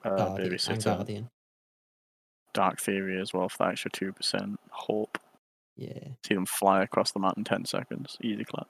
Uh, 0.04 0.10
Guardian, 0.16 0.52
and 0.52 0.52
babysitter, 0.58 0.84
Guardian. 0.84 1.30
Dark 2.54 2.80
Theory 2.80 3.20
as 3.20 3.32
well 3.34 3.48
for 3.48 3.58
the 3.66 3.70
extra 3.72 3.90
two 3.90 4.12
percent. 4.12 4.60
Hope. 4.70 5.18
Yeah. 5.78 6.08
See 6.26 6.34
them 6.34 6.44
fly 6.44 6.82
across 6.82 7.12
the 7.12 7.20
map 7.20 7.34
in 7.38 7.44
ten 7.44 7.64
seconds. 7.64 8.18
Easy 8.20 8.44
clap. 8.44 8.66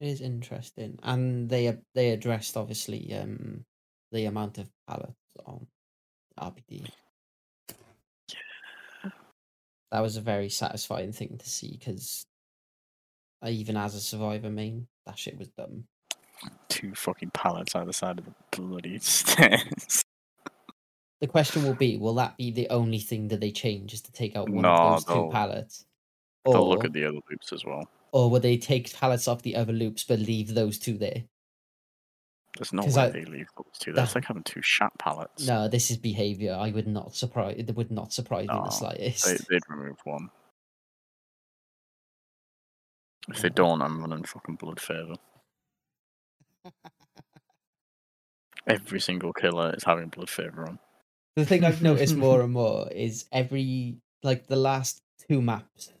It 0.00 0.08
is 0.08 0.20
interesting. 0.20 0.98
And 1.04 1.48
they 1.48 1.78
they 1.94 2.10
addressed 2.10 2.56
obviously 2.56 3.14
um 3.14 3.64
the 4.10 4.24
amount 4.24 4.58
of 4.58 4.68
pallets 4.88 5.14
on 5.46 5.68
RPD. 6.38 6.90
Yeah. 8.28 9.10
That 9.92 10.00
was 10.00 10.16
a 10.16 10.20
very 10.20 10.48
satisfying 10.48 11.12
thing 11.12 11.38
to 11.38 11.48
see 11.48 11.76
because 11.78 12.26
even 13.46 13.76
as 13.76 13.94
a 13.94 14.00
survivor 14.00 14.50
main, 14.50 14.88
that 15.06 15.16
shit 15.16 15.38
was 15.38 15.48
dumb. 15.50 15.84
Two 16.68 16.92
fucking 16.96 17.30
pallets 17.30 17.76
either 17.76 17.92
side 17.92 18.18
of 18.18 18.24
the 18.24 18.34
bloody 18.50 18.98
stairs. 19.00 20.04
The 21.20 21.26
question 21.26 21.62
will 21.64 21.74
be: 21.74 21.96
Will 21.96 22.14
that 22.14 22.36
be 22.36 22.50
the 22.50 22.68
only 22.68 22.98
thing 22.98 23.28
that 23.28 23.40
they 23.40 23.50
change? 23.50 23.94
Is 23.94 24.02
to 24.02 24.12
take 24.12 24.36
out 24.36 24.48
one 24.48 24.62
No, 24.62 24.68
of 24.70 24.92
those 24.96 25.04
two 25.04 25.14
they'll- 25.14 25.30
pallets, 25.30 25.86
They'll 26.44 26.56
or 26.56 26.68
look 26.68 26.84
at 26.84 26.92
the 26.92 27.04
other 27.04 27.18
loops 27.30 27.52
as 27.52 27.64
well. 27.64 27.88
or 28.12 28.30
will 28.30 28.40
they 28.40 28.56
take 28.58 28.92
pallets 28.94 29.26
off 29.26 29.42
the 29.42 29.56
other 29.56 29.72
loops 29.72 30.04
but 30.04 30.18
leave 30.18 30.54
those 30.54 30.78
two 30.78 30.98
there? 30.98 31.24
There's 32.56 32.72
no 32.72 32.82
'Cause 32.82 32.96
way 32.96 33.02
I- 33.04 33.10
they 33.10 33.24
leave 33.24 33.48
those 33.56 33.78
two. 33.78 33.92
That's 33.92 34.12
that- 34.12 34.18
like 34.20 34.24
having 34.26 34.42
two 34.42 34.62
shat 34.62 34.92
pallets. 34.98 35.46
No, 35.46 35.68
this 35.68 35.90
is 35.90 35.96
behavior. 35.98 36.54
I 36.54 36.70
would 36.70 36.86
not 36.86 37.14
surprise. 37.14 37.56
It 37.58 37.74
would 37.74 37.90
not 37.90 38.12
surprise 38.12 38.48
me 38.48 38.54
No, 38.54 38.64
the 38.64 38.70
slightest. 38.70 39.24
They, 39.26 39.36
they'd 39.50 39.68
remove 39.68 39.98
one. 40.04 40.30
If 43.28 43.40
they 43.42 43.48
don't, 43.50 43.82
I'm 43.82 44.00
running 44.00 44.24
fucking 44.24 44.54
blood 44.56 44.80
favor. 44.80 45.16
Every 48.66 49.00
single 49.00 49.32
killer 49.32 49.74
is 49.76 49.84
having 49.84 50.08
blood 50.08 50.30
favor 50.30 50.66
on. 50.68 50.78
The 51.36 51.44
thing 51.46 51.64
I've 51.64 51.82
noticed 51.82 52.16
more 52.26 52.42
and 52.42 52.52
more 52.52 52.88
is 52.90 53.26
every 53.32 53.98
like 54.22 54.46
the 54.46 54.56
last 54.56 55.02
two 55.28 55.42
maps. 55.42 55.92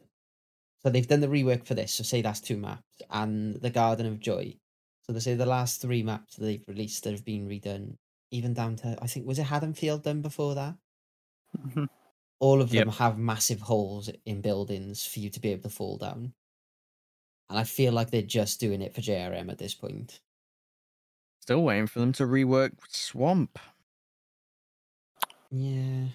So 0.82 0.90
they've 0.90 1.06
done 1.06 1.20
the 1.20 1.28
rework 1.28 1.66
for 1.66 1.74
this. 1.74 1.92
So 1.94 2.04
say 2.04 2.22
that's 2.22 2.40
two 2.40 2.56
maps 2.56 3.02
and 3.10 3.56
the 3.56 3.70
Garden 3.70 4.06
of 4.06 4.20
Joy. 4.20 4.56
So 5.02 5.12
they 5.12 5.20
say 5.20 5.34
the 5.34 5.46
last 5.46 5.80
three 5.80 6.02
maps 6.02 6.36
that 6.36 6.44
they've 6.44 6.64
released 6.68 7.04
that 7.04 7.12
have 7.12 7.24
been 7.24 7.48
redone, 7.48 7.96
even 8.30 8.54
down 8.54 8.76
to 8.76 8.98
I 9.02 9.06
think 9.06 9.26
was 9.26 9.38
it 9.38 9.44
Haddonfield 9.44 10.02
done 10.04 10.22
before 10.22 10.54
that. 10.54 10.76
Mhm. 11.56 11.86
all 12.38 12.60
of 12.62 12.70
them 12.70 12.88
Yep. 12.88 12.88
have 12.88 13.18
massive 13.18 13.60
holes 13.60 14.08
in 14.24 14.40
buildings 14.40 15.04
for 15.04 15.20
you 15.20 15.28
to 15.30 15.40
be 15.40 15.50
able 15.52 15.62
to 15.62 15.68
fall 15.70 15.96
down. 15.98 16.34
And 17.48 17.58
I 17.58 17.64
feel 17.64 17.92
like 17.92 18.10
they're 18.10 18.22
just 18.22 18.60
doing 18.60 18.82
it 18.82 18.94
for 18.94 19.00
JRM 19.00 19.50
at 19.50 19.58
this 19.58 19.74
point. 19.74 20.20
Still 21.40 21.62
waiting 21.62 21.86
for 21.86 22.00
them 22.00 22.12
to 22.14 22.24
rework 22.24 22.72
Swamp. 22.88 23.58
Yeah. 25.50 26.06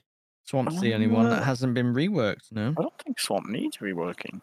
Swamp's 0.45 0.79
the 0.81 0.93
only 0.93 1.07
one 1.07 1.29
that 1.29 1.43
hasn't 1.43 1.73
been 1.73 1.93
reworked. 1.93 2.51
No, 2.51 2.69
I 2.77 2.81
don't 2.81 2.97
think 3.03 3.19
Swamp 3.19 3.47
needs 3.47 3.77
reworking. 3.77 4.41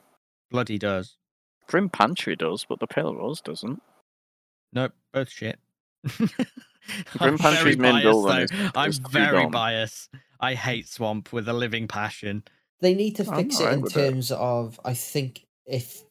bloody 0.50 0.78
does. 0.78 1.16
Grim 1.66 1.90
Pantry 1.90 2.34
does, 2.36 2.64
but 2.66 2.80
the 2.80 2.86
Pale 2.86 3.14
Rose 3.16 3.40
doesn't. 3.42 3.82
Nope, 4.72 4.92
both 5.12 5.28
shit. 5.28 5.58
Grim 6.16 6.30
I'm 7.20 7.38
Pantry's 7.38 7.76
very 7.76 7.76
main 7.76 7.92
biased, 7.92 8.04
building 8.04 8.36
though. 8.36 8.42
is- 8.64 8.70
I'm 8.74 8.90
is 8.90 8.98
very 8.98 9.44
on. 9.44 9.50
biased. 9.50 10.08
I 10.40 10.54
hate 10.54 10.88
Swamp 10.88 11.32
with 11.32 11.48
a 11.48 11.52
living 11.52 11.88
passion. 11.88 12.44
They 12.80 12.94
need 12.94 13.16
to 13.16 13.28
I'm 13.30 13.36
fix 13.36 13.60
it 13.60 13.72
in 13.72 13.80
with 13.82 13.96
it. 13.96 14.10
terms 14.10 14.30
of 14.32 14.80
I 14.84 14.94
think 14.94 15.44
if 15.66 16.02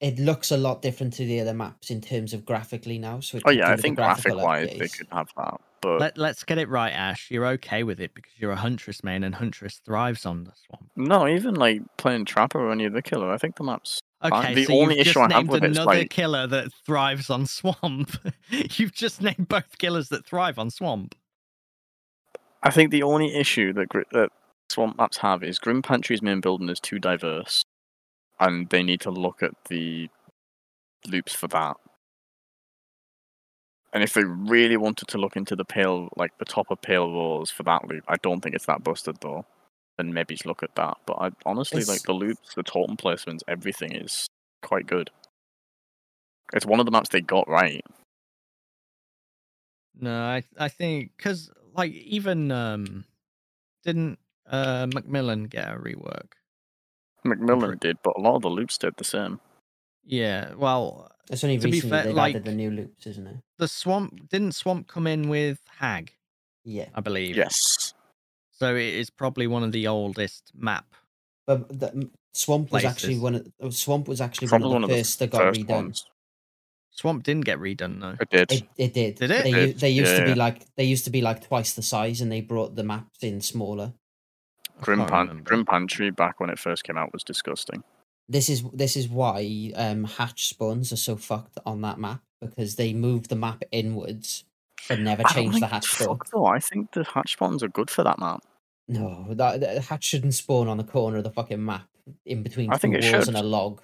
it 0.00 0.18
looks 0.18 0.50
a 0.50 0.56
lot 0.56 0.80
different 0.82 1.12
to 1.14 1.24
the 1.24 1.40
other 1.40 1.54
maps 1.54 1.90
in 1.90 2.00
terms 2.00 2.32
of 2.32 2.44
graphically 2.44 2.98
now. 2.98 3.20
So 3.20 3.38
it 3.38 3.42
Oh 3.46 3.50
yeah, 3.50 3.70
I 3.72 3.76
think 3.76 3.96
graphical 3.96 4.38
graphic 4.40 4.46
wise 4.46 4.78
they 4.78 4.86
updates. 4.86 4.98
could 4.98 5.08
have 5.12 5.28
that. 5.36 5.60
But 5.80 6.00
Let, 6.00 6.18
let's 6.18 6.42
get 6.42 6.58
it 6.58 6.68
right, 6.68 6.90
Ash. 6.92 7.30
You're 7.30 7.46
okay 7.46 7.84
with 7.84 8.00
it 8.00 8.12
because 8.14 8.32
you're 8.36 8.50
a 8.50 8.56
Huntress 8.56 9.04
main 9.04 9.22
and 9.22 9.34
Huntress 9.36 9.80
thrives 9.84 10.26
on 10.26 10.42
the 10.44 10.52
Swamp. 10.66 10.90
no, 10.96 11.28
even 11.28 11.54
like 11.54 11.82
playing 11.98 12.24
Trapper 12.24 12.66
when 12.68 12.80
you're 12.80 12.90
the 12.90 13.02
killer, 13.02 13.32
I 13.32 13.38
think 13.38 13.56
the 13.56 13.64
map's 13.64 14.00
Fine. 14.20 14.32
Okay, 14.32 14.54
The 14.54 14.64
so 14.64 14.72
only 14.72 14.96
you've 14.98 15.06
issue 15.06 15.12
just 15.14 15.16
I 15.18 15.34
have 15.34 15.42
named 15.44 15.50
with 15.50 15.62
it 15.62 15.70
is, 15.70 15.76
another 15.76 15.98
like- 15.98 16.10
killer 16.10 16.46
that 16.48 16.72
thrives 16.84 17.30
on 17.30 17.46
Swamp. 17.46 18.10
you've 18.50 18.92
just 18.92 19.22
named 19.22 19.46
both 19.48 19.78
killers 19.78 20.08
that 20.08 20.26
thrive 20.26 20.58
on 20.58 20.70
Swamp. 20.70 21.14
I 22.62 22.70
think 22.70 22.90
the 22.90 23.04
only 23.04 23.32
issue 23.36 23.72
that, 23.74 23.88
Gri- 23.88 24.04
that 24.12 24.30
Swamp 24.70 24.96
maps 24.98 25.18
have 25.18 25.44
is 25.44 25.60
Grim 25.60 25.82
Pantry's 25.82 26.22
main 26.22 26.40
building 26.40 26.68
is 26.68 26.80
too 26.80 26.98
diverse, 26.98 27.62
and 28.40 28.68
they 28.70 28.82
need 28.82 29.00
to 29.02 29.10
look 29.10 29.42
at 29.42 29.52
the 29.68 30.08
loops 31.06 31.34
for 31.34 31.48
that. 31.48 31.76
And 33.92 34.02
if 34.02 34.12
they 34.12 34.24
really 34.24 34.76
wanted 34.76 35.08
to 35.08 35.18
look 35.18 35.36
into 35.36 35.56
the 35.56 35.64
pale, 35.64 36.10
like 36.16 36.36
the 36.38 36.44
top 36.44 36.66
of 36.70 36.82
Pale 36.82 37.10
Rose 37.10 37.50
for 37.50 37.62
that 37.62 37.88
loop, 37.88 38.04
I 38.06 38.16
don't 38.16 38.40
think 38.40 38.54
it's 38.54 38.66
that 38.66 38.84
busted 38.84 39.16
though. 39.20 39.46
Then 39.96 40.12
maybe 40.12 40.38
look 40.44 40.62
at 40.62 40.74
that. 40.76 40.98
But 41.06 41.14
I 41.14 41.30
honestly 41.46 41.84
like 41.84 42.02
the 42.02 42.12
loops, 42.12 42.54
the 42.54 42.62
totem 42.62 42.96
placements, 42.96 43.40
everything 43.48 43.92
is 43.92 44.26
quite 44.62 44.86
good. 44.86 45.10
It's 46.52 46.66
one 46.66 46.80
of 46.80 46.86
the 46.86 46.92
maps 46.92 47.08
they 47.08 47.20
got 47.20 47.48
right. 47.48 47.84
No, 49.98 50.22
I 50.22 50.44
I 50.58 50.68
think 50.68 51.12
because 51.16 51.50
like 51.74 51.92
even 51.92 52.50
um 52.52 53.04
didn't 53.84 54.18
uh 54.46 54.86
Macmillan 54.92 55.44
get 55.44 55.68
a 55.68 55.76
rework? 55.76 56.37
Macmillan 57.24 57.72
Impro- 57.76 57.80
did, 57.80 57.96
but 58.02 58.14
a 58.16 58.20
lot 58.20 58.36
of 58.36 58.42
the 58.42 58.48
loops 58.50 58.78
did 58.78 58.94
the 58.96 59.04
same. 59.04 59.40
Yeah, 60.04 60.54
well, 60.54 61.10
It's 61.30 61.44
only 61.44 61.58
To 61.58 61.64
be 61.66 61.72
recently 61.72 61.90
fair, 61.96 62.04
they've 62.04 62.14
like- 62.14 62.34
added 62.34 62.44
the 62.46 62.54
new 62.54 62.70
loops, 62.70 63.06
isn't 63.06 63.26
it? 63.26 63.36
the 63.58 63.68
swamp 63.68 64.28
didn't 64.30 64.52
swamp 64.52 64.86
come 64.88 65.06
in 65.06 65.28
with 65.28 65.58
Hag, 65.78 66.12
Yeah. 66.64 66.88
I 66.94 67.00
believe. 67.00 67.36
Yes. 67.36 67.92
So 68.52 68.74
it 68.74 68.94
is 68.94 69.10
probably 69.10 69.46
one 69.46 69.62
of 69.62 69.72
the 69.72 69.86
oldest 69.86 70.52
map. 70.54 70.86
But 71.46 71.78
the, 71.80 71.90
m- 71.92 72.10
Swamp 72.34 72.70
was 72.72 72.84
actually 72.84 73.18
one 73.18 73.34
of 73.36 73.46
oh, 73.60 73.70
Swamp 73.70 74.06
was 74.06 74.20
actually 74.20 74.48
Swamp 74.48 74.64
was 74.64 74.72
one 74.72 74.84
of 74.84 74.90
the 74.90 74.96
first 74.96 75.18
that 75.18 75.30
got 75.30 75.40
first 75.42 75.60
redone. 75.60 75.68
ones. 75.68 76.04
Swamp 76.90 77.22
didn't 77.24 77.44
get 77.44 77.58
redone 77.58 78.00
though. 78.00 78.16
It 78.20 78.30
did. 78.30 78.52
It, 78.52 78.68
it 78.76 78.94
did. 78.94 79.14
Did 79.16 79.30
it? 79.30 79.44
They, 79.44 79.52
It 79.52 79.66
u- 79.68 79.74
they 79.74 79.90
used 79.90 80.12
yeah, 80.12 80.18
to 80.18 80.24
be 80.24 80.30
yeah. 80.30 80.36
like 80.36 80.66
they 80.76 80.84
used 80.84 81.04
to 81.04 81.10
be 81.10 81.20
like 81.20 81.46
twice 81.46 81.72
the 81.74 81.82
size, 81.82 82.20
and 82.20 82.30
they 82.30 82.40
brought 82.40 82.74
the 82.76 82.84
maps 82.84 83.22
in 83.22 83.40
smaller. 83.40 83.92
I 84.78 84.82
Grim, 84.84 84.98
can't 85.00 85.10
Pan- 85.10 85.42
Grim 85.44 85.64
Pantry 85.66 86.10
back 86.10 86.40
when 86.40 86.50
it 86.50 86.58
first 86.58 86.84
came 86.84 86.96
out 86.98 87.12
was 87.12 87.24
disgusting. 87.24 87.82
This 88.28 88.48
is 88.48 88.62
this 88.74 88.96
is 88.96 89.08
why 89.08 89.72
um, 89.74 90.04
hatch 90.04 90.48
spawns 90.48 90.92
are 90.92 90.96
so 90.96 91.16
fucked 91.16 91.58
on 91.64 91.80
that 91.82 91.98
map 91.98 92.20
because 92.40 92.76
they 92.76 92.92
move 92.92 93.28
the 93.28 93.36
map 93.36 93.62
inwards 93.72 94.44
but 94.88 95.00
never 95.00 95.22
I 95.26 95.32
change 95.32 95.58
the 95.58 95.66
hatch 95.66 95.86
spawn. 95.86 96.08
fucked, 96.08 96.30
though. 96.32 96.46
I 96.46 96.60
think 96.60 96.92
the 96.92 97.04
hatch 97.04 97.32
spawns 97.32 97.62
are 97.62 97.68
good 97.68 97.90
for 97.90 98.04
that 98.04 98.18
map. 98.18 98.42
No, 98.86 99.26
that, 99.34 99.60
that 99.60 99.84
hatch 99.84 100.04
shouldn't 100.04 100.34
spawn 100.34 100.68
on 100.68 100.76
the 100.76 100.84
corner 100.84 101.18
of 101.18 101.24
the 101.24 101.30
fucking 101.30 101.62
map 101.64 101.88
in 102.24 102.42
between 102.42 102.70
I 102.70 102.74
two 102.74 102.78
think 102.80 102.94
it 102.94 103.02
walls 103.12 103.24
should. 103.26 103.28
and 103.28 103.36
a 103.36 103.42
log. 103.42 103.82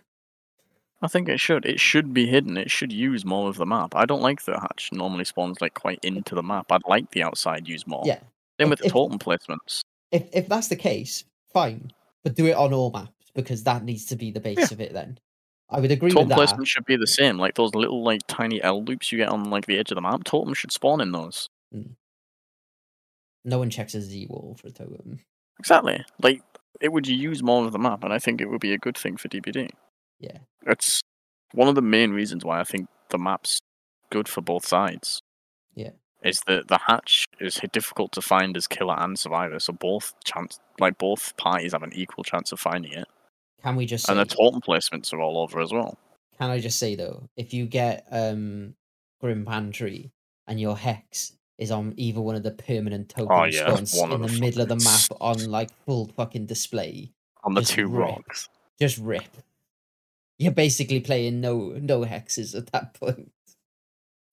I 1.03 1.09
think 1.09 1.29
it 1.29 1.41
should. 1.41 1.66
It 1.66 1.81
should 1.81 2.15
be 2.15 2.27
hidden. 2.27 2.57
It 2.57 2.71
should 2.71 2.93
use 2.93 3.25
more 3.25 3.49
of 3.51 3.57
the 3.57 3.66
map. 3.66 3.95
I 3.95 4.07
don't 4.07 4.23
like 4.23 4.45
the 4.45 4.59
hatch 4.61 4.91
normally 4.93 5.25
spawns 5.25 5.61
like 5.61 5.75
quite 5.75 5.99
into 6.03 6.35
the 6.35 6.43
map. 6.43 6.71
I'd 6.71 6.87
like 6.87 7.11
the 7.11 7.23
outside 7.23 7.66
use 7.69 7.87
more. 7.87 8.03
Yeah, 8.07 8.21
Same 8.61 8.66
if- 8.66 8.69
with 8.71 8.79
the 8.81 8.87
if- 8.87 8.93
totem 8.93 9.19
placements. 9.19 9.81
If 10.15 10.28
if 10.32 10.49
that's 10.49 10.69
the 10.69 10.77
case, 10.77 11.24
fine, 11.53 11.91
but 12.23 12.35
do 12.35 12.47
it 12.47 12.55
on 12.57 12.73
all 12.73 12.91
maps 12.91 13.11
because 13.35 13.65
that 13.65 13.85
needs 13.85 14.07
to 14.07 14.16
be 14.16 14.31
the 14.31 14.41
base 14.41 14.59
Yeah. 14.59 14.69
of 14.73 14.81
it. 14.81 14.93
Then 14.93 15.19
I 15.69 15.81
would 15.81 15.91
agree 15.91 16.11
Totem 16.11 16.24
with 16.24 16.28
that. 16.31 16.35
placement 16.36 16.69
should 16.69 16.85
be 16.86 16.97
the 16.97 17.07
same. 17.07 17.36
Like 17.39 17.55
those 17.57 17.74
little 17.74 18.03
like 18.03 18.20
tiny 18.28 18.62
L 18.62 18.82
loops 18.85 19.11
you 19.12 19.19
get 19.19 19.28
on 19.28 19.45
like 19.51 19.66
the 19.66 19.78
edge 19.78 19.91
of 19.91 19.97
the 19.97 20.01
map. 20.03 20.24
Totem 20.24 20.55
should 20.55 20.73
spawn 20.73 21.01
in 21.01 21.12
those. 21.12 21.49
Hmm. 21.73 21.93
No 23.45 23.59
one 23.59 23.70
checks 23.70 23.95
a 23.95 24.01
Z 24.01 24.27
wall 24.31 24.57
for 24.59 24.69
a 24.69 24.70
totem. 24.70 25.20
Exactly. 25.59 26.03
Like 26.23 26.43
it 26.81 26.93
would 26.93 27.07
use 27.07 27.43
more 27.43 27.65
of 27.66 27.73
the 27.73 27.78
map, 27.78 28.05
and 28.05 28.12
I 28.12 28.19
think 28.19 28.41
it 28.41 28.49
would 28.51 28.61
be 28.61 28.73
a 28.73 28.78
good 28.78 28.97
thing 28.97 29.16
for 29.16 29.28
DBD. 29.28 29.70
Yeah. 30.19 30.39
It's 30.66 31.01
one 31.53 31.69
of 31.69 31.74
the 31.74 31.82
main 31.82 32.12
reasons 32.12 32.45
why 32.45 32.61
I 32.61 32.65
think 32.65 32.89
the 33.11 33.19
map's 33.19 33.61
good 34.11 34.28
for 34.28 34.41
both 34.41 34.66
sides. 34.66 35.20
Yeah. 35.74 35.91
Is 36.25 36.41
that 36.47 36.69
the 36.69 36.79
hatch 36.79 37.27
is 37.39 37.61
difficult 37.73 38.13
to 38.13 38.23
find 38.23 38.57
as 38.57 38.67
killer 38.67 38.97
and 38.99 39.19
survivor, 39.19 39.61
so 39.61 39.73
both 39.75 40.15
chance 40.25 40.59
like 40.81 40.97
both 40.99 41.37
parties 41.37 41.73
have 41.73 41.83
an 41.83 41.93
equal 41.95 42.25
chance 42.25 42.51
of 42.51 42.59
finding 42.59 42.93
it. 42.93 43.07
Can 43.63 43.77
we 43.77 43.85
just 43.87 44.07
say? 44.07 44.13
And 44.13 44.21
the 44.21 44.25
totem 44.25 44.61
placements 44.63 45.13
are 45.13 45.21
all 45.21 45.39
over 45.39 45.61
as 45.61 45.73
well. 45.73 45.99
Can 46.39 46.51
I 46.51 46.59
just 46.61 46.79
say 46.79 46.95
though, 46.97 47.29
if 47.37 47.53
you 47.53 47.67
get 47.67 48.07
um 48.11 48.75
Grim 49.21 49.45
Pantry 49.45 50.13
and 50.47 50.59
your 50.59 50.77
hex 50.77 51.33
is 51.59 51.71
on 51.71 51.95
either 51.97 52.21
one 52.21 52.35
of 52.37 52.43
the 52.43 52.51
permanent 52.51 53.09
token 53.11 53.29
Oh, 53.31 53.45
yeah, 53.45 53.69
in 53.77 53.85
the 53.85 54.19
the 54.27 54.41
middle 54.41 54.63
of 54.63 54.69
the 54.69 54.77
map 54.77 55.03
on 55.21 55.51
like 55.51 55.71
full 55.87 56.09
fucking 56.17 56.47
display, 56.47 57.13
On 57.45 57.55
the 57.55 57.63
two 57.63 57.87
rip. 57.87 58.09
rocks. 58.09 58.49
just 58.81 58.99
rip. 58.99 59.25
You're 60.39 60.53
basically 60.53 61.01
playing 61.01 61.41
no 61.41 61.77
no 61.81 62.01
hexes 62.01 62.57
at 62.57 62.73
that 62.73 62.95
point. 62.95 63.31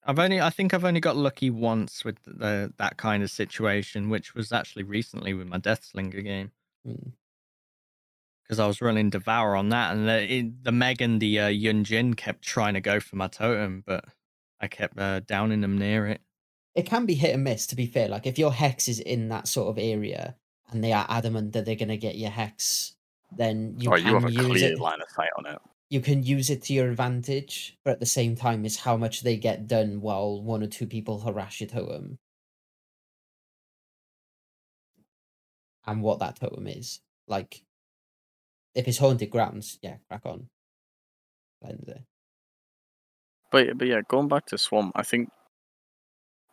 I've 0.04 0.20
only 0.20 0.42
I 0.42 0.50
think 0.50 0.74
I've 0.74 0.86
only 0.86 1.00
got 1.00 1.16
lucky 1.16 1.50
once 1.50 2.04
with 2.04 2.18
the 2.26 2.74
that 2.78 2.98
kind 2.98 3.22
of 3.24 3.30
situation, 3.30 4.10
which 4.10 4.34
was 4.34 4.52
actually 4.52 4.84
recently 4.84 5.34
with 5.34 5.48
my 5.48 5.58
Deathslinger 5.60 6.24
game. 6.24 6.52
Mm. 6.88 7.12
Because 8.44 8.60
I 8.60 8.68
was 8.68 8.82
running 8.82 9.10
Devour 9.10 9.56
on 9.56 9.70
that, 9.70 9.96
and 9.96 10.08
the 10.08 10.34
it, 10.34 10.64
the 10.64 10.72
Meg 10.72 11.02
and 11.02 11.22
the 11.22 11.40
uh, 11.40 11.48
Yun-Jin 11.48 12.16
kept 12.16 12.42
trying 12.44 12.74
to 12.74 12.82
go 12.82 13.00
for 13.00 13.16
my 13.16 13.28
totem, 13.28 13.84
but 13.86 14.04
I 14.60 14.68
kept 14.68 14.98
uh, 15.00 15.22
downing 15.22 15.62
them 15.62 15.78
near 15.78 16.08
it. 16.08 16.22
It 16.76 16.86
can 16.86 17.06
be 17.06 17.14
hit 17.14 17.34
and 17.34 17.44
miss, 17.44 17.68
to 17.68 17.76
be 17.76 17.86
fair. 17.86 18.08
Like 18.10 18.26
if 18.26 18.38
your 18.40 18.52
hex 18.54 18.88
is 18.88 19.00
in 19.00 19.30
that 19.30 19.48
sort 19.48 19.70
of 19.70 19.78
area 19.82 20.36
and 20.70 20.84
they 20.84 20.94
are 20.94 21.06
adamant 21.10 21.54
that 21.54 21.66
they're 21.66 21.76
gonna 21.76 21.98
get 21.98 22.16
your 22.18 22.30
hex, 22.32 22.96
then 23.32 23.76
you 23.78 23.90
or 23.90 23.98
can 23.98 24.08
Oh, 24.08 24.10
you 24.10 24.16
have 24.16 24.26
a 24.26 24.32
use 24.32 24.46
clear 24.48 24.72
it. 24.74 24.80
line 24.80 25.02
of 25.02 25.10
sight 25.10 25.30
on 25.38 25.46
it. 25.46 25.60
You 25.92 26.00
can 26.00 26.24
use 26.24 26.50
it 26.50 26.64
to 26.64 26.74
your 26.74 26.90
advantage, 26.90 27.78
but 27.84 27.92
at 27.92 28.00
the 28.00 28.06
same 28.06 28.38
time, 28.38 28.64
is 28.64 28.78
how 28.78 28.96
much 28.96 29.24
they 29.24 29.36
get 29.36 29.68
done 29.68 30.00
while 30.00 30.42
one 30.42 30.64
or 30.64 30.68
two 30.68 30.88
people 30.88 31.20
harass 31.20 31.60
your 31.60 31.68
totem. 31.68 32.18
And 35.86 36.02
what 36.02 36.20
that 36.20 36.40
totem 36.40 36.66
is. 36.68 37.02
Like, 37.28 37.64
if 38.74 38.88
it's 38.88 39.00
haunted 39.00 39.32
grounds, 39.32 39.80
yeah, 39.82 39.98
crack 40.08 40.22
on. 40.26 40.48
But 43.52 43.78
but 43.78 43.86
yeah, 43.86 44.00
going 44.08 44.30
back 44.30 44.46
to 44.46 44.58
Swamp, 44.58 44.94
I 44.96 45.04
think 45.04 45.30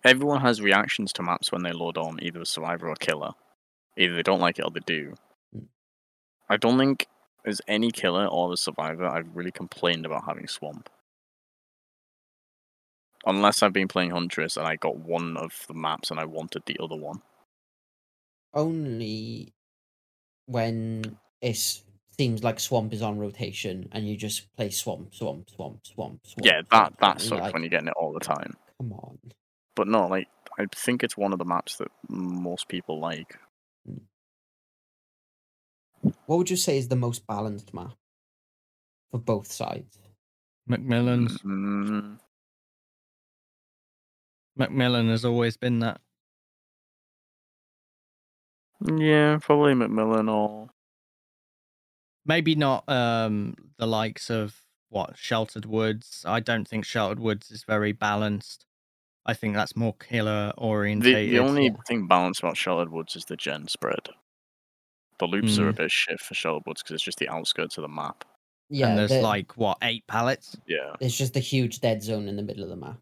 everyone 0.05 0.41
has 0.41 0.61
reactions 0.61 1.13
to 1.13 1.23
maps 1.23 1.53
when 1.53 1.63
they 1.63 1.71
load 1.71 1.97
on 1.97 2.19
either 2.23 2.41
a 2.41 2.47
survivor 2.47 2.89
or 2.89 2.97
killer. 2.97 3.31
Either 3.97 4.17
they 4.17 4.23
don't 4.25 4.41
like 4.41 4.59
it 4.59 4.65
or 4.65 4.73
they 4.73 4.81
do. 4.85 5.15
Mm. 5.57 5.67
I 6.51 6.57
don't 6.57 6.77
think 6.77 7.07
there's 7.49 7.63
any 7.67 7.91
killer 7.91 8.27
or 8.27 8.53
a 8.53 8.59
survivor 8.59 9.07
I've 9.07 9.35
really 9.35 9.51
complained 9.51 10.05
about 10.05 10.27
having 10.27 10.47
Swamp. 10.49 10.91
Unless 13.25 13.63
I've 13.63 13.73
been 13.73 13.89
playing 13.89 14.11
Huntress 14.11 14.59
and 14.59 14.67
I 14.67 14.77
got 14.77 14.99
one 14.99 15.39
of 15.39 15.65
the 15.67 15.73
maps 15.73 16.11
and 16.11 16.21
I 16.21 16.27
wanted 16.27 16.65
the 16.67 16.77
other 16.79 16.95
one. 16.95 17.23
Only 18.53 19.55
when 20.45 21.17
it 21.41 21.57
seems 22.19 22.45
like 22.45 22.61
swamp 22.61 22.93
is 22.93 23.01
on 23.01 23.19
rotation 23.19 23.89
and 23.93 24.07
you 24.07 24.15
just 24.15 24.55
play 24.55 24.69
swamp, 24.69 25.15
swamp, 25.15 25.49
swamp, 25.49 25.87
swamp, 25.87 26.21
swamp. 26.27 26.45
yeah, 26.45 26.61
that 26.71 26.93
that 27.01 27.19
sucks 27.19 27.41
like, 27.41 27.55
when 27.55 27.63
you're 27.63 27.71
getting 27.71 27.89
it 27.89 27.95
all 27.99 28.13
the 28.13 28.21
time. 28.21 28.53
Come 28.79 28.93
on. 28.93 29.19
But 29.75 29.89
no, 29.89 30.07
like 30.07 30.29
I 30.59 30.67
think 30.75 31.03
it's 31.03 31.17
one 31.17 31.33
of 31.33 31.39
the 31.39 31.47
maps 31.47 31.77
that 31.77 31.89
most 32.11 32.69
people 32.69 33.01
like. 33.01 33.39
Hmm. 33.87 34.05
What 36.29 36.37
would 36.37 36.51
you 36.51 36.59
say 36.59 36.77
is 36.77 36.89
the 36.89 36.95
most 36.95 37.27
balanced 37.27 37.73
map 37.73 37.97
for 39.11 39.19
both 39.19 39.51
sides? 39.51 39.99
Macmillan's 40.67 41.39
Mm, 41.39 42.19
Macmillan 44.55 45.09
has 45.09 45.25
always 45.25 45.57
been 45.57 45.79
that. 45.79 46.03
Yeah, 48.95 49.39
probably 49.41 49.73
Macmillan 49.73 50.29
or 50.29 50.69
Maybe 52.27 52.55
not 52.55 52.87
um 52.91 53.55
the 53.79 53.87
likes 53.87 54.29
of 54.29 54.63
what 54.91 55.17
Sheltered 55.17 55.65
Woods. 55.65 56.25
I 56.27 56.41
don't 56.41 56.69
think 56.69 56.85
Sheltered 56.85 57.21
Woods 57.21 57.51
is 57.51 57.65
very 57.65 57.93
balanced. 57.93 58.67
I 59.25 59.33
think 59.33 59.55
that's 59.55 59.75
more 59.75 59.95
killer 59.95 60.53
the 60.55 60.61
orientated. 60.61 61.31
the 61.33 61.39
only 61.39 61.69
yeah. 61.69 61.77
thing 61.87 62.07
balanced 62.07 62.41
about 62.41 62.59
Sheltered 62.59 62.93
Woods 62.93 63.17
is 63.17 63.25
the 63.25 63.37
gen 63.39 63.67
spread. 63.67 64.11
The 65.19 65.27
loops 65.27 65.59
are 65.59 65.69
a 65.69 65.73
Mm. 65.73 65.77
bit 65.77 65.91
shit 65.91 66.21
for 66.21 66.35
Sheltered 66.35 66.63
Woods 66.67 66.83
because 66.83 66.95
it's 66.95 67.03
just 67.03 67.19
the 67.19 67.29
outskirts 67.29 67.77
of 67.77 67.83
the 67.83 67.89
map. 67.89 68.25
Yeah, 68.71 68.89
and 68.91 68.99
there's 68.99 69.11
the- 69.11 69.21
like 69.23 69.57
what 69.57 69.79
eight 69.83 70.07
pallets, 70.07 70.57
Yeah, 70.67 70.95
it's 71.01 71.17
just 71.17 71.37
a 71.37 71.41
huge 71.41 71.81
dead 71.81 72.03
zone 72.03 72.29
in 72.29 72.37
the 72.37 72.43
middle 72.43 72.63
of 72.63 72.69
the 72.69 72.77
map. 72.77 72.99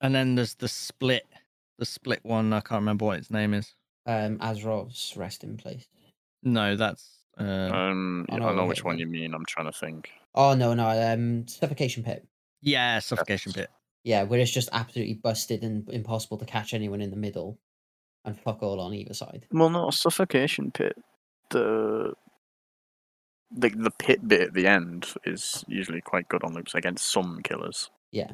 and 0.00 0.14
then 0.14 0.34
there's 0.36 0.54
the 0.54 0.68
split, 0.68 1.26
the 1.78 1.84
split 1.84 2.24
one. 2.24 2.52
I 2.52 2.60
can't 2.60 2.80
remember 2.80 3.04
what 3.06 3.18
its 3.18 3.30
name 3.30 3.52
is. 3.54 3.74
Um, 4.06 4.38
Azarov's 4.38 5.16
resting 5.16 5.56
place. 5.56 5.86
No, 6.42 6.74
that's 6.76 7.18
uh, 7.38 7.42
um, 7.42 8.26
I 8.30 8.36
I 8.36 8.38
know 8.38 8.54
know, 8.54 8.66
which 8.66 8.84
one 8.84 8.98
you 8.98 9.06
mean. 9.06 9.34
I'm 9.34 9.44
trying 9.46 9.66
to 9.66 9.72
think. 9.78 10.10
Oh 10.34 10.54
no, 10.54 10.74
no, 10.74 10.88
um, 10.88 11.46
suffocation 11.48 12.02
pit. 12.04 12.26
yeah, 12.62 12.98
suffocation 13.00 13.52
pit. 13.52 13.70
Yeah, 14.04 14.22
where 14.24 14.40
it's 14.40 14.50
just 14.50 14.68
absolutely 14.72 15.14
busted 15.14 15.62
and 15.62 15.88
impossible 15.90 16.38
to 16.38 16.44
catch 16.44 16.74
anyone 16.74 17.00
in 17.00 17.10
the 17.10 17.16
middle, 17.16 17.58
and 18.24 18.38
fuck 18.38 18.62
all 18.62 18.80
on 18.80 18.94
either 18.94 19.14
side. 19.14 19.46
Well, 19.52 19.70
no, 19.70 19.90
suffocation 19.90 20.70
pit. 20.72 20.96
The 21.52 22.12
the 23.50 23.68
the 23.68 23.90
pit 23.90 24.26
bit 24.26 24.40
at 24.40 24.54
the 24.54 24.66
end 24.66 25.12
is 25.24 25.64
usually 25.68 26.00
quite 26.00 26.28
good 26.28 26.42
on 26.44 26.54
loops 26.54 26.74
against 26.74 27.08
some 27.10 27.40
killers. 27.42 27.90
Yeah, 28.10 28.30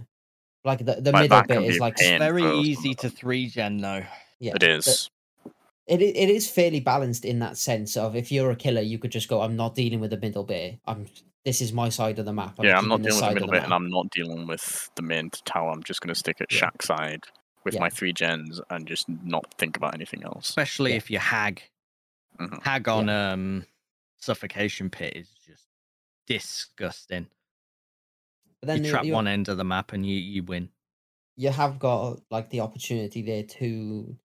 like 0.64 0.78
the 0.84 1.00
the 1.00 1.12
Like, 1.12 1.28
middle 1.30 1.42
bit 1.62 1.70
is 1.74 1.78
like 1.80 1.96
pain. 1.96 2.18
Very 2.18 2.44
easy 2.44 2.94
to 2.94 3.10
three 3.10 3.48
gen 3.48 3.78
though. 3.78 4.04
yeah, 4.38 4.52
it 4.54 4.62
is. 4.62 5.10
It 5.86 6.02
it 6.02 6.28
is 6.30 6.50
fairly 6.50 6.80
balanced 6.80 7.24
in 7.24 7.38
that 7.40 7.56
sense 7.56 7.96
of 7.96 8.14
if 8.14 8.30
you're 8.30 8.50
a 8.50 8.56
killer, 8.56 8.82
you 8.82 8.98
could 8.98 9.10
just 9.10 9.28
go, 9.28 9.40
I'm 9.40 9.56
not 9.56 9.74
dealing 9.74 10.00
with 10.00 10.10
the 10.10 10.18
middle 10.18 10.44
bit. 10.44 10.78
I'm 10.86 11.06
this 11.44 11.60
is 11.62 11.72
my 11.72 11.88
side 11.88 12.18
of 12.18 12.26
the 12.26 12.32
map. 12.32 12.56
yeah, 12.62 12.76
I'm 12.78 12.88
not 12.88 13.00
dealing 13.02 13.16
with 13.16 13.20
the 13.20 13.26
of 13.28 13.34
middle 13.34 13.48
bit, 13.48 13.62
and. 13.64 13.72
I'm 13.72 13.88
not 13.88 14.10
dealing 14.10 14.46
with 14.46 14.90
the 14.96 15.02
main 15.02 15.30
tower. 15.46 15.70
I'm 15.70 15.82
just 15.82 16.00
going 16.02 16.12
to 16.12 16.18
stick 16.18 16.40
at 16.42 16.52
Yeah. 16.52 16.58
shack 16.58 16.82
side 16.82 17.24
with 17.64 17.74
Yeah. 17.74 17.80
my 17.80 17.88
three 17.90 18.12
gens 18.12 18.60
and 18.68 18.86
just 18.86 19.08
not 19.08 19.46
think 19.54 19.76
about 19.76 19.94
anything 19.94 20.24
else. 20.24 20.50
Especially 20.50 20.90
Yeah. 20.90 20.98
if 20.98 21.10
you 21.10 21.18
hag. 21.18 21.62
Mhm. 22.40 22.62
Hag 22.62 22.88
on 22.88 23.08
um 23.08 23.66
suffocation 24.18 24.90
pit 24.90 25.16
is 25.16 25.30
just 25.30 25.68
disgusting. 26.26 27.28
But 28.60 28.68
then 28.68 28.84
you 28.84 28.84
you- 28.84 28.90
trap 28.90 29.02
you, 29.02 29.12
one 29.12 29.26
end 29.26 29.48
of 29.48 29.56
the 29.56 29.64
map 29.64 29.92
and 29.92 30.06
you 30.06 30.16
you 30.16 30.42
win. 30.44 30.70
you 31.36 31.50
have 31.50 31.78
got 31.78 32.20
like 32.30 32.50
the 32.50 32.60
opportunity 32.60 33.22
there 33.22 33.42
to 33.44 34.18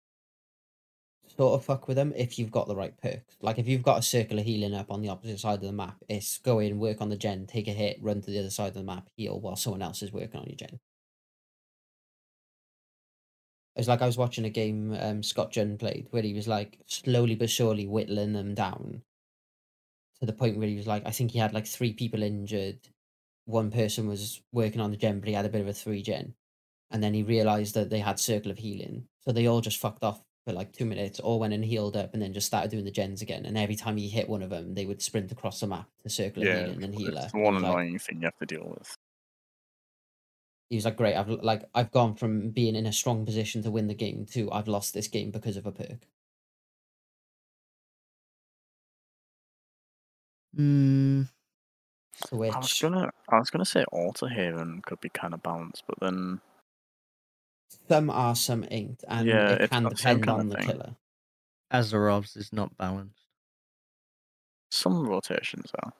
sort 1.37 1.53
of 1.59 1.65
fuck 1.65 1.87
with 1.87 1.95
them 1.97 2.13
if 2.15 2.37
you've 2.37 2.51
got 2.51 2.67
the 2.67 2.75
right 2.75 2.95
perks. 2.97 3.35
Like 3.41 3.57
if 3.57 3.67
you've 3.67 3.81
got 3.83 3.99
a 3.99 4.01
circular 4.03 4.43
healing 4.43 4.73
up 4.75 4.91
on 4.91 5.01
the 5.01 5.09
opposite 5.09 5.39
side 5.39 5.55
of 5.55 5.61
the 5.61 5.71
map, 5.71 6.03
it's 6.09 6.37
go 6.37 6.59
in, 6.59 6.77
work 6.79 7.01
on 7.01 7.09
the 7.09 7.17
gen, 7.17 7.47
take 7.47 7.67
a 7.67 7.71
hit, 7.73 7.97
run 8.01 8.21
to 8.21 8.29
the 8.31 8.39
other 8.39 8.49
side 8.49 8.67
of 8.69 8.73
the 8.75 8.83
map, 8.83 9.09
heal 9.15 9.39
while 9.39 9.55
someone 9.55 9.81
else 9.81 10.01
is 10.03 10.11
working 10.11 10.39
on 10.39 10.45
your 10.47 10.55
gen. 10.57 10.79
It's 13.75 13.87
like 13.87 14.01
I 14.01 14.05
was 14.05 14.17
watching 14.17 14.45
a 14.45 14.49
game 14.49 14.91
um, 14.93 15.21
ScottJund 15.21 15.79
played 15.79 16.07
where 16.11 16.23
he 16.23 16.33
was 16.33 16.47
like 16.47 16.77
slowly 16.87 17.35
but 17.35 17.49
surely 17.49 17.87
whittling 17.87 18.33
them 18.33 18.53
down 18.53 19.01
to 20.19 20.25
the 20.25 20.33
point 20.33 20.57
where 20.57 20.67
he 20.67 20.75
was 20.75 20.87
like, 20.87 21.05
I 21.05 21.11
think 21.11 21.31
he 21.31 21.39
had 21.39 21.53
like 21.53 21.65
three 21.65 21.93
people 21.93 22.21
injured. 22.21 22.79
One 23.45 23.71
person 23.71 24.07
was 24.07 24.41
working 24.51 24.81
on 24.81 24.91
the 24.91 24.97
gen, 24.97 25.19
but 25.19 25.29
he 25.29 25.33
had 25.35 25.45
a 25.45 25.49
bit 25.49 25.61
of 25.61 25.67
a 25.67 25.73
three 25.73 26.01
gen. 26.03 26.33
And 26.91 27.01
then 27.01 27.13
he 27.13 27.23
realized 27.23 27.73
that 27.75 27.89
they 27.89 27.99
had 27.99 28.19
Circle 28.19 28.51
of 28.51 28.57
Healing. 28.57 29.05
So 29.21 29.31
they 29.31 29.47
all 29.47 29.61
just 29.61 29.79
fucked 29.79 30.03
off 30.03 30.21
for 30.45 30.51
like 30.53 30.73
two 30.73 30.85
minutes, 30.85 31.19
all 31.19 31.39
went 31.39 31.53
and 31.53 31.63
healed 31.63 31.95
up, 31.95 32.13
and 32.13 32.21
then 32.21 32.33
just 32.33 32.47
started 32.47 32.71
doing 32.71 32.83
the 32.83 32.91
gens 32.91 33.21
again. 33.21 33.45
And 33.45 33.57
every 33.57 33.75
time 33.75 33.95
he 33.95 34.09
hit 34.09 34.27
one 34.27 34.41
of 34.43 34.49
them, 34.49 34.73
they 34.73 34.85
would 34.85 35.01
sprint 35.01 35.31
across 35.31 35.59
the 35.61 35.67
map 35.67 35.87
to 36.03 36.09
Circle 36.09 36.43
of 36.43 36.47
Yeah, 36.49 36.65
Healing 36.65 36.83
and 36.83 36.93
heal 36.93 37.15
it's 37.15 37.25
up. 37.27 37.31
the 37.31 37.37
He 37.37 37.43
one 37.43 37.53
was 37.55 37.63
like- 37.63 37.71
annoying 37.71 37.99
thing 37.99 38.17
you 38.17 38.25
have 38.25 38.37
to 38.37 38.45
deal 38.45 38.75
with. 38.77 38.97
He 40.71 40.75
was 40.77 40.85
like, 40.85 40.97
"Great, 40.97 41.15
I've 41.15 41.29
like 41.29 41.69
I've 41.75 41.91
gone 41.91 42.15
from 42.15 42.49
being 42.49 42.75
in 42.75 42.87
a 42.87 42.93
strong 42.93 43.27
position 43.27 43.61
to 43.61 43.69
win 43.69 43.85
the 43.89 43.93
game 43.93 44.25
to 44.31 44.51
I've 44.51 44.67
lost 44.67 44.95
this 44.95 45.07
game 45.07 45.29
because 45.29 45.55
of 45.55 45.67
a 45.67 45.71
perk." 45.71 46.07
Mm, 50.57 51.23
So 52.15 52.37
I 52.49 52.59
was 52.59 52.73
which 52.73 52.79
gonna, 52.79 53.09
I 53.29 53.39
was 53.39 53.49
gonna 53.49 53.65
say 53.65 53.83
Autohaven 53.91 54.83
could 54.83 55.01
be 55.01 55.09
kind 55.09 55.33
of 55.33 55.41
balanced, 55.43 55.83
but 55.87 55.99
then 55.99 56.41
some 57.89 58.09
are, 58.09 58.35
some 58.35 58.65
ain't, 58.71 59.03
and 59.07 59.49
Yeah, 59.49 59.53
it 59.53 59.71
can 59.71 59.87
got 59.87 59.89
the 59.89 59.97
same 59.97 60.19
depend 60.19 60.21
kind 60.21 60.39
on 60.39 60.47
of 60.47 60.49
the 60.49 60.57
thing. 60.57 60.57
killer. 60.57 60.97
Azarov's 61.71 62.37
is 62.37 62.53
not 62.53 62.77
balanced. 62.77 63.27
some 64.71 65.05
rotations 65.07 65.71
are. 65.83 65.93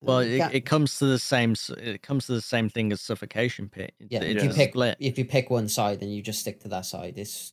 Well, 0.00 0.18
Uh, 0.18 0.22
it, 0.22 0.38
ga- 0.38 0.50
it 0.52 0.64
comes 0.64 0.98
to 0.98 1.06
the 1.06 1.18
same. 1.18 1.54
It 1.76 2.02
comes 2.02 2.26
to 2.26 2.32
the 2.32 2.40
same 2.40 2.68
thing 2.68 2.92
as 2.92 3.00
suffocation 3.00 3.68
pit. 3.68 3.94
Yeah, 3.98 4.20
it's 4.22 4.42
if 4.42 4.48
you 4.50 4.54
pick 4.54 4.70
split. 4.70 4.96
if 5.00 5.18
you 5.18 5.24
pick 5.24 5.50
one 5.50 5.68
side 5.68 6.02
and 6.02 6.14
you 6.14 6.22
just 6.22 6.40
stick 6.40 6.60
to 6.60 6.68
that 6.68 6.86
side, 6.86 7.18
it's 7.18 7.52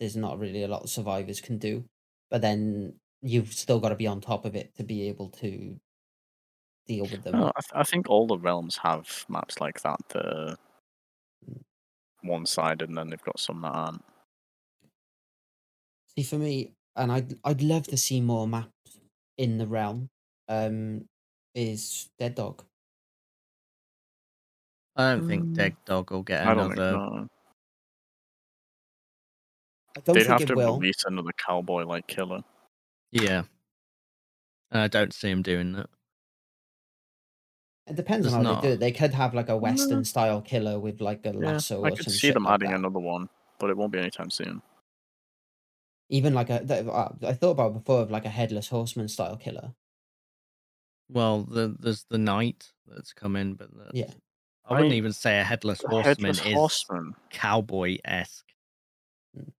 there's 0.00 0.16
not 0.16 0.38
really 0.38 0.62
a 0.62 0.68
lot 0.68 0.88
survivors 0.88 1.40
can 1.40 1.58
do. 1.58 1.84
But 2.30 2.42
then 2.42 2.94
you've 3.22 3.52
still 3.52 3.80
got 3.80 3.88
to 3.90 3.96
be 3.96 4.06
on 4.06 4.20
top 4.20 4.44
of 4.44 4.54
it 4.56 4.74
to 4.76 4.84
be 4.84 5.08
able 5.08 5.30
to 5.30 5.78
deal 6.86 7.04
with 7.06 7.22
them. 7.22 7.38
No, 7.38 7.46
I, 7.54 7.60
th- 7.60 7.72
I 7.74 7.82
think 7.84 8.08
all 8.08 8.26
the 8.26 8.38
realms 8.38 8.76
have 8.78 9.24
maps 9.28 9.60
like 9.60 9.80
that. 9.82 10.00
The 10.08 10.56
one 12.22 12.46
side, 12.46 12.82
and 12.82 12.96
then 12.96 13.10
they've 13.10 13.22
got 13.22 13.38
some 13.38 13.60
that 13.62 13.68
aren't. 13.72 14.04
See, 16.16 16.24
for 16.24 16.36
me, 16.38 16.72
and 16.96 17.12
I'd 17.12 17.34
I'd 17.44 17.62
love 17.62 17.86
to 17.88 17.96
see 17.96 18.20
more 18.20 18.48
maps 18.48 18.72
in 19.36 19.58
the 19.58 19.66
realm. 19.66 20.10
Um, 20.48 21.06
is 21.54 22.08
Dead 22.18 22.34
Dawg. 22.34 22.64
I 24.96 25.14
don't 25.14 25.26
think 25.28 25.44
Mm. 25.44 25.54
Dead 25.54 25.76
Dawg 25.86 26.10
will 26.10 26.22
get 26.22 26.46
I 26.46 26.54
don't 26.54 26.68
think 26.70 26.78
another. 26.80 27.26
I 29.96 30.00
don't 30.00 30.14
They'd 30.14 30.14
think 30.14 30.28
have 30.28 30.42
it 30.42 30.46
to 30.46 30.56
will. 30.56 30.78
release 30.78 31.04
another 31.06 31.32
cowboy 31.38 31.84
like 31.84 32.06
killer. 32.06 32.42
Yeah, 33.12 33.44
And 34.70 34.82
I 34.82 34.88
don't 34.88 35.12
see 35.14 35.30
him 35.30 35.42
doing 35.42 35.72
that. 35.72 35.88
It 37.86 37.96
depends 37.96 38.26
on 38.26 38.44
how 38.44 38.52
not. 38.52 38.62
they 38.62 38.68
do 38.68 38.74
it. 38.74 38.80
They 38.80 38.92
could 38.92 39.14
have 39.14 39.34
like 39.34 39.48
a 39.48 39.56
Western 39.56 40.00
Mm. 40.02 40.06
style 40.06 40.42
killer 40.42 40.78
with 40.78 41.00
like 41.00 41.24
a 41.24 41.30
Yeah, 41.32 41.40
lasso 41.46 41.82
I 41.82 41.90
or 41.90 41.96
could 41.96 42.04
some 42.04 42.12
see 42.12 42.18
shit 42.28 42.34
them 42.34 42.44
like 42.44 42.54
adding 42.54 42.70
that. 42.70 42.80
another 42.80 42.98
one, 42.98 43.28
but 43.58 43.70
it 43.70 43.76
won't 43.76 43.92
be 43.92 43.98
anytime 43.98 44.30
soon. 44.30 44.60
Even 46.10 46.34
like 46.34 46.50
a, 46.50 46.64
th- 46.64 46.86
uh, 46.86 47.08
I 47.26 47.32
thought 47.34 47.50
about 47.52 47.74
before 47.74 48.00
of 48.00 48.10
like 48.10 48.24
a 48.26 48.30
headless 48.30 48.68
horseman 48.68 49.08
style 49.08 49.36
killer. 49.36 49.74
Well, 51.10 51.42
the, 51.44 51.74
there's 51.78 52.04
the 52.10 52.18
knight 52.18 52.68
that's 52.86 53.12
come 53.12 53.36
in, 53.36 53.54
but 53.54 53.68
that's, 53.76 53.90
Yeah. 53.94 54.10
I 54.68 54.74
wouldn't 54.74 54.92
I- 54.92 54.96
even 54.96 55.12
say 55.12 55.38
a 55.40 55.44
headless 55.44 55.80
horseman 55.80 56.04
Headless 56.04 56.44
is 56.46 56.52
Horseman. 56.54 57.14
cowboy 57.30 57.96
esque. 58.04 58.44
Mm. 59.36 59.52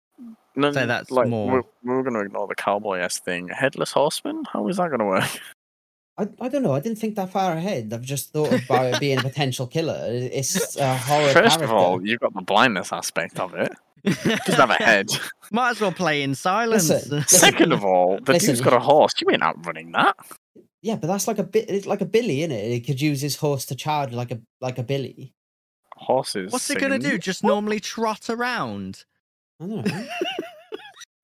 No, 0.56 0.72
So 0.72 0.80
no, 0.80 0.86
that's 0.86 1.10
like, 1.10 1.28
more- 1.28 1.52
We're, 1.52 1.96
we're 1.96 2.02
going 2.02 2.14
to 2.14 2.20
ignore 2.20 2.46
the 2.46 2.54
cowboy 2.54 2.98
esque 2.98 3.24
thing. 3.24 3.48
Headless 3.48 3.92
Horseman? 3.92 4.44
How 4.52 4.66
is 4.68 4.76
that 4.76 4.88
going 4.88 4.98
to 5.00 5.04
work? 5.06 5.24
I, 6.18 6.26
I 6.40 6.48
don't 6.48 6.64
know. 6.64 6.72
I 6.72 6.80
didn't 6.80 6.98
think 6.98 7.14
that 7.14 7.30
far 7.30 7.52
ahead. 7.52 7.92
I've 7.92 8.02
just 8.02 8.32
thought 8.32 8.52
about 8.52 8.86
it 8.94 8.98
being 9.00 9.18
a 9.20 9.22
potential 9.22 9.68
killer. 9.68 10.00
It's 10.10 10.76
a 10.76 10.96
horror 10.96 11.28
First 11.32 11.58
character. 11.58 11.64
of 11.64 11.70
all, 11.70 12.04
you've 12.04 12.18
got 12.18 12.34
the 12.34 12.40
blindness 12.42 12.92
aspect 12.92 13.38
of 13.38 13.54
it. 13.54 13.72
Doesn't 14.04 14.48
have 14.54 14.70
a 14.70 14.74
head. 14.74 15.10
Might 15.52 15.70
as 15.70 15.80
well 15.80 15.92
play 15.92 16.22
in 16.22 16.34
silence. 16.34 16.88
Listen, 16.88 17.22
Second 17.28 17.72
of 17.72 17.84
all, 17.84 18.18
the 18.20 18.32
Listen, 18.32 18.48
dude's 18.48 18.60
got 18.60 18.72
a 18.72 18.80
horse. 18.80 19.12
You 19.20 19.30
ain't 19.30 19.42
outrunning 19.44 19.92
that. 19.92 20.16
Yeah, 20.82 20.96
but 20.96 21.06
that's 21.08 21.26
like 21.28 21.38
a 21.38 21.44
bit. 21.44 21.68
It's 21.70 21.86
like 21.86 22.00
a 22.00 22.06
billy, 22.06 22.42
isn't 22.42 22.52
it? 22.56 22.70
It 22.72 22.86
could 22.86 23.00
use 23.00 23.20
his 23.20 23.36
horse 23.36 23.64
to 23.66 23.74
charge 23.74 24.12
like 24.12 24.30
a 24.30 24.40
like 24.60 24.78
a 24.78 24.82
billy. 24.82 25.34
Horses. 25.96 26.52
What's 26.52 26.70
it 26.70 26.78
gonna 26.80 26.94
singing. 27.00 27.10
do? 27.10 27.18
Just 27.18 27.42
normally 27.42 27.80
trot 27.80 28.30
around? 28.30 29.04
I 29.60 29.66
don't 29.66 29.86
know. 29.86 30.06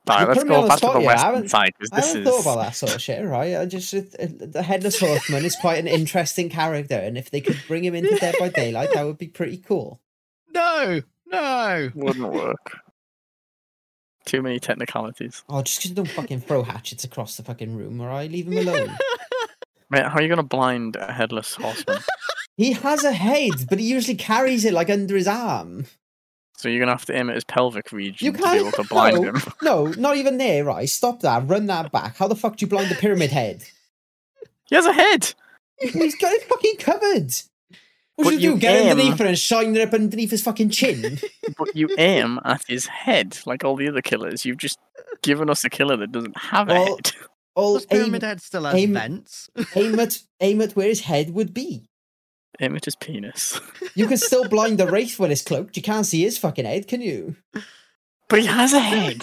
Right, 0.06 0.28
let's 0.28 0.40
put 0.40 0.48
me 0.48 0.54
on 0.54 0.60
go 0.60 0.62
the 0.64 0.68
back 0.68 0.76
to 0.80 0.82
spot 0.86 0.92
the 0.96 1.00
here. 1.00 1.10
I 1.12 1.18
haven't- 1.18 1.54
I 1.54 1.70
haven't 1.94 2.16
is. 2.18 2.28
thought 2.28 2.42
about 2.42 2.58
that 2.62 2.74
sort 2.76 2.94
of 2.94 3.00
shit, 3.00 3.24
right? 3.24 3.56
I 3.56 3.64
just 3.64 3.94
it- 3.94 4.14
it- 4.18 4.52
the 4.52 4.62
headless 4.62 5.00
horseman 5.00 5.46
is 5.46 5.56
quite 5.56 5.78
an 5.78 5.86
interesting 5.86 6.50
character, 6.50 6.96
and 6.96 7.16
if 7.16 7.30
they 7.30 7.40
could 7.40 7.58
bring 7.66 7.84
him 7.84 7.94
into 7.94 8.14
Dead 8.16 8.34
by 8.38 8.50
Daylight, 8.50 8.90
that 8.92 9.02
would 9.06 9.16
be 9.16 9.28
pretty 9.28 9.56
cool. 9.56 10.02
No, 10.52 11.00
no. 11.26 11.90
Wouldn't 11.94 12.32
work. 12.32 12.78
Too 14.26 14.42
many 14.42 14.60
technicalities. 14.60 15.42
Oh, 15.48 15.62
just 15.62 15.80
'cause 15.80 15.88
you 15.88 15.94
don't 15.96 16.08
fucking 16.10 16.42
throw 16.42 16.62
hatchets 16.64 17.04
across 17.04 17.36
the 17.38 17.42
fucking 17.42 17.74
room, 17.74 17.98
all 18.02 18.06
right? 18.06 18.30
Leave 18.30 18.46
him 18.46 18.58
alone. 18.58 18.94
Mate, 19.94 20.06
how 20.06 20.14
are 20.18 20.22
you 20.22 20.28
going 20.28 20.38
to 20.38 20.42
blind 20.42 20.96
a 20.96 21.12
headless 21.12 21.54
horseman? 21.54 21.98
he 22.56 22.72
has 22.72 23.04
a 23.04 23.12
head, 23.12 23.68
but 23.68 23.78
he 23.78 23.86
usually 23.86 24.16
carries 24.16 24.64
it 24.64 24.72
like 24.74 24.90
under 24.90 25.14
his 25.16 25.28
arm. 25.28 25.86
so 26.56 26.68
you're 26.68 26.80
going 26.80 26.88
to 26.88 26.94
have 26.94 27.06
to 27.06 27.16
aim 27.16 27.28
at 27.30 27.36
his 27.36 27.44
pelvic 27.44 27.92
region 27.92 28.26
You 28.26 28.32
to 28.32 28.38
be 28.38 28.48
able 28.58 28.72
to 28.72 28.84
blind 28.84 29.16
no. 29.16 29.22
him. 29.22 29.36
No, 29.62 29.86
not 29.86 30.16
even 30.16 30.38
there, 30.38 30.64
right? 30.64 30.88
Stop 30.88 31.20
that. 31.20 31.46
Run 31.48 31.66
that 31.66 31.92
back. 31.92 32.16
How 32.16 32.26
the 32.26 32.34
fuck 32.34 32.56
do 32.56 32.64
you 32.64 32.68
blind 32.70 32.90
the 32.90 32.96
pyramid 32.96 33.30
head? 33.30 33.64
He 34.66 34.74
has 34.74 34.86
a 34.86 34.92
head. 34.92 35.32
He's 35.78 36.16
got 36.16 36.32
it 36.32 36.42
fucking 36.44 36.76
covered. 36.78 37.32
What 38.16 38.32
should 38.32 38.42
you 38.42 38.50
you 38.50 38.54
do? 38.54 38.60
Get 38.60 38.76
aim- 38.76 38.90
underneath 38.92 39.20
it 39.20 39.26
and 39.26 39.38
shine 39.38 39.76
it 39.76 39.86
up 39.88 39.94
underneath 39.94 40.30
his 40.30 40.42
fucking 40.42 40.70
chin? 40.70 41.18
But 41.58 41.76
you 41.76 41.88
aim 41.98 42.40
at 42.44 42.62
his 42.66 42.86
head 42.86 43.38
like 43.46 43.64
all 43.64 43.76
the 43.76 43.88
other 43.88 44.02
killers. 44.02 44.44
You've 44.44 44.56
just 44.56 44.78
given 45.22 45.48
us 45.50 45.64
a 45.64 45.70
killer 45.70 45.96
that 45.98 46.10
doesn't 46.10 46.36
have 46.36 46.68
a 46.68 46.74
head. 46.74 47.12
Oh, 47.56 47.74
Does 47.78 47.86
aim, 47.90 47.98
Pyramid 47.98 48.22
Head 48.22 48.40
still 48.40 48.64
has 48.64 48.74
aim- 48.74 48.94
vents? 48.94 49.48
aim 49.76 49.98
at 50.00 50.18
aim 50.40 50.60
at 50.60 50.74
where 50.74 50.88
his 50.88 51.00
head 51.02 51.30
would 51.30 51.54
be. 51.54 51.88
Aim 52.60 52.76
at 52.76 52.84
his 52.84 52.96
penis. 52.96 53.60
You 53.96 54.06
can 54.08 54.16
still 54.16 54.48
blind 54.48 54.78
the 54.78 54.86
wraith 54.88 55.18
when 55.20 55.30
it's 55.30 55.42
cloaked. 55.50 55.76
You 55.76 55.82
can't 55.82 56.06
see 56.06 56.22
his 56.22 56.36
fucking 56.38 56.64
head, 56.64 56.88
can 56.88 57.00
you? 57.00 57.36
But 58.28 58.40
he 58.40 58.46
has 58.46 58.72
a 58.72 58.80
head. 58.80 59.22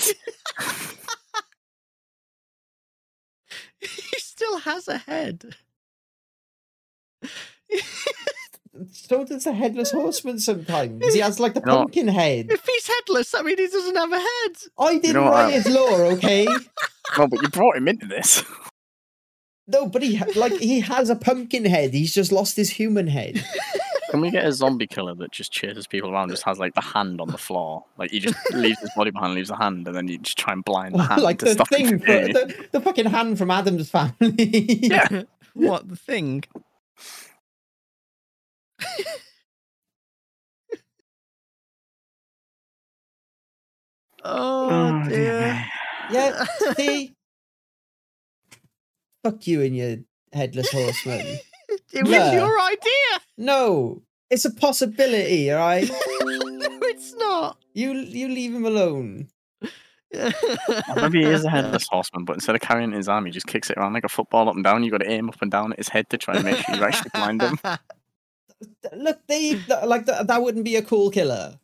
he 3.79 4.19
still 4.19 4.59
has 4.59 4.87
a 4.87 4.97
head. 4.97 5.55
So 8.93 9.25
does 9.25 9.43
the 9.43 9.53
headless 9.53 9.91
horseman 9.91 10.39
sometimes. 10.39 11.13
He 11.13 11.19
has 11.19 11.39
like 11.39 11.53
the 11.53 11.59
You 11.59 11.65
pumpkin 11.65 12.07
head. 12.07 12.47
if 12.49 12.65
he's 12.65 12.87
headless, 12.87 13.33
I 13.35 13.41
mean, 13.41 13.57
he 13.57 13.67
doesn't 13.67 13.95
have 13.95 14.11
a 14.11 14.19
head. 14.19 14.51
I 14.79 14.97
didn't 14.97 15.23
know 15.23 15.29
write 15.31 15.51
his 15.53 15.67
lore, 15.69 16.05
okay? 16.13 16.47
No, 17.17 17.27
but 17.27 17.41
you 17.41 17.49
brought 17.49 17.77
him 17.77 17.88
into 17.88 18.05
this. 18.05 18.43
No, 19.67 19.88
but 19.88 20.01
he 20.01 20.17
like 20.35 20.53
he 20.53 20.81
has 20.81 21.09
a 21.09 21.15
pumpkin 21.15 21.63
head. 21.63 21.93
He's 21.93 22.13
just 22.13 22.31
lost 22.31 22.57
his 22.57 22.71
human 22.71 23.07
head. 23.07 23.41
Can 24.09 24.19
we 24.19 24.29
get 24.29 24.43
a 24.43 24.51
zombie 24.51 24.88
killer 24.88 25.15
that 25.15 25.31
just 25.31 25.53
chases 25.53 25.88
people 25.88 26.11
around, 26.11 26.29
just 26.29 26.43
has 26.43 26.59
like 26.59 26.73
the 26.73 26.81
hand 26.81 27.21
on 27.21 27.29
the 27.29 27.38
floor? 27.38 27.85
Like 27.97 28.11
he 28.11 28.19
just 28.19 28.35
leaves 28.53 28.79
his 28.79 28.89
body 28.97 29.11
behind, 29.11 29.33
leaves 29.33 29.47
the 29.47 29.55
hand, 29.55 29.88
and 29.88 29.95
then 29.95 30.09
you 30.09 30.17
just 30.17 30.38
try 30.38 30.51
and 30.51 30.65
blind 30.65 30.95
the 30.95 31.03
hand 31.09 31.21
like 31.21 31.39
to 31.39 31.45
the 31.45 31.51
stop 31.51 31.71
him 31.71 31.88
thing, 31.88 31.99
from 31.99 31.99
for, 31.99 32.33
the, 32.33 32.67
the 32.71 32.81
fucking 32.81 33.05
hand 33.05 33.38
from 33.38 33.49
Addams 33.49 33.89
Family. 33.89 34.79
Yeah. 34.81 35.23
what 35.53 35.88
the 35.88 35.95
thing? 35.95 36.43
oh, 44.25 45.03
oh 45.05 45.09
dear. 45.09 45.65
Yeah. 46.11 46.45
See, 46.75 47.13
fuck 49.23 49.45
you 49.47 49.61
and 49.61 49.75
your 49.75 49.97
headless 50.33 50.71
horseman. 50.71 51.38
It 51.93 52.03
was 52.03 52.11
Yeah. 52.11 52.33
your 52.33 52.59
idea. 52.59 53.21
No, 53.38 54.01
it's 54.29 54.43
a 54.43 54.51
possibility. 54.51 55.49
All 55.51 55.59
right, 55.59 55.88
no, 56.21 56.79
it's 56.83 57.13
not. 57.15 57.57
you 57.73 57.93
you 57.93 58.27
leave 58.27 58.53
him 58.53 58.65
alone. 58.65 59.29
Or 60.13 60.31
Maybe 60.97 61.23
he 61.23 61.29
is 61.29 61.45
a 61.45 61.49
headless 61.49 61.88
horseman, 61.89 62.25
but 62.25 62.33
instead 62.33 62.55
of 62.55 62.61
carrying 62.61 62.91
his 62.91 63.07
arm, 63.07 63.25
he 63.25 63.31
just 63.31 63.47
kicks 63.47 63.69
it 63.69 63.77
around 63.77 63.93
like 63.93 64.03
a 64.03 64.09
football 64.09 64.49
up 64.49 64.55
and 64.55 64.63
down. 64.65 64.83
You 64.83 64.91
got 64.91 64.97
to 64.99 65.09
aim 65.09 65.29
up 65.29 65.41
and 65.41 65.49
down 65.49 65.71
at 65.71 65.77
his 65.79 65.88
head 65.88 66.09
to 66.09 66.17
try 66.17 66.35
and 66.35 66.43
make 66.43 66.57
sure 66.57 66.75
you 66.75 66.83
actually 66.83 67.11
blind 67.13 67.41
him. 67.41 67.57
Look, 68.93 69.19
they 69.27 69.55
like 69.85 70.05
that. 70.07 70.27
That 70.27 70.41
wouldn't 70.43 70.65
be 70.65 70.75
a 70.75 70.81
cool 70.81 71.09
killer. 71.09 71.57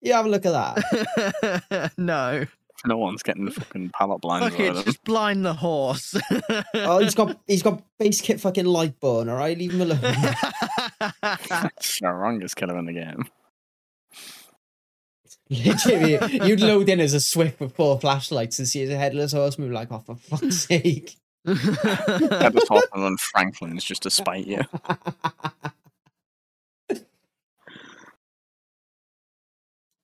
You 0.00 0.14
have 0.14 0.26
a 0.26 0.28
look 0.28 0.44
at 0.44 0.52
that. 0.52 1.92
no. 1.96 2.46
No 2.84 2.96
one's 2.98 3.22
getting 3.22 3.44
the 3.44 3.50
fucking 3.52 3.90
pallet 3.90 4.20
blinds 4.20 4.48
Fuck 4.50 4.60
it, 4.60 4.74
them. 4.74 4.84
just 4.84 5.04
blind 5.04 5.44
the 5.44 5.54
horse. 5.54 6.14
Oh, 6.74 6.98
he's 6.98 7.14
got 7.14 7.38
he's 7.46 7.62
got 7.62 7.82
base 7.98 8.20
kit 8.20 8.40
fucking 8.40 8.64
Lightborn. 8.64 9.30
All 9.30 9.36
right, 9.36 9.56
leave 9.56 9.72
him 9.72 9.82
alone. 9.82 10.00
It's 11.22 12.00
the 12.00 12.12
wrongest 12.12 12.56
killer 12.56 12.76
in 12.78 12.86
the 12.86 12.92
game. 12.92 13.26
Literally, 15.50 16.18
you'd 16.48 16.60
load 16.60 16.88
in 16.88 16.98
as 17.00 17.12
a 17.14 17.20
Swift 17.20 17.60
with 17.60 17.74
four 17.76 18.00
flashlights 18.00 18.58
and 18.58 18.66
see 18.66 18.82
as 18.82 18.90
a 18.90 18.96
headless 18.96 19.32
horseman, 19.32 19.68
be 19.68 19.74
like, 19.74 19.88
oh, 19.92 19.98
for 19.98 20.16
fuck's 20.16 20.58
sake. 20.60 21.16
Headless 21.44 22.68
horseman 22.68 23.04
and 23.04 23.20
Franklin's 23.20 23.84
just 23.84 24.02
to 24.04 24.10
spite 24.10 24.46
you. 24.46 24.60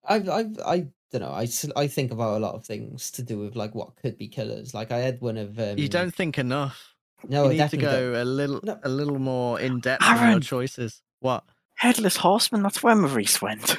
I've, 0.05 0.29
I've, 0.29 0.59
I 0.65 0.87
don't 1.13 1.23
know. 1.23 1.31
I, 1.31 1.45
s- 1.45 1.71
I 1.77 1.87
think 1.87 2.11
about 2.13 2.37
a 2.37 2.41
lot 2.41 2.55
of 2.55 2.65
things 2.67 3.11
to 3.13 3.23
do 3.23 3.39
with 3.39 3.57
like 3.57 3.75
what 3.75 3.97
could 3.97 4.19
be 4.19 4.29
killers. 4.29 4.75
Like 4.75 4.91
I 4.93 4.99
had 4.99 5.21
one 5.21 5.37
of 5.37 5.59
um, 5.59 5.79
you 5.79 5.89
don't 5.89 6.15
think 6.15 6.39
enough. 6.39 6.95
no, 7.29 7.45
you 7.45 7.47
I 7.47 7.53
need 7.53 7.55
to 7.55 7.59
definitely 7.77 7.87
don't. 7.87 8.13
go 8.13 8.23
a 8.23 8.25
little, 8.25 8.61
No. 8.63 8.79
a 8.85 8.89
little 8.89 9.19
more 9.19 9.59
in 9.61 9.81
depth 9.81 10.03
in 10.05 10.09
your 10.17 10.25
Aaron! 10.25 10.41
choices. 10.41 11.03
What? 11.21 11.45
Headless 11.77 12.17
horseman, 12.17 12.63
that's 12.63 12.83
where 12.83 12.95
Maurice 12.97 13.41
went. 13.41 13.77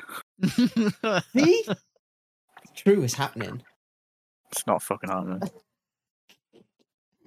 See, 1.33 1.65
true 2.75 3.03
is 3.03 3.13
happening. 3.15 3.61
It's 4.51 4.65
not 4.65 4.81
fucking 4.81 5.09
happening. 5.09 5.41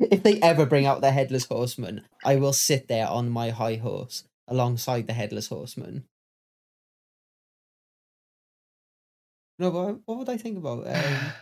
If 0.01 0.23
they 0.23 0.41
ever 0.41 0.67
bring 0.67 0.87
out 0.87 1.01
the 1.03 1.13
headless 1.13 1.45
horseman, 1.45 2.03
I 2.25 2.37
will 2.37 2.53
sit 2.55 2.89
there 2.89 3.07
on 3.07 3.29
my 3.31 3.51
high 3.51 3.77
horse 3.77 4.25
alongside 4.49 5.07
the 5.07 5.13
headless 5.13 5.49
horseman. 5.49 6.05
No, 9.63 9.71
but 9.71 10.01
what 10.07 10.19
would 10.19 10.29
I 10.29 10.37
think 10.37 10.59
about? 10.59 10.87
Um, 10.87 11.33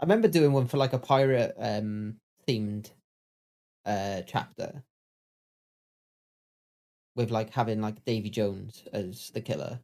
I 0.00 0.04
remember 0.04 0.28
doing 0.28 0.52
one 0.52 0.66
for 0.68 0.76
like 0.76 0.92
a 0.92 0.98
pirate 0.98 1.54
um 1.58 2.16
themed 2.46 2.90
uh 3.86 4.22
chapter 4.26 4.84
with 7.16 7.30
like 7.32 7.50
having 7.50 7.80
like 7.80 8.04
Davy 8.04 8.30
Jones 8.30 8.84
as 8.92 9.30
the 9.30 9.40
killer. 9.40 9.80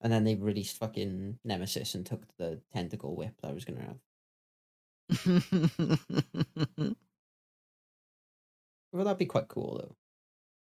And 0.00 0.10
then 0.12 0.24
they 0.24 0.34
released 0.34 0.78
fucking 0.78 1.40
Nemesis 1.44 1.94
and 1.94 2.06
took 2.06 2.22
the 2.38 2.60
tentacle 2.72 3.14
whip 3.16 3.34
that 3.42 3.48
I 3.48 3.52
was 3.52 3.66
gonna 3.66 3.96
have. 5.10 6.96
Well, 8.92 9.04
that'd 9.04 9.18
be 9.18 9.26
quite 9.26 9.48
cool 9.48 9.78
though. 9.78 9.96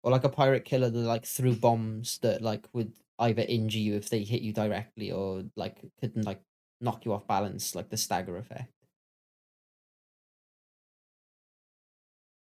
Or 0.03 0.11
like 0.11 0.25
a 0.25 0.29
pirate 0.29 0.65
killer 0.65 0.91
that 0.91 0.99
like 0.99 1.25
threw 1.25 1.55
bombs 1.55 2.19
that 2.19 2.43
like 2.43 2.69
would 2.75 2.93
either 3.21 3.43
injure 3.43 3.79
you 3.79 3.95
if 3.97 4.11
they 4.11 4.25
hit 4.25 4.43
you 4.43 4.53
directly 4.53 5.13
or 5.13 5.45
like 5.57 5.79
could 6.01 6.25
like 6.25 6.41
knock 6.81 7.05
you 7.05 7.13
off 7.13 7.27
balance, 7.27 7.75
like 7.75 7.91
the 7.91 7.97
stagger 7.97 8.37
effect. 8.39 8.73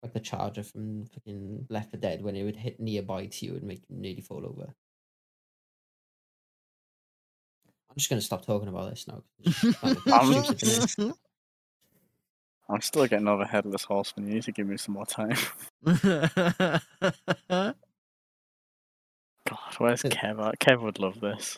Like 0.03 0.13
the 0.13 0.19
charger 0.19 0.63
from 0.63 1.05
fucking 1.05 1.65
Left 1.69 1.91
4 1.91 1.99
Dead 1.99 2.21
when 2.21 2.35
it 2.35 2.43
would 2.43 2.55
hit 2.57 2.79
nearby 2.79 3.25
to 3.25 3.45
you 3.45 3.53
and 3.55 3.63
make 3.63 3.81
you 3.89 3.95
nearly 3.97 4.21
fall 4.21 4.45
over. 4.45 4.73
I'm 7.89 7.95
just 7.97 8.09
gonna 8.09 8.21
stop 8.21 8.45
talking 8.45 8.67
about 8.67 8.89
this 8.89 9.07
now. 9.07 9.23
'cause 9.43 9.63
it's 9.63 9.77
kind 9.79 9.97
of 9.97 10.07
I'm- 10.07 10.43
stupid 10.55 10.89
to 10.89 11.01
me. 11.07 11.13
I'm 12.67 12.81
still 12.81 13.05
getting 13.05 13.27
over 13.27 13.45
headless 13.45 13.83
horseman. 13.83 14.27
You 14.27 14.33
need 14.35 14.43
to 14.43 14.51
give 14.51 14.65
me 14.67 14.77
some 14.77 14.95
more 14.95 15.05
time. 15.05 15.37
God, 19.47 19.76
where's 19.77 20.03
Kev 20.03 20.45
at? 20.45 20.59
Kev 20.59 20.81
would 20.81 20.99
love 20.99 21.19
this. 21.19 21.57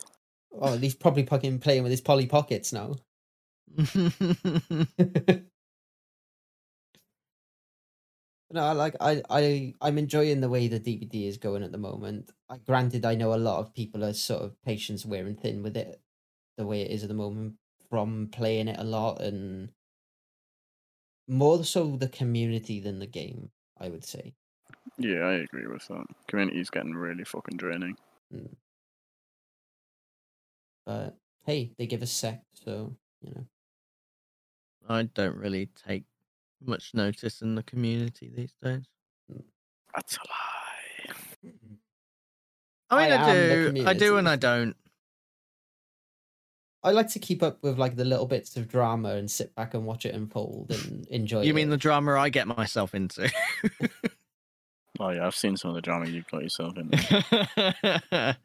Oh, 0.60 0.78
he's 0.78 0.96
probably 0.96 1.26
fucking 1.26 1.60
playing 1.60 1.84
with 1.84 1.92
his 1.92 2.02
Polly 2.02 2.26
Pockets 2.26 2.74
now. 2.74 2.96
no, 3.78 5.44
I 8.56 8.72
like 8.72 8.96
I 9.00 9.22
I 9.30 9.74
I'm 9.82 9.98
enjoying 9.98 10.42
the 10.42 10.50
way 10.50 10.68
the 10.68 10.80
DBD 10.80 11.28
is 11.28 11.38
going 11.38 11.64
at 11.64 11.72
the 11.72 11.78
moment. 11.78 12.32
I, 12.50 12.58
granted, 12.58 13.06
I 13.06 13.16
know 13.16 13.34
a 13.34 13.36
lot 13.36 13.60
of 13.60 13.74
people 13.74 14.04
are 14.04 14.14
sort 14.14 14.42
of 14.42 14.62
patience 14.64 15.06
wearing 15.06 15.36
thin 15.36 15.64
with 15.64 15.78
it, 15.78 16.02
the 16.58 16.66
way 16.66 16.82
it 16.82 16.92
is 16.92 17.04
at 17.04 17.10
the 17.10 17.16
moment 17.16 17.56
from 17.90 18.30
playing 18.32 18.68
it 18.68 18.80
a 18.80 18.84
lot 18.84 19.22
and 19.22 19.70
more 21.28 21.64
so 21.64 21.96
the 21.98 22.10
community 22.10 22.80
than 22.80 23.00
the 23.00 23.08
game. 23.08 23.52
I 23.80 23.90
would 23.90 24.06
say. 24.06 24.34
Yeah, 24.98 25.20
I 25.20 25.34
agree 25.34 25.68
with 25.68 25.88
that. 25.88 26.06
Community's 26.28 26.70
getting 26.70 26.96
really 26.96 27.24
fucking 27.24 27.58
draining. 27.58 27.96
Mm. 28.34 28.50
But 30.86 31.18
hey, 31.46 31.72
they 31.78 31.86
give 31.86 32.02
a 32.02 32.08
sec, 32.08 32.42
so 32.54 32.96
you 33.22 33.32
know. 33.36 33.46
I 34.90 35.04
don't 35.04 35.36
really 35.36 35.70
take 35.88 36.06
much 36.66 36.94
notice 36.94 37.42
in 37.42 37.56
the 37.56 37.64
community 37.64 38.32
these 38.36 38.56
days. 38.64 38.86
Mm. 39.32 39.44
That's 39.94 40.18
a 40.18 40.20
lie. 40.20 41.52
I 42.90 43.04
mean, 43.04 43.12
I 43.12 43.24
I, 43.24 43.34
do, 43.34 43.84
I 43.86 43.94
do, 43.94 44.18
and. 44.18 44.30
I 44.30 44.36
don't. 44.36 44.76
I 46.84 46.92
like 46.92 47.10
to 47.10 47.20
keep 47.20 47.44
up 47.44 47.62
with 47.62 47.78
like 47.78 47.98
the 47.98 48.06
little 48.06 48.26
bits 48.26 48.56
of 48.56 48.70
drama 48.70 49.16
and 49.16 49.30
sit 49.30 49.54
back 49.56 49.74
and 49.74 49.86
watch 49.86 50.06
it 50.06 50.16
unfold 50.16 50.72
and 50.72 51.06
enjoy. 51.08 51.42
You 51.42 51.52
it. 51.52 51.56
mean 51.56 51.70
the 51.70 51.78
drama 51.78 52.14
I 52.14 52.30
get 52.30 52.48
myself 52.48 52.96
into? 52.96 53.30
Oh 55.00 55.10
yeah, 55.10 55.26
I've 55.28 55.36
seen 55.36 55.58
some 55.58 55.70
of 55.70 55.76
the 55.76 55.82
drama 55.82 56.08
you've 56.08 56.28
got 56.28 56.44
yourself 56.44 56.76
in. 56.78 56.90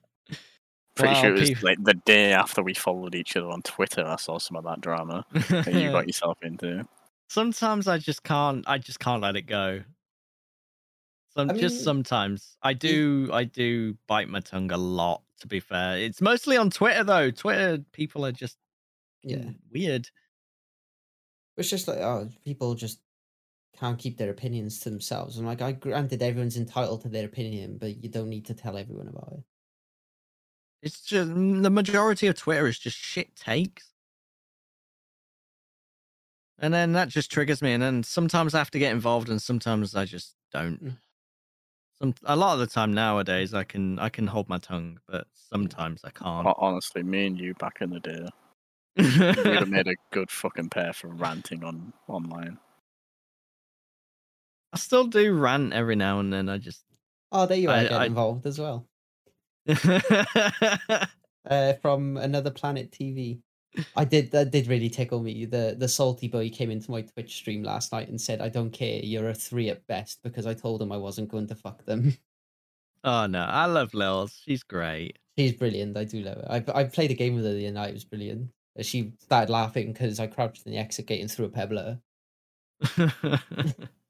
Pretty 0.94 1.14
Well, 1.14 1.22
sure 1.22 1.34
it 1.34 1.40
was 1.40 1.48
peop- 1.48 1.62
like 1.62 1.82
the 1.82 1.94
day 1.94 2.32
after 2.34 2.62
we 2.62 2.74
followed 2.74 3.14
each 3.14 3.34
other 3.36 3.48
on 3.48 3.62
Twitter. 3.62 4.04
I 4.04 4.16
saw 4.16 4.38
some 4.38 4.56
of 4.58 4.64
that 4.64 4.80
drama 4.82 5.24
that 5.32 5.72
you 5.72 5.90
got 5.90 6.06
yourself 6.08 6.36
into. 6.42 6.86
sometimes 7.28 7.88
I 7.88 7.96
just 7.98 8.22
can't. 8.22 8.62
I 8.68 8.76
just 8.78 9.00
can't 9.00 9.22
let 9.22 9.36
it 9.36 9.46
go. 9.46 9.82
Some 11.34 11.50
I 11.50 11.54
just 11.54 11.82
sometimes 11.82 12.58
I 12.62 12.74
do. 12.74 13.30
I 13.32 13.44
do 13.44 13.96
bite 14.06 14.28
my 14.28 14.40
tongue 14.40 14.70
a 14.70 14.76
lot. 14.76 15.22
To 15.40 15.46
be 15.48 15.60
fair, 15.60 15.96
it's 15.98 16.20
mostly 16.20 16.56
on 16.58 16.68
Twitter 16.68 17.02
though. 17.04 17.30
Twitter 17.30 17.78
people 17.92 18.24
are 18.26 18.32
just 18.32 18.58
yeah. 19.22 19.44
weird. 19.72 20.08
It's 21.56 21.70
just 21.70 21.88
like 21.88 21.98
oh, 21.98 22.28
people 22.44 22.74
just 22.74 23.00
can't 23.82 23.98
keep 23.98 24.16
their 24.16 24.30
opinions 24.30 24.78
to 24.78 24.90
themselves. 24.90 25.36
I'm 25.38 25.44
like, 25.44 25.60
I 25.60 25.72
granted 25.72 26.22
everyone's 26.22 26.56
entitled 26.56 27.00
to 27.00 27.08
their 27.08 27.26
opinion, 27.26 27.78
but 27.78 28.00
you 28.00 28.08
don't 28.08 28.28
need 28.28 28.46
to 28.46 28.54
tell 28.54 28.78
everyone 28.78 29.08
about 29.08 29.32
it. 29.32 29.42
It's 30.82 31.00
just 31.00 31.28
mm, 31.28 31.64
the 31.64 31.70
majority 31.70 32.28
of 32.28 32.36
Twitter 32.36 32.68
is 32.68 32.78
just 32.78 32.96
shit 32.96 33.34
takes. 33.34 33.90
And 36.60 36.72
then 36.72 36.92
that 36.92 37.08
just 37.08 37.32
triggers 37.32 37.60
me. 37.60 37.72
And 37.72 37.82
then 37.82 38.04
sometimes 38.04 38.54
I 38.54 38.58
have 38.58 38.70
to 38.70 38.78
get 38.78 38.92
involved 38.92 39.28
and 39.28 39.42
sometimes 39.42 39.96
I 39.96 40.04
just 40.04 40.36
don't. 40.52 40.84
Mm. 40.84 40.96
Some 41.98 42.14
a 42.24 42.36
lot 42.36 42.54
of 42.54 42.60
the 42.60 42.68
time 42.68 42.94
nowadays 42.94 43.52
I 43.52 43.64
can 43.64 43.98
I 43.98 44.10
can 44.10 44.28
hold 44.28 44.48
my 44.48 44.58
tongue, 44.58 45.00
but 45.08 45.26
sometimes 45.34 46.02
I 46.04 46.10
can't. 46.10 46.46
Ho- 46.46 46.54
Honestly, 46.56 47.02
me 47.02 47.26
and 47.26 47.36
you 47.38 47.54
back 47.54 47.78
in 47.80 47.90
the 47.90 48.00
day, 48.00 48.28
we 48.96 49.50
would 49.50 49.58
have 49.58 49.68
made 49.68 49.88
a 49.88 49.96
good 50.12 50.30
fucking 50.30 50.68
pair 50.68 50.92
for 50.92 51.08
ranting 51.08 51.64
on 51.64 51.92
online. 52.06 52.58
I 54.72 54.78
still 54.78 55.06
do 55.06 55.32
rant 55.34 55.72
every 55.72 55.96
now 55.96 56.18
and 56.20 56.32
then. 56.32 56.48
I 56.48 56.58
just 56.58 56.82
Oh, 57.30 57.46
there 57.46 57.56
you 57.58 57.68
are, 57.70 57.74
I- 57.76 57.82
getting 57.82 57.96
I- 57.98 58.06
involved 58.06 58.46
as 58.46 58.58
well. 58.58 58.86
Uh, 61.44 61.72
from 61.82 62.16
another 62.18 62.52
planet 62.52 62.92
TV. 62.92 63.40
I 63.96 64.04
did 64.04 64.30
that 64.30 64.52
did 64.52 64.68
really 64.68 64.88
tickle 64.88 65.20
me. 65.20 65.44
The 65.44 65.74
the 65.76 65.88
salty 65.88 66.28
boy 66.28 66.50
came 66.50 66.70
into 66.70 66.92
my 66.92 67.02
Twitch 67.02 67.34
stream 67.34 67.64
last 67.64 67.90
night 67.90 68.08
and 68.08 68.20
said, 68.20 68.40
"I 68.40 68.48
don't 68.48 68.70
care. 68.70 69.00
You're 69.02 69.28
a 69.30 69.34
three 69.34 69.68
at 69.68 69.84
best," 69.88 70.20
because 70.22 70.46
I 70.46 70.54
told 70.54 70.80
him 70.80 70.92
I 70.92 70.98
wasn't 70.98 71.30
going 71.30 71.48
to 71.48 71.56
fuck 71.56 71.84
them. 71.84 72.16
oh 73.04 73.26
no, 73.26 73.40
I 73.40 73.66
love 73.66 73.90
Lils. 73.92 74.40
She's 74.44 74.62
great. 74.62 75.18
She's 75.36 75.52
brilliant. 75.52 75.96
I 75.96 76.04
do 76.04 76.20
love 76.20 76.36
her. 76.36 76.46
I 76.48 76.64
I 76.80 76.84
played 76.84 77.10
a 77.10 77.14
game 77.14 77.34
with 77.34 77.44
her 77.44 77.54
the 77.54 77.66
other 77.66 77.74
night. 77.74 77.90
It 77.90 77.94
was 77.94 78.04
brilliant. 78.04 78.50
Uh, 78.78 78.84
She 78.84 79.12
started 79.18 79.50
laughing 79.50 79.92
because 79.92 80.20
I 80.20 80.28
crouched 80.28 80.64
in 80.64 80.70
the 80.72 80.78
exit 80.78 81.06
gate 81.06 81.22
and 81.22 81.30
threw 81.30 81.46
a 81.46 81.48
pebble 81.48 81.80
at 81.80 81.98
her. 82.96 83.12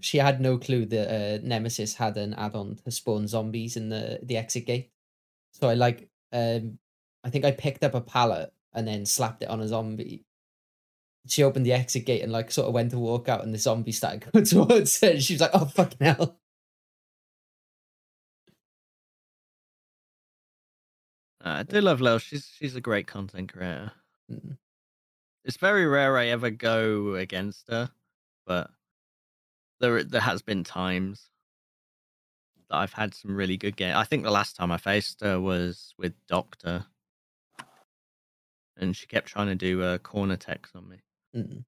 She 0.00 0.18
had 0.18 0.40
no 0.40 0.58
clue 0.58 0.86
that 0.86 1.08
uh, 1.08 1.38
Nemesis 1.42 1.94
had 1.94 2.16
an 2.16 2.34
add-on 2.34 2.76
to 2.76 2.90
spawn 2.90 3.26
zombies 3.26 3.76
in 3.76 3.88
the 3.88 4.20
the 4.22 4.36
exit 4.36 4.66
gate. 4.66 4.90
So 5.52 5.68
I 5.68 5.74
like 5.74 6.08
um 6.32 6.78
I 7.24 7.30
think 7.30 7.44
I 7.44 7.50
picked 7.52 7.84
up 7.84 7.94
a 7.94 8.00
pallet 8.00 8.52
and 8.72 8.86
then 8.86 9.04
slapped 9.06 9.42
it 9.42 9.48
on 9.48 9.60
a 9.60 9.68
zombie. 9.68 10.24
She 11.26 11.42
opened 11.42 11.66
the 11.66 11.72
exit 11.72 12.06
gate 12.06 12.22
and 12.22 12.32
like 12.32 12.50
sort 12.50 12.68
of 12.68 12.74
went 12.74 12.92
to 12.92 12.98
walk 12.98 13.28
out 13.28 13.42
and 13.44 13.52
the 13.52 13.58
zombie 13.58 13.92
started 13.92 14.30
going 14.32 14.44
towards 14.44 15.00
her 15.00 15.10
and 15.10 15.22
she 15.22 15.34
was 15.34 15.40
like, 15.40 15.50
Oh 15.54 15.66
fucking 15.66 15.98
hell. 16.00 16.38
I 21.42 21.62
do 21.62 21.80
love 21.80 22.00
Lils. 22.00 22.22
She's 22.22 22.46
she's 22.54 22.76
a 22.76 22.80
great 22.80 23.06
content 23.06 23.52
creator. 23.52 23.92
Mm. 24.30 24.58
It's 25.44 25.56
very 25.56 25.86
rare 25.86 26.18
I 26.18 26.26
ever 26.26 26.50
go 26.50 27.14
against 27.14 27.68
her, 27.70 27.90
but 28.46 28.70
there 29.80 30.02
there 30.04 30.20
has 30.20 30.42
been 30.42 30.64
times 30.64 31.28
that 32.68 32.76
I've 32.76 32.92
had 32.92 33.14
some 33.14 33.34
really 33.34 33.56
good 33.56 33.76
games. 33.76 33.96
I 33.96 34.04
think 34.04 34.22
the 34.22 34.30
last 34.30 34.56
time 34.56 34.70
I 34.70 34.76
faced 34.76 35.20
her 35.22 35.40
was 35.40 35.94
with 35.98 36.14
Doctor, 36.28 36.86
and 38.76 38.96
she 38.96 39.06
kept 39.06 39.28
trying 39.28 39.48
to 39.48 39.54
do 39.54 39.82
uh, 39.82 39.98
corner 39.98 40.36
techs 40.36 40.70
on 40.74 40.88
me. 40.88 40.96
Mm. 41.36 41.64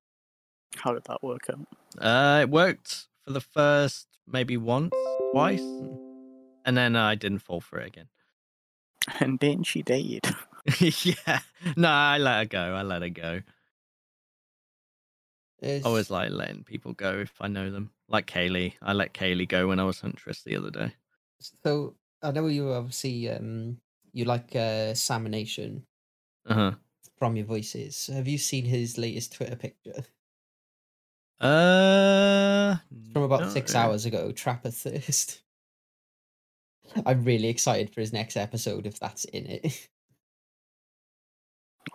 How 0.77 0.93
did 0.93 1.05
that 1.05 1.23
work 1.23 1.49
out? 1.51 1.67
Uh, 1.99 2.41
it 2.43 2.51
worked 2.51 3.09
for 3.25 3.33
the 3.33 3.41
first 3.41 4.07
maybe 4.27 4.57
once, 4.57 4.95
twice, 5.33 5.61
Mm. 5.61 5.99
and 6.65 6.77
then 6.77 6.97
I 6.97 7.15
didn't 7.15 7.41
fall 7.41 7.61
for 7.61 7.79
it 7.81 7.89
again. 7.89 8.09
And 9.19 9.39
then 9.41 9.65
she 9.65 9.83
died. 9.83 10.21
yeah, 10.81 11.41
no, 11.77 11.89
I 11.89 12.19
let 12.19 12.39
her 12.39 12.45
go. 12.45 12.75
I 12.75 12.83
let 12.83 13.03
her 13.03 13.09
go. 13.09 13.43
I 15.63 15.67
It's- 15.67 15.85
always 15.85 16.11
like 16.11 16.31
letting 16.31 16.65
people 16.65 16.93
go 16.93 17.21
if 17.21 17.41
I 17.41 17.49
know 17.49 17.71
them. 17.71 17.93
Like 18.09 18.27
Kaylee, 18.27 18.75
I 18.83 18.93
let 18.93 19.15
Kaylee 19.15 19.49
go 19.49 19.69
when 19.69 19.79
I 19.81 19.85
was 19.85 20.01
Huntress 20.01 20.43
the 20.43 20.57
other 20.57 20.71
day. 20.71 20.93
so 21.65 21.97
I 22.23 22.31
know 22.33 22.47
you 22.47 22.73
obviously 22.73 23.29
um 23.31 23.81
you 24.13 24.25
like 24.25 24.55
uh 24.57 24.95
Samination 24.95 25.87
Uh 26.47 26.55
huh. 26.55 26.73
from 27.19 27.37
your 27.37 27.47
voices. 27.47 28.09
Have 28.13 28.29
you 28.29 28.39
seen 28.39 28.65
his 28.65 28.99
latest 28.99 29.33
Twitter 29.35 29.57
picture? 29.57 30.05
Uh, 31.41 32.77
from 33.13 33.23
about 33.23 33.51
six 33.51 33.75
hours 33.75 34.05
ago, 34.07 34.31
Trapper 34.31 34.71
Thirst. 34.71 35.43
I'm 37.07 37.25
really 37.25 37.49
excited 37.49 37.91
for 37.93 38.01
his 38.01 38.13
next 38.13 38.37
episode 38.37 38.87
if 38.87 39.01
that's 39.01 39.25
in 39.27 39.47
it. 39.47 39.89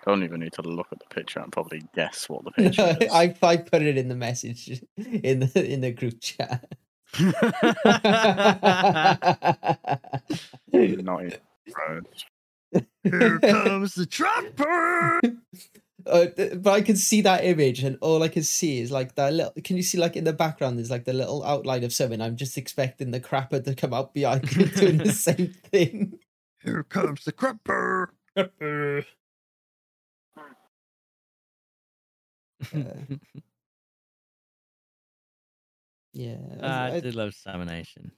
I 0.07 0.11
don't 0.11 0.23
even 0.23 0.39
need 0.39 0.53
to 0.53 0.61
look 0.61 0.87
at 0.93 0.99
the 0.99 1.05
picture 1.13 1.41
and 1.41 1.51
probably 1.51 1.83
guess 1.93 2.29
what 2.29 2.45
the 2.45 2.51
picture 2.55 2.97
is. 3.01 3.11
I 3.11 3.35
I 3.41 3.57
put 3.57 3.81
it 3.81 3.97
in 3.97 4.07
the 4.07 4.15
message 4.15 4.81
in 4.97 5.41
the 5.41 5.69
in 5.69 5.81
the 5.81 5.91
group 5.91 6.21
chat. 6.21 6.77
Not 11.03 11.25
even. 11.25 11.39
Here 13.03 13.39
comes 13.39 13.95
the 13.95 14.05
trapper. 14.05 15.19
Uh, 16.05 16.27
but 16.55 16.71
I 16.71 16.81
can 16.81 16.95
see 16.95 17.19
that 17.21 17.43
image, 17.43 17.83
and 17.83 17.97
all 17.99 18.23
I 18.23 18.29
can 18.29 18.43
see 18.43 18.79
is 18.79 18.91
like 18.91 19.15
that 19.15 19.33
little. 19.33 19.51
Can 19.61 19.75
you 19.75 19.83
see 19.83 19.97
like 19.97 20.15
in 20.15 20.23
the 20.23 20.31
background? 20.31 20.77
There's 20.77 20.91
like 20.91 21.03
the 21.03 21.11
little 21.11 21.43
outline 21.43 21.83
of 21.83 21.91
something. 21.91 22.21
I'm 22.21 22.37
just 22.37 22.57
expecting 22.57 23.11
the 23.11 23.19
crapper 23.19 23.61
to 23.61 23.75
come 23.75 23.93
out 23.93 24.13
behind 24.13 24.55
me 24.55 24.65
doing 24.65 24.99
the 24.99 25.11
same 25.11 25.53
thing. 25.65 26.17
Here 26.63 26.83
comes 26.83 27.25
the 27.25 27.33
crapper. 27.33 28.07
Uh, 32.73 32.79
yeah, 36.13 36.37
I- 36.61 36.91
I 36.91 36.95
I- 36.95 36.99
did 36.99 37.15
love 37.15 37.33
Samination. 37.33 38.11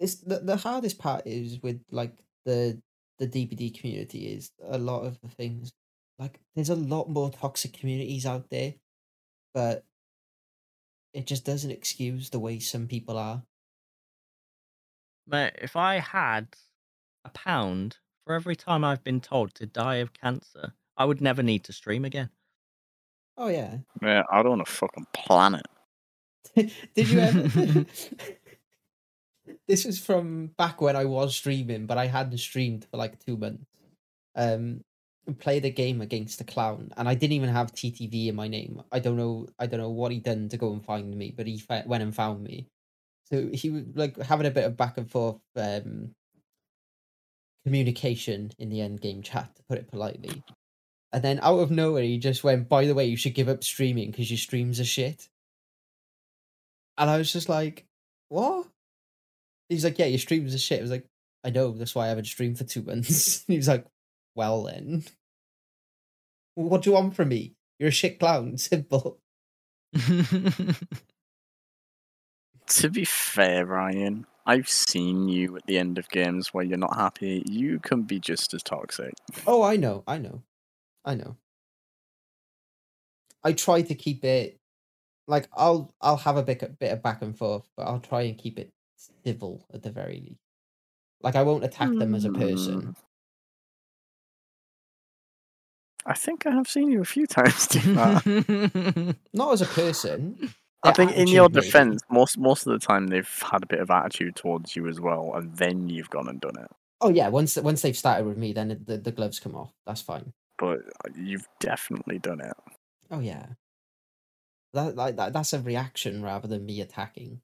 it's 0.00 0.16
the, 0.16 0.40
the 0.40 0.56
hardest 0.56 0.98
part 0.98 1.26
is 1.26 1.60
with 1.62 1.82
like 1.90 2.24
the 2.44 2.80
the 3.18 3.26
DBD 3.26 3.78
community 3.78 4.32
is 4.32 4.50
a 4.62 4.78
lot 4.78 5.02
of 5.04 5.20
the 5.20 5.28
things 5.28 5.72
like 6.18 6.40
there's 6.54 6.70
a 6.70 6.76
lot 6.76 7.08
more 7.08 7.30
toxic 7.30 7.72
communities 7.72 8.26
out 8.26 8.50
there, 8.50 8.74
but 9.54 9.84
it 11.12 11.26
just 11.26 11.44
doesn't 11.44 11.70
excuse 11.70 12.30
the 12.30 12.40
way 12.40 12.58
some 12.58 12.88
people 12.88 13.16
are. 13.16 13.42
Mate, 15.26 15.54
if 15.58 15.76
I 15.76 16.00
had 16.00 16.56
a 17.24 17.30
pound 17.30 17.98
for 18.24 18.34
every 18.34 18.56
time 18.56 18.84
I've 18.84 19.04
been 19.04 19.20
told 19.20 19.54
to 19.54 19.66
die 19.66 19.96
of 19.96 20.12
cancer, 20.12 20.74
I 20.96 21.04
would 21.04 21.20
never 21.20 21.42
need 21.42 21.64
to 21.64 21.72
stream 21.72 22.04
again. 22.04 22.30
Oh 23.36 23.48
yeah, 23.48 23.78
Yeah, 24.02 24.22
I 24.30 24.42
don't 24.42 24.58
want 24.58 24.62
a 24.62 24.70
fucking 24.70 25.06
planet. 25.12 25.66
did 26.54 26.70
you 26.96 27.18
ever? 27.20 27.86
this 29.68 29.84
was 29.84 29.98
from 29.98 30.48
back 30.58 30.80
when 30.80 30.96
I 30.96 31.04
was 31.04 31.34
streaming, 31.34 31.86
but 31.86 31.98
I 31.98 32.06
hadn't 32.06 32.38
streamed 32.38 32.86
for 32.90 32.96
like 32.96 33.24
two 33.24 33.36
months. 33.36 33.66
Um, 34.36 34.82
played 35.38 35.64
a 35.64 35.70
game 35.70 36.00
against 36.00 36.40
a 36.40 36.44
clown, 36.44 36.92
and 36.96 37.08
I 37.08 37.14
didn't 37.14 37.32
even 37.32 37.48
have 37.48 37.72
TTV 37.72 38.28
in 38.28 38.36
my 38.36 38.48
name. 38.48 38.82
I 38.92 38.98
don't 38.98 39.16
know. 39.16 39.46
I 39.58 39.66
don't 39.66 39.80
know 39.80 39.90
what 39.90 40.12
he 40.12 40.18
done 40.18 40.48
to 40.50 40.56
go 40.56 40.72
and 40.72 40.84
find 40.84 41.16
me, 41.16 41.32
but 41.36 41.46
he 41.46 41.58
fa- 41.58 41.84
went 41.86 42.02
and 42.02 42.14
found 42.14 42.42
me. 42.42 42.68
So 43.32 43.48
he 43.52 43.70
was 43.70 43.84
like 43.94 44.18
having 44.18 44.46
a 44.46 44.50
bit 44.50 44.64
of 44.64 44.76
back 44.76 44.98
and 44.98 45.10
forth 45.10 45.40
um, 45.56 46.14
communication 47.64 48.50
in 48.58 48.68
the 48.68 48.82
end 48.82 49.00
game 49.00 49.22
chat, 49.22 49.54
to 49.56 49.62
put 49.68 49.78
it 49.78 49.90
politely. 49.90 50.42
And 51.14 51.22
then 51.22 51.38
out 51.42 51.60
of 51.60 51.70
nowhere, 51.70 52.02
he 52.02 52.18
just 52.18 52.42
went, 52.42 52.68
"By 52.68 52.86
the 52.86 52.94
way, 52.94 53.06
you 53.06 53.16
should 53.16 53.34
give 53.34 53.48
up 53.48 53.62
streaming 53.62 54.10
because 54.10 54.32
your 54.32 54.36
streams 54.36 54.80
are 54.80 54.84
shit." 54.84 55.28
And 56.98 57.08
I 57.08 57.18
was 57.18 57.32
just 57.32 57.48
like, 57.48 57.86
"What?" 58.30 58.66
He's 59.68 59.84
like, 59.84 59.96
"Yeah, 59.96 60.06
your 60.06 60.18
streams 60.18 60.56
are 60.56 60.58
shit." 60.58 60.80
I 60.80 60.82
was 60.82 60.90
like, 60.90 61.06
"I 61.44 61.50
know. 61.50 61.70
That's 61.70 61.94
why 61.94 62.06
I 62.06 62.08
haven't 62.08 62.24
streamed 62.24 62.58
for 62.58 62.64
two 62.64 62.82
months." 62.82 63.44
he 63.46 63.56
was 63.56 63.68
like, 63.68 63.86
"Well 64.34 64.64
then, 64.64 65.04
what 66.56 66.82
do 66.82 66.90
you 66.90 66.94
want 66.94 67.14
from 67.14 67.28
me? 67.28 67.54
You're 67.78 67.90
a 67.90 67.92
shit 67.92 68.18
clown. 68.18 68.58
Simple." 68.58 69.20
To 72.66 72.88
be 72.88 73.04
fair, 73.04 73.66
Ryan, 73.66 74.26
I've 74.46 74.70
seen 74.70 75.28
you 75.28 75.54
at 75.54 75.66
the 75.66 75.78
end 75.78 75.98
of 75.98 76.08
games 76.08 76.54
where 76.54 76.64
you're 76.64 76.78
not 76.78 76.96
happy. 76.96 77.42
You 77.46 77.78
can 77.78 78.02
be 78.02 78.18
just 78.18 78.54
as 78.54 78.62
toxic. 78.62 79.12
Oh, 79.46 79.62
I 79.62 79.76
know, 79.76 80.02
I 80.06 80.16
know, 80.16 80.42
I 81.04 81.14
know. 81.14 81.36
I 83.42 83.52
try 83.52 83.82
to 83.82 83.94
keep 83.94 84.24
it 84.24 84.58
like 85.26 85.48
I'll 85.54 85.94
I'll 86.00 86.16
have 86.16 86.36
a 86.36 86.42
bit 86.42 86.78
bit 86.78 86.92
of 86.92 87.02
back 87.02 87.22
and 87.22 87.36
forth, 87.36 87.68
but 87.76 87.84
I'll 87.84 88.00
try 88.00 88.22
and 88.22 88.38
keep 88.38 88.58
it 88.58 88.72
civil 89.24 89.66
at 89.72 89.82
the 89.82 89.90
very 89.90 90.20
least. 90.20 90.40
Like 91.22 91.36
I 91.36 91.42
won't 91.42 91.64
attack 91.64 91.90
them 91.94 92.14
as 92.14 92.24
a 92.24 92.30
person. 92.30 92.80
Hmm. 92.80 92.90
I 96.06 96.14
think 96.14 96.46
I 96.46 96.50
have 96.50 96.68
seen 96.68 96.90
you 96.90 97.00
a 97.00 97.06
few 97.06 97.26
times 97.28 97.66
do 97.66 97.80
that. 97.94 99.16
Not 99.32 99.52
as 99.52 99.62
a 99.62 99.66
person. 99.66 100.52
I 100.82 100.92
think 100.92 101.12
in 101.12 101.28
your 101.28 101.48
maybe. 101.48 101.62
defense, 101.62 102.02
most 102.10 102.36
most 102.36 102.66
of 102.66 102.72
the 102.72 102.86
time 102.86 103.06
they've 103.06 103.42
had 103.50 103.62
a 103.62 103.66
bit 103.66 103.80
of 103.80 103.90
attitude 103.90 104.36
towards 104.36 104.76
you 104.76 104.86
as 104.86 105.00
well, 105.00 105.32
and 105.34 105.56
then 105.56 105.88
you've 105.88 106.10
gone 106.10 106.28
and 106.28 106.40
done 106.40 106.58
it. 106.58 106.70
Oh 107.00 107.08
yeah, 107.08 107.28
once 107.28 107.56
once 107.56 107.80
they've 107.80 107.96
started 107.96 108.26
with 108.26 108.36
me, 108.36 108.52
then 108.52 108.82
the, 108.84 108.98
the 108.98 109.12
gloves 109.12 109.40
come 109.40 109.56
off. 109.56 109.72
That's 109.86 110.02
fine. 110.02 110.34
But 110.58 110.80
uh, 111.04 111.10
you've 111.16 111.46
definitely 111.60 112.18
done 112.18 112.40
it. 112.40 112.54
Oh 113.10 113.20
yeah. 113.20 113.46
That 114.72 114.96
like 114.96 115.16
that, 115.16 115.32
that's 115.32 115.52
a 115.52 115.60
reaction 115.60 116.22
rather 116.22 116.48
than 116.48 116.66
me 116.66 116.80
attacking. 116.80 117.40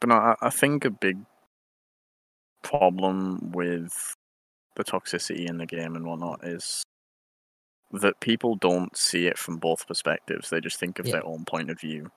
But 0.00 0.08
no, 0.08 0.16
I, 0.16 0.34
I 0.42 0.50
think 0.50 0.84
a 0.84 0.90
big 0.90 1.18
problem 2.62 3.52
with 3.52 4.14
the 4.76 4.84
toxicity 4.84 5.48
in 5.48 5.58
the 5.58 5.66
game 5.66 5.94
and 5.96 6.06
whatnot 6.06 6.44
is 6.44 6.82
that 7.92 8.18
people 8.20 8.56
don't 8.56 8.96
see 8.96 9.26
it 9.26 9.38
from 9.38 9.58
both 9.58 9.86
perspectives. 9.86 10.50
They 10.50 10.60
just 10.60 10.80
think 10.80 10.98
of 10.98 11.06
Yeah. 11.06 11.12
their 11.12 11.26
own 11.26 11.44
point 11.44 11.70
of 11.70 11.78
view, 11.80 12.10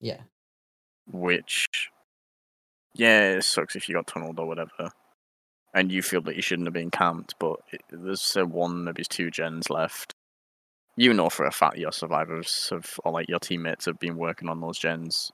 Yeah. 0.00 0.22
which, 1.06 1.66
yeah, 2.94 3.32
it 3.36 3.42
sucks 3.44 3.76
if 3.76 3.88
you 3.88 3.94
got 3.94 4.06
tunneled 4.08 4.38
or 4.40 4.46
whatever, 4.46 4.90
and 5.74 5.90
you 5.92 6.02
feel 6.02 6.20
that 6.22 6.36
you 6.36 6.42
shouldn't 6.42 6.66
have 6.66 6.74
been 6.74 6.90
camped. 6.90 7.34
But 7.38 7.60
it, 7.72 7.82
there's 7.90 8.36
uh, 8.36 8.46
one, 8.46 8.84
maybe 8.84 9.04
two 9.04 9.30
gens 9.30 9.70
left. 9.70 10.14
You 10.96 11.14
know 11.14 11.30
for 11.30 11.46
a 11.46 11.52
fact 11.52 11.78
your 11.78 11.92
survivors 11.92 12.68
have, 12.70 12.98
or 13.04 13.12
like 13.12 13.28
your 13.28 13.38
teammates 13.38 13.86
have 13.86 13.98
been 13.98 14.16
working 14.16 14.48
on 14.48 14.60
those 14.60 14.78
gens. 14.78 15.30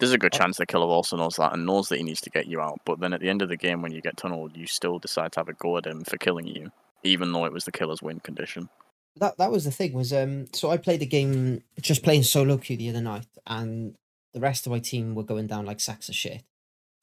There's 0.00 0.12
a 0.12 0.18
good 0.18 0.34
Oh. 0.34 0.38
chance 0.38 0.56
the 0.56 0.66
killer 0.66 0.86
also 0.86 1.16
knows 1.16 1.36
that 1.36 1.52
and 1.52 1.64
knows 1.66 1.88
that 1.88 1.98
he 1.98 2.02
needs 2.02 2.20
to 2.22 2.30
get 2.30 2.46
you 2.46 2.60
out. 2.60 2.80
But 2.84 2.98
then 2.98 3.12
at 3.12 3.20
the 3.20 3.28
end 3.28 3.42
of 3.42 3.48
the 3.48 3.56
game, 3.56 3.80
when 3.82 3.92
you 3.92 4.00
get 4.00 4.16
tunneled, 4.16 4.56
you 4.56 4.66
still 4.66 4.98
decide 4.98 5.30
to 5.32 5.40
have 5.40 5.48
a 5.48 5.52
go 5.52 5.76
at 5.76 5.86
him 5.86 6.02
for 6.02 6.16
killing 6.16 6.46
you, 6.48 6.72
even 7.04 7.32
though 7.32 7.44
it 7.44 7.52
was 7.52 7.64
the 7.64 7.70
killer's 7.72 8.02
win 8.02 8.18
condition. 8.20 8.68
that 9.16 9.38
that 9.38 9.52
was 9.52 9.62
the 9.64 9.70
thing 9.70 9.92
was 9.92 10.12
um 10.12 10.46
so 10.52 10.70
I 10.70 10.76
played 10.78 11.02
a 11.02 11.06
game 11.06 11.62
just 11.80 12.02
playing 12.02 12.24
solo 12.24 12.58
queue 12.58 12.76
the 12.76 12.88
other 12.90 13.00
night 13.00 13.26
and 13.46 13.94
the 14.32 14.40
rest 14.40 14.66
of 14.66 14.72
my 14.72 14.80
team 14.80 15.14
were 15.14 15.22
going 15.22 15.46
down 15.46 15.64
like 15.66 15.78
sacks 15.78 16.08
of 16.08 16.16
shit. 16.16 16.42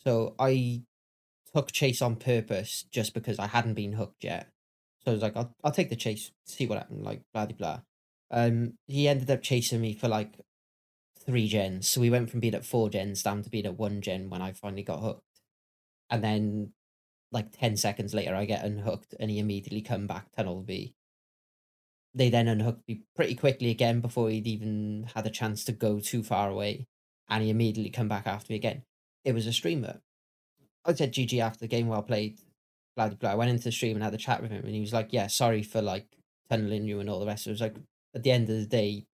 So 0.04 0.36
I 0.38 0.82
took 1.56 1.72
chase 1.72 2.02
on 2.02 2.16
purpose 2.16 2.86
just 2.92 3.14
because 3.14 3.40
I 3.40 3.48
hadn't 3.48 3.76
been 3.76 3.94
hooked 3.94 4.24
yet. 4.24 4.50
So 5.04 5.12
I 5.12 5.14
was 5.14 5.22
like, 5.22 5.36
I'll 5.36 5.56
I'll 5.64 5.72
take 5.72 5.90
the 5.90 5.96
chase, 5.96 6.32
see 6.46 6.68
what 6.68 6.78
happened, 6.78 7.04
like 7.04 7.24
blah 7.34 7.46
de 7.46 7.54
blah. 7.56 7.82
Um 8.32 8.74
he 8.88 9.08
ended 9.08 9.30
up 9.32 9.42
chasing 9.42 9.82
me 9.82 9.94
for 9.94 10.08
like 10.08 10.40
three 11.26 11.48
gens. 11.48 11.88
So 11.88 12.02
we 12.02 12.10
went 12.10 12.30
from 12.30 12.40
being 12.40 12.56
at 12.56 12.66
four 12.66 12.90
gens 12.90 13.24
down 13.24 13.44
to 13.44 13.50
being 13.50 13.66
at 13.66 13.78
one 13.78 14.02
gen 14.02 14.30
when 14.30 14.42
I 14.42 14.54
finally 14.54 14.84
got 14.84 15.02
hooked. 15.02 15.42
And 16.10 16.24
then 16.24 16.74
like 17.32 17.52
ten 17.52 17.78
seconds 17.78 18.14
later 18.14 18.36
I 18.36 18.46
get 18.46 18.66
unhooked 18.66 19.16
and 19.20 19.32
he 19.32 19.40
immediately 19.40 19.82
come 19.82 20.08
back 20.08 20.32
tunnel 20.36 20.64
me 20.68 20.96
they 22.14 22.30
then 22.30 22.48
unhooked 22.48 22.88
me 22.88 23.02
pretty 23.16 23.36
quickly 23.36 23.70
again 23.70 24.02
before 24.02 24.30
he'd 24.30 24.48
even 24.48 25.08
had 25.16 25.26
a 25.26 25.30
chance 25.30 25.64
to 25.66 25.72
go 25.72 26.00
too 26.00 26.24
far 26.24 26.50
away, 26.50 26.88
and 27.30 27.44
he 27.44 27.50
immediately 27.50 27.90
come 27.90 28.08
back 28.08 28.28
after 28.28 28.52
me 28.52 28.58
again. 28.58 28.84
It 29.24 29.34
was 29.34 29.48
a 29.48 29.54
streamer. 29.54 30.02
I 30.86 30.94
said 30.94 31.14
GG 31.14 31.40
after 31.40 31.60
the 31.60 31.68
game, 31.68 31.88
well 31.88 32.02
played, 32.02 32.40
blah 32.96 33.08
blah. 33.08 33.18
blah. 33.18 33.32
I 33.32 33.36
went 33.36 33.52
into 33.52 33.66
the 33.66 33.72
stream 33.72 33.96
and 33.96 34.04
had 34.04 34.14
a 34.14 34.18
chat 34.18 34.42
with 34.42 34.52
him, 34.52 34.66
and 34.66 34.74
he 34.74 34.82
was 34.82 34.94
like, 34.94 35.10
"Yeah, 35.12 35.28
sorry 35.28 35.64
for 35.64 35.82
like 35.82 36.08
tunneling 36.50 36.86
you 36.86 37.00
and 37.00 37.10
all 37.10 37.20
the 37.20 37.26
rest." 37.26 37.48
It 37.48 37.52
was 37.52 37.62
like 37.62 37.76
at 38.16 38.24
the 38.24 38.32
end 38.32 38.50
of 38.50 38.58
the 38.58 38.66
day, 38.66 39.06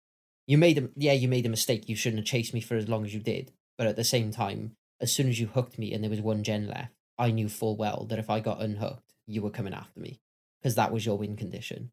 you 0.47 0.57
made 0.57 0.77
a 0.77 0.89
yeah, 0.95 1.13
you 1.13 1.27
made 1.27 1.45
a 1.45 1.49
mistake. 1.49 1.89
You 1.89 1.95
shouldn't 1.95 2.19
have 2.19 2.27
chased 2.27 2.53
me 2.53 2.61
for 2.61 2.75
as 2.75 2.87
long 2.87 3.05
as 3.05 3.13
you 3.13 3.19
did. 3.19 3.51
But 3.77 3.87
at 3.87 3.95
the 3.95 4.03
same 4.03 4.31
time, 4.31 4.73
as 4.99 5.13
soon 5.13 5.29
as 5.29 5.39
you 5.39 5.47
hooked 5.47 5.77
me 5.77 5.93
and 5.93 6.03
there 6.03 6.09
was 6.09 6.21
one 6.21 6.43
gen 6.43 6.67
left, 6.67 6.93
I 7.17 7.31
knew 7.31 7.49
full 7.49 7.75
well 7.75 8.05
that 8.09 8.19
if 8.19 8.29
I 8.29 8.39
got 8.39 8.61
unhooked, 8.61 9.13
you 9.27 9.41
were 9.41 9.51
coming 9.51 9.73
after 9.73 9.99
me 9.99 10.19
because 10.59 10.75
that 10.75 10.91
was 10.91 11.05
your 11.05 11.17
win 11.17 11.35
condition. 11.35 11.91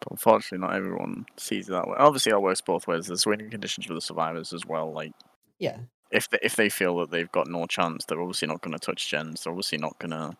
But 0.00 0.12
unfortunately, 0.12 0.64
not 0.64 0.76
everyone 0.76 1.26
sees 1.36 1.68
it 1.68 1.72
that 1.72 1.88
way. 1.88 1.96
Obviously, 1.98 2.30
it 2.30 2.40
works 2.40 2.60
both 2.60 2.86
ways. 2.86 3.06
There's 3.06 3.26
winning 3.26 3.50
conditions 3.50 3.86
for 3.86 3.94
the 3.94 4.00
survivors 4.00 4.52
as 4.52 4.64
well. 4.64 4.92
Like 4.92 5.12
Yeah, 5.58 5.78
if 6.10 6.28
they, 6.30 6.38
if 6.42 6.56
they 6.56 6.68
feel 6.68 6.98
that 6.98 7.10
they've 7.10 7.30
got 7.32 7.48
no 7.48 7.66
chance, 7.66 8.04
they're 8.04 8.20
obviously 8.20 8.48
not 8.48 8.60
going 8.62 8.72
to 8.72 8.78
touch 8.78 9.08
gens. 9.08 9.44
They're 9.44 9.52
obviously 9.52 9.78
not 9.78 9.98
going 9.98 10.10
to 10.12 10.36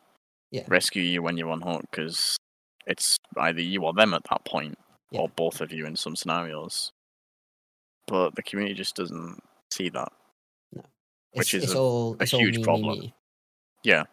Yeah. 0.50 0.64
rescue 0.68 1.02
you 1.02 1.22
when 1.22 1.36
you're 1.36 1.50
on 1.50 1.60
hook 1.60 1.82
because 1.90 2.36
it's 2.86 3.18
either 3.36 3.60
you 3.60 3.82
or 3.84 3.92
them 3.92 4.14
at 4.14 4.24
that 4.30 4.44
point, 4.44 4.78
Yeah. 5.10 5.20
or 5.20 5.28
both 5.28 5.60
of 5.60 5.72
you 5.72 5.84
in 5.86 5.94
some 5.96 6.16
scenarios. 6.16 6.90
But 8.06 8.34
the 8.34 8.42
community 8.42 8.74
just 8.74 8.96
doesn't 8.96 9.42
see 9.70 9.90
that. 9.90 10.10
Which 11.32 11.52
it's, 11.52 11.54
is 11.54 11.64
it's 11.64 11.74
a- 11.74 11.78
all 11.78 12.16
a 12.18 12.24
huge 12.24 12.56
me, 12.56 12.64
problem. 12.64 12.98
me. 13.00 13.14
Yeah. 13.84 14.04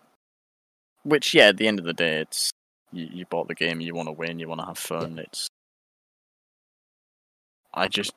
Which, 1.04 1.34
yeah, 1.34 1.48
at 1.48 1.58
the 1.58 1.68
end 1.68 1.80
of 1.80 1.86
the 1.86 1.94
day, 1.94 2.20
it's 2.20 2.52
you, 2.92 3.08
you 3.12 3.26
bought 3.26 3.48
the 3.48 3.56
game, 3.56 3.80
you 3.80 3.94
want 3.96 4.08
to 4.10 4.12
win, 4.12 4.40
you 4.40 4.48
want 4.50 4.60
to 4.60 4.68
have 4.68 4.78
fun. 4.78 5.20
It's. 5.20 5.48
I 7.74 7.88
just. 7.88 8.14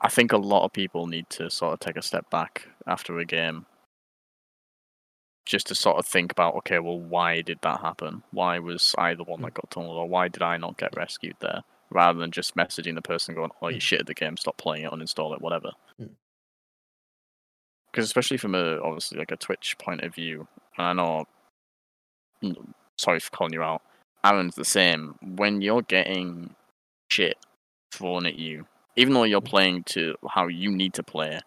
I 0.00 0.08
think 0.08 0.32
a 0.32 0.36
lot 0.36 0.64
of 0.64 0.72
people 0.72 1.06
need 1.06 1.28
to 1.30 1.50
sort 1.50 1.72
of 1.72 1.80
take 1.80 1.96
a 1.96 2.02
step 2.02 2.28
back 2.30 2.68
after 2.86 3.18
a 3.18 3.24
game. 3.24 3.66
Just 5.46 5.68
to 5.68 5.74
sort 5.74 5.96
of 5.98 6.06
think 6.06 6.32
about, 6.32 6.56
okay, 6.56 6.80
well, 6.80 6.98
why 6.98 7.40
did 7.40 7.58
that 7.62 7.80
happen? 7.80 8.22
Why 8.32 8.58
was 8.58 8.94
I 8.98 9.14
the 9.14 9.22
one 9.24 9.42
that 9.42 9.54
got 9.54 9.70
tunneled, 9.70 9.96
or 9.96 10.08
why 10.08 10.28
did 10.28 10.42
I 10.42 10.56
not 10.56 10.76
get 10.76 10.96
rescued 10.96 11.36
there? 11.40 11.62
Rather 11.90 12.18
than 12.18 12.32
just 12.32 12.56
messaging 12.56 12.96
the 12.96 13.02
person 13.02 13.34
going, 13.34 13.52
"Oh, 13.62 13.68
you 13.68 13.76
Mm. 13.78 13.82
shit 13.82 14.00
at 14.00 14.06
the 14.06 14.14
game, 14.14 14.36
stop 14.36 14.56
playing 14.56 14.84
it, 14.84 14.90
uninstall 14.90 15.34
it, 15.34 15.40
whatever." 15.40 15.70
Mm. 16.00 16.16
because 17.90 18.04
especially 18.04 18.36
from 18.36 18.54
a 18.54 18.78
obviously 18.82 19.18
like 19.18 19.30
a 19.30 19.36
Twitch 19.36 19.78
point 19.78 20.02
of 20.02 20.14
view, 20.14 20.46
and 20.76 20.86
I 20.86 20.92
know, 20.92 21.26
mm, 22.42 22.74
sorry 22.98 23.20
for 23.20 23.30
calling 23.30 23.54
you 23.54 23.62
out, 23.62 23.80
Aaron's 24.24 24.54
the 24.56 24.64
same. 24.66 25.14
When 25.22 25.62
you're 25.62 25.80
getting 25.82 26.54
shit 27.10 27.38
thrown 27.92 28.26
at 28.26 28.34
you, 28.38 28.66
even 28.96 29.14
though 29.14 29.24
you're 29.24 29.40
playing 29.40 29.84
to 29.84 30.16
how 30.28 30.48
you 30.48 30.70
need 30.70 30.94
to 30.94 31.02
play, 31.02 31.40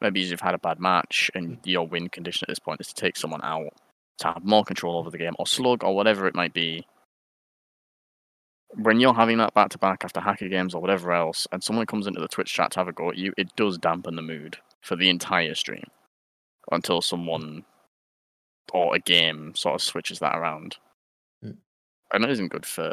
maybe 0.00 0.20
you've 0.20 0.40
had 0.40 0.54
a 0.54 0.58
bad 0.58 0.80
match 0.80 1.30
and 1.34 1.58
your 1.64 1.86
win 1.86 2.08
condition 2.08 2.44
at 2.44 2.48
this 2.48 2.58
point 2.58 2.80
is 2.80 2.88
to 2.88 2.94
take 2.94 3.16
someone 3.16 3.42
out 3.42 3.72
to 4.18 4.28
have 4.28 4.44
more 4.44 4.64
control 4.64 4.98
over 4.98 5.10
the 5.10 5.18
game, 5.18 5.34
or 5.38 5.46
slug, 5.46 5.84
or 5.84 5.94
whatever 5.94 6.26
it 6.26 6.34
might 6.34 6.52
be. 6.52 6.86
When 8.74 9.00
you're 9.00 9.14
having 9.14 9.38
that 9.38 9.54
back 9.54 9.70
to 9.70 9.78
back 9.78 10.04
after 10.04 10.20
hacker 10.20 10.48
games 10.48 10.74
or 10.74 10.80
whatever 10.80 11.12
else, 11.12 11.46
and 11.52 11.62
someone 11.62 11.86
comes 11.86 12.06
into 12.06 12.20
the 12.20 12.28
Twitch 12.28 12.52
chat 12.52 12.72
to 12.72 12.80
have 12.80 12.88
a 12.88 12.92
go 12.92 13.10
at 13.10 13.16
you, 13.16 13.32
it 13.36 13.54
does 13.56 13.78
dampen 13.78 14.16
the 14.16 14.22
mood 14.22 14.58
for 14.82 14.96
the 14.96 15.08
entire 15.08 15.54
stream 15.54 15.84
until 16.70 17.00
someone 17.00 17.64
or 18.72 18.94
a 18.94 18.98
game 18.98 19.54
sort 19.54 19.76
of 19.76 19.82
switches 19.82 20.18
that 20.18 20.36
around. 20.36 20.76
Mm. 21.44 21.56
And 22.12 22.24
it 22.24 22.30
isn't 22.30 22.48
good 22.48 22.66
for 22.66 22.92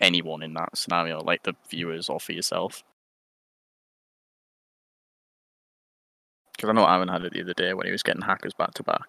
anyone 0.00 0.42
in 0.42 0.54
that 0.54 0.76
scenario, 0.76 1.20
like 1.20 1.42
the 1.42 1.54
viewers 1.68 2.08
or 2.08 2.20
for 2.20 2.32
yourself. 2.32 2.82
Because 6.56 6.70
I 6.70 6.72
know 6.72 6.86
Aaron 6.86 7.08
had 7.08 7.24
it 7.24 7.32
the 7.32 7.42
other 7.42 7.54
day 7.54 7.74
when 7.74 7.86
he 7.86 7.92
was 7.92 8.02
getting 8.02 8.22
hackers 8.22 8.54
back 8.54 8.74
to 8.74 8.82
back, 8.82 9.02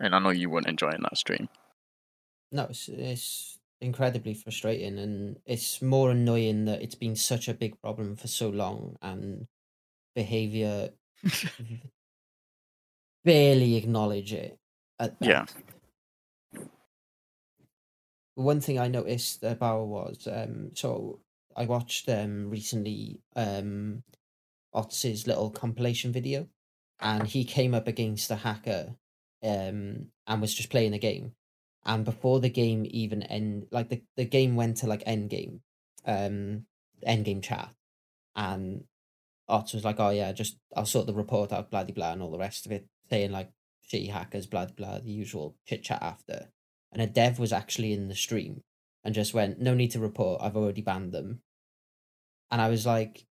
and 0.00 0.14
I 0.14 0.18
know 0.18 0.30
you 0.30 0.48
weren't 0.48 0.68
enjoying 0.68 1.02
that 1.02 1.18
stream. 1.18 1.48
No, 2.52 2.64
it's, 2.70 2.88
it's 2.88 3.58
incredibly 3.80 4.34
frustrating, 4.34 4.98
and 4.98 5.38
it's 5.44 5.82
more 5.82 6.10
annoying 6.10 6.64
that 6.64 6.80
it's 6.80 6.94
been 6.94 7.16
such 7.16 7.48
a 7.48 7.54
big 7.54 7.80
problem 7.80 8.16
for 8.16 8.28
so 8.28 8.48
long, 8.48 8.96
and 9.02 9.46
behavior 10.14 10.90
barely 13.24 13.76
acknowledge 13.76 14.32
it. 14.32 14.58
At 14.98 15.16
Yeah. 15.20 15.44
One 18.36 18.60
thing 18.60 18.78
I 18.78 18.88
noticed 18.88 19.42
about 19.42 19.86
was 19.86 20.28
um, 20.30 20.70
so 20.74 21.20
I 21.56 21.64
watched 21.64 22.08
um 22.08 22.50
recently 22.50 23.20
um 23.34 24.02
Otz's 24.74 25.26
little 25.26 25.50
compilation 25.50 26.12
video, 26.12 26.46
and 27.00 27.26
he 27.26 27.44
came 27.44 27.74
up 27.74 27.88
against 27.88 28.30
a 28.30 28.36
hacker 28.36 28.94
um 29.42 30.08
and 30.26 30.40
was 30.40 30.54
just 30.54 30.70
playing 30.70 30.92
a 30.92 30.98
game. 30.98 31.32
And 31.84 32.04
before 32.04 32.40
the 32.40 32.50
game 32.50 32.86
even 32.90 33.22
end 33.22 33.68
like 33.70 33.88
the, 33.88 34.02
the 34.16 34.26
game 34.26 34.54
went 34.54 34.78
to 34.78 34.86
like 34.86 35.02
end 35.06 35.30
game 35.30 35.62
um 36.06 36.66
end 37.02 37.24
game 37.24 37.40
chat. 37.40 37.70
And 38.34 38.84
Otz 39.48 39.72
was 39.72 39.84
like 39.84 39.98
oh 39.98 40.10
yeah 40.10 40.32
just 40.32 40.58
i'll 40.76 40.84
sort 40.84 41.06
the 41.06 41.14
report 41.14 41.52
out 41.52 41.70
blah 41.70 41.84
de 41.84 41.92
blah 41.92 42.12
and 42.12 42.22
all 42.22 42.30
the 42.30 42.38
rest 42.38 42.66
of 42.66 42.72
it 42.72 42.86
saying 43.08 43.30
like 43.30 43.50
shitty 43.90 44.10
hackers 44.10 44.46
blah 44.46 44.66
blah 44.66 44.98
the 44.98 45.10
usual 45.10 45.56
chit 45.64 45.82
chat 45.82 46.02
after 46.02 46.48
and 46.92 47.02
a 47.02 47.06
dev 47.06 47.38
was 47.38 47.52
actually 47.52 47.92
in 47.92 48.08
the 48.08 48.14
stream 48.14 48.62
and 49.04 49.14
just 49.14 49.34
went 49.34 49.60
no 49.60 49.74
need 49.74 49.90
to 49.90 50.00
report 50.00 50.42
i've 50.42 50.56
already 50.56 50.82
banned 50.82 51.12
them 51.12 51.40
and 52.50 52.60
i 52.60 52.68
was 52.68 52.86
like 52.86 53.26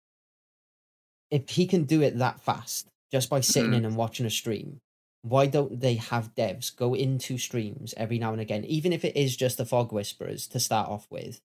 if 1.32 1.50
he 1.50 1.66
can 1.66 1.84
do 1.86 2.02
it 2.02 2.18
that 2.18 2.40
fast 2.40 2.88
just 3.12 3.30
by 3.30 3.40
sitting 3.40 3.72
Mhm. 3.72 3.78
in 3.78 3.86
and 3.86 3.96
watching 3.96 4.26
a 4.26 4.30
stream 4.30 4.80
why 5.22 5.48
don't 5.48 5.80
they 5.80 5.96
have 5.96 6.36
devs 6.36 6.76
go 6.76 6.94
into 6.94 7.38
streams 7.40 7.96
every 7.98 8.20
now 8.20 8.32
and 8.32 8.40
again, 8.40 8.64
even 8.66 8.94
if 8.94 9.04
it 9.04 9.16
is 9.18 9.36
just 9.36 9.58
the 9.58 9.66
fog 9.66 9.92
whisperers 9.92 10.46
to 10.46 10.60
start 10.60 10.88
off 10.88 11.08
with, 11.10 11.42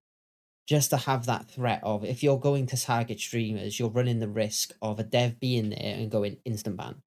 just 0.66 0.90
to 0.90 0.98
have 0.98 1.24
that 1.26 1.50
threat 1.50 1.80
of 1.82 2.04
if 2.04 2.22
you're 2.22 2.38
going 2.38 2.66
to 2.66 2.76
target 2.76 3.18
streamers, 3.20 3.78
you're 3.78 3.88
running 3.88 4.18
the 4.18 4.28
risk 4.28 4.72
of 4.82 5.00
a 5.00 5.02
dev 5.02 5.40
being 5.40 5.70
there 5.70 5.96
and 5.96 6.10
going 6.10 6.36
instant 6.44 6.76
ban. 6.76 7.02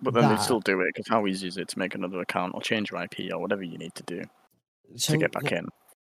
But 0.00 0.14
then 0.14 0.28
they 0.28 0.36
still 0.36 0.60
do 0.60 0.80
it 0.80 0.88
because 0.94 1.08
how 1.08 1.26
easy 1.26 1.48
is 1.48 1.56
it 1.56 1.68
to 1.68 1.78
make 1.78 1.94
another 1.94 2.20
account 2.20 2.54
or 2.54 2.60
change 2.62 2.90
your 2.90 3.00
IP 3.02 3.30
or 3.32 3.40
whatever 3.40 3.62
you 3.62 3.78
need 3.78 3.94
to 3.94 4.02
do 4.04 4.22
So 4.96 5.14
to 5.14 5.18
get 5.18 5.32
back 5.32 5.44
no, 5.44 5.52
in? 5.52 5.66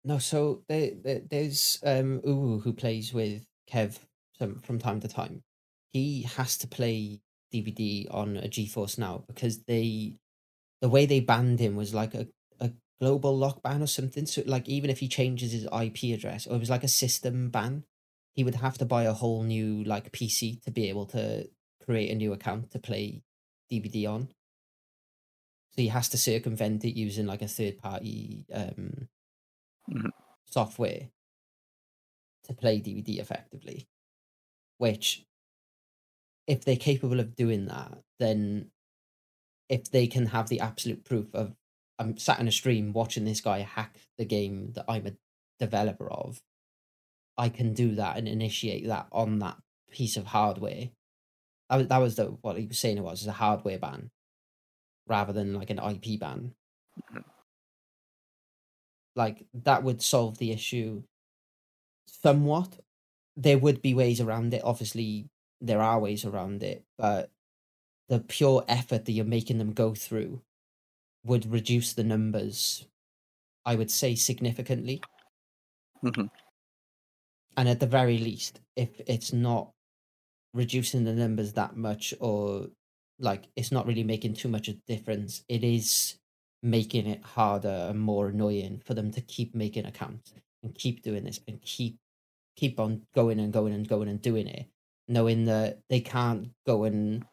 no, 0.06 0.20
so 0.20 0.64
there, 0.70 0.92
there 0.96 1.22
there's 1.30 1.80
um 1.86 2.22
Uwu 2.22 2.62
who 2.64 2.74
plays 2.74 3.14
with 3.14 3.46
Kev 3.72 4.00
some 4.38 4.62
from 4.62 4.80
time 4.80 5.00
to 5.02 5.08
time. 5.10 5.44
He 5.94 6.24
has 6.24 6.58
to 6.60 6.68
play 6.68 7.22
DBD 7.54 8.08
on 8.12 8.38
a 8.38 8.50
GeForce 8.50 8.98
now 9.00 9.24
because 9.28 9.64
they 9.66 10.18
the 10.82 10.90
way 10.90 11.06
they 11.06 11.22
banned 11.22 11.60
him 11.60 11.76
was 11.76 11.94
like 11.94 12.16
a, 12.16 12.28
a 12.62 12.74
global 13.02 13.38
lock 13.38 13.64
ban 13.64 13.84
or 13.84 13.88
something. 13.88 14.26
So 14.28 14.44
like 14.48 14.70
even 14.70 14.90
if 14.92 15.00
he 15.00 15.10
changes 15.10 15.54
his 15.54 15.66
IP 15.74 16.16
address, 16.16 16.48
or 16.48 16.56
it 16.58 16.62
was 16.62 16.72
like 16.72 16.86
a 16.86 16.90
system 16.90 17.52
ban, 17.52 17.86
he 18.36 18.44
would 18.46 18.56
have 18.56 18.78
to 18.80 18.86
buy 18.86 19.04
a 19.06 19.14
whole 19.14 19.44
new 19.44 19.84
like 19.86 20.12
PC 20.14 20.62
to 20.66 20.72
be 20.72 20.90
able 20.90 21.08
to 21.08 21.50
create 21.86 22.12
a 22.12 22.16
new 22.16 22.34
account 22.34 22.72
to 22.72 22.80
play 22.80 23.24
DBD 23.72 24.06
on. 24.08 24.28
So 25.72 25.82
he 25.82 25.88
has 25.90 26.10
to 26.10 26.18
circumvent 26.18 26.86
it 26.86 26.98
using 26.98 27.26
like 27.26 27.42
a 27.42 27.48
third 27.48 27.78
party 27.78 28.46
um, 28.54 29.10
Mhm. 29.90 30.10
software 30.46 31.10
to 32.44 32.54
play 32.54 32.80
DBD 32.80 33.20
effectively. 33.20 33.88
Which, 34.78 35.26
if 36.48 36.64
they're 36.64 36.76
capable 36.78 37.20
of 37.20 37.36
doing 37.36 37.66
that, 37.66 38.04
then 38.20 38.72
if 39.70 39.90
they 39.90 40.08
can 40.08 40.28
have 40.28 40.48
the 40.48 40.60
absolute 40.60 41.04
proof 41.04 41.34
of 41.34 41.56
I'm 41.98 42.18
sat 42.18 42.40
in 42.40 42.48
a 42.48 42.52
stream 42.52 42.92
watching 42.94 43.24
this 43.24 43.42
guy 43.42 43.60
hack 43.60 43.98
the 44.18 44.26
game 44.26 44.74
that 44.74 44.86
I'm 44.88 45.08
a 45.08 45.18
developer 45.60 46.10
of, 46.12 46.42
I 47.38 47.50
can 47.50 47.74
do 47.74 47.96
that 47.96 48.18
and 48.18 48.28
initiate 48.28 48.86
that 48.88 49.08
on 49.12 49.40
that 49.40 49.58
piece 49.90 50.18
of 50.18 50.26
hardware. 50.28 50.90
That 51.70 51.78
was, 51.78 51.88
that 51.88 51.98
was 51.98 52.16
the 52.16 52.26
what 52.42 52.58
he 52.58 52.68
was 52.68 52.80
saying 52.80 52.98
it 52.98 53.04
was, 53.04 53.22
is 53.22 53.28
a 53.28 53.32
hardware 53.32 53.80
ban 53.80 54.12
rather 55.08 55.34
than 55.34 55.54
like 55.54 55.70
an 55.70 55.80
IP 55.80 56.20
ban. 56.20 56.54
Mhm. 57.12 57.24
Like 59.16 59.46
that 59.54 59.84
would 59.84 60.02
solve 60.02 60.38
the 60.38 60.52
issue 60.52 61.04
somewhat. 62.08 62.80
There 63.36 63.58
would 63.58 63.82
be 63.82 63.94
ways 63.94 64.22
around 64.22 64.54
it. 64.54 64.64
Obviously, 64.64 65.30
there 65.62 65.82
are 65.82 66.00
ways 66.00 66.26
around 66.26 66.64
it, 66.64 66.86
but 66.98 67.32
the 68.10 68.20
pure 68.20 68.64
effort 68.68 69.06
that 69.06 69.12
you're 69.14 69.26
making 69.26 69.58
them 69.58 69.74
go 69.74 69.96
through 69.96 70.42
would 71.26 71.52
reduce 71.52 71.94
the 71.94 72.04
numbers, 72.04 72.88
I 73.66 73.76
would 73.76 73.92
say, 73.92 74.16
significantly. 74.16 75.02
Mhm. 76.04 76.30
And 77.58 77.70
at 77.70 77.80
the 77.80 77.88
very 77.88 78.18
least, 78.18 78.62
if 78.76 79.00
it's 79.08 79.34
not 79.34 79.75
reducing 80.56 81.04
the 81.04 81.14
numbers 81.14 81.54
that 81.54 81.76
much 81.76 82.14
or 82.20 82.68
like 83.20 83.44
it's 83.56 83.72
not 83.72 83.86
really 83.86 84.04
making 84.04 84.34
too 84.34 84.48
much 84.48 84.68
of 84.68 84.76
a 84.76 84.92
difference, 84.92 85.44
it 85.48 85.64
is 85.64 86.16
making 86.64 87.06
it 87.06 87.22
harder 87.24 87.88
and 87.90 88.00
more 88.00 88.30
annoying 88.30 88.82
for 88.84 88.94
them 88.94 89.12
to 89.12 89.22
keep 89.22 89.54
making 89.54 89.86
accounts 89.86 90.34
and 90.64 90.74
keep 90.74 91.04
doing 91.04 91.26
this 91.26 91.40
and 91.48 91.62
keep 91.62 91.98
keep 92.56 92.80
on 92.80 93.02
going 93.14 93.40
and 93.40 93.54
going 93.54 93.74
and 93.74 93.88
going 93.88 94.08
and 94.08 94.22
doing 94.22 94.48
it, 94.48 94.66
knowing 95.08 95.46
that 95.46 95.80
they 95.90 96.00
can't 96.00 96.50
go 96.66 96.86
and 96.86 97.26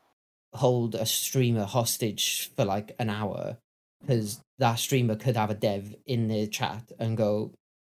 hold 0.53 0.95
a 0.95 1.07
streamer 1.07 1.65
hostage 1.65 2.51
for 2.55 2.65
like 2.65 2.95
an 2.99 3.09
hour 3.09 3.57
because 4.01 4.41
that 4.59 4.79
streamer 4.79 5.15
could 5.15 5.37
have 5.37 5.51
a 5.51 5.55
dev 5.55 5.95
in 6.07 6.29
the 6.29 6.47
chat 6.49 6.91
and 6.99 7.17
go, 7.17 7.53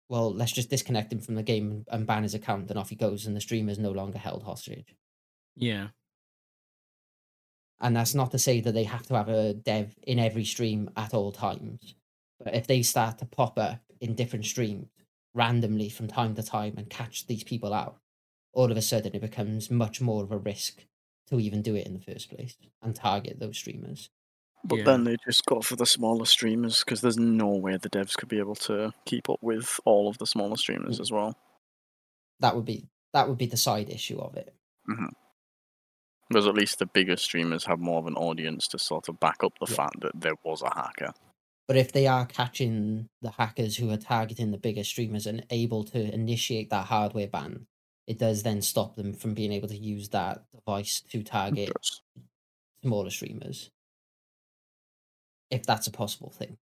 well, 0.09 0.33
let's 0.33 0.51
just 0.51 0.71
disconnect 0.71 1.13
him 1.13 1.19
from 1.19 1.35
the 1.35 1.43
game 1.43 1.85
and 1.91 2.07
ban 2.07 2.23
his 2.23 2.33
account, 2.33 2.69
and 2.69 2.79
off 2.79 2.89
he 2.89 2.95
goes, 2.95 3.27
and 3.27 3.35
the 3.35 3.41
streamer 3.41 3.69
is 3.69 3.77
no 3.77 3.91
longer 3.91 4.17
held 4.17 4.43
hostage. 4.43 4.95
Yeah. 5.59 5.89
And 7.81 7.95
that's 7.95 8.13
not 8.15 8.31
to 8.31 8.39
say 8.39 8.59
that 8.61 8.73
they 8.73 8.83
have 8.83 9.05
to 9.07 9.15
have 9.15 9.29
a 9.29 9.53
dev 9.53 9.95
in 10.03 10.19
every 10.19 10.43
stream 10.43 10.89
at 10.97 11.13
all 11.13 11.31
times. 11.31 11.95
But 12.43 12.55
if 12.55 12.67
they 12.67 12.81
start 12.81 13.17
to 13.19 13.25
pop 13.25 13.57
up 13.57 13.79
in 14.01 14.15
different 14.15 14.45
streams 14.45 14.87
randomly 15.33 15.89
from 15.89 16.07
time 16.07 16.35
to 16.35 16.43
time 16.43 16.73
and 16.77 16.89
catch 16.89 17.27
these 17.27 17.43
people 17.43 17.73
out, 17.73 17.97
all 18.53 18.71
of 18.71 18.77
a 18.77 18.81
sudden 18.81 19.13
it 19.15 19.21
becomes 19.21 19.69
much 19.71 20.01
more 20.01 20.23
of 20.23 20.31
a 20.31 20.37
risk 20.37 20.85
to 21.27 21.39
even 21.39 21.61
do 21.61 21.75
it 21.75 21.85
in 21.85 21.93
the 21.93 21.99
first 21.99 22.29
place 22.29 22.57
and 22.81 22.95
target 22.95 23.39
those 23.39 23.57
streamers. 23.57 24.09
But 24.65 24.79
Yeah. 24.79 24.83
then 24.85 25.03
they 25.05 25.15
just 25.25 25.45
go 25.45 25.61
for 25.61 25.77
the 25.77 25.85
smaller 25.85 26.25
streamers 26.25 26.83
because 26.83 26.99
there's 26.99 27.17
no 27.17 27.47
way 27.49 27.77
the 27.77 27.89
devs 27.89 28.17
could 28.17 28.27
be 28.27 28.39
able 28.39 28.55
to 28.55 28.93
keep 29.05 29.29
up 29.29 29.41
with 29.41 29.79
all 29.85 30.09
of 30.09 30.17
the 30.17 30.25
smaller 30.27 30.57
streamers 30.57 30.97
Mm. 30.97 31.01
as 31.01 31.11
well. 31.11 31.37
That 32.39 32.55
would 32.55 32.65
be 32.65 32.89
that 33.13 33.27
would 33.27 33.37
be 33.39 33.47
the 33.47 33.57
side 33.57 33.89
issue 33.89 34.19
of 34.19 34.35
it. 34.35 34.53
Whereas 36.29 36.47
at 36.47 36.53
least 36.53 36.79
the 36.79 36.85
bigger 36.85 37.17
streamers 37.17 37.65
have 37.65 37.79
more 37.79 37.99
of 37.99 38.05
an 38.05 38.15
audience 38.15 38.67
to 38.69 38.79
sort 38.79 39.09
of 39.09 39.19
back 39.19 39.43
up 39.43 39.53
the 39.59 39.65
Yeah. 39.69 39.75
fact 39.75 40.01
that 40.01 40.21
there 40.21 40.35
was 40.43 40.61
a 40.61 40.73
hacker. 40.73 41.13
But 41.67 41.77
if 41.77 41.91
they 41.91 42.07
are 42.07 42.25
catching 42.25 43.09
the 43.21 43.31
hackers 43.31 43.77
who 43.77 43.91
are 43.91 43.97
targeting 43.97 44.51
the 44.51 44.57
bigger 44.57 44.83
streamers 44.83 45.25
and 45.27 45.45
able 45.49 45.83
to 45.85 46.13
initiate 46.13 46.69
that 46.69 46.85
hardware 46.87 47.27
ban, 47.27 47.67
it 48.07 48.17
does 48.17 48.43
then 48.43 48.61
stop 48.61 48.95
them 48.95 49.13
from 49.13 49.33
being 49.33 49.51
able 49.51 49.67
to 49.67 49.77
use 49.77 50.09
that 50.09 50.43
device 50.51 51.01
to 51.01 51.21
target 51.23 51.71
smaller 52.83 53.09
streamers. 53.09 53.69
If 55.51 55.63
that's 55.63 55.87
a 55.87 55.91
possible 55.91 56.31
thing. 56.31 56.57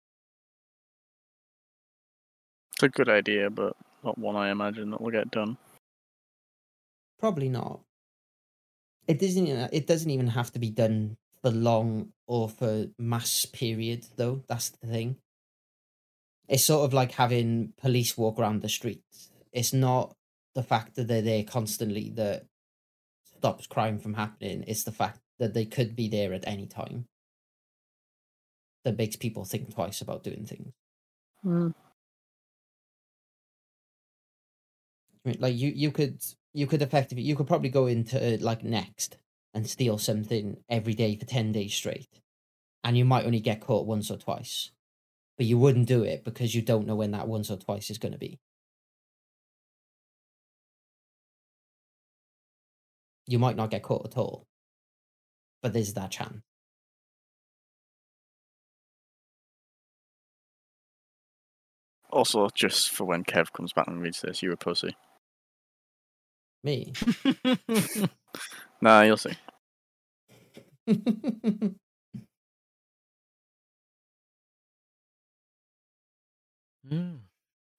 It's 2.74 2.84
a 2.84 2.90
good 2.90 3.10
idea, 3.10 3.50
but 3.50 3.76
not 4.04 4.18
one 4.18 4.36
I 4.36 4.50
imagine 4.50 4.92
that 4.92 5.02
will 5.02 5.12
get 5.12 5.32
done. 5.32 5.58
Probably 7.20 7.50
not. 7.50 7.82
It 9.08 9.20
doesn't 9.20 9.48
it 9.48 9.88
doesn't 9.88 10.10
even 10.10 10.28
have 10.28 10.52
to 10.52 10.60
be 10.60 10.70
done 10.70 11.18
for 11.42 11.50
long 11.50 12.12
or 12.28 12.50
for 12.50 12.88
mass 12.98 13.46
period 13.46 14.06
though. 14.18 14.44
That's 14.48 14.70
the 14.70 14.88
thing. 14.88 15.18
It's 16.48 16.66
sort 16.66 16.86
of 16.86 16.94
like 16.94 17.14
having 17.14 17.74
police 17.78 18.18
walk 18.18 18.40
around 18.40 18.62
the 18.62 18.70
streets. 18.70 19.30
It's 19.52 19.74
not 19.74 20.16
the 20.56 20.64
fact 20.64 20.96
that 20.96 21.08
they're 21.08 21.22
there 21.22 21.44
constantly 21.44 22.10
that 22.12 22.46
stops 23.24 23.68
crime 23.68 24.00
from 24.00 24.14
happening. 24.14 24.64
It's 24.68 24.84
the 24.84 24.92
fact 24.92 25.20
that 25.40 25.54
they 25.54 25.66
could 25.66 25.96
be 25.96 26.08
there 26.08 26.34
at 26.34 26.48
any 26.48 26.66
time 26.66 27.06
that 28.84 28.98
makes 28.98 29.16
people 29.16 29.44
think 29.44 29.74
twice 29.74 30.02
about 30.02 30.24
doing 30.24 30.46
things. 30.46 30.74
Hmm. 31.44 31.70
Mean, 35.26 35.38
like 35.40 35.56
you, 35.56 35.74
you 35.76 35.92
could, 35.92 36.24
you 36.58 36.66
could 36.66 36.82
effectively, 36.82 37.24
you 37.24 37.36
could 37.36 37.46
probably 37.46 37.70
go 37.70 37.86
into 37.86 38.18
uh, 38.18 38.38
like 38.42 38.64
next 38.64 39.18
and 39.54 39.70
steal 39.70 40.00
something 40.00 40.58
every 40.68 40.96
day 40.96 41.16
for 41.16 41.26
ten 41.26 41.52
days 41.52 41.76
straight, 41.76 42.20
and 42.84 42.98
you 42.98 43.06
might 43.06 43.26
only 43.26 43.40
get 43.40 43.62
caught 43.62 43.86
once 43.86 44.10
or 44.10 44.18
twice, 44.18 44.72
but 45.38 45.46
you 45.46 45.60
wouldn't 45.60 45.88
do 45.88 46.02
it 46.02 46.24
because 46.26 46.56
you 46.56 46.64
don't 46.64 46.88
know 46.88 46.96
when 46.96 47.12
that 47.12 47.28
once 47.28 47.52
or 47.52 47.58
twice 47.58 47.92
is 47.92 48.00
going 48.00 48.14
to 48.14 48.18
be. 48.18 48.40
You 53.28 53.38
might 53.38 53.56
not 53.56 53.70
get 53.70 53.84
caught 53.84 54.08
at 54.08 54.18
all, 54.18 54.48
but 55.62 55.74
there's 55.74 55.94
that 55.94 56.10
chance. 56.10 56.42
Also, 62.10 62.50
just 62.56 62.90
for 62.90 63.06
when 63.06 63.24
Kev 63.24 63.54
comes 63.54 63.74
back 63.74 63.88
and 63.88 64.02
reads 64.02 64.22
this, 64.22 64.42
you're 64.42 64.54
a 64.54 64.58
pussy. 64.58 64.96
Me. 66.64 66.94
Nah, 68.82 69.02
you'll 69.02 69.18
see. 69.18 69.34
Mm. 76.90 77.20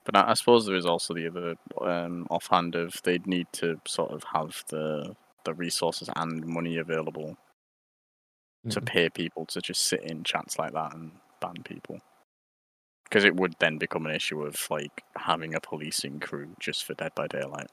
But 0.05 0.17
I, 0.17 0.31
I 0.31 0.35
suppose 0.35 0.67
there 0.67 0.77
is 0.77 0.87
also 0.87 1.15
the 1.15 1.29
other 1.29 1.57
um, 1.81 2.27
offhand 2.31 2.75
of 2.77 3.01
they'd 3.05 3.27
need 3.27 3.49
to 3.55 3.81
sort 3.87 4.11
of 4.13 4.25
have 4.35 4.65
the 4.69 5.17
the 5.45 5.55
resources 5.55 6.11
and 6.17 6.47
money 6.47 6.77
available 6.79 7.37
to 8.71 8.81
Mm. 8.81 8.87
pay 8.87 9.09
people 9.09 9.47
to 9.47 9.61
just 9.61 9.83
sit 9.85 10.03
in 10.03 10.23
chats 10.25 10.59
like 10.59 10.73
that 10.73 10.95
and 10.95 11.13
ban 11.41 11.55
people. 11.65 12.01
Because 13.05 13.25
it 13.25 13.37
would 13.37 13.55
then 13.59 13.79
become 13.79 14.07
an 14.07 14.15
issue 14.15 14.43
of 14.43 14.57
like 14.71 15.03
having 15.17 15.55
a 15.55 15.61
policing 15.61 16.21
crew 16.21 16.55
just 16.61 16.85
for 16.85 16.95
Dead 16.95 17.15
by 17.15 17.27
Daylight. 17.27 17.71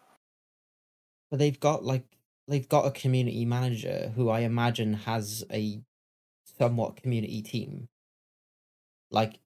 But 1.30 1.40
they've 1.40 1.60
got 1.60 1.84
like 1.84 2.06
they've 2.48 2.70
got 2.70 2.86
a 2.86 2.92
community 2.92 3.46
manager 3.46 4.12
who 4.16 4.30
I 4.30 4.42
imagine 4.42 4.94
has 4.94 5.44
a 5.52 5.82
somewhat 6.60 6.98
community 6.98 7.42
team. 7.42 7.90
Like 9.12 9.40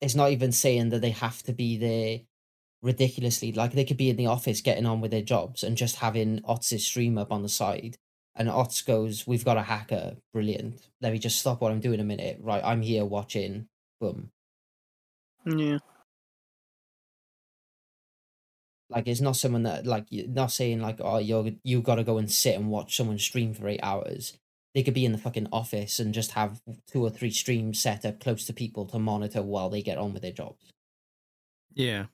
it's 0.00 0.14
not 0.14 0.30
even 0.30 0.52
saying 0.52 0.90
that 0.90 1.00
they 1.00 1.10
have 1.10 1.42
to 1.44 1.52
be 1.52 1.76
there 1.76 2.20
ridiculously. 2.82 3.52
Like 3.52 3.72
they 3.72 3.84
could 3.84 3.96
be 3.96 4.10
in 4.10 4.16
the 4.16 4.26
office 4.26 4.60
getting 4.60 4.86
on 4.86 5.00
with 5.00 5.10
their 5.10 5.22
jobs 5.22 5.62
and 5.62 5.76
just 5.76 5.96
having 5.96 6.40
Otz's 6.44 6.86
stream 6.86 7.18
up 7.18 7.32
on 7.32 7.42
the 7.42 7.48
side. 7.48 7.98
And 8.34 8.48
Otz 8.48 8.82
goes, 8.82 9.26
We've 9.26 9.44
got 9.44 9.58
a 9.58 9.62
hacker, 9.62 10.16
brilliant. 10.32 10.80
Let 11.00 11.12
me 11.12 11.18
just 11.18 11.38
stop 11.38 11.60
what 11.60 11.72
I'm 11.72 11.80
doing 11.80 12.00
a 12.00 12.04
minute. 12.04 12.38
Right, 12.40 12.62
I'm 12.64 12.82
here 12.82 13.04
watching. 13.04 13.68
Boom. 14.00 14.30
Yeah. 15.46 15.78
Like 18.90 19.06
it's 19.06 19.20
not 19.20 19.36
someone 19.36 19.62
that 19.62 19.86
like 19.86 20.06
you're 20.10 20.26
not 20.28 20.50
saying 20.50 20.80
like 20.80 20.96
oh 21.00 21.18
you're 21.18 21.50
you 21.62 21.80
got 21.80 21.94
to 21.96 22.04
go 22.04 22.18
and 22.18 22.30
sit 22.30 22.56
and 22.56 22.68
watch 22.68 22.96
someone 22.96 23.18
stream 23.18 23.54
for 23.54 23.68
eight 23.68 23.80
hours. 23.82 24.36
They 24.74 24.82
could 24.82 24.94
be 24.94 25.04
in 25.04 25.12
the 25.12 25.18
fucking 25.18 25.48
office 25.52 25.98
and 26.00 26.12
just 26.14 26.32
have 26.32 26.60
two 26.92 27.02
or 27.04 27.10
three 27.10 27.30
streams 27.30 27.80
set 27.80 28.04
up 28.04 28.20
close 28.20 28.44
to 28.46 28.52
people 28.52 28.86
to 28.86 28.98
monitor 28.98 29.42
while 29.42 29.70
they 29.70 29.82
get 29.82 29.98
on 29.98 30.12
with 30.12 30.22
their 30.22 30.32
jobs, 30.32 30.70
Yeah. 31.74 32.06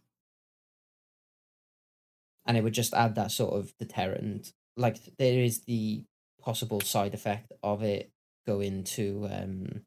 and 2.47 2.57
it 2.57 2.63
would 2.65 2.73
just 2.75 2.95
add 2.95 3.15
that 3.17 3.31
sort 3.33 3.55
of 3.55 3.77
deterrent. 3.79 4.53
Like 4.77 4.99
there 5.19 5.43
is 5.43 5.61
the 5.65 6.05
possible 6.41 6.81
side 6.81 7.15
effect 7.15 7.53
of 7.63 7.83
it 7.83 8.11
going 8.47 8.85
to 8.85 9.29
um 9.31 9.83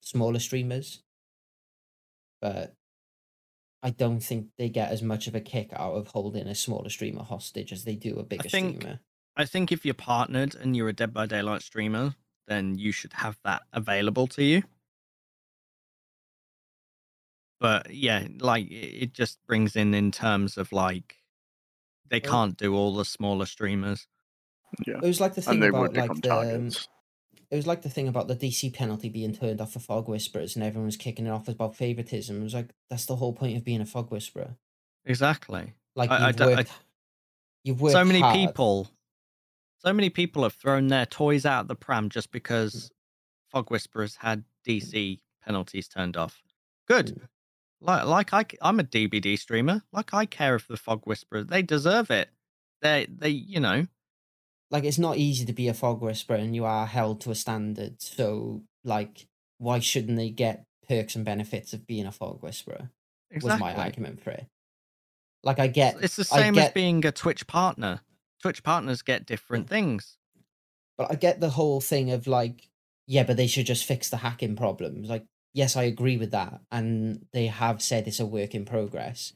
smaller 0.00 0.38
streamers, 0.38 1.02
but 2.40 2.74
I 3.86 3.90
don't 3.90 4.18
think 4.18 4.48
they 4.58 4.68
get 4.68 4.90
as 4.90 5.00
much 5.00 5.28
of 5.28 5.36
a 5.36 5.40
kick 5.40 5.68
out 5.72 5.92
of 5.92 6.08
holding 6.08 6.48
a 6.48 6.56
smaller 6.56 6.88
streamer 6.88 7.22
hostage 7.22 7.72
as 7.72 7.84
they 7.84 7.94
do 7.94 8.16
a 8.16 8.24
bigger 8.24 8.48
think- 8.48 8.82
streamer. 8.82 8.98
I 9.36 9.44
think 9.44 9.70
if 9.70 9.84
you're 9.84 9.94
partnered 9.94 10.56
and 10.56 10.74
you're 10.74 10.88
a 10.88 10.92
Dead 10.92 11.14
by 11.14 11.26
Daylight 11.26 11.62
streamer, 11.62 12.16
then 12.48 12.78
you 12.78 12.90
should 12.90 13.12
have 13.12 13.38
that 13.44 13.62
available 13.72 14.26
to 14.28 14.42
you. 14.42 14.64
But 17.60 17.94
yeah, 17.94 18.26
like 18.40 18.66
it 18.68 19.02
it 19.02 19.12
just 19.12 19.38
brings 19.46 19.76
in 19.76 19.94
in 19.94 20.10
terms 20.10 20.56
of 20.56 20.72
like 20.72 21.18
they 22.08 22.18
can't 22.18 22.56
do 22.56 22.74
all 22.74 22.96
the 22.96 23.04
smaller 23.04 23.46
streamers. 23.46 24.08
Yeah, 24.84 24.96
It 24.96 25.06
was 25.06 25.20
like 25.20 25.34
the 25.36 25.42
thing 25.42 25.62
about 25.62 25.94
like 25.94 26.08
the 26.08 26.12
um, 26.12 26.20
targets. 26.20 26.88
It 27.50 27.56
was 27.56 27.66
like 27.66 27.82
the 27.82 27.90
thing 27.90 28.08
about 28.08 28.28
the 28.28 28.36
DC 28.36 28.72
penalty 28.74 29.08
being 29.08 29.34
turned 29.34 29.60
off 29.60 29.72
for 29.72 29.78
fog 29.80 30.08
whisperers 30.08 30.56
and 30.56 30.64
everyone 30.64 30.86
was 30.86 30.96
kicking 30.96 31.26
it 31.26 31.30
off 31.30 31.48
about 31.48 31.76
favoritism. 31.76 32.40
It 32.40 32.42
was 32.44 32.54
like 32.54 32.70
that's 32.90 33.06
the 33.06 33.16
whole 33.16 33.32
point 33.32 33.56
of 33.56 33.64
being 33.64 33.80
a 33.80 33.86
fog 33.86 34.10
whisperer. 34.10 34.56
Exactly. 35.04 35.74
Like 35.94 36.10
I- 36.10 36.16
I 36.16 36.28
you've 36.28 36.40
I- 36.40 36.46
worked, 36.46 36.72
you've 37.64 37.80
worked 37.80 37.92
so 37.92 38.04
many 38.04 38.20
hard. 38.20 38.34
people 38.34 38.88
so 39.78 39.92
many 39.92 40.10
people 40.10 40.42
have 40.42 40.54
thrown 40.54 40.88
their 40.88 41.06
toys 41.06 41.46
out 41.46 41.68
the 41.68 41.74
pram 41.76 42.08
just 42.08 42.28
Mm. 42.30 42.32
because 42.32 42.90
fog 43.50 43.70
whisperers 43.70 44.16
had 44.16 44.44
dc 44.66 45.20
penalties 45.44 45.86
turned 45.88 46.16
off 46.16 46.42
good 46.88 47.06
Mm. 47.14 47.28
like 47.80 48.04
like 48.04 48.32
I, 48.34 48.44
i'm 48.66 48.80
a 48.80 48.84
dbd 48.84 49.38
streamer 49.38 49.82
like 49.92 50.12
i 50.12 50.26
care 50.26 50.56
if 50.56 50.66
the 50.66 50.76
fog 50.76 51.02
whisperer 51.06 51.44
they 51.44 51.62
deserve 51.62 52.10
it 52.10 52.30
they 52.82 53.06
they 53.08 53.28
you 53.30 53.60
know 53.60 53.86
like 54.70 54.84
it's 54.84 54.98
not 54.98 55.16
easy 55.16 55.44
to 55.44 55.52
be 55.52 55.68
a 55.68 55.74
fog 55.74 56.00
whisperer 56.00 56.36
and 56.36 56.54
you 56.54 56.64
are 56.64 56.86
held 56.86 57.20
to 57.22 57.30
a 57.30 57.34
standard. 57.34 58.00
So 58.02 58.62
like 58.84 59.26
why 59.58 59.78
shouldn't 59.78 60.18
they 60.18 60.30
get 60.30 60.64
perks 60.88 61.16
and 61.16 61.24
benefits 61.24 61.72
of 61.72 61.86
being 61.86 62.06
a 62.06 62.12
fog 62.12 62.42
whisperer? 62.42 62.90
Exactly 63.30 63.50
was 63.50 63.60
my 63.60 63.74
argument 63.74 64.22
for 64.22 64.30
it. 64.30 64.46
Like 65.42 65.58
i 65.58 65.66
get 65.66 65.96
it's 66.02 66.16
the 66.16 66.24
same 66.24 66.58
as 66.58 66.72
being 66.72 67.04
a 67.04 67.12
twitch 67.12 67.46
partner. 67.46 68.00
Twitch 68.42 68.62
partners 68.62 69.02
get 69.02 69.26
different 69.26 69.66
mm. 69.66 69.70
things. 69.70 70.18
But 70.98 71.10
i 71.10 71.14
get 71.14 71.40
the 71.40 71.50
whole 71.50 71.80
thing 71.80 72.10
of 72.10 72.26
like 72.26 72.68
yeah 73.06 73.22
but 73.22 73.36
they 73.36 73.46
should 73.46 73.66
just 73.66 73.84
fix 73.84 74.08
the 74.08 74.18
hacking 74.18 74.56
problems. 74.56 75.08
Like 75.08 75.24
yes 75.56 75.74
i 75.74 75.84
agree 75.84 76.18
with 76.18 76.32
that 76.32 76.60
and 76.70 77.24
they 77.32 77.46
have 77.46 77.80
said 77.80 78.06
it's 78.06 78.20
a 78.20 78.26
work 78.26 78.54
in 78.54 78.66
progress 78.66 79.32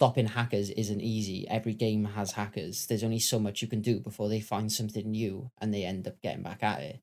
stopping 0.00 0.28
hackers 0.28 0.70
isn't 0.70 1.02
easy 1.02 1.46
every 1.48 1.74
game 1.74 2.06
has 2.06 2.32
hackers 2.32 2.86
there's 2.86 3.04
only 3.04 3.18
so 3.18 3.38
much 3.38 3.60
you 3.60 3.68
can 3.68 3.82
do 3.82 4.00
before 4.00 4.30
they 4.30 4.40
find 4.40 4.72
something 4.72 5.10
new 5.10 5.50
and 5.60 5.74
they 5.74 5.84
end 5.84 6.08
up 6.08 6.18
getting 6.22 6.42
back 6.42 6.62
at 6.62 6.80
it 6.80 7.02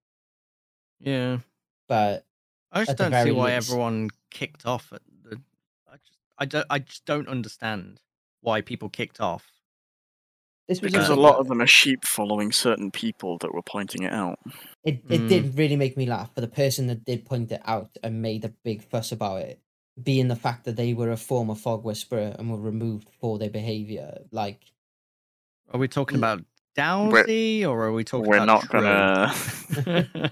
yeah 1.00 1.38
but 1.88 2.26
i 2.72 2.84
just 2.84 2.98
don't 2.98 3.14
see 3.14 3.32
why 3.32 3.54
least. 3.54 3.70
everyone 3.70 4.10
kicked 4.32 4.66
off 4.66 4.92
at 4.92 5.04
the 5.24 5.40
i 5.88 5.98
just 5.98 6.18
i 6.40 6.46
don't 6.46 6.66
i 6.72 6.80
just 6.80 7.06
don't 7.06 7.28
understand 7.28 8.02
why 8.42 8.62
people 8.62 8.90
kicked 8.90 9.22
off 9.22 9.46
this 10.68 10.82
was 10.82 10.92
Because 10.92 11.10
a 11.10 11.16
lot 11.16 11.40
of 11.40 11.48
them 11.48 11.62
are 11.62 11.68
sheep 11.68 12.04
following 12.04 12.52
certain 12.52 12.90
people 12.90 13.38
that 13.38 13.54
were 13.54 13.62
pointing 13.62 14.02
it 14.04 14.12
out. 14.12 14.40
It 14.84 15.04
it 15.10 15.22
Mm. 15.22 15.30
did 15.30 15.58
really 15.58 15.76
make 15.78 15.96
me 15.96 16.06
laugh, 16.06 16.32
but 16.36 16.42
the 16.42 16.48
person 16.48 16.88
that 16.88 17.06
did 17.06 17.26
point 17.26 17.52
it 17.52 17.62
out 17.64 17.96
and 18.04 18.22
made 18.22 18.44
a 18.44 18.50
big 18.50 18.84
fuss 18.84 19.12
about 19.14 19.42
it, 19.44 19.62
being 20.02 20.28
the 20.28 20.36
fact 20.36 20.66
that 20.66 20.76
they 20.76 20.94
were 20.94 21.12
a 21.12 21.18
former 21.18 21.56
fog 21.56 21.84
whisperer 21.84 22.36
and 22.38 22.52
were 22.52 22.60
removed 22.60 23.10
for 23.20 23.38
their 23.38 23.50
behavior, 23.50 24.20
like 24.32 24.62
Are 25.72 25.80
we 25.80 25.88
talking 25.88 26.18
about 26.18 26.44
Dowsy 26.76 27.66
or 27.66 27.86
are 27.86 27.92
we 27.92 28.04
talking 28.04 28.30
We're 28.30 28.38
about 28.38 28.46
not 28.46 28.70
gonna. 28.70 29.34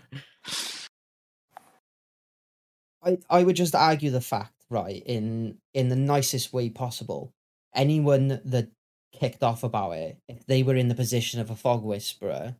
I 3.03 3.18
I 3.30 3.44
would 3.44 3.56
just 3.56 3.76
argue 3.76 4.11
the 4.11 4.22
fact, 4.22 4.53
right, 4.69 5.02
in 5.06 5.58
in 5.74 5.90
the 5.90 5.95
nicest 5.95 6.53
way 6.53 6.69
possible. 6.69 7.34
Anyone 7.74 8.42
that 8.45 8.69
kicked 9.11 9.44
off 9.44 9.64
about 9.64 9.92
it, 9.94 10.18
if 10.27 10.45
they 10.45 10.64
were 10.64 10.76
in 10.76 10.88
the 10.88 10.95
position 10.95 11.40
of 11.40 11.50
a 11.50 11.56
fog 11.56 11.84
whisperer, 11.84 12.56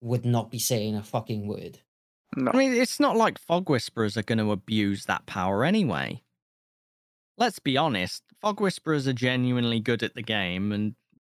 would 0.00 0.24
not 0.24 0.50
be 0.50 0.58
saying 0.58 0.96
a 0.96 1.02
fucking 1.02 1.46
word. 1.46 1.80
No. 2.36 2.50
I 2.52 2.56
mean, 2.56 2.72
it's 2.72 2.98
not 3.00 3.16
like 3.16 3.38
fog 3.38 3.68
whisperers 3.68 4.16
are 4.16 4.22
going 4.22 4.38
to 4.38 4.52
abuse 4.52 5.04
that 5.06 5.26
power 5.26 5.64
anyway. 5.64 6.22
Let's 7.38 7.58
be 7.58 7.76
honest, 7.76 8.22
fog 8.40 8.60
whisperers 8.60 9.08
are 9.08 9.12
genuinely 9.12 9.80
good 9.80 10.02
at 10.02 10.14
the 10.14 10.22
game, 10.22 10.70
and 10.72 10.94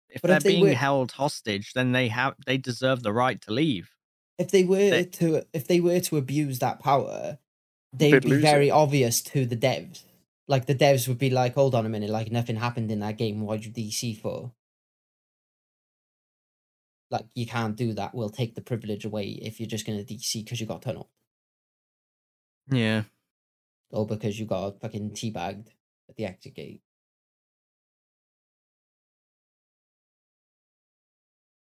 if 0.09 0.21
But 0.21 0.27
they're 0.29 0.37
if 0.37 0.43
they 0.43 0.51
being 0.53 0.63
were- 0.65 0.73
held 0.73 1.11
hostage, 1.13 1.73
then 1.73 1.91
they 1.93 2.07
have 2.09 2.35
they 2.45 2.57
deserve 2.57 3.03
the 3.03 3.13
right 3.13 3.41
to 3.41 3.51
leave. 3.53 3.91
if 4.37 4.51
they 4.51 4.63
were 4.65 4.89
They- 4.89 5.05
to 5.05 5.45
if 5.53 5.65
they 5.67 5.79
were 5.79 5.99
to 6.01 6.17
abuse 6.17 6.59
that 6.59 6.79
power, 6.79 7.39
they'd 7.93 8.11
They'd 8.11 8.23
be 8.23 8.29
lose 8.29 8.39
it. 8.39 8.41
very 8.41 8.69
obvious 8.69 9.21
to 9.23 9.45
the 9.45 9.55
devs. 9.57 10.03
Like 10.47 10.65
the 10.65 10.75
devs 10.75 11.07
would 11.07 11.17
be 11.17 11.29
like, 11.29 11.55
"Hold 11.55 11.73
on 11.73 11.85
a 11.85 11.89
minute, 11.89 12.09
like 12.09 12.31
nothing 12.31 12.57
happened 12.57 12.91
in 12.91 12.99
that 12.99 13.17
game. 13.17 13.41
Why'd 13.41 13.63
you 13.65 13.71
DC 13.71 14.13
for?" 14.13 14.51
Like 17.11 17.25
you 17.35 17.45
can't 17.45 17.75
do 17.75 17.93
that. 17.93 18.13
We'll 18.15 18.29
take 18.29 18.55
the 18.55 18.61
privilege 18.61 19.05
away 19.05 19.25
if 19.41 19.59
you're 19.59 19.67
just 19.69 19.85
gonna 19.85 20.03
DC 20.03 20.43
because 20.43 20.59
you 20.59 20.67
got 20.67 20.81
tunneled 20.81 21.07
Yeah, 22.71 23.03
or 23.91 24.05
because 24.07 24.39
you 24.39 24.45
got 24.45 24.79
fucking 24.81 25.11
teabagged 25.11 25.69
at 26.09 26.15
the 26.17 26.25
exit 26.25 26.55
gate. 26.55 26.81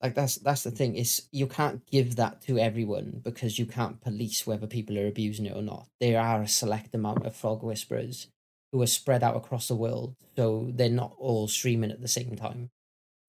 Like 0.02 0.16
that's 0.16 0.36
that's 0.38 0.64
the 0.64 0.72
thing 0.72 0.96
is 0.96 1.28
you 1.32 1.46
can't 1.48 1.86
give 1.88 2.16
that 2.16 2.42
to 2.44 2.58
everyone 2.58 3.22
because 3.24 3.60
you 3.60 3.66
can't 3.68 4.02
police 4.02 4.48
whether 4.48 4.66
people 4.68 4.98
are 4.98 5.08
abusing 5.08 5.46
it 5.46 5.56
or 5.56 5.62
not. 5.62 5.88
There 6.00 6.20
are 6.20 6.42
a 6.42 6.48
select 6.48 6.96
amount 6.96 7.26
of 7.26 7.36
fog 7.36 7.62
whisperers 7.64 8.28
who 8.72 8.82
are 8.82 8.88
spread 8.88 9.22
out 9.24 9.36
across 9.36 9.68
the 9.68 9.76
world, 9.76 10.16
so 10.36 10.72
they're 10.74 10.90
not 10.90 11.14
all 11.20 11.48
streaming 11.48 11.92
at 11.92 12.02
the 12.02 12.08
same 12.08 12.36
time. 12.36 12.72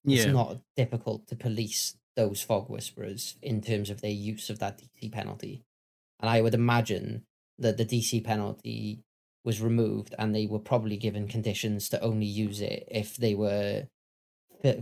It's 0.05 0.27
not 0.27 0.59
difficult 0.77 1.29
to 1.29 1.37
police 1.37 1.97
those 2.17 2.43
fog 2.43 2.69
whisperers 2.69 3.37
in 3.41 3.61
terms 3.61 3.89
of 3.89 4.01
their 4.01 4.11
use 4.11 4.51
of 4.51 4.59
that 4.59 4.79
DC 4.79 5.13
penalty. 5.13 5.65
And 6.21 6.29
I 6.29 6.41
would 6.41 6.55
imagine 6.55 7.25
that 7.59 7.77
the 7.77 7.85
DC 7.85 8.25
penalty 8.25 9.05
was 9.45 9.61
removed 9.61 10.15
and 10.19 10.35
they 10.35 10.47
were 10.47 10.59
probably 10.59 10.97
given 10.97 11.27
conditions 11.29 11.89
to 11.89 12.01
only 12.01 12.27
use 12.27 12.61
it 12.61 12.87
if 12.91 13.17
they 13.17 13.35
were 13.35 13.87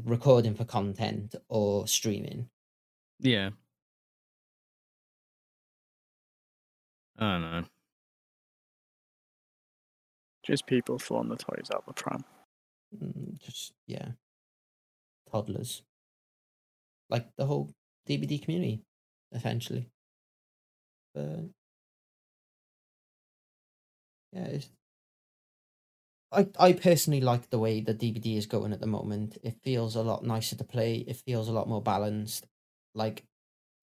recording 0.04 0.54
for 0.54 0.64
content 0.64 1.34
or 1.48 1.86
streaming. 1.86 2.48
yeah. 3.18 3.50
I 7.18 7.32
don't 7.32 7.42
know. 7.42 7.64
Just 10.42 10.66
people 10.66 10.98
throwing 10.98 11.28
the 11.28 11.36
toys 11.36 11.68
out 11.74 11.86
the 11.86 11.92
pram. 11.92 12.24
Mm, 12.96 13.38
Just, 13.38 13.74
yeah. 13.86 14.08
Toddlers. 15.30 15.82
Like 17.08 17.26
the 17.36 17.46
whole 17.46 17.74
DBD 18.08 18.42
community, 18.42 18.82
essentially. 19.32 19.90
But 21.14 21.50
yeah, 24.32 24.44
it's, 24.44 24.70
I 26.32 26.48
I 26.58 26.72
personally 26.72 27.20
like 27.20 27.50
the 27.50 27.58
way 27.58 27.80
the 27.80 27.94
DBD 27.94 28.36
is 28.36 28.46
going 28.46 28.72
at 28.72 28.80
the 28.80 28.86
moment. 28.86 29.38
It 29.42 29.56
feels 29.62 29.96
a 29.96 30.02
lot 30.02 30.24
nicer 30.24 30.56
to 30.56 30.64
play. 30.64 30.98
It 30.98 31.16
feels 31.16 31.48
a 31.48 31.52
lot 31.52 31.68
more 31.68 31.82
balanced. 31.82 32.46
Like, 32.94 33.24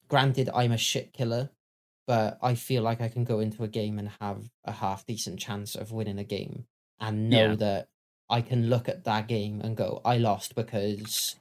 granted, 0.07 0.49
I'm 0.53 0.71
a 0.71 0.77
shit 0.77 1.13
killer, 1.13 1.49
but 2.05 2.37
I 2.41 2.55
feel 2.55 2.83
like 2.83 3.01
I 3.01 3.09
can 3.09 3.25
go 3.25 3.39
into 3.39 3.63
a 3.63 3.67
game 3.67 3.99
and 3.99 4.09
have 4.21 4.49
a 4.63 4.71
half 4.71 5.05
decent 5.05 5.39
chance 5.39 5.75
of 5.75 5.91
winning 5.91 6.19
a 6.19 6.23
game, 6.23 6.67
and 6.99 7.29
know 7.29 7.49
Yeah. 7.49 7.55
that 7.55 7.89
I 8.29 8.41
can 8.41 8.69
look 8.69 8.89
at 8.89 9.03
that 9.05 9.27
game 9.27 9.61
and 9.61 9.75
go, 9.77 10.01
I 10.03 10.17
lost 10.17 10.55
because 10.55 11.35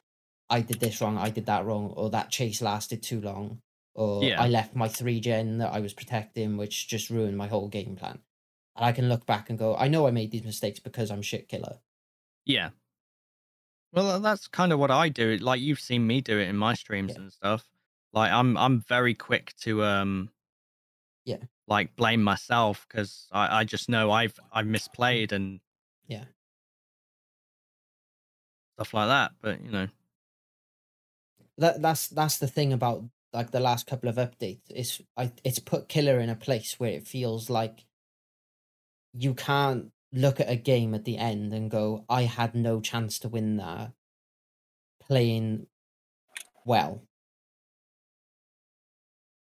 I 0.48 0.60
did 0.60 0.80
this 0.80 1.00
wrong, 1.00 1.18
I 1.18 1.30
did 1.30 1.46
that 1.46 1.64
wrong, 1.64 1.92
or 1.96 2.10
that 2.10 2.30
chase 2.30 2.62
lasted 2.62 3.02
too 3.02 3.20
long, 3.20 3.60
or 3.94 4.24
Yeah. 4.24 4.40
I 4.40 4.48
left 4.48 4.76
my 4.76 4.88
three 4.88 5.20
gen 5.20 5.58
that 5.58 5.72
I 5.72 5.80
was 5.80 5.94
protecting, 5.94 6.56
which 6.56 6.86
just 6.88 7.10
ruined 7.10 7.36
my 7.36 7.48
whole 7.48 7.68
game 7.68 7.96
plan. 7.96 8.20
And 8.76 8.84
I 8.84 8.92
can 8.92 9.08
look 9.08 9.26
back 9.26 9.50
and 9.50 9.58
go, 9.58 9.74
I 9.76 9.88
know 9.88 10.06
I 10.06 10.10
made 10.12 10.30
these 10.30 10.44
mistakes 10.44 10.78
because 10.80 11.10
I'm 11.10 11.22
shit 11.22 11.48
killer. 11.48 11.80
Yeah. 12.44 12.70
Well, 13.92 14.20
that's 14.20 14.46
kind 14.48 14.72
of 14.72 14.78
what 14.78 14.90
I 14.90 15.08
do. 15.08 15.36
Like 15.38 15.60
you've 15.60 15.80
seen 15.80 16.06
me 16.06 16.20
do 16.20 16.38
it 16.38 16.48
in 16.48 16.56
my 16.56 16.74
streams 16.74 17.14
Yeah. 17.14 17.22
and 17.22 17.32
stuff. 17.32 17.66
Like 18.12 18.30
I'm 18.30 18.56
I'm 18.56 18.80
very 18.80 19.14
quick 19.14 19.54
to 19.62 19.82
um 19.84 20.30
Yeah. 21.24 21.38
like 21.66 21.96
blame 21.96 22.22
myself 22.22 22.86
because 22.88 23.28
I, 23.32 23.60
I 23.60 23.64
just 23.64 23.88
know 23.88 24.10
I've 24.10 24.38
I've 24.52 24.66
misplayed 24.66 25.32
and 25.32 25.60
Yeah. 26.06 26.24
Stuff 28.76 28.94
like 28.94 29.08
that. 29.08 29.32
But 29.40 29.62
you 29.62 29.70
know, 29.70 29.88
That 31.58 31.82
that's 31.82 32.08
that's 32.08 32.38
the 32.38 32.46
thing 32.46 32.72
about 32.72 33.04
like 33.32 33.50
the 33.50 33.60
last 33.60 33.86
couple 33.86 34.08
of 34.08 34.16
updates. 34.16 34.62
It's 34.70 35.00
I 35.16 35.32
it's 35.44 35.58
put 35.58 35.88
killer 35.88 36.18
in 36.20 36.30
a 36.30 36.36
place 36.36 36.78
where 36.78 36.90
it 36.90 37.06
feels 37.06 37.50
like 37.50 37.84
you 39.12 39.34
can't 39.34 39.92
look 40.12 40.40
at 40.40 40.50
a 40.50 40.56
game 40.56 40.94
at 40.94 41.04
the 41.04 41.18
end 41.18 41.52
and 41.52 41.70
go, 41.70 42.04
I 42.08 42.22
had 42.22 42.54
no 42.54 42.80
chance 42.80 43.18
to 43.20 43.28
win 43.28 43.56
that 43.56 43.92
playing 45.00 45.66
well. 46.64 47.02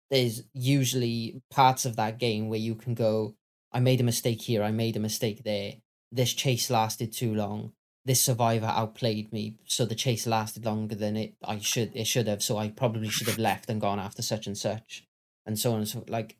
There's 0.09 0.43
usually 0.53 1.41
parts 1.49 1.85
of 1.85 1.95
that 1.97 2.17
game 2.17 2.47
where 2.47 2.59
you 2.59 2.75
can 2.75 2.93
go, 2.93 3.35
I 3.71 3.79
made 3.79 3.99
a 3.99 4.05
mistake 4.05 4.41
here, 4.41 4.63
I 4.63 4.71
made 4.71 4.95
a 4.95 5.01
mistake 5.01 5.43
there. 5.43 5.73
This 6.11 6.33
chase 6.33 6.69
lasted 6.69 7.11
too 7.11 7.33
long. 7.33 7.73
This 8.07 8.21
survivor 8.23 8.67
outplayed 8.67 9.33
me, 9.33 9.55
so 9.65 9.85
the 9.85 9.93
chase 10.03 10.25
lasted 10.25 10.63
longer 10.65 10.95
than 10.95 11.17
it 11.17 11.35
I 11.43 11.59
should 11.59 11.91
it 11.93 12.07
should 12.07 12.27
have. 12.27 12.41
So 12.41 12.57
I 12.57 12.69
probably 12.69 13.09
should 13.09 13.27
have 13.27 13.37
left 13.37 13.69
and 13.69 13.81
gone 13.81 13.99
after 13.99 14.21
such 14.21 14.47
and 14.47 14.57
such, 14.57 15.05
and 15.45 15.59
so 15.59 15.73
on 15.73 15.79
and 15.79 15.87
so. 15.87 16.05
Like, 16.07 16.37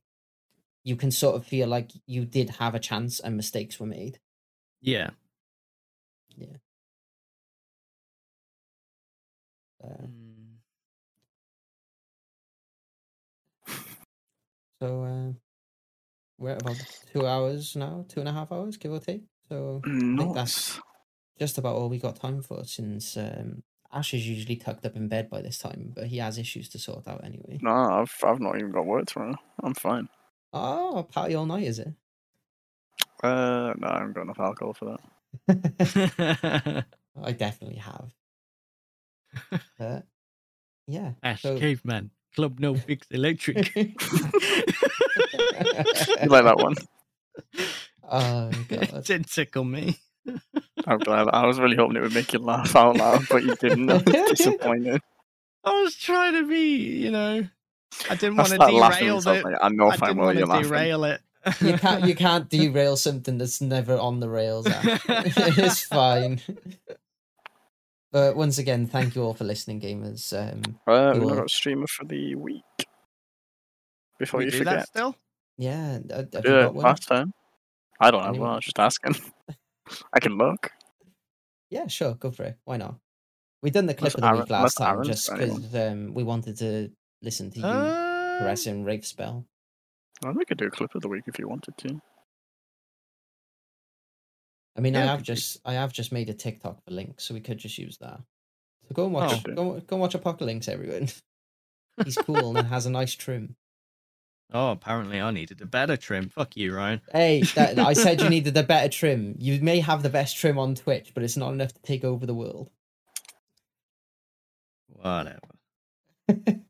you 0.86 0.96
can 0.96 1.12
sort 1.12 1.36
of 1.36 1.46
feel 1.46 1.68
like 1.68 1.92
you 2.06 2.24
did 2.26 2.52
have 2.62 2.74
a 2.74 2.80
chance 2.80 3.20
and 3.20 3.36
mistakes 3.36 3.80
were 3.80 3.86
made. 3.86 4.20
Yeah. 4.82 5.10
Uh, 9.84 10.08
Mm. 10.08 10.58
so 14.82 15.04
uh, 15.04 15.34
we're 16.38 16.54
about 16.56 16.78
two 17.12 17.26
hours 17.28 17.76
now, 17.76 18.06
two 18.08 18.20
and 18.22 18.30
a 18.30 18.32
half 18.32 18.52
hours, 18.52 18.78
give 18.78 18.92
or 18.94 19.00
take. 19.00 19.24
So 19.50 19.82
think 19.84 20.34
that's- 20.34 20.78
Nice. 20.78 20.80
Just 21.40 21.57
about 21.57 21.75
all 21.75 21.90
we 21.90 21.99
got 21.99 22.16
time 22.16 22.41
for 22.41 22.64
since 22.66 23.17
um, 23.17 23.64
Ash 23.93 24.14
is 24.14 24.27
usually 24.27 24.56
tucked 24.56 24.85
up 24.85 24.95
in 24.95 25.07
bed 25.07 25.30
by 25.30 25.41
this 25.41 25.57
time, 25.57 25.91
but 25.95 26.07
he 26.07 26.17
has 26.17 26.38
issues 26.38 26.69
to 26.69 26.80
sort 26.80 27.07
out 27.07 27.24
anyway. 27.24 27.59
No, 27.61 27.72
I've 27.72 28.14
I've 28.24 28.40
not 28.40 28.57
even 28.57 28.72
got 28.72 28.85
work 28.85 29.06
tomorrow. 29.06 29.35
I'm 29.64 29.74
fine. 29.74 30.09
Oh, 30.53 31.07
party 31.11 31.35
all 31.35 31.45
night, 31.45 31.67
is 31.67 31.80
it? 31.80 31.93
Uh, 33.24 33.74
no, 33.77 33.88
I 33.88 33.99
haven't 33.99 34.14
got 34.14 34.22
enough 34.22 34.40
alcohol 34.40 34.74
for 34.74 34.98
that. 35.48 36.85
I 37.24 37.32
definitely 37.32 37.77
have. 37.80 38.11
But 39.77 40.06
yeah. 40.88 41.14
Ash 41.24 41.41
so- 41.41 41.57
Caveman. 41.59 42.11
Club 42.35 42.59
No 42.59 42.75
Fix 42.88 43.07
Electric. 43.09 43.75
You 43.75 43.93
like 46.27 46.43
that 46.43 46.57
one? 46.57 46.75
oh 48.09 48.51
god. 48.67 49.03
Did 49.06 49.27
tickle 49.27 49.64
me. 49.64 49.98
I'm 50.88 50.99
glad. 50.99 51.27
I 51.33 51.45
was 51.45 51.59
really 51.59 51.75
hoping 51.75 51.98
it 51.98 52.01
would 52.01 52.14
make 52.14 52.32
you 52.33 52.40
laugh 52.40 52.75
out 52.75 52.95
loud, 52.98 53.25
but 53.30 53.43
you 53.43 53.56
didn't. 53.56 53.90
I 53.90 53.95
was 53.95 54.03
disappointed. 54.38 55.01
I 55.66 55.82
was 55.82 55.95
trying 55.95 56.33
to 56.33 56.48
be, 56.48 56.77
you 56.77 57.11
know, 57.11 57.45
I 58.09 58.16
didn't 58.16 58.38
want 58.38 58.49
to 58.49 58.56
started 58.56 58.75
laughing 58.77 59.07
derail 59.07 59.27
it. 59.27 59.43
like, 59.43 59.56
I 59.61 59.69
know 59.69 59.90
I 59.91 59.98
fine 59.98 60.09
didn't 60.11 60.22
well 60.24 60.32
to 60.33 60.38
you're 60.40 60.48
laughing. 60.48 60.69
derail 60.69 61.03
it. 61.03 61.22
You 61.61 61.74
can't 61.77 62.06
you 62.06 62.16
can't 62.16 62.49
derail 62.49 62.95
something 62.95 63.38
that's 63.38 63.59
never 63.61 63.98
on 63.98 64.19
the 64.22 64.30
rails. 64.30 64.66
Ash. 64.67 65.01
it's 65.07 65.83
fine. 65.83 66.40
But 68.11 68.38
once 68.38 68.57
again, 68.57 68.88
thank 68.88 69.16
you 69.16 69.24
all 69.24 69.33
for 69.33 69.43
listening, 69.43 69.82
gamers. 69.82 70.32
Um, 70.33 70.80
Uh, 70.88 71.11
we've 71.14 71.22
Cool. 71.22 71.30
not 71.30 71.35
got 71.38 71.45
a 71.45 71.49
streamer 71.49 71.88
for 71.88 72.06
the 72.06 72.35
week. 72.35 72.64
Before 74.19 74.38
we 74.40 74.45
you 74.45 74.51
do 74.51 74.57
forget. 74.59 74.75
that 74.77 74.88
still? 74.88 75.16
yeah, 75.57 75.99
have 76.09 76.30
you 76.33 76.41
Yeah, 76.56 76.67
last 76.67 77.07
time. 77.07 77.33
I 77.99 78.09
don't 78.11 78.22
have 78.22 78.30
Anyone? 78.30 78.48
one. 78.48 78.53
I 78.53 78.56
was 78.57 78.66
just 78.66 78.80
asking. 78.80 79.16
I 80.14 80.19
can 80.19 80.38
look. 80.38 80.72
Yeah, 81.70 81.88
sure, 81.88 82.14
go 82.16 82.32
for 82.32 82.44
it. 82.44 82.58
Why 82.66 82.78
not? 82.78 82.96
We 83.62 83.72
done 83.72 83.86
the 83.88 83.94
clip 83.94 84.14
of 84.16 84.22
the 84.22 84.28
Aaron- 84.28 84.40
week 84.42 84.50
last 84.50 84.76
time 84.76 84.96
Aaron's 84.96 85.08
just 85.08 85.32
because 85.32 85.76
um, 85.76 86.14
we 86.14 86.24
wanted 86.24 86.58
to 86.58 86.90
listen 87.22 87.50
to 87.52 87.60
you 87.60 87.66
Uh, 87.66 88.40
caressing 88.40 88.84
Rave 88.84 89.06
Spell. 89.06 89.46
Well, 90.24 90.34
we 90.34 90.46
could 90.46 90.58
do 90.58 90.68
a 90.68 90.72
clip 90.72 90.94
of 90.96 91.02
the 91.02 91.08
week 91.10 91.24
if 91.28 91.38
you 91.40 91.48
wanted 91.48 91.78
to. 91.80 92.02
I 94.76 94.80
mean, 94.80 94.96
I 94.96 95.02
have 95.02 95.24
just 95.24 95.60
I 95.66 95.74
have 95.74 95.92
just 95.92 96.12
made 96.12 96.30
a 96.30 96.34
TikTok 96.34 96.84
for 96.84 96.92
Link, 96.92 97.20
so 97.20 97.34
we 97.34 97.42
could 97.42 97.58
just 97.58 97.78
use 97.78 97.98
that. 97.98 98.20
So 98.88 98.94
go 98.94 99.06
and 99.06 99.14
watch 99.14 99.42
Oh. 99.48 99.54
go, 99.56 99.80
go 99.82 99.96
and 99.96 100.00
watch 100.02 100.14
Apocalynx, 100.14 100.70
everyone. 100.70 101.08
He's 102.06 102.16
cool 102.18 102.56
and 102.56 102.68
has 102.68 102.86
a 102.86 102.92
nice 102.92 103.14
trim. 103.16 103.56
Oh, 104.53 104.72
apparently 104.72 105.19
I 105.22 105.32
needed 105.32 105.61
a 105.61 105.66
better 105.66 105.98
trim. 105.98 106.30
Fuck 106.30 106.58
you, 106.58 106.76
Ryan. 106.76 107.01
Hey, 107.11 107.42
that, 107.56 107.80
I 107.80 107.93
said 107.93 108.22
you 108.22 108.30
needed 108.38 108.56
a 108.58 108.64
better 108.64 108.90
trim. 108.90 109.35
You 109.40 109.59
may 109.61 109.80
have 109.80 110.03
the 110.03 110.09
best 110.09 110.38
trim 110.38 110.58
on 110.58 110.76
Twitch, 110.76 111.11
but 111.14 111.24
it's 111.24 111.38
not 111.38 111.53
enough 111.53 111.74
to 111.74 111.82
take 111.82 112.03
over 112.03 112.26
the 112.26 112.34
world. 112.34 112.69
Whatever. 114.88 115.40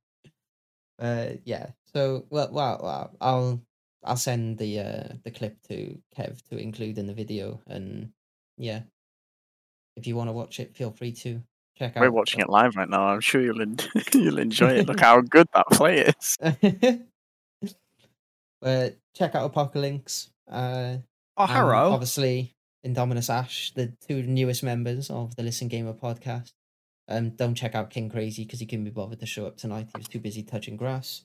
Uh, 0.99 1.33
yeah. 1.45 1.67
So, 1.93 2.25
well, 2.30 2.49
well, 2.51 2.80
well, 2.81 3.15
I'll 3.22 3.61
I'll 4.03 4.17
send 4.17 4.57
the 4.57 4.80
uh 4.80 5.14
the 5.23 5.31
clip 5.31 5.61
to 5.67 5.97
Kev 6.17 6.41
to 6.49 6.57
include 6.57 6.97
in 6.97 7.07
the 7.07 7.14
video, 7.14 7.61
and 7.67 8.11
yeah, 8.57 8.81
if 9.95 10.07
you 10.07 10.15
want 10.15 10.30
to 10.30 10.33
watch 10.33 10.59
it, 10.59 10.75
feel 10.75 10.91
free 10.91 11.11
to 11.11 11.41
check 11.77 11.95
out. 11.95 12.01
We're 12.01 12.11
watching 12.11 12.39
it 12.39 12.49
live 12.49 12.75
right 12.75 12.89
now. 12.89 13.07
I'm 13.07 13.22
sure 13.22 13.41
you'll 13.41 13.61
en- 13.61 13.77
you'll 14.14 14.39
enjoy 14.39 14.72
it. 14.72 14.88
Look 14.88 14.99
how 14.99 15.22
good 15.22 15.47
that 15.53 15.67
play 15.72 16.11
is. 16.22 16.38
But 18.61 18.97
check 19.15 19.35
out 19.35 19.53
Apocalynx. 19.53 20.29
Uh, 20.49 20.97
Oh, 21.39 21.45
hello. 21.45 21.91
Obviously, 21.91 22.55
Indominus 22.83 23.29
Ash, 23.29 23.71
the 23.75 23.93
two 24.07 24.23
newest 24.23 24.63
members 24.63 25.11
of 25.11 25.35
the 25.35 25.43
Listen 25.43 25.67
Gamer 25.67 25.93
podcast. 25.93 26.49
Um, 27.07 27.29
don't 27.31 27.53
check 27.53 27.75
out 27.75 27.91
KingKrazey 27.91 28.37
because 28.37 28.59
he 28.59 28.65
couldn't 28.65 28.85
be 28.85 28.89
bothered 28.91 29.19
to 29.19 29.27
show 29.27 29.45
up 29.45 29.55
tonight. 29.55 29.87
He 29.93 29.99
was 29.99 30.07
too 30.07 30.19
busy 30.19 30.41
touching 30.41 30.75
grass. 30.77 31.23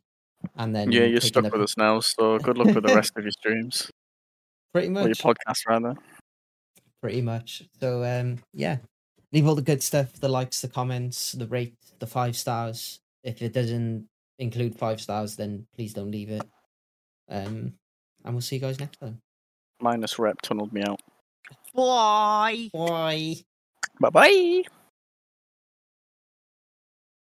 And 0.56 0.76
then 0.76 0.92
Yeah, 0.92 1.04
you're 1.04 1.22
stuck 1.22 1.44
with 1.50 1.62
us 1.62 1.78
now. 1.78 2.00
So 2.00 2.38
good 2.40 2.58
luck 2.58 2.74
with 2.74 2.84
the 2.86 2.94
rest 2.94 3.12
of 3.16 3.24
your 3.24 3.30
streams 3.30 3.90
Pretty 4.74 4.88
or 4.88 4.92
your 4.92 5.08
much. 5.08 5.22
podcast, 5.22 5.66
rather. 5.66 5.94
pretty 7.00 7.22
much. 7.22 7.62
So 7.80 8.04
um, 8.04 8.38
yeah, 8.52 8.76
leave 9.32 9.48
all 9.48 9.54
the 9.54 9.62
good 9.62 9.82
stuff: 9.82 10.12
the 10.14 10.28
likes, 10.28 10.60
the 10.60 10.68
comments, 10.68 11.32
the 11.32 11.46
rate, 11.46 11.74
the 12.00 12.06
five 12.06 12.36
stars. 12.36 13.00
If 13.24 13.40
it 13.40 13.54
doesn't 13.54 14.08
include 14.38 14.78
five 14.78 15.00
stars, 15.00 15.36
then 15.36 15.66
please 15.74 15.94
don't 15.94 16.10
leave 16.10 16.28
it. 16.30 16.42
Um, 17.32 17.74
and 18.24 18.34
we'll 18.34 18.42
see 18.42 18.56
you 18.56 18.60
guys 18.60 18.78
next 18.78 18.98
time. 18.98 19.20
Minus 19.80 20.18
rep 20.18 20.40
tunneled 20.42 20.72
me 20.72 20.82
out. 20.82 21.00
Bye. 21.74 22.68
Bye. 22.72 23.36
Bye 23.98 24.10
bye. 24.10 24.62